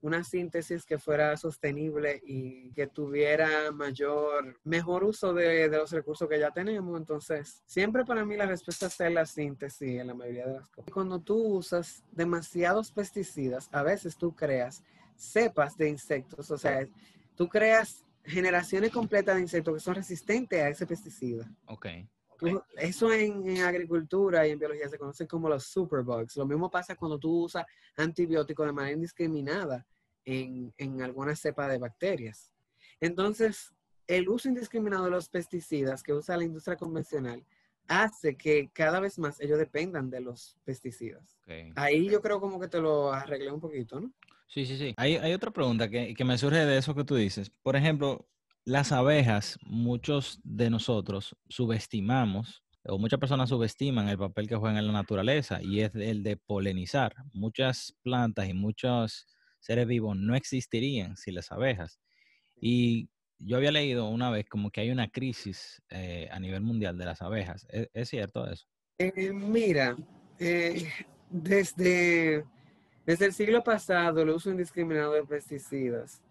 una 0.03 0.25
síntesis 0.25 0.85
que 0.85 0.99
fuera 0.99 1.37
sostenible 1.37 2.21
y 2.25 2.73
que 2.73 2.87
tuviera 2.87 3.71
mayor, 3.73 4.59
mejor 4.65 5.05
uso 5.05 5.35
de, 5.35 5.69
los 5.69 5.91
recursos 5.91 6.29
que 6.29 6.39
ya 6.39 6.51
tenemos. 6.51 6.99
Entonces, 6.99 7.63
siempre 7.67 8.05
para 8.05 8.25
mí 8.25 8.37
la 8.37 8.47
respuesta 8.47 8.87
es 8.87 9.13
la 9.13 9.27
síntesis 9.27 10.01
en 10.01 10.07
la 10.07 10.15
mayoría 10.15 10.47
de 10.47 10.55
las 10.55 10.69
cosas. 10.69 10.93
Cuando 10.93 11.21
tú 11.21 11.37
usas 11.37 12.03
demasiados 12.13 12.93
pesticidas, 12.93 13.69
a 13.73 13.83
veces 13.83 14.17
tú 14.17 14.35
creas 14.35 14.83
cepas 15.17 15.77
de 15.77 15.89
insectos, 15.91 16.51
o 16.51 16.57
sea, 16.57 16.87
tú 17.37 17.49
creas 17.49 18.07
generaciones 18.25 18.91
completas 18.91 19.37
de 19.37 19.43
insectos 19.43 19.75
que 19.75 19.81
son 19.81 19.95
resistentes 19.95 20.61
a 20.61 20.69
ese 20.69 20.87
pesticida. 20.87 21.51
Ok. 21.67 21.87
Eso 22.77 23.13
en, 23.13 23.49
en, 23.49 23.63
agricultura 23.63 24.47
y 24.47 24.51
en 24.51 24.59
biología 24.59 24.89
se 24.89 24.99
conoce 24.99 25.27
como 25.27 25.49
los 25.49 25.65
superbugs. 25.65 26.37
Lo 26.37 26.47
mismo 26.47 26.71
pasa 26.71 26.97
cuando 26.97 27.19
tú 27.19 27.45
usas 27.45 27.67
antibióticos 27.97 28.67
de 28.67 28.73
manera 28.73 28.95
indiscriminada 28.95 29.87
en, 30.25 30.73
en 30.79 31.03
alguna 31.03 31.35
cepa 31.37 31.69
de 31.69 31.79
bacterias. 31.79 32.53
Entonces, 33.01 33.73
el 34.07 34.29
uso 34.29 34.49
indiscriminado 34.49 35.05
de 35.05 35.11
los 35.11 35.29
pesticidas 35.29 36.03
que 36.03 36.13
usa 36.13 36.37
la 36.37 36.45
industria 36.45 36.77
convencional 36.77 37.45
hace 37.87 38.37
que 38.37 38.71
cada 38.73 39.01
vez 39.01 39.19
más 39.19 39.41
ellos 39.41 39.59
dependan 39.59 40.11
de 40.11 40.21
los 40.21 40.57
pesticidas. 40.65 41.37
Ahí 41.75 42.09
yo 42.09 42.21
creo 42.21 42.41
como 42.41 42.61
que 42.61 42.69
te 42.69 42.81
lo 42.81 43.13
arreglé 43.13 43.51
un 43.51 43.61
poquito, 43.61 44.01
¿no? 44.01 44.13
Sí, 44.47 44.67
sí, 44.67 44.77
sí. 44.77 44.95
Hay, 44.97 45.17
hay 45.17 45.33
otra 45.33 45.53
pregunta 45.53 45.89
que, 45.89 46.15
que, 46.15 46.25
me 46.25 46.37
surge 46.37 46.67
de 46.67 46.79
eso 46.79 46.95
que 46.95 47.05
tú 47.05 47.15
dices. 47.15 47.51
Por 47.63 47.77
ejemplo, 47.77 48.27
las 48.65 48.93
abejas, 48.93 49.59
muchos 49.63 50.41
de 50.45 50.71
nosotros 50.71 51.37
subestimamos 51.49 52.63
o 52.85 52.99
muchas 52.99 53.21
personas 53.21 53.49
subestiman 53.49 54.09
el 54.09 54.19
papel 54.19 54.49
que 54.49 54.57
juegan 54.57 54.79
en 54.79 54.87
la 54.87 54.93
naturaleza 54.93 55.61
y 55.63 55.81
es 55.81 55.95
el 55.95 56.23
de 56.23 56.37
polinizar. 56.37 57.15
Muchas 57.33 57.95
plantas 58.03 58.49
y 58.49 58.55
muchos 58.55 59.27
seres 59.61 59.87
vivos 59.87 60.17
no 60.17 60.35
existirían 60.35 61.17
sin 61.17 61.35
las 61.35 61.53
abejas. 61.53 62.01
Y 62.61 63.09
yo 63.39 63.57
había 63.57 63.73
leído 63.73 64.09
una 64.09 64.31
vez 64.31 64.47
como 64.49 64.71
que 64.71 64.83
hay 64.83 64.91
una 64.91 65.09
crisis 65.09 65.83
eh, 65.91 66.29
a 66.31 66.39
nivel 66.39 66.63
mundial 66.63 66.97
de 66.97 67.05
las 67.05 67.23
abejas. 67.23 67.67
¿Es, 67.71 68.09
cierto 68.09 68.51
eso? 68.51 68.67
Eh, 68.99 69.33
mira, 69.33 69.97
eh, 70.39 70.87
desde, 71.31 72.45
desde 73.07 73.27
el 73.27 73.33
siglo 73.33 73.63
pasado 73.63 74.23
el 74.23 74.31
uso 74.31 74.51
indiscriminado 74.51 75.13
de 75.13 75.25
pesticidas 75.25 76.23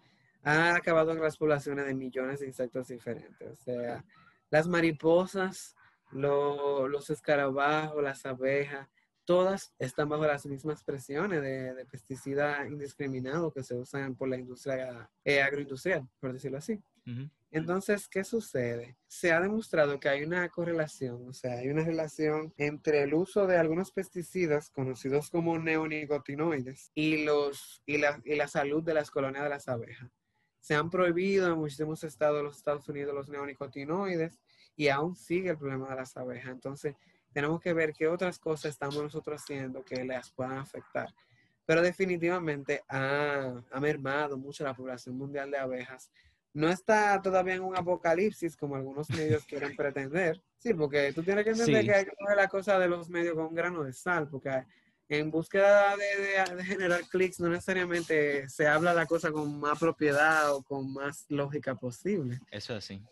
ha 0.42 0.74
acabado 0.74 1.12
con 1.12 1.22
las 1.22 1.36
poblaciones 1.36 1.86
de 1.86 1.94
millones 1.94 2.40
de 2.40 2.46
insectos 2.46 2.88
diferentes. 2.88 3.48
O 3.48 3.56
sea, 3.56 4.04
las 4.50 4.66
mariposas, 4.66 5.76
los 6.12 7.10
escarabajos, 7.10 8.02
las 8.02 8.24
abejas, 8.26 8.88
todas 9.24 9.72
están 9.78 10.08
bajo 10.08 10.26
las 10.26 10.44
mismas 10.46 10.82
presiones 10.82 11.40
de, 11.42 11.74
de 11.74 11.86
pesticida 11.86 12.66
indiscriminado 12.66 13.52
que 13.52 13.62
se 13.62 13.76
usan 13.76 14.16
por 14.16 14.28
la 14.28 14.36
industria 14.36 15.08
eh, 15.24 15.40
agroindustrial, 15.40 16.08
por 16.18 16.32
decirlo 16.32 16.58
así. 16.58 16.82
Entonces, 17.52 18.08
¿qué 18.08 18.22
sucede? 18.22 18.96
Se 19.08 19.32
ha 19.32 19.40
demostrado 19.40 19.98
que 19.98 20.08
hay 20.08 20.22
una 20.22 20.48
correlación, 20.48 21.28
o 21.28 21.32
sea, 21.32 21.54
hay 21.54 21.68
una 21.68 21.84
relación 21.84 22.54
entre 22.56 23.02
el 23.02 23.14
uso 23.14 23.46
de 23.46 23.56
algunos 23.56 23.90
pesticidas 23.90 24.70
conocidos 24.70 25.30
como 25.30 25.58
neonicotinoides 25.58 26.92
y, 26.94 27.24
los, 27.24 27.82
y, 27.86 27.98
la, 27.98 28.20
y 28.24 28.36
la 28.36 28.46
salud 28.46 28.84
de 28.84 28.94
las 28.94 29.10
colonias 29.10 29.42
de 29.42 29.50
las 29.50 29.68
abejas. 29.68 30.10
Se 30.60 30.74
han 30.74 30.90
prohibido 30.90 31.50
en 31.52 31.58
muchísimos 31.58 32.04
estados 32.04 32.36
de 32.36 32.42
los 32.44 32.56
Estados 32.56 32.88
Unidos 32.88 33.14
los 33.14 33.28
neonicotinoides 33.28 34.38
y 34.76 34.88
aún 34.88 35.16
sigue 35.16 35.50
el 35.50 35.58
problema 35.58 35.88
de 35.90 35.96
las 35.96 36.16
abejas. 36.16 36.52
Entonces, 36.52 36.94
tenemos 37.32 37.60
que 37.60 37.72
ver 37.72 37.92
qué 37.92 38.08
otras 38.08 38.38
cosas 38.38 38.72
estamos 38.72 38.96
nosotros 38.96 39.40
haciendo 39.42 39.84
que 39.84 40.04
las 40.04 40.30
puedan 40.30 40.58
afectar. 40.58 41.14
Pero 41.64 41.82
definitivamente 41.82 42.82
ha, 42.88 43.62
ha 43.70 43.80
mermado 43.80 44.36
mucho 44.36 44.64
la 44.64 44.74
población 44.74 45.16
mundial 45.16 45.50
de 45.50 45.58
abejas. 45.58 46.10
No 46.52 46.68
está 46.68 47.20
todavía 47.22 47.54
en 47.54 47.62
un 47.62 47.76
apocalipsis 47.76 48.56
como 48.56 48.74
algunos 48.74 49.08
medios 49.10 49.44
quieren 49.44 49.74
pretender. 49.76 50.42
Sí, 50.58 50.74
porque 50.74 51.12
tú 51.12 51.22
tienes 51.22 51.44
que 51.44 51.50
entender 51.50 51.84
que 51.84 51.94
hay 51.94 52.04
que 52.04 52.12
poner 52.12 52.36
la 52.36 52.48
cosa 52.48 52.78
de 52.78 52.88
los 52.88 53.08
medios 53.08 53.34
con 53.34 53.46
un 53.46 53.54
grano 53.54 53.84
de 53.84 53.92
sal, 53.92 54.28
porque 54.28 54.64
en 55.18 55.30
búsqueda 55.30 55.96
de, 55.96 56.54
de, 56.54 56.64
generar 56.64 57.00
clics 57.08 57.40
no 57.40 57.48
necesariamente 57.48 58.48
se 58.48 58.68
habla 58.68 58.94
la 58.94 59.06
cosa 59.06 59.32
con 59.32 59.58
más 59.58 59.78
propiedad 59.78 60.54
o 60.54 60.62
con 60.62 60.92
más 60.92 61.26
lógica 61.28 61.74
posible. 61.74 62.38
Eso 62.50 62.76
es 62.76 62.84
así. 62.84 63.02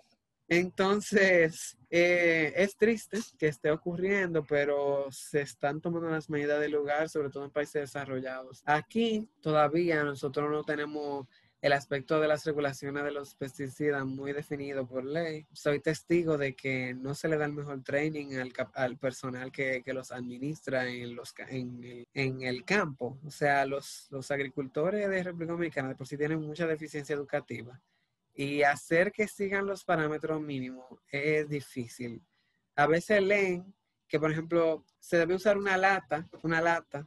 Entonces, 0.51 1.77
eh, 1.91 2.55
es 2.57 2.75
triste 2.77 3.19
que 3.39 3.49
esté 3.49 3.71
ocurriendo, 3.71 4.45
pero 4.45 5.07
se 5.11 5.43
están 5.43 5.81
tomando 5.83 6.09
las 6.09 6.31
medidas 6.31 6.59
del 6.61 6.73
lugar, 6.73 7.11
sobre 7.11 7.29
todo 7.29 7.45
en 7.45 7.51
países 7.51 7.83
desarrollados. 7.83 8.63
Aquí 8.65 9.29
todavía 9.43 10.03
nosotros 10.05 10.51
no 10.51 10.65
tenemos 10.65 11.27
el 11.61 11.73
aspecto 11.73 12.21
de 12.21 12.29
las 12.29 12.45
regulaciones 12.45 13.03
de 13.03 13.11
los 13.11 13.35
pesticidas 13.35 14.05
muy 14.07 14.33
definido 14.33 14.87
por 14.87 15.05
ley. 15.05 15.47
Soy 15.53 15.81
testigo 15.81 16.39
de 16.39 16.55
que 16.55 16.95
no 16.95 17.15
se 17.15 17.29
le 17.29 17.37
da 17.37 17.47
el 17.47 17.53
mejor 17.53 17.83
training 17.83 18.37
al, 18.75 18.97
personal 18.97 19.51
que, 19.51 19.83
los 19.87 20.13
administra 20.13 20.89
en, 20.89 21.17
los, 21.17 21.35
en, 21.49 22.07
en, 22.15 22.43
el 22.43 22.65
campo. 22.65 23.19
O 23.25 23.31
sea, 23.31 23.67
los, 23.67 24.07
los 24.11 24.31
agricultores 24.31 25.09
de 25.09 25.23
República 25.23 25.53
Dominicana 25.53 25.89
de 25.89 25.95
por 25.97 26.07
sí 26.07 26.17
tienen 26.17 26.41
mucha 26.41 26.67
deficiencia 26.67 27.15
educativa 27.15 27.81
y 28.35 28.63
hacer 28.63 29.11
que 29.11 29.27
sigan 29.27 29.67
los 29.67 29.83
parámetros 29.83 30.41
mínimos 30.41 30.87
es 31.11 31.49
difícil. 31.49 32.23
A 32.77 32.87
veces 32.87 33.21
leen 33.21 33.75
que, 34.07 34.21
por 34.21 34.31
ejemplo, 34.31 34.85
se 35.01 35.17
debe 35.17 35.35
usar 35.35 35.59
una 35.59 35.77
lata, 35.77 36.29
una 36.45 36.61
lata, 36.61 37.05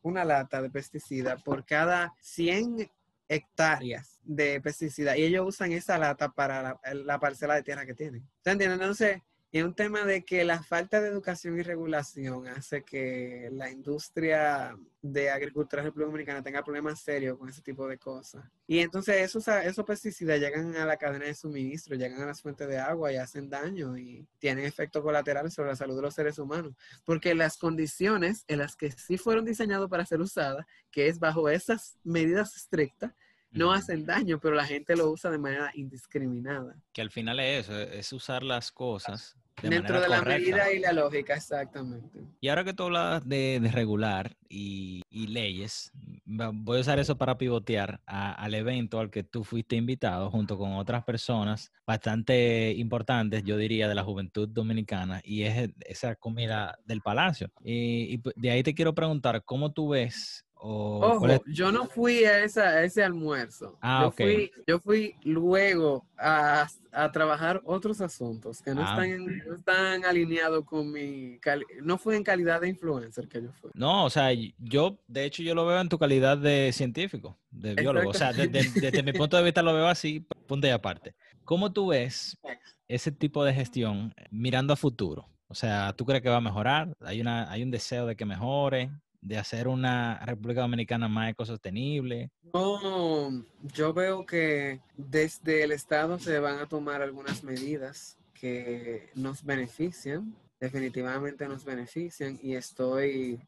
una 0.00 0.24
lata 0.24 0.62
de 0.62 0.70
pesticida 0.70 1.36
por 1.36 1.66
cada 1.66 2.14
100 2.20 2.90
hectáreas 3.30 4.18
de 4.24 4.60
pesticida 4.60 5.16
y 5.16 5.22
ellos 5.22 5.46
usan 5.46 5.70
esa 5.70 5.96
lata 5.98 6.32
para 6.32 6.62
la, 6.62 6.80
la 6.94 7.20
parcela 7.20 7.54
de 7.54 7.62
tierra 7.62 7.86
que 7.86 7.94
tienen. 7.94 8.28
¿Entienden? 8.44 8.72
Entonces, 8.72 9.22
es 9.58 9.64
un 9.64 9.74
tema 9.74 10.04
de 10.04 10.24
que 10.24 10.44
la 10.44 10.62
falta 10.62 11.00
de 11.00 11.08
educación 11.08 11.58
y 11.58 11.62
regulación 11.62 12.46
hace 12.46 12.82
que 12.84 13.48
la 13.52 13.68
industria 13.70 14.78
de 15.02 15.30
agricultura 15.30 15.82
de 15.82 15.88
República 15.88 16.06
Dominicana 16.06 16.42
tenga 16.42 16.62
problemas 16.62 17.00
serios 17.00 17.36
con 17.36 17.48
ese 17.48 17.60
tipo 17.60 17.88
de 17.88 17.98
cosas. 17.98 18.44
Y 18.68 18.78
entonces 18.78 19.16
esos, 19.16 19.48
esos 19.48 19.84
pesticidas 19.84 20.38
llegan 20.38 20.76
a 20.76 20.84
la 20.84 20.96
cadena 20.96 21.24
de 21.24 21.34
suministro, 21.34 21.96
llegan 21.96 22.20
a 22.22 22.26
las 22.26 22.40
fuentes 22.42 22.68
de 22.68 22.78
agua 22.78 23.12
y 23.12 23.16
hacen 23.16 23.50
daño 23.50 23.98
y 23.98 24.24
tienen 24.38 24.64
efectos 24.64 25.02
colaterales 25.02 25.52
sobre 25.52 25.70
la 25.70 25.76
salud 25.76 25.96
de 25.96 26.02
los 26.02 26.14
seres 26.14 26.38
humanos. 26.38 26.74
Porque 27.04 27.34
las 27.34 27.56
condiciones 27.56 28.44
en 28.46 28.58
las 28.58 28.76
que 28.76 28.92
sí 28.92 29.18
fueron 29.18 29.44
diseñados 29.44 29.90
para 29.90 30.06
ser 30.06 30.20
usadas, 30.20 30.64
que 30.92 31.08
es 31.08 31.18
bajo 31.18 31.48
esas 31.48 31.96
medidas 32.04 32.54
estrictas, 32.56 33.12
no 33.52 33.72
hacen 33.72 34.04
daño, 34.04 34.38
pero 34.40 34.54
la 34.54 34.64
gente 34.64 34.96
lo 34.96 35.10
usa 35.10 35.30
de 35.30 35.38
manera 35.38 35.70
indiscriminada. 35.74 36.76
Que 36.92 37.02
al 37.02 37.10
final 37.10 37.40
es 37.40 37.68
eso, 37.68 37.78
es 37.78 38.12
usar 38.12 38.42
las 38.42 38.70
cosas 38.70 39.36
Dentro 39.62 40.00
de 40.00 40.08
la 40.08 40.22
medida 40.22 40.72
y 40.72 40.78
la 40.78 40.92
lógica, 40.92 41.34
exactamente. 41.34 42.20
Y 42.40 42.48
ahora 42.48 42.64
que 42.64 42.72
tú 42.72 42.84
hablas 42.84 43.28
de, 43.28 43.60
regular 43.72 44.36
y, 44.48 45.02
leyes, 45.10 45.92
voy 46.24 46.78
a 46.78 46.80
usar 46.80 46.98
eso 46.98 47.16
para 47.16 47.36
pivotear 47.36 48.00
al 48.06 48.54
evento 48.54 48.98
al 48.98 49.10
que 49.10 49.22
tú 49.22 49.44
fuiste 49.44 49.76
invitado 49.76 50.30
junto 50.30 50.56
con 50.56 50.72
otras 50.74 51.04
personas 51.04 51.72
bastante 51.86 52.72
importantes, 52.76 53.44
yo 53.44 53.56
diría, 53.56 53.88
de 53.88 53.94
la 53.94 54.04
juventud 54.04 54.48
dominicana, 54.48 55.20
y 55.24 55.42
es 55.42 55.70
esa 55.80 56.16
comida 56.16 56.78
del 56.84 57.00
palacio. 57.00 57.50
Y, 57.62 58.14
y 58.14 58.18
pues, 58.18 58.34
de 58.36 58.50
ahí 58.50 58.62
te 58.62 58.74
quiero 58.74 58.94
preguntar, 58.94 59.44
¿cómo 59.44 59.72
tú 59.72 59.90
ves 59.90 60.44
Ojo, 60.62 61.26
yo 61.46 61.72
no 61.72 61.86
fui 61.86 62.24
a, 62.24 62.44
esa, 62.44 62.82
ese 62.82 63.02
almuerzo. 63.02 63.78
Ah, 63.80 64.02
yo, 64.04 64.10
fui, 64.10 64.52
yo 64.66 64.78
fui 64.78 65.14
luego 65.24 66.06
a, 66.18 66.68
trabajar 67.12 67.62
otros 67.64 68.00
asuntos 68.00 68.60
que 68.60 68.74
no, 68.74 68.82
ah. 68.84 68.90
están, 68.90 69.26
no 69.26 69.54
están 69.56 70.04
alineados 70.04 70.64
con 70.64 70.92
mi... 70.92 71.38
no 71.82 71.96
fue 71.96 72.16
en 72.16 72.24
calidad 72.24 72.60
de 72.60 72.68
influencer 72.68 73.26
que 73.28 73.42
yo 73.42 73.52
fui. 73.52 73.70
No, 73.74 74.04
o 74.04 74.10
sea, 74.10 74.30
yo, 74.58 74.98
de 75.06 75.24
hecho, 75.24 75.42
yo 75.42 75.54
lo 75.54 75.64
veo 75.66 75.80
en 75.80 75.88
tu 75.88 75.98
calidad 75.98 76.36
de 76.36 76.72
científico, 76.72 77.38
de 77.50 77.74
biólogo. 77.74 78.10
O 78.10 78.14
sea, 78.14 78.32
desde, 78.32 79.02
mi 79.02 79.12
punto 79.12 79.36
de 79.36 79.44
vista 79.44 79.62
lo 79.62 79.72
veo 79.72 79.88
así, 79.88 80.26
punto 80.46 80.66
y 80.66 80.70
aparte. 80.70 81.14
¿Cómo 81.44 81.72
tú 81.72 81.88
ves 81.88 82.38
ese 82.86 83.12
tipo 83.12 83.44
de 83.44 83.54
gestión 83.54 84.12
mirando 84.30 84.74
a 84.74 84.76
futuro? 84.76 85.26
O 85.48 85.54
sea, 85.54 85.94
¿tú 85.94 86.04
crees 86.04 86.22
que 86.22 86.28
va 86.28 86.36
a 86.36 86.42
mejorar? 86.42 86.92
¿Hay, 87.00 87.20
una, 87.20 87.50
hay 87.50 87.62
un 87.62 87.70
deseo 87.70 88.06
de 88.06 88.14
que 88.14 88.24
mejore? 88.24 88.90
De 89.20 89.38
hacer 89.38 89.68
una 89.68 90.18
República 90.24 90.62
Dominicana 90.62 91.08
más 91.08 91.30
ecosostenible? 91.30 92.30
No, 92.54 93.44
yo 93.74 93.92
veo 93.92 94.24
que 94.24 94.80
desde 94.96 95.62
el 95.62 95.72
Estado 95.72 96.18
se 96.18 96.38
van 96.38 96.58
a 96.58 96.66
tomar 96.66 97.02
algunas 97.02 97.44
medidas 97.44 98.18
que 98.34 99.10
nos 99.14 99.44
benefician, 99.44 100.34
definitivamente 100.58 101.46
nos 101.46 101.64
benefician 101.64 102.38
y 102.42 102.54
estoy, 102.54 103.40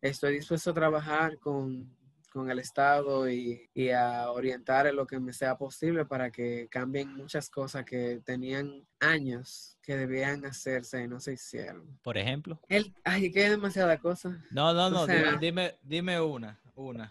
estoy 0.00 0.34
dispuesto 0.34 0.70
a 0.70 0.74
trabajar 0.74 1.38
con, 1.38 1.88
con 2.34 2.50
el 2.50 2.58
Estado 2.58 3.30
y, 3.30 3.70
y, 3.74 3.90
a 3.90 4.28
orientar 4.32 4.88
en 4.88 4.96
lo 4.96 5.06
que 5.06 5.20
me 5.20 5.32
sea 5.32 5.56
posible 5.56 6.04
para 6.04 6.32
que 6.32 6.66
cambien 6.68 7.14
muchas 7.14 7.48
cosas 7.48 7.84
que 7.84 8.20
tenían 8.24 8.84
años 8.98 9.78
que 9.80 9.96
debían 9.96 10.44
hacerse 10.44 11.04
y 11.04 11.06
no 11.06 11.20
se 11.20 11.34
hicieron. 11.34 11.86
Por 12.02 12.18
ejemplo. 12.18 12.60
El, 12.68 12.92
ay, 13.04 13.30
que 13.30 13.48
demasiada 13.48 13.98
cosa. 13.98 14.44
No, 14.50 14.74
no, 14.74 14.90
no, 14.90 15.06
dime, 15.38 15.76
dime 15.84 16.20
una, 16.20 16.60
una. 16.74 17.08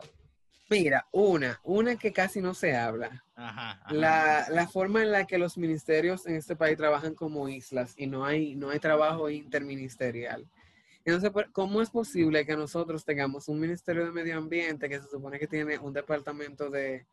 Mira, 0.69 1.07
una, 1.11 1.61
una 1.63 1.95
que 1.95 2.11
casi 2.11 2.41
no 2.41 2.53
se 2.53 2.75
habla. 2.75 3.23
La, 3.89 4.45
la, 4.49 4.67
forma 4.67 5.03
en 5.03 5.11
la 5.11 5.25
que 5.25 5.37
los 5.37 5.57
ministerios 5.57 6.25
en 6.25 6.35
este 6.35 6.57
país 6.57 6.77
trabajan 6.77 7.15
como 7.15 7.47
islas 7.47 7.93
y 7.95 8.07
no 8.07 8.25
hay, 8.25 8.55
no 8.55 8.71
hay 8.71 8.79
trabajo 8.79 9.29
interministerial. 9.29 10.45
Entonces, 11.05 11.31
¿cómo 11.51 11.81
es 11.81 11.89
posible 11.89 12.45
que 12.45 12.55
nosotros 12.55 13.03
tengamos 13.03 13.49
un 13.49 13.59
Ministerio 13.59 14.05
de 14.05 14.11
Medio 14.11 14.37
Ambiente 14.37 14.87
que 14.87 15.01
se 15.01 15.09
supone 15.09 15.37
que 15.37 15.47
tiene 15.47 15.77
un 15.77 15.93
departamento 15.93 16.69
de, 16.69 17.05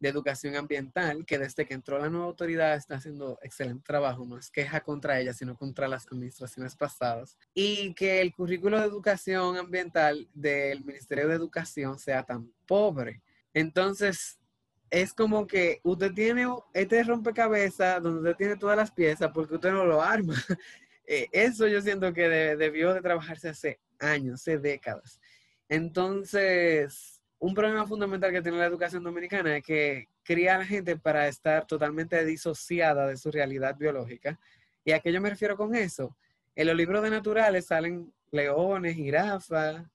educación 0.00 0.54
ambiental 0.54 1.26
que 1.26 1.38
desde 1.38 1.66
que 1.66 1.74
entró 1.74 1.98
la 1.98 2.08
nueva 2.08 2.26
autoridad 2.26 2.76
está 2.76 2.94
haciendo 2.96 3.36
excelente 3.42 3.82
trabajo, 3.84 4.24
no 4.24 4.38
es 4.38 4.48
queja 4.48 4.80
contra 4.80 5.18
ella, 5.18 5.32
sino 5.32 5.56
contra 5.56 5.88
las 5.88 6.06
administraciones 6.06 6.76
pasadas, 6.76 7.36
y 7.52 7.94
que 7.94 8.20
el 8.20 8.32
currículo 8.32 8.78
de 8.78 8.86
educación 8.86 9.56
ambiental 9.56 10.28
del 10.32 10.84
Ministerio 10.84 11.26
de 11.26 11.34
Educación 11.34 11.98
sea 11.98 12.22
tan 12.22 12.52
pobre. 12.64 13.22
Entonces, 13.52 14.38
es 14.90 15.12
como 15.12 15.46
que 15.46 15.80
usted 15.82 16.12
tiene 16.12 16.46
este 16.74 17.02
rompecabezas 17.02 18.02
donde 18.02 18.20
usted 18.20 18.36
tiene 18.36 18.56
todas 18.56 18.76
las 18.76 18.90
piezas 18.90 19.30
porque 19.32 19.56
usted 19.56 19.72
no 19.72 19.84
lo 19.84 20.00
arma. 20.00 20.34
Eh, 21.10 21.26
eso 21.32 21.66
yo 21.66 21.80
siento 21.80 22.12
que 22.12 22.28
debió 22.28 22.92
de 22.92 23.00
trabajarse 23.00 23.48
hace 23.48 23.80
años, 23.98 24.42
hace 24.42 24.58
décadas. 24.58 25.18
Entonces, 25.66 27.22
un 27.38 27.54
problema 27.54 27.86
fundamental 27.86 28.30
que 28.30 28.42
tiene 28.42 28.58
la 28.58 28.66
educación 28.66 29.02
dominicana 29.02 29.56
es 29.56 29.64
que 29.64 30.08
cría 30.22 30.56
a 30.56 30.58
la 30.58 30.66
gente 30.66 30.98
para 30.98 31.26
estar 31.26 31.66
totalmente 31.66 32.22
disociada 32.26 33.06
de 33.06 33.16
su 33.16 33.30
realidad 33.30 33.74
biológica. 33.74 34.38
¿Y 34.84 34.92
a 34.92 35.00
qué 35.00 35.10
yo 35.10 35.22
me 35.22 35.30
refiero 35.30 35.56
con 35.56 35.74
eso? 35.74 36.14
En 36.54 36.66
los 36.66 36.76
libros 36.76 37.02
de 37.02 37.08
naturales 37.08 37.66
salen 37.66 38.12
leones, 38.30 38.94
jirafas 38.94 39.86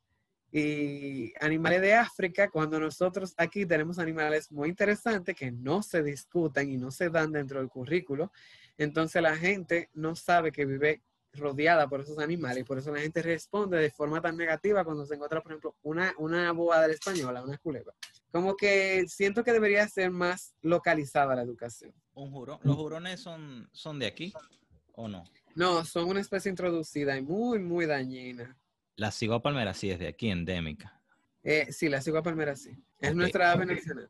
y 0.55 1.33
animales 1.41 1.81
de 1.81 1.95
África, 1.95 2.47
cuando 2.51 2.79
nosotros 2.79 3.33
aquí 3.37 3.65
tenemos 3.65 3.97
animales 3.97 4.51
muy 4.51 4.69
interesantes 4.69 5.35
que 5.35 5.51
no 5.51 5.81
se 5.81 6.03
discuten 6.03 6.69
y 6.69 6.77
no 6.77 6.91
se 6.91 7.09
dan 7.09 7.31
dentro 7.31 7.59
del 7.59 7.69
currículo. 7.69 8.31
Entonces 8.77 9.19
la 9.23 9.35
gente 9.35 9.89
no 9.95 10.15
sabe 10.15 10.51
que 10.51 10.65
vive 10.65 11.01
rodeada 11.33 11.87
por 11.87 12.01
esos 12.01 12.19
animales 12.19 12.61
y 12.61 12.63
por 12.65 12.77
eso 12.77 12.93
la 12.93 13.01
gente 13.01 13.23
responde 13.23 13.79
de 13.79 13.89
forma 13.89 14.21
tan 14.21 14.37
negativa 14.37 14.83
cuando 14.83 15.07
se 15.07 15.15
encuentra, 15.15 15.41
por 15.41 15.53
ejemplo, 15.53 15.75
una, 15.81 16.13
una 16.19 16.53
la 16.53 16.85
española, 16.85 17.43
una 17.43 17.57
culebra. 17.57 17.95
Como 18.31 18.55
que 18.55 19.07
siento 19.07 19.43
que 19.43 19.53
debería 19.53 19.87
ser 19.87 20.11
más 20.11 20.53
localizada 20.61 21.35
la 21.35 21.41
educación. 21.41 21.95
¿Un 22.13 22.29
jurón? 22.29 22.59
¿Los 22.61 22.75
jurones 22.75 23.19
son, 23.19 23.67
son 23.71 23.97
de 23.97 24.05
aquí 24.05 24.31
o 24.93 25.07
no? 25.07 25.23
No, 25.55 25.83
son 25.83 26.09
una 26.09 26.19
especie 26.19 26.51
introducida 26.51 27.17
y 27.17 27.23
muy, 27.23 27.57
muy 27.57 27.87
dañina. 27.87 28.55
La 28.95 29.11
cigua 29.11 29.41
palmera 29.41 29.73
sí 29.73 29.89
es 29.89 29.99
de 29.99 30.07
aquí, 30.07 30.29
endémica. 30.29 30.99
Eh, 31.43 31.67
sí, 31.71 31.89
la 31.89 32.01
cigua 32.01 32.21
palmera 32.21 32.55
sí. 32.55 32.71
Es 32.99 33.15
nuestra 33.15 33.51
ave 33.51 33.65
nacional. 33.65 34.09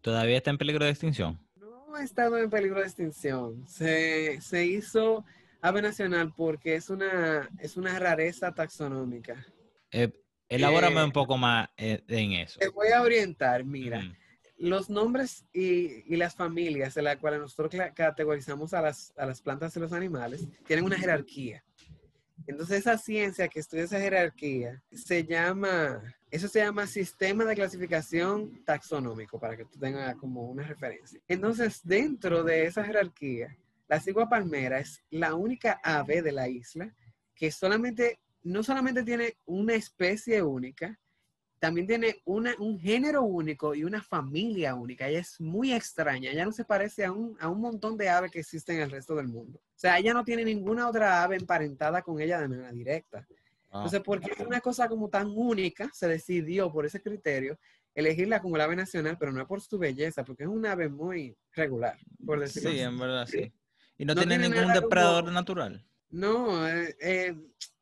¿Todavía 0.00 0.36
está 0.36 0.50
en 0.50 0.58
peligro 0.58 0.84
de 0.84 0.90
extinción? 0.90 1.38
No 1.56 1.94
ha 1.94 2.02
estado 2.02 2.38
en 2.38 2.50
peligro 2.50 2.80
de 2.80 2.86
extinción. 2.86 3.66
Se, 3.68 4.40
se 4.40 4.66
hizo 4.66 5.24
ave 5.60 5.82
nacional 5.82 6.32
porque 6.36 6.74
es 6.74 6.90
una, 6.90 7.48
es 7.58 7.76
una 7.76 7.98
rareza 7.98 8.52
taxonómica. 8.52 9.46
Eh, 9.90 10.10
elabórame 10.48 11.04
un 11.04 11.12
poco 11.12 11.38
más 11.38 11.68
eh, 11.76 12.02
en 12.08 12.32
eso. 12.32 12.58
Te 12.58 12.68
voy 12.68 12.88
a 12.88 13.02
orientar, 13.02 13.64
mira. 13.64 14.02
Los 14.56 14.88
nombres 14.88 15.46
y, 15.52 16.12
y, 16.12 16.16
las 16.16 16.34
familias 16.34 16.94
de 16.94 17.02
las 17.02 17.16
cuales 17.16 17.40
nosotros 17.40 17.74
categorizamos 17.94 18.72
a 18.72 18.82
las, 18.82 19.12
a 19.16 19.26
las 19.26 19.40
plantas 19.40 19.76
y 19.76 19.80
los 19.80 19.92
animales 19.92 20.46
tienen 20.66 20.84
una 20.84 20.98
jerarquía. 20.98 21.64
Entonces 22.46 22.80
esa 22.80 22.98
ciencia 22.98 23.48
que 23.48 23.60
estudia 23.60 23.84
esa 23.84 24.00
jerarquía 24.00 24.82
se 24.92 25.24
llama, 25.24 26.02
eso 26.30 26.48
se 26.48 26.60
llama 26.60 26.86
sistema 26.86 27.44
de 27.44 27.54
clasificación 27.54 28.62
taxonómico, 28.64 29.38
para 29.38 29.56
que 29.56 29.64
tú 29.64 29.78
tengas 29.78 30.16
como 30.16 30.42
una 30.42 30.62
referencia. 30.64 31.20
Entonces 31.28 31.80
dentro 31.82 32.44
de 32.44 32.66
esa 32.66 32.84
jerarquía 32.84 33.56
la 33.88 34.00
cigua 34.00 34.28
palmera 34.28 34.78
es 34.78 35.02
la 35.10 35.34
única 35.34 35.80
ave 35.82 36.22
de 36.22 36.32
la 36.32 36.48
isla 36.48 36.94
que 37.34 37.50
solamente, 37.50 38.20
no 38.42 38.62
solamente 38.62 39.02
tiene 39.02 39.36
una 39.44 39.74
especie 39.74 40.42
única, 40.42 40.98
también 41.64 41.86
tiene 41.86 42.20
una, 42.26 42.54
un 42.58 42.78
género 42.78 43.22
único 43.22 43.74
y 43.74 43.84
una 43.84 44.02
familia 44.02 44.74
única. 44.74 45.08
Ella 45.08 45.20
es 45.20 45.40
muy 45.40 45.72
extraña. 45.72 46.30
Ella 46.30 46.44
no 46.44 46.52
se 46.52 46.66
parece 46.66 47.06
a 47.06 47.12
un, 47.12 47.38
a 47.40 47.48
un 47.48 47.58
montón 47.58 47.96
de 47.96 48.10
aves 48.10 48.30
que 48.30 48.40
existen 48.40 48.76
en 48.76 48.82
el 48.82 48.90
resto 48.90 49.14
del 49.14 49.28
mundo. 49.28 49.58
O 49.58 49.78
sea, 49.78 49.98
ella 49.98 50.12
no 50.12 50.24
tiene 50.24 50.44
ninguna 50.44 50.86
otra 50.86 51.22
ave 51.22 51.36
emparentada 51.36 52.02
con 52.02 52.20
ella 52.20 52.38
de 52.38 52.48
manera 52.48 52.70
directa. 52.70 53.26
Ah. 53.70 53.78
Entonces, 53.78 54.02
porque 54.04 54.32
es 54.32 54.46
una 54.46 54.60
cosa 54.60 54.88
como 54.88 55.08
tan 55.08 55.32
única, 55.34 55.88
se 55.94 56.06
decidió 56.06 56.70
por 56.70 56.84
ese 56.84 57.00
criterio 57.00 57.58
elegirla 57.94 58.42
como 58.42 58.58
la 58.58 58.64
ave 58.64 58.76
nacional, 58.76 59.16
pero 59.18 59.32
no 59.32 59.46
por 59.46 59.62
su 59.62 59.78
belleza, 59.78 60.22
porque 60.22 60.42
es 60.42 60.50
una 60.50 60.72
ave 60.72 60.90
muy 60.90 61.34
regular, 61.52 61.96
por 62.26 62.40
decirlo 62.40 62.72
Sí, 62.72 62.80
en 62.80 62.98
verdad, 62.98 63.26
sí. 63.26 63.50
¿Y 63.96 64.04
no, 64.04 64.14
tiene, 64.14 64.36
ningún 64.36 64.70
depredador 64.70 65.32
natural? 65.32 65.82
No, 66.10 66.68
eh, 66.68 66.94
eh, 67.00 67.34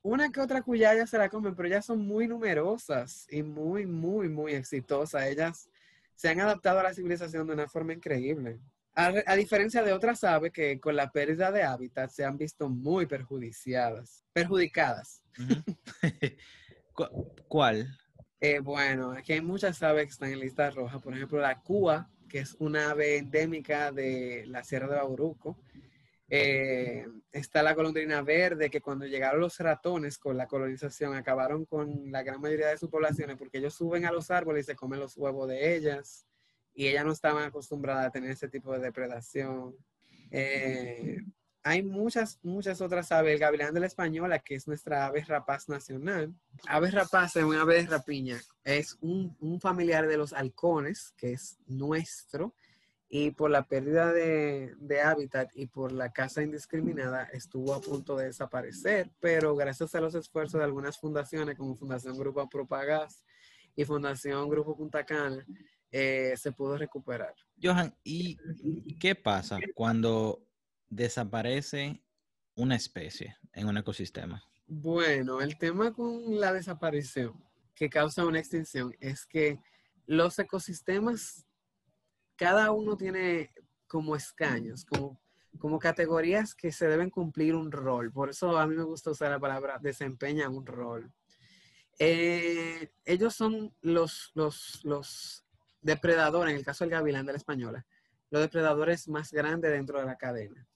una 0.03 0.31
que 0.31 0.41
otra 0.41 0.63
cuyaya 0.63 1.07
se 1.07 1.19
la 1.19 1.29
comen, 1.29 1.55
pero 1.55 1.69
ellas 1.69 1.87
son 1.87 2.07
muy 2.07 2.27
numerosas 2.27 3.27
y 3.31 3.43
muy, 3.43 3.87
muy, 3.87 4.29
muy 4.29 4.53
exitosas. 4.53 5.25
Ellas 5.25 5.69
se 6.17 6.29
han 6.29 6.41
adaptado 6.41 6.81
a 6.81 6.83
la 6.83 6.95
civilización 6.95 7.47
de 7.47 7.53
una 7.55 7.69
forma 7.69 7.93
increíble. 7.93 8.59
A, 8.95 9.37
diferencia 9.37 9.83
de 9.83 9.95
otras 9.95 10.23
aves 10.23 10.53
que 10.53 10.79
con 10.79 10.97
la 10.97 11.11
pérdida 11.11 11.51
de 11.51 11.63
hábitat 11.63 12.11
se 12.11 12.27
han 12.27 12.37
visto 12.37 12.69
muy 12.69 13.07
perjudiciadas, 13.07 14.23
perjudicadas. 14.35 15.23
¿Cuál? 17.49 17.99
Eh, 18.39 18.59
bueno, 18.59 19.13
aquí 19.13 19.33
hay 19.33 19.41
muchas 19.41 19.83
aves 19.83 20.05
que 20.05 20.11
están 20.11 20.33
en 20.33 20.41
lista 20.41 20.69
roja. 20.71 20.99
Por 20.99 21.15
ejemplo, 21.15 21.41
la 21.41 21.61
cúa, 21.61 22.11
que 22.29 22.41
es 22.41 22.55
una 22.59 22.91
ave 22.91 23.17
endémica 23.17 23.93
de 23.93 24.45
la 24.47 24.63
Sierra 24.63 24.89
de 24.89 24.97
Bauruco 24.97 25.59
eh, 26.35 27.07
está 27.31 27.63
la 27.63 27.75
golondrina 27.75 28.23
verde, 28.23 28.71
que 28.71 28.81
cuando 28.81 29.05
llegaron 29.05 29.43
los 29.43 29.59
ratones 29.59 30.17
con 30.17 30.35
la 30.35 30.47
colonización 30.47 31.15
acabaron 31.15 31.67
con 31.67 32.11
la 32.11 32.23
gran 32.23 32.41
mayoría 32.41 32.69
de 32.69 32.79
sus 32.79 32.89
poblaciones 32.89 33.37
porque 33.37 33.59
ellos 33.59 33.75
suben 33.75 34.07
a 34.07 34.13
los 34.13 34.31
árboles 34.31 34.65
y 34.65 34.67
se 34.69 34.75
comen 34.75 34.99
los 34.99 35.15
huevos 35.19 35.47
de 35.47 35.77
ellas 35.77 36.27
y 36.73 36.89
ellas 36.89 37.05
no 37.05 37.13
estaban 37.13 37.45
acostumbradas 37.45 38.07
a 38.07 38.11
tener 38.11 38.31
ese 38.31 38.49
tipo 38.49 38.73
de 38.73 38.79
depredación. 38.79 39.77
Eh, 40.31 41.19
hay 41.63 41.83
muchas, 41.83 42.39
muchas 42.43 42.81
otras 42.81 43.13
aves. 43.13 43.35
El 43.35 43.39
gavilán 43.39 43.75
de 43.75 43.81
la 43.81 43.87
española, 43.87 44.39
que 44.39 44.55
es 44.55 44.67
nuestra 44.67 45.05
ave 45.05 45.23
rapaz 45.25 45.69
nacional. 45.69 46.33
Ave 46.67 46.91
rapaz 46.93 47.37
es 47.37 47.45
una 47.45 47.61
ave 47.61 47.83
de 47.83 47.89
rapiña. 47.89 48.41
Es 48.65 48.97
un, 49.03 49.37
un 49.39 49.61
familiar 49.61 50.09
de 50.09 50.17
los 50.17 50.33
halcones, 50.33 51.13
que 51.15 51.33
es 51.33 51.59
nuestro 51.67 52.55
y 53.15 53.31
por 53.31 53.51
la 53.51 53.69
pérdida 53.69 54.11
de, 54.11 55.01
hábitat 55.05 55.51
y 55.55 55.67
por 55.67 55.93
la 55.93 56.15
caza 56.15 56.43
indiscriminada 56.43 57.25
estuvo 57.25 57.75
a 57.75 57.81
punto 57.83 58.17
de 58.17 58.25
desaparecer, 58.25 59.11
pero 59.21 59.55
gracias 59.55 59.95
a 59.95 60.01
los 60.01 60.15
esfuerzos 60.15 60.59
de 60.59 60.65
algunas 60.65 60.97
fundaciones 60.99 61.59
como 61.59 61.77
Fundación 61.77 62.19
Grupo 62.19 62.49
Propagas 62.49 63.23
y 63.77 63.85
Fundación 63.85 64.49
Grupo 64.49 64.75
Punta 64.75 65.05
Cana, 65.05 65.45
eh, 65.91 66.33
se 66.39 66.53
pudo 66.53 66.79
recuperar. 66.79 67.35
Johan, 67.63 67.95
¿y 68.03 68.39
qué 68.99 69.15
pasa 69.15 69.59
cuando 69.75 70.49
desaparece 70.89 72.03
una 72.55 72.77
especie 72.77 73.37
en 73.53 73.69
un 73.69 73.77
ecosistema? 73.77 74.43
Bueno, 74.67 75.43
el 75.43 75.59
tema 75.59 75.93
con 75.93 76.41
la 76.41 76.55
desaparición 76.55 77.45
que 77.75 77.91
causa 77.91 78.25
una 78.25 78.39
extinción 78.39 78.97
es 79.01 79.27
que 79.27 79.61
los 80.07 80.39
ecosistemas 80.39 81.47
cada 82.37 82.73
uno 82.73 82.97
tiene 82.97 83.53
como 83.87 84.17
escaños, 84.17 84.85
como, 84.85 85.21
como 85.59 85.79
categorías 85.79 86.55
que 86.55 86.73
se 86.73 86.87
deben 86.89 87.11
cumplir 87.11 87.55
un 87.55 87.71
rol. 87.71 88.13
Por 88.13 88.31
eso 88.31 88.59
a 88.59 88.67
mí 88.67 88.75
me 88.75 88.85
gusta 88.85 89.11
usar 89.11 89.31
la 89.31 89.41
palabra 89.41 89.79
desempeña 89.79 90.49
un 90.49 90.67
rol. 90.67 91.13
Eh, 91.99 92.91
ellos 93.05 93.35
son 93.35 93.75
los, 93.81 94.33
los, 94.35 94.81
los 94.85 95.45
depredadores, 95.83 96.53
en 96.53 96.59
el 96.59 96.65
caso 96.65 96.85
del 96.85 96.93
gavilán 96.93 97.27
de 97.27 97.33
la 97.33 97.39
española, 97.39 97.87
los 98.31 98.41
depredadores 98.41 99.09
más 99.09 99.31
grandes 99.31 99.71
dentro 99.71 99.99
de 99.99 100.07
la 100.07 100.17
cadena. 100.17 100.67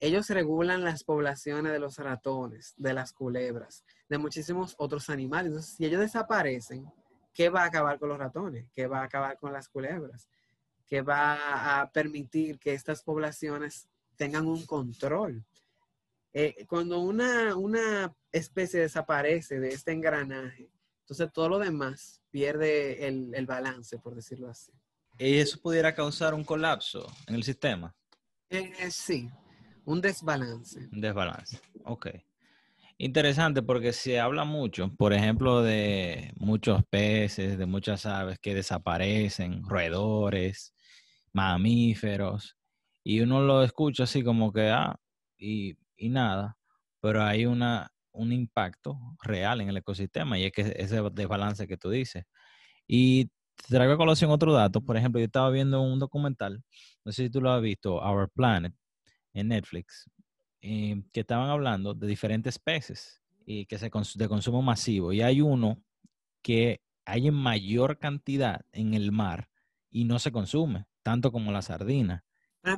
Ellos 0.00 0.28
regulan 0.30 0.84
las 0.84 1.02
poblaciones 1.02 1.72
de 1.72 1.78
los 1.78 1.98
ratones, 1.98 2.74
de 2.76 2.92
las 2.92 3.12
culebras, 3.12 3.84
de 4.08 4.18
muchísimos 4.18 4.74
otros 4.78 5.08
animales. 5.08 5.46
Entonces, 5.46 5.74
si 5.76 5.86
ellos 5.86 6.00
desaparecen, 6.00 6.86
¿qué 7.32 7.48
va 7.48 7.62
a 7.62 7.66
acabar 7.66 7.98
con 7.98 8.10
los 8.10 8.18
ratones? 8.18 8.70
¿Qué 8.72 8.86
va 8.86 9.00
a 9.00 9.04
acabar 9.04 9.38
con 9.38 9.52
las 9.52 9.68
culebras? 9.68 10.28
Que 10.86 11.02
va 11.02 11.80
a 11.80 11.90
permitir 11.90 12.58
que 12.58 12.74
estas 12.74 13.02
poblaciones 13.02 13.88
tengan 14.16 14.46
un 14.46 14.64
control. 14.66 15.44
Eh, 16.32 16.66
cuando 16.68 16.98
una, 17.00 17.56
una 17.56 18.14
especie 18.32 18.80
desaparece 18.80 19.60
de 19.60 19.68
este 19.68 19.92
engranaje, 19.92 20.68
Entonces 21.00 21.32
todo 21.32 21.48
lo 21.48 21.58
demás 21.58 22.22
pierde 22.30 23.06
el, 23.06 23.34
el 23.34 23.46
balance, 23.46 23.98
por 23.98 24.14
decirlo 24.14 24.48
así. 24.48 24.72
¿Y 25.18 25.38
eso 25.38 25.60
pudiera 25.60 25.94
causar 25.94 26.34
un 26.34 26.44
colapso 26.44 27.06
en 27.26 27.36
el 27.36 27.44
sistema? 27.44 27.94
Eh, 28.50 28.90
sí, 28.90 29.30
un 29.84 30.00
desbalance. 30.00 30.88
Un 30.92 31.00
desbalance, 31.00 31.60
ok. 31.84 32.08
Interesante 32.98 33.62
porque 33.62 33.92
se 33.92 34.20
habla 34.20 34.44
mucho, 34.44 34.94
por 34.96 35.12
ejemplo, 35.12 35.62
de 35.62 36.32
muchos 36.36 36.82
peces, 36.88 37.58
de 37.58 37.66
muchas 37.66 38.06
aves 38.06 38.38
que 38.38 38.54
desaparecen, 38.54 39.62
roedores, 39.68 40.74
mamíferos, 41.32 42.56
y 43.02 43.20
uno 43.20 43.40
lo 43.42 43.62
escucha 43.64 44.04
así 44.04 44.22
como 44.22 44.52
que, 44.52 44.68
ah, 44.70 44.96
y, 45.36 45.76
y 45.96 46.08
nada, 46.10 46.56
pero 47.00 47.22
hay 47.24 47.46
una, 47.46 47.90
un 48.12 48.32
impacto 48.32 48.96
real 49.22 49.60
en 49.60 49.68
el 49.70 49.76
ecosistema 49.78 50.38
y 50.38 50.44
es 50.44 50.52
que 50.52 50.62
ese 50.76 51.02
desbalance 51.12 51.66
que 51.66 51.76
tú 51.76 51.90
dices. 51.90 52.24
Y 52.88 53.30
traigo 53.68 53.94
a 53.94 53.96
colación 53.98 54.30
otro 54.30 54.52
dato, 54.52 54.80
por 54.82 54.96
ejemplo, 54.96 55.20
yo 55.20 55.26
estaba 55.26 55.50
viendo 55.50 55.82
un 55.82 55.98
documental, 56.00 56.62
no 57.04 57.12
sé 57.12 57.24
si 57.24 57.30
tú 57.30 57.40
lo 57.40 57.50
has 57.52 57.62
visto, 57.62 57.96
Our 57.96 58.30
Planet, 58.30 58.74
en 59.34 59.48
Netflix, 59.48 60.10
eh, 60.66 61.02
que 61.12 61.20
estaban 61.20 61.50
hablando 61.50 61.92
de 61.92 62.06
diferentes 62.06 62.58
peces 62.58 63.20
y 63.44 63.66
que 63.66 63.76
se 63.76 63.90
de 64.14 64.28
consumo 64.28 64.62
masivo. 64.62 65.12
Y 65.12 65.20
hay 65.20 65.42
uno 65.42 65.76
que 66.40 66.80
hay 67.04 67.28
en 67.28 67.34
mayor 67.34 67.98
cantidad 67.98 68.64
en 68.72 68.94
el 68.94 69.12
mar 69.12 69.50
y 69.90 70.06
no 70.06 70.18
se 70.18 70.32
consume, 70.32 70.86
tanto 71.02 71.30
como 71.32 71.52
la 71.52 71.60
sardina. 71.60 72.24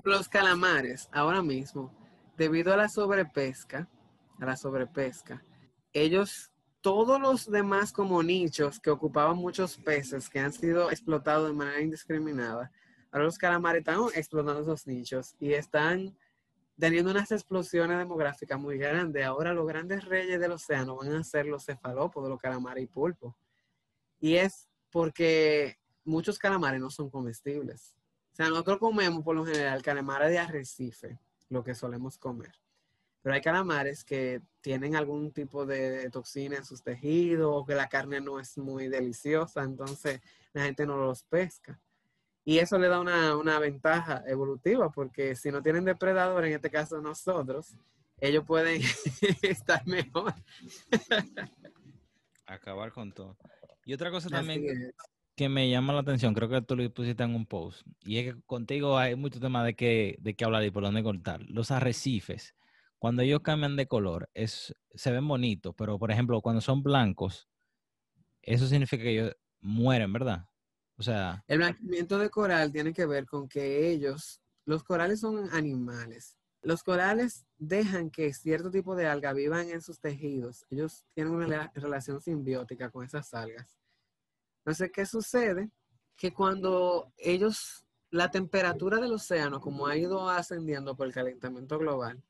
Los 0.02 0.28
calamares, 0.28 1.08
ahora 1.12 1.42
mismo, 1.42 1.96
debido 2.36 2.74
a 2.74 2.76
la 2.76 2.88
sobrepesca, 2.88 3.88
a 4.40 4.44
la 4.44 4.56
sobrepesca, 4.56 5.44
ellos, 5.92 6.50
todos 6.80 7.20
los 7.20 7.48
demás 7.48 7.92
como 7.92 8.20
nichos 8.20 8.80
que 8.80 8.90
ocupaban 8.90 9.36
muchos 9.36 9.76
peces 9.76 10.28
que 10.28 10.40
han 10.40 10.52
sido 10.52 10.90
explotados 10.90 11.46
de 11.46 11.54
manera 11.54 11.80
indiscriminada, 11.80 12.72
ahora 13.12 13.26
los 13.26 13.38
calamares 13.38 13.82
están 13.82 14.00
explotando 14.16 14.62
esos 14.62 14.88
nichos 14.88 15.36
y 15.38 15.52
están 15.52 16.16
teniendo 16.78 17.10
unas 17.10 17.30
explosiones 17.32 17.98
demográficas 17.98 18.58
muy 18.58 18.78
grandes. 18.78 19.24
Ahora 19.24 19.54
los 19.54 19.66
grandes 19.66 20.04
reyes 20.04 20.38
del 20.38 20.52
océano 20.52 20.96
van 20.96 21.12
a 21.12 21.24
ser 21.24 21.46
los 21.46 21.64
cefalópodos, 21.64 22.28
los 22.28 22.40
calamares 22.40 22.84
y 22.84 22.86
pulpos. 22.86 23.34
Y 24.20 24.36
es 24.36 24.68
porque 24.90 25.78
muchos 26.04 26.38
calamares 26.38 26.80
no 26.80 26.90
son 26.90 27.10
comestibles. 27.10 27.96
O 28.32 28.36
sea, 28.36 28.48
nosotros 28.48 28.78
comemos 28.78 29.24
por 29.24 29.34
lo 29.34 29.46
general 29.46 29.82
calamares 29.82 30.30
de 30.30 30.38
arrecife, 30.38 31.18
lo 31.48 31.64
que 31.64 31.74
solemos 31.74 32.18
comer. 32.18 32.52
Pero 33.22 33.34
hay 33.34 33.40
calamares 33.40 34.04
que 34.04 34.40
tienen 34.60 34.94
algún 34.94 35.32
tipo 35.32 35.66
de 35.66 36.10
toxina 36.10 36.56
en 36.56 36.64
sus 36.64 36.82
tejidos 36.82 37.66
que 37.66 37.74
la 37.74 37.88
carne 37.88 38.20
no 38.20 38.38
es 38.38 38.56
muy 38.56 38.88
deliciosa, 38.88 39.62
entonces 39.64 40.20
la 40.52 40.64
gente 40.64 40.86
no 40.86 40.96
los 40.96 41.24
pesca. 41.24 41.80
Y 42.48 42.58
eso 42.60 42.78
le 42.78 42.86
da 42.86 43.00
una, 43.00 43.58
ventaja 43.58 44.22
evolutiva, 44.24 44.88
porque 44.90 45.34
si 45.34 45.50
no 45.50 45.60
tienen 45.64 45.84
depredador, 45.84 46.44
en 46.44 46.52
este 46.52 46.70
caso 46.70 47.00
nosotros, 47.00 47.74
ellos 48.20 48.44
pueden 48.46 48.80
estar 49.42 49.84
mejor. 49.84 50.32
Acabar 52.46 52.92
con 52.92 53.10
todo. 53.10 53.36
Y 53.84 53.94
otra 53.94 54.12
cosa 54.12 54.28
también 54.28 54.92
que 55.34 55.48
me 55.48 55.68
llama 55.68 55.92
la 55.92 56.00
atención, 56.00 56.34
creo 56.34 56.48
que 56.48 56.62
tú 56.62 56.76
lo 56.76 56.88
pusiste 56.94 57.24
en 57.24 57.34
un 57.34 57.46
post, 57.46 57.84
y 58.04 58.18
es 58.18 58.32
que 58.32 58.40
contigo 58.42 58.96
hay 58.96 59.16
mucho 59.16 59.40
tema 59.40 59.64
de 59.64 59.74
qué, 59.74 60.16
de 60.20 60.34
qué 60.34 60.44
hablar 60.44 60.62
y 60.62 60.70
por 60.70 60.84
dónde 60.84 61.02
cortar. 61.02 61.42
Los 61.48 61.72
arrecifes, 61.72 62.54
cuando 63.00 63.22
ellos 63.22 63.40
cambian 63.40 63.74
de 63.74 63.88
color, 63.88 64.30
es, 64.34 64.72
se 64.94 65.10
ven 65.10 65.26
bonitos, 65.26 65.74
pero 65.76 65.98
por 65.98 66.12
ejemplo, 66.12 66.40
cuando 66.42 66.60
son 66.60 66.84
blancos, 66.84 67.48
eso 68.40 68.68
significa 68.68 69.02
que 69.02 69.10
ellos 69.10 69.36
mueren, 69.60 70.12
¿verdad? 70.12 70.46
O 70.98 71.02
sea. 71.02 71.44
El 71.46 71.58
blanqueamiento 71.58 72.18
de 72.18 72.30
coral 72.30 72.72
tiene 72.72 72.92
que 72.92 73.06
ver 73.06 73.26
con 73.26 73.48
que 73.48 73.90
ellos, 73.90 74.40
los 74.64 74.82
corales 74.82 75.20
son 75.20 75.48
animales. 75.52 76.38
Los 76.62 76.82
corales 76.82 77.46
dejan 77.58 78.10
que 78.10 78.32
cierto 78.32 78.70
tipo 78.70 78.96
de 78.96 79.06
alga 79.06 79.32
vivan 79.32 79.70
en 79.70 79.80
sus 79.80 80.00
tejidos. 80.00 80.64
Ellos 80.70 81.04
tienen 81.14 81.34
una 81.34 81.70
relación 81.74 82.20
simbiótica 82.20 82.90
con 82.90 83.04
esas 83.04 83.32
algas. 83.34 83.78
Entonces, 84.64 84.90
¿qué 84.92 85.06
sucede? 85.06 85.70
Que 86.16 86.32
cuando 86.32 87.12
ellos, 87.18 87.86
la 88.10 88.30
temperatura 88.30 88.98
del 88.98 89.12
océano, 89.12 89.60
como 89.60 89.86
ha 89.86 89.96
ido 89.96 90.28
ascendiendo 90.28 90.96
por 90.96 91.06
el 91.06 91.12
calentamiento 91.12 91.78
global, 91.78 92.20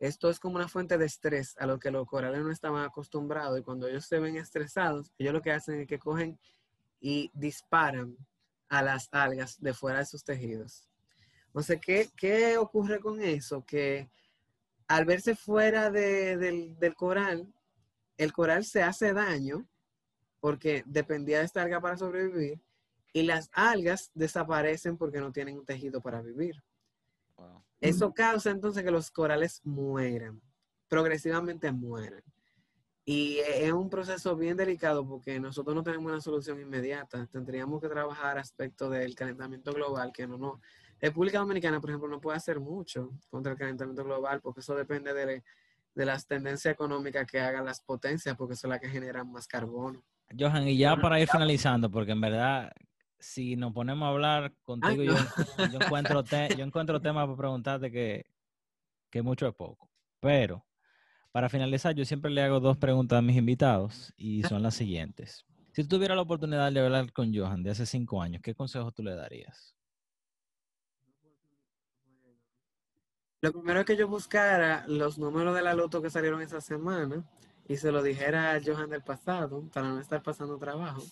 esto 0.00 0.28
es 0.28 0.40
como 0.40 0.56
una 0.56 0.66
fuente 0.66 0.98
de 0.98 1.06
estrés 1.06 1.56
a 1.58 1.66
lo 1.66 1.78
que 1.78 1.90
los 1.90 2.06
corales 2.06 2.42
no 2.42 2.50
estaban 2.50 2.84
acostumbrados 2.84 3.58
y 3.60 3.62
cuando 3.62 3.86
ellos 3.86 4.04
se 4.06 4.18
ven 4.18 4.36
estresados, 4.36 5.12
ellos 5.18 5.32
lo 5.32 5.40
que 5.40 5.52
hacen 5.52 5.80
es 5.80 5.86
que 5.86 6.00
cogen 6.00 6.38
y 7.04 7.30
disparan 7.34 8.16
a 8.70 8.80
las 8.80 9.10
algas 9.12 9.60
de 9.60 9.74
fuera 9.74 9.98
de 9.98 10.06
sus 10.06 10.24
tejidos. 10.24 10.88
Entonces, 11.48 11.78
¿qué, 11.84 12.08
qué 12.16 12.56
ocurre 12.56 12.98
con 12.98 13.20
eso? 13.20 13.62
Que 13.66 14.08
al 14.88 15.04
verse 15.04 15.36
fuera 15.36 15.90
del, 15.90 16.78
del, 16.78 16.94
coral, 16.94 17.52
el 18.16 18.32
coral 18.32 18.64
se 18.64 18.82
hace 18.82 19.12
daño 19.12 19.68
porque 20.40 20.82
dependía 20.86 21.40
de 21.40 21.44
esta 21.44 21.60
alga 21.60 21.78
para 21.78 21.98
sobrevivir 21.98 22.58
y 23.12 23.24
las 23.24 23.50
algas 23.52 24.10
desaparecen 24.14 24.96
porque 24.96 25.20
no 25.20 25.30
tienen 25.30 25.58
un 25.58 25.66
tejido 25.66 26.00
para 26.00 26.22
vivir. 26.22 26.64
Eso 27.82 28.14
causa 28.14 28.50
entonces 28.50 28.82
que 28.82 28.90
los 28.90 29.10
corales 29.10 29.60
mueran, 29.62 30.40
progresivamente 30.88 31.70
mueran. 31.70 32.22
Y 33.06 33.36
es 33.38 33.70
un 33.72 33.90
proceso 33.90 34.34
bien 34.34 34.56
delicado 34.56 35.06
porque 35.06 35.38
nosotros 35.38 35.74
no 35.74 35.82
tenemos 35.82 36.10
una 36.10 36.20
solución 36.20 36.58
inmediata. 36.58 37.26
Tendríamos 37.26 37.80
que 37.80 37.88
trabajar 37.88 38.38
aspectos 38.38 38.90
del 38.90 39.14
calentamiento 39.14 39.72
global 39.72 40.10
que 40.12 40.26
no, 40.26 40.38
no. 40.38 40.60
República 41.00 41.38
Dominicana, 41.38 41.80
por 41.80 41.90
ejemplo, 41.90 42.08
no 42.08 42.20
puede 42.20 42.38
hacer 42.38 42.60
mucho 42.60 43.10
contra 43.28 43.52
el 43.52 43.58
calentamiento 43.58 44.04
global 44.04 44.40
porque 44.40 44.60
eso 44.60 44.74
depende 44.74 45.12
de, 45.12 45.44
de 45.94 46.04
las 46.06 46.26
tendencias 46.26 46.72
económicas 46.72 47.26
que 47.26 47.40
hagan 47.40 47.66
las 47.66 47.82
potencias 47.82 48.34
porque 48.36 48.56
son 48.56 48.70
las 48.70 48.80
que 48.80 48.88
generan 48.88 49.30
más 49.30 49.46
carbono. 49.46 50.02
Johan, 50.38 50.66
y 50.66 50.78
ya 50.78 50.96
para 50.96 51.20
ir 51.20 51.28
finalizando, 51.28 51.90
porque 51.90 52.12
en 52.12 52.20
verdad, 52.22 52.72
si 53.18 53.54
nos 53.56 53.74
ponemos 53.74 54.06
a 54.06 54.10
hablar 54.10 54.54
contigo, 54.62 55.02
yo, 55.02 55.78
encuentro 55.78 56.24
yo 56.56 56.64
encuentro 56.64 57.00
temas 57.02 57.26
para 57.26 57.36
preguntarte 57.36 57.90
que, 57.90 58.24
que 59.10 59.20
mucho 59.20 59.46
es 59.46 59.54
poco. 59.54 59.90
Pero 60.20 60.64
para 61.34 61.48
finalizar, 61.48 61.92
yo 61.96 62.04
siempre 62.04 62.30
le 62.30 62.42
hago 62.42 62.60
dos 62.60 62.76
preguntas 62.76 63.18
a 63.18 63.20
mis 63.20 63.36
invitados 63.36 64.14
y 64.16 64.44
son 64.44 64.62
las 64.62 64.76
siguientes. 64.76 65.44
Si 65.72 65.82
tú 65.82 65.96
tuvieras 65.96 66.14
la 66.14 66.22
oportunidad 66.22 66.70
de 66.70 66.78
hablar 66.78 67.12
con 67.12 67.34
Johan 67.34 67.64
de 67.64 67.72
hace 67.72 67.86
cinco 67.86 68.22
años, 68.22 68.40
¿qué 68.40 68.54
consejos 68.54 68.94
tú 68.94 69.02
le 69.02 69.16
darías? 69.16 69.74
Lo 73.40 73.50
primero 73.50 73.80
es 73.80 73.86
que 73.86 73.96
yo 73.96 74.06
buscara 74.06 74.84
los 74.86 75.18
números 75.18 75.56
de 75.56 75.62
la 75.62 75.74
loto 75.74 76.00
que 76.00 76.08
salieron 76.08 76.40
esa 76.40 76.60
semana 76.60 77.28
y 77.66 77.78
se 77.78 77.90
lo 77.90 78.00
dijera 78.00 78.52
a 78.52 78.60
Johan 78.64 78.90
del 78.90 79.02
pasado 79.02 79.68
para 79.72 79.88
no 79.88 79.98
estar 79.98 80.22
pasando 80.22 80.56
trabajo. 80.56 81.02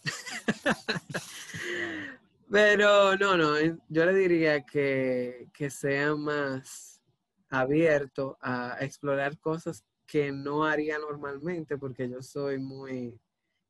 Pero 2.48 3.16
no, 3.16 3.36
no, 3.36 3.56
yo 3.88 4.06
le 4.06 4.14
diría 4.14 4.64
que, 4.64 5.48
que 5.52 5.68
sea 5.68 6.14
más 6.14 7.02
abierto 7.50 8.38
a 8.40 8.76
explorar 8.78 9.36
cosas 9.40 9.84
que 10.12 10.30
no 10.30 10.66
haría 10.66 10.98
normalmente 10.98 11.78
porque 11.78 12.06
yo 12.06 12.20
soy 12.20 12.58
muy 12.58 13.18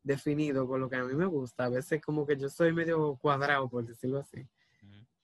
definido 0.03 0.67
con 0.67 0.81
lo 0.81 0.91
que 0.91 0.97
a 0.97 1.05
mí 1.05 1.15
me 1.15 1.27
gusta. 1.27 1.67
A 1.67 1.69
veces 1.69 2.03
como 2.03 2.27
que 2.27 2.37
yo 2.37 2.49
soy 2.49 2.73
medio 2.73 3.15
cuadrado, 3.15 3.69
por 3.69 3.87
decirlo 3.87 4.19
así. 4.19 4.45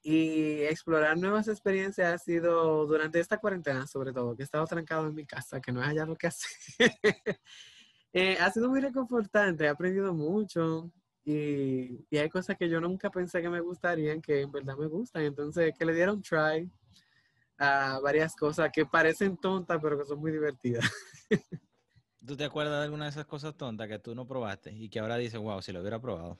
Y 0.01 0.61
explorar 0.63 1.19
nuevas 1.19 1.49
experiencias 1.49 2.15
ha 2.15 2.19
sido 2.19 2.87
durante 2.87 3.19
esta 3.19 3.39
cuarentena, 3.39 3.85
sobre 3.89 4.13
todo, 4.13 4.37
que 4.37 4.43
he 4.43 4.45
estado 4.45 4.65
trancado 4.69 5.09
en 5.09 5.17
mi 5.17 5.27
casa, 5.27 5.61
que 5.61 5.73
no 5.73 5.83
es 5.83 5.89
allá 5.89 6.07
lo 6.07 6.15
que 6.15 6.29
hacer. 6.29 6.49
Eh, 8.15 8.39
ha 8.41 8.51
sido 8.51 8.71
muy 8.71 8.81
reconfortante, 8.81 9.65
he 9.65 9.69
aprendido 9.69 10.15
mucho 10.15 10.91
y, 11.27 12.07
y, 12.09 12.17
hay 12.17 12.31
cosas 12.31 12.57
que 12.57 12.67
yo 12.67 12.81
nunca 12.81 13.11
pensé 13.11 13.43
que 13.43 13.51
me 13.51 13.61
gustarían, 13.61 14.23
que 14.23 14.41
en 14.41 14.51
verdad 14.51 14.79
me 14.79 14.87
gustan. 14.87 15.25
Entonces, 15.25 15.75
que 15.79 15.85
le 15.85 15.93
dieron 15.93 16.23
try 16.23 16.71
a 17.59 17.99
varias 18.01 18.37
cosas 18.37 18.71
que 18.73 18.87
parecen 18.87 19.37
tontas, 19.37 19.79
pero 19.83 19.99
que 19.99 20.05
son 20.05 20.21
muy 20.21 20.31
divertidas. 20.31 20.85
¿Tú 22.27 22.37
te 22.37 22.45
acuerdas 22.45 22.79
de 22.79 22.85
alguna 22.85 23.05
de 23.05 23.11
esas 23.11 23.27
cosas 23.27 23.57
tontas 23.57 23.89
que 23.89 23.99
tú 23.99 24.15
no 24.15 24.27
probaste 24.27 24.71
y 24.71 24.89
que 24.89 25.01
ahora 25.01 25.17
dices, 25.17 25.41
wow, 25.41 25.63
si 25.63 25.73
lo 25.73 25.81
hubiera 25.81 26.01
probado? 26.01 26.39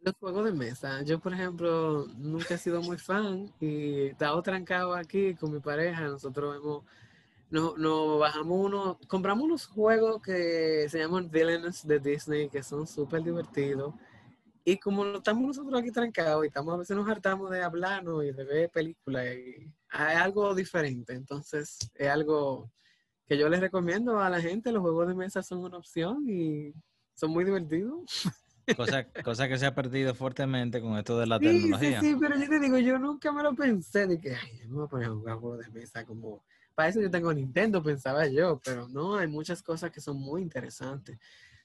Los 0.00 0.14
juegos 0.18 0.44
de 0.44 0.52
mesa. 0.52 1.02
Yo, 1.02 1.18
por 1.18 1.32
ejemplo, 1.32 2.06
nunca 2.16 2.54
he 2.54 2.58
sido 2.58 2.82
muy 2.82 2.98
fan 2.98 3.52
y 3.60 4.06
estaba 4.06 4.40
trancado 4.42 4.94
aquí 4.94 5.34
con 5.34 5.52
mi 5.52 5.60
pareja. 5.60 6.02
Nosotros 6.08 6.56
hemos, 6.56 6.84
nos 7.50 7.78
no 7.78 8.18
bajamos 8.18 8.66
uno, 8.66 8.98
compramos 9.08 9.44
unos 9.44 9.66
juegos 9.66 10.22
que 10.22 10.86
se 10.88 10.98
llaman 10.98 11.30
Villains 11.30 11.86
de 11.86 11.98
Disney, 11.98 12.48
que 12.48 12.62
son 12.62 12.86
súper 12.86 13.22
divertidos. 13.22 13.94
Y 14.64 14.78
como 14.78 15.04
estamos 15.16 15.42
nosotros 15.44 15.80
aquí 15.80 15.90
trancados 15.90 16.44
y 16.44 16.48
estamos, 16.48 16.74
a 16.74 16.76
veces 16.78 16.96
nos 16.96 17.08
hartamos 17.08 17.50
de 17.50 17.62
hablarnos 17.62 18.24
y 18.24 18.32
de 18.32 18.44
ver 18.44 18.70
películas, 18.70 19.26
hay 19.88 20.16
algo 20.16 20.54
diferente. 20.54 21.14
Entonces, 21.14 21.78
es 21.94 22.08
algo 22.08 22.70
que 23.26 23.36
yo 23.36 23.48
les 23.48 23.60
recomiendo 23.60 24.20
a 24.20 24.30
la 24.30 24.40
gente. 24.40 24.70
Los 24.70 24.82
juegos 24.82 25.08
de 25.08 25.14
mesa 25.14 25.42
son 25.42 25.58
una 25.64 25.78
opción 25.78 26.24
y 26.28 26.72
son 27.14 27.30
muy 27.30 27.44
divertidos. 27.44 28.04
Cosa, 28.76 29.04
cosa 29.24 29.48
que 29.48 29.58
se 29.58 29.66
ha 29.66 29.74
perdido 29.74 30.14
fuertemente 30.14 30.80
con 30.80 30.96
esto 30.96 31.18
de 31.18 31.26
la 31.26 31.38
Sí, 31.40 31.46
tecnología. 31.46 32.00
sí, 32.00 32.10
sí, 32.10 32.16
pero 32.20 32.38
yo 32.38 32.48
te 32.48 32.60
digo, 32.60 32.78
yo 32.78 32.96
nunca 32.96 33.32
me 33.32 33.42
lo 33.42 33.54
pensé 33.56 34.06
de 34.06 34.20
que, 34.20 34.36
ay, 34.36 34.58
yo 34.60 34.68
me 34.68 34.74
voy 34.76 34.84
a 34.84 34.88
poner 34.88 35.08
a 35.08 35.10
jugar 35.10 35.36
juegos 35.38 35.66
de 35.66 35.72
mesa 35.72 36.06
como... 36.06 36.44
Para 36.76 36.88
eso 36.88 37.00
yo 37.00 37.10
tengo 37.10 37.34
Nintendo, 37.34 37.82
pensaba 37.82 38.24
yo, 38.28 38.60
pero 38.64 38.88
no, 38.88 39.16
hay 39.16 39.26
muchas 39.26 39.64
cosas 39.64 39.90
que 39.90 40.00
son 40.00 40.16
muy 40.20 40.42
interesantes. 40.42 41.18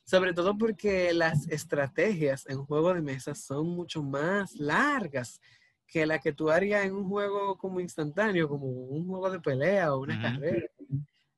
Sobre 0.09 0.33
todo 0.33 0.57
porque 0.57 1.13
las 1.13 1.49
estrategias 1.49 2.47
en 2.47 2.63
juego 2.63 2.93
de 2.93 3.01
mesa 3.01 3.35
son 3.35 3.67
mucho 3.67 4.01
más 4.01 4.55
largas 4.55 5.41
que 5.85 6.05
la 6.05 6.19
que 6.19 6.31
tú 6.31 6.49
harías 6.49 6.85
en 6.85 6.95
un 6.95 7.09
juego 7.09 7.57
como 7.57 7.81
instantáneo, 7.81 8.47
como 8.47 8.67
un 8.67 9.05
juego 9.05 9.29
de 9.29 9.41
pelea 9.41 9.93
o 9.93 9.99
una 9.99 10.21
carrera. 10.21 10.65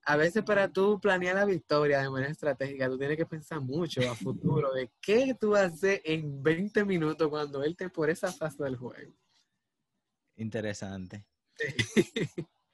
A 0.04 0.18
veces 0.18 0.44
para 0.44 0.72
tú 0.72 1.00
planear 1.00 1.36
la 1.36 1.46
victoria 1.46 2.00
de 2.00 2.12
manera 2.12 2.32
estratégica, 2.32 2.88
tú 2.88 3.00
tienes 3.00 3.18
que 3.18 3.26
pensar 3.26 3.60
mucho 3.60 4.02
a 4.10 4.14
futuro 4.14 4.72
de 4.72 4.92
qué 5.02 5.36
tú 5.40 5.56
haces 5.56 6.02
en 6.04 6.44
20 6.44 6.86
minutos 6.86 7.28
cuando 7.28 7.64
él 7.64 7.76
te 7.76 7.90
por 7.90 8.10
esa 8.12 8.32
fase 8.32 8.64
del 8.64 8.76
juego. 8.76 9.14
Interesante. 10.36 11.26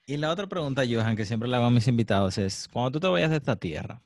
Y 0.06 0.18
la 0.18 0.30
otra 0.30 0.48
pregunta, 0.48 0.84
Johan, 0.88 1.16
que 1.16 1.26
siempre 1.26 1.48
le 1.48 1.56
hago 1.56 1.66
a 1.66 1.72
mis 1.72 1.88
invitados 1.88 2.38
es, 2.38 2.68
cuando 2.68 2.92
tú 2.92 3.00
te 3.00 3.08
vayas 3.08 3.32
de 3.32 3.38
esta 3.38 3.56
tierra, 3.56 4.02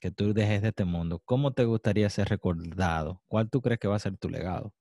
que 0.00 0.10
tú 0.10 0.32
dejes 0.32 0.62
de 0.62 0.68
este 0.68 0.84
mundo, 0.84 1.20
¿cómo 1.24 1.52
te 1.52 1.64
gustaría 1.64 2.08
ser 2.10 2.28
recordado? 2.28 3.22
¿Cuál 3.28 3.50
tú 3.50 3.60
crees 3.60 3.80
que 3.80 3.88
va 3.88 3.96
a 3.96 4.00
ser 4.00 4.16
tu 4.16 4.28
legado? 4.28 4.72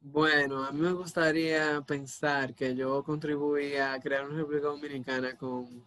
Bueno, 0.00 0.64
a 0.64 0.72
mí 0.72 0.80
me 0.80 0.92
gustaría 0.92 1.82
pensar 1.82 2.54
que 2.54 2.74
yo 2.74 3.02
contribuí 3.02 3.76
a 3.76 3.98
crear 4.00 4.26
una 4.26 4.38
República 4.38 4.68
Dominicana 4.68 5.36
con, 5.36 5.84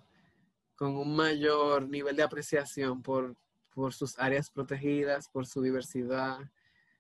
con 0.76 0.96
un 0.96 1.16
mayor 1.16 1.90
nivel 1.90 2.16
de 2.16 2.24
apreciación 2.24 3.02
por, 3.02 3.36
por 3.74 3.94
sus 3.94 4.20
áreas 4.20 4.52
protegidas, 4.52 5.28
por 5.30 5.48
su 5.48 5.62
diversidad, 5.62 6.40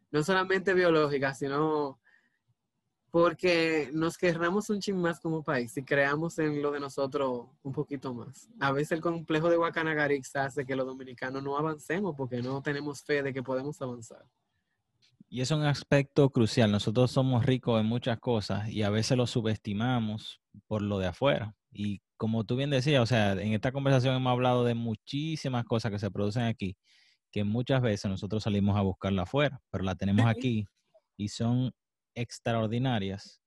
no 0.10 0.24
solamente 0.24 0.74
biológica, 0.74 1.34
sino 1.34 2.00
porque 3.14 3.92
nos 3.94 4.18
querramos 4.18 4.72
un 4.72 4.80
chin 4.80 4.98
más 4.98 5.20
como 5.20 5.44
país 5.44 5.78
y 5.78 5.84
creamos 5.84 6.40
en 6.40 6.64
lo 6.64 6.72
de 6.72 6.80
nosotros 6.80 7.46
un 7.62 7.72
poquito 7.72 8.12
más. 8.12 8.50
A 8.60 8.72
veces 8.72 8.94
el 8.94 9.02
complejo 9.02 9.52
de 9.52 9.58
Guacanagarix 9.58 10.36
hace 10.36 10.66
que 10.66 10.76
los 10.76 10.88
dominicanos 10.88 11.44
no 11.44 11.56
avancemos 11.56 12.16
porque 12.18 12.42
no 12.42 12.64
tenemos 12.64 13.04
fe 13.04 13.22
de 13.22 13.32
que 13.32 13.44
podemos 13.44 13.80
avanzar. 13.84 14.26
Y 15.30 15.42
es 15.42 15.52
un 15.52 15.62
aspecto 15.62 16.28
crucial. 16.32 16.72
Nosotros 16.72 17.12
somos 17.12 17.46
ricos 17.46 17.80
en 17.80 17.86
muchas 17.86 18.20
cosas 18.20 18.68
y 18.68 18.82
a 18.82 18.90
veces 18.90 19.16
lo 19.16 19.28
subestimamos 19.28 20.42
por 20.66 20.82
lo 20.82 20.98
de 20.98 21.06
afuera. 21.06 21.54
Y 21.72 22.02
como 22.18 22.46
tú 22.46 22.56
bien 22.56 22.72
decías, 22.72 23.04
o 23.04 23.06
sea, 23.06 23.34
en 23.34 23.54
esta 23.54 23.72
conversación 23.72 24.16
hemos 24.16 24.32
hablado 24.32 24.64
de 24.64 24.74
muchísimas 24.74 25.66
cosas 25.66 25.92
que 25.92 26.00
se 26.00 26.10
producen 26.10 26.46
aquí, 26.46 26.76
que 27.32 27.44
muchas 27.44 27.84
veces 27.84 28.10
nosotros 28.10 28.42
salimos 28.42 28.76
a 28.76 28.82
buscarla 28.82 29.22
afuera, 29.22 29.62
pero 29.70 29.84
la 29.84 29.94
tenemos 29.94 30.26
aquí 30.26 30.68
y 31.16 31.28
son 31.28 31.72
extraordinarias 32.16 33.42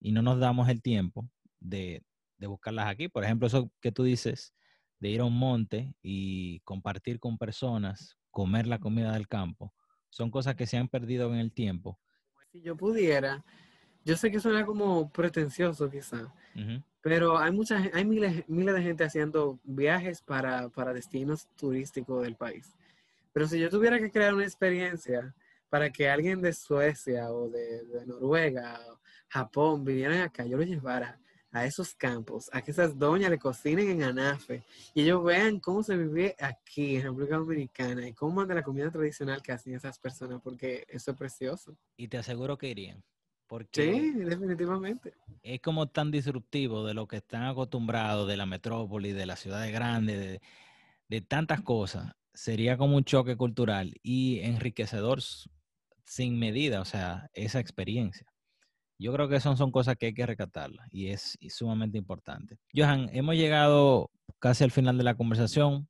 y 0.00 0.12
no 0.12 0.22
nos 0.22 0.38
damos 0.38 0.68
el 0.68 0.82
tiempo 0.82 1.28
de, 1.60 2.02
de 2.38 2.46
buscarlas 2.46 2.88
aquí. 2.88 3.08
Por 3.08 3.24
ejemplo, 3.24 3.46
eso 3.46 3.70
que 3.80 3.92
tú 3.92 4.04
dices 4.04 4.54
de 5.00 5.08
ir 5.10 5.20
a 5.20 5.24
un 5.24 5.38
monte 5.38 5.94
y 6.02 6.60
compartir 6.60 7.20
con 7.20 7.38
personas, 7.38 8.16
comer 8.30 8.66
la 8.66 8.78
comida 8.78 9.12
del 9.12 9.28
campo, 9.28 9.72
son 10.10 10.30
cosas 10.30 10.54
que 10.56 10.66
se 10.66 10.76
han 10.76 10.88
perdido 10.88 11.32
en 11.32 11.38
el 11.40 11.52
tiempo. 11.52 11.98
Si 12.50 12.60
yo 12.62 12.76
pudiera, 12.76 13.44
yo 14.04 14.16
sé 14.16 14.30
que 14.30 14.40
suena 14.40 14.64
como 14.64 15.10
pretencioso 15.10 15.90
quizá, 15.90 16.32
Ujú. 16.54 16.82
pero 17.02 17.38
hay 17.38 17.52
mucha, 17.52 17.80
gen- 17.80 17.90
hay 17.94 18.04
miles, 18.04 18.48
miles 18.48 18.74
de 18.74 18.82
gente 18.82 19.04
haciendo 19.04 19.60
viajes 19.64 20.22
para, 20.22 20.68
para 20.70 20.92
destinos 20.94 21.46
turísticos 21.56 22.22
del 22.22 22.36
país. 22.36 22.74
Pero 23.32 23.46
si 23.46 23.60
yo 23.60 23.68
tuviera 23.70 23.98
que 23.98 24.10
crear 24.10 24.34
una 24.34 24.44
experiencia 24.44 25.34
para 25.68 25.90
que 25.90 26.08
alguien 26.08 26.40
de 26.40 26.52
Suecia 26.52 27.30
o 27.30 27.48
de, 27.48 27.84
de 27.84 28.06
Noruega 28.06 28.80
o 28.90 28.98
Japón 29.28 29.84
vinieran 29.84 30.22
acá, 30.22 30.44
yo 30.44 30.56
lo 30.56 30.62
llevara 30.64 31.20
a 31.50 31.64
esos 31.64 31.94
campos, 31.94 32.50
a 32.52 32.60
que 32.62 32.70
esas 32.72 32.98
doñas 32.98 33.30
le 33.30 33.38
cocinen 33.38 33.88
en 33.88 34.02
Anafe 34.02 34.62
y 34.94 35.02
ellos 35.02 35.24
vean 35.24 35.60
cómo 35.60 35.82
se 35.82 35.96
vive 35.96 36.36
aquí 36.38 36.96
en 36.96 37.04
República 37.04 37.36
Dominicana 37.36 38.06
y 38.06 38.12
cómo 38.12 38.44
de 38.44 38.54
la 38.54 38.62
comida 38.62 38.90
tradicional 38.90 39.40
que 39.42 39.52
hacen 39.52 39.74
esas 39.74 39.98
personas, 39.98 40.40
porque 40.42 40.84
eso 40.88 41.12
es 41.12 41.16
precioso. 41.16 41.74
Y 41.96 42.08
te 42.08 42.18
aseguro 42.18 42.58
que 42.58 42.68
irían, 42.68 43.02
porque 43.46 43.82
Sí, 43.92 44.10
definitivamente. 44.12 45.14
es 45.42 45.60
como 45.60 45.88
tan 45.88 46.10
disruptivo 46.10 46.84
de 46.86 46.92
lo 46.94 47.08
que 47.08 47.16
están 47.16 47.44
acostumbrados 47.44 48.28
de 48.28 48.36
la 48.36 48.44
metrópoli, 48.46 49.12
de 49.12 49.24
las 49.26 49.40
ciudades 49.40 49.72
grandes, 49.72 50.18
de, 50.18 50.42
de 51.08 51.20
tantas 51.22 51.62
cosas. 51.62 52.12
Sería 52.34 52.76
como 52.76 52.96
un 52.96 53.04
choque 53.04 53.36
cultural 53.36 53.94
y 54.02 54.40
enriquecedor 54.40 55.20
sin 56.08 56.38
medida, 56.38 56.80
o 56.80 56.86
sea, 56.86 57.28
esa 57.34 57.60
experiencia. 57.60 58.26
Yo 58.98 59.12
creo 59.12 59.28
que 59.28 59.40
son, 59.40 59.58
son 59.58 59.70
cosas 59.70 59.96
que 59.96 60.06
hay 60.06 60.14
que 60.14 60.24
rescatarlas 60.24 60.88
y 60.90 61.08
es 61.08 61.36
sumamente 61.50 61.98
importante. 61.98 62.58
Johan, 62.74 63.10
hemos 63.12 63.34
llegado 63.34 64.10
casi 64.38 64.64
al 64.64 64.70
final 64.70 64.96
de 64.96 65.04
la 65.04 65.14
conversación. 65.14 65.86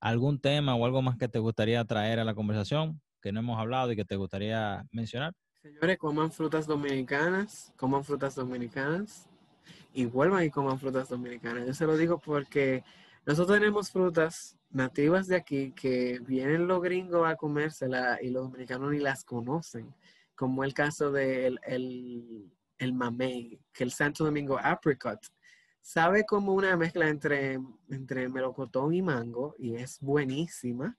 ¿Algún 0.00 0.40
tema 0.40 0.74
o 0.74 0.86
algo 0.86 1.02
más 1.02 1.18
que 1.18 1.28
te 1.28 1.38
gustaría 1.38 1.84
traer 1.84 2.18
a 2.20 2.24
la 2.24 2.34
conversación 2.34 3.02
que 3.20 3.32
no 3.32 3.40
hemos 3.40 3.60
hablado 3.60 3.92
y 3.92 3.96
que 3.96 4.06
te 4.06 4.16
gustaría 4.16 4.82
mencionar? 4.92 5.34
Señores, 5.60 5.98
coman 5.98 6.32
frutas 6.32 6.66
dominicanas, 6.66 7.70
coman 7.76 8.02
frutas 8.02 8.34
dominicanas 8.34 9.28
y 9.92 10.06
vuelvan 10.06 10.42
y 10.42 10.50
coman 10.50 10.78
frutas 10.78 11.10
dominicanas. 11.10 11.66
Yo 11.66 11.74
se 11.74 11.84
lo 11.84 11.98
digo 11.98 12.18
porque 12.18 12.82
nosotros 13.26 13.58
tenemos 13.58 13.90
frutas 13.90 14.56
nativas 14.70 15.26
de 15.26 15.36
aquí 15.36 15.72
que 15.72 16.20
vienen 16.20 16.66
los 16.66 16.80
gringos 16.80 17.28
a 17.28 17.36
comérsela 17.36 18.18
y 18.22 18.30
los 18.30 18.44
dominicanos 18.44 18.92
ni 18.92 18.98
las 18.98 19.24
conocen, 19.24 19.94
como 20.34 20.64
el 20.64 20.72
caso 20.74 21.10
del 21.10 21.58
el, 21.64 22.50
el 22.78 22.92
mamey, 22.92 23.60
que 23.72 23.84
el 23.84 23.92
Santo 23.92 24.24
Domingo 24.24 24.58
apricot. 24.58 25.20
Sabe 25.80 26.24
como 26.24 26.54
una 26.54 26.76
mezcla 26.76 27.08
entre, 27.08 27.58
entre 27.88 28.28
melocotón 28.28 28.94
y 28.94 29.02
mango 29.02 29.54
y 29.58 29.76
es 29.76 29.98
buenísima 30.00 30.96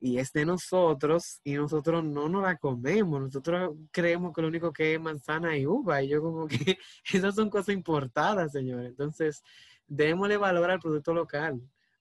y 0.00 0.18
es 0.18 0.32
de 0.32 0.46
nosotros 0.46 1.40
y 1.44 1.54
nosotros 1.54 2.02
no 2.02 2.28
nos 2.28 2.42
la 2.42 2.56
comemos. 2.56 3.20
Nosotros 3.20 3.76
creemos 3.92 4.32
que 4.34 4.42
lo 4.42 4.48
único 4.48 4.72
que 4.72 4.94
es 4.94 5.00
manzana 5.00 5.56
y 5.56 5.66
uva 5.66 6.02
y 6.02 6.08
yo 6.08 6.22
como 6.22 6.46
que 6.48 6.78
esas 7.12 7.34
son 7.34 7.50
cosas 7.50 7.74
importadas, 7.74 8.52
señores. 8.52 8.88
Entonces, 8.90 9.42
démosle 9.86 10.38
valor 10.38 10.70
al 10.70 10.80
producto 10.80 11.12
local. 11.14 11.60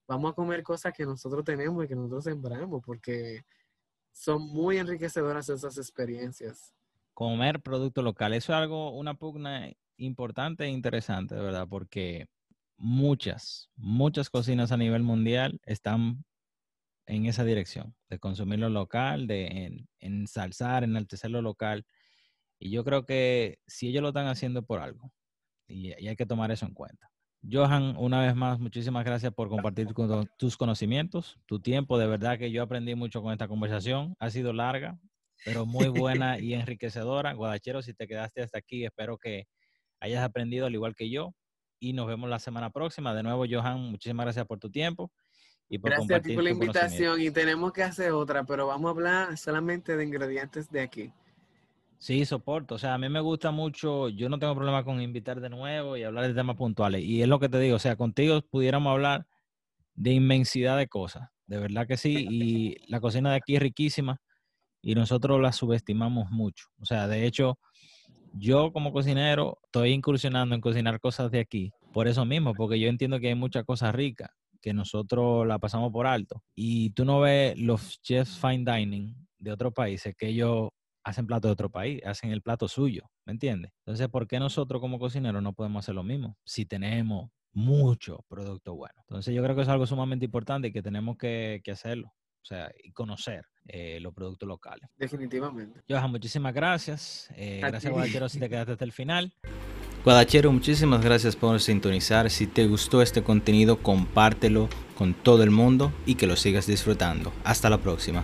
Vamos 0.10 0.32
a 0.32 0.34
comer 0.34 0.64
cosas 0.64 0.92
que 0.92 1.06
nosotros 1.06 1.46
tenemos 1.46 1.86
y 1.86 1.88
que 1.88 1.94
nosotros 1.94 2.24
sembramos 2.24 2.82
porque 2.84 3.46
son 4.12 4.42
muy 4.42 4.80
enriquecedoras 4.80 5.48
esas 5.50 5.78
experiencias. 5.78 6.74
comer 7.14 7.62
producto 7.62 8.02
local. 8.02 8.34
Eso 8.34 8.52
es 8.52 8.58
algo, 8.58 8.98
una 8.98 9.14
pugna 9.14 9.72
importante 9.98 10.64
e 10.64 10.70
interesante, 10.70 11.36
de 11.36 11.42
verdad, 11.42 11.68
porque 11.70 12.26
muchas, 12.76 13.70
muchas 13.76 14.32
cocinas 14.32 14.72
a 14.72 14.78
nivel 14.78 15.04
mundial 15.04 15.60
están 15.64 16.26
en 17.06 17.28
esa 17.28 17.44
dirección, 17.44 17.96
de 18.10 18.18
consumir 18.18 18.58
lo 18.58 18.70
local, 18.70 19.28
de 19.28 19.46
en, 19.46 19.90
ensalzar, 20.00 20.84
enaltecer 20.84 21.30
lo 21.30 21.44
local. 21.44 21.86
Y 22.58 22.72
yo 22.72 22.84
creo 22.84 23.06
que 23.06 23.60
si 23.68 23.90
ellos 23.90 24.02
lo 24.02 24.08
están 24.08 24.26
haciendo 24.26 24.64
por 24.64 24.80
algo, 24.80 25.12
y 25.68 25.92
hay 25.92 26.16
que 26.16 26.26
tomar 26.26 26.52
eso 26.52 26.66
en 26.66 26.74
cuenta. 26.74 27.12
Johan, 27.50 27.96
una 27.98 28.22
vez 28.22 28.36
más, 28.36 28.60
muchísimas 28.60 29.06
gracias 29.06 29.34
por 29.34 29.48
compartir 29.50 29.94
con- 29.94 30.30
tus 30.38 30.58
conocimientos, 30.58 31.40
tu 31.46 31.60
tiempo. 31.60 31.98
De 31.98 32.08
verdad 32.08 32.38
que 32.38 32.52
yo 32.52 32.64
aprendí 32.64 32.96
mucho 32.96 33.22
con 33.22 33.32
esta 33.32 33.48
conversación. 33.48 34.16
Ha 34.20 34.30
sido 34.30 34.52
larga, 34.52 35.00
pero 35.46 35.66
muy 35.66 35.88
buena 35.88 36.38
y 36.40 36.54
enriquecedora. 36.54 37.34
Guadachero, 37.34 37.82
si 37.82 37.94
te 37.94 38.08
quedaste 38.08 38.42
hasta 38.42 38.58
aquí, 38.58 38.86
espero 38.86 39.18
que 39.18 39.48
hayas 40.02 40.24
aprendido 40.24 40.66
al 40.66 40.74
igual 40.74 40.96
que 40.96 41.10
yo. 41.10 41.34
Y 41.80 41.94
nos 41.94 42.08
vemos 42.08 42.30
la 42.30 42.40
semana 42.40 42.72
próxima. 42.72 43.14
De 43.14 43.24
nuevo, 43.24 43.46
Johan, 43.50 43.80
muchísimas 43.92 44.26
gracias 44.26 44.46
por 44.46 44.60
tu 44.60 44.70
tiempo 44.70 45.12
y 45.70 45.78
por 45.78 45.92
Gracias 45.92 46.06
a 46.06 46.22
ti 46.22 46.30
compartir 46.30 46.36
por 46.36 46.44
la 46.44 46.50
invitación 46.50 47.22
y 47.22 47.32
tenemos 47.32 47.72
que 47.72 47.84
hacer 47.84 48.12
otra, 48.12 48.44
pero 48.44 48.68
vamos 48.68 48.90
a 48.90 48.92
hablar 48.92 49.38
solamente 49.38 49.96
de 49.96 50.04
ingredientes 50.04 50.70
de 50.70 50.82
aquí. 50.82 51.14
Sí, 52.00 52.26
soporto. 52.26 52.76
O 52.76 52.78
sea, 52.78 52.94
a 52.94 52.98
mí 52.98 53.10
me 53.10 53.20
gusta 53.20 53.52
mucho, 53.52 54.08
yo 54.08 54.30
no 54.30 54.40
tengo 54.40 54.56
problema 54.56 54.86
con 54.86 55.02
invitar 55.02 55.42
de 55.42 55.50
nuevo 55.50 55.98
y 55.98 56.04
hablar 56.04 56.28
de 56.28 56.34
temas 56.34 56.56
puntuales. 56.56 57.04
Y 57.04 57.22
es 57.22 57.28
lo 57.28 57.40
que 57.40 57.50
te 57.50 57.60
digo, 57.60 57.76
o 57.76 57.80
sea, 57.80 57.98
contigo 57.98 58.42
pudiéramos 58.50 58.92
hablar 58.92 59.28
de 59.96 60.14
inmensidad 60.14 60.78
de 60.78 60.88
cosas. 60.88 61.30
De 61.46 61.58
verdad 61.60 61.88
que 61.88 61.98
sí. 61.98 62.26
Y 62.30 62.90
la 62.90 63.02
cocina 63.02 63.32
de 63.32 63.36
aquí 63.36 63.58
es 63.58 63.62
riquísima 63.62 64.22
y 64.82 64.96
nosotros 64.96 65.42
la 65.42 65.52
subestimamos 65.52 66.32
mucho. 66.32 66.68
O 66.80 66.86
sea, 66.86 67.08
de 67.10 67.26
hecho, 67.26 67.60
yo 68.32 68.72
como 68.72 68.94
cocinero 68.94 69.60
estoy 69.66 69.92
incursionando 69.92 70.56
en 70.56 70.62
cocinar 70.62 71.02
cosas 71.02 71.32
de 71.32 71.42
aquí. 71.42 71.72
Por 71.92 72.08
eso 72.08 72.24
mismo, 72.24 72.54
porque 72.54 72.80
yo 72.80 72.88
entiendo 72.88 73.20
que 73.20 73.28
hay 73.28 73.36
muchas 73.36 73.66
cosas 73.66 73.94
ricas 73.94 74.30
que 74.62 74.74
nosotros 74.74 75.46
la 75.46 75.60
pasamos 75.60 75.92
por 75.92 76.08
alto. 76.08 76.44
Y 76.56 76.92
tú 76.92 77.04
no 77.04 77.20
ves 77.20 77.58
los 77.60 78.02
chefs 78.02 78.40
fine 78.40 78.64
dining 78.64 79.16
de 79.38 79.52
otros 79.52 79.74
países 79.74 80.16
que 80.18 80.28
ellos 80.28 80.70
hacen 81.10 81.26
plato 81.28 81.48
de 81.48 81.54
otro 81.54 81.70
país, 81.70 82.02
hacen 82.06 82.32
el 82.32 82.42
plato 82.42 82.68
suyo, 82.68 83.10
¿me 83.26 83.34
entiendes? 83.34 83.72
Entonces, 83.86 84.08
¿por 84.08 84.28
qué 84.28 84.40
nosotros 84.40 84.80
como 84.82 85.00
cocineros 85.00 85.42
no 85.44 85.54
podemos 85.54 85.84
hacer 85.86 85.96
lo 85.96 86.04
mismo 86.04 86.38
si 86.46 86.66
tenemos 86.66 87.30
mucho 87.52 88.24
producto 88.28 88.76
bueno? 88.76 88.96
Entonces, 89.08 89.34
yo 89.34 89.44
creo 89.44 89.56
que 89.56 89.64
es 89.64 89.68
algo 89.68 89.86
sumamente 89.86 90.26
importante 90.26 90.68
y 90.70 90.72
que 90.72 90.82
tenemos 90.82 91.18
que, 91.18 91.62
que 91.64 91.72
hacerlo. 91.72 92.08
o 92.42 92.46
sea, 92.46 92.72
y 92.84 92.92
conocer 92.92 93.46
eh, 93.68 94.00
los 94.02 94.14
productos 94.14 94.48
locales. 94.48 94.90
Definitivamente. 94.98 95.82
Johan, 95.88 96.10
muchísimas 96.12 96.54
gracias. 96.54 97.30
Eh, 97.36 97.62
A 97.64 97.70
gracias. 97.70 97.92
Guadachero, 97.92 98.30
si 98.30 98.40
te 98.40 98.50
quedaste 98.50 98.72
hasta 98.74 98.86
el 98.86 98.92
final. 98.92 99.34
Guadachero, 100.04 100.52
muchísimas 100.52 101.04
gracias 101.04 101.36
por 101.36 101.60
sintonizar. 101.60 102.30
Si 102.30 102.48
te 102.48 102.66
gustó 102.68 103.02
este 103.02 103.22
contenido, 103.22 103.84
compártelo 103.84 104.70
con 104.98 105.14
todo 105.14 105.44
el 105.44 105.52
mundo 105.52 105.92
y 106.06 106.16
que 106.16 106.26
lo 106.26 106.36
sigas 106.38 106.66
disfrutando. 106.68 107.34
Hasta 107.44 107.70
la 107.70 107.78
próxima. 107.80 108.24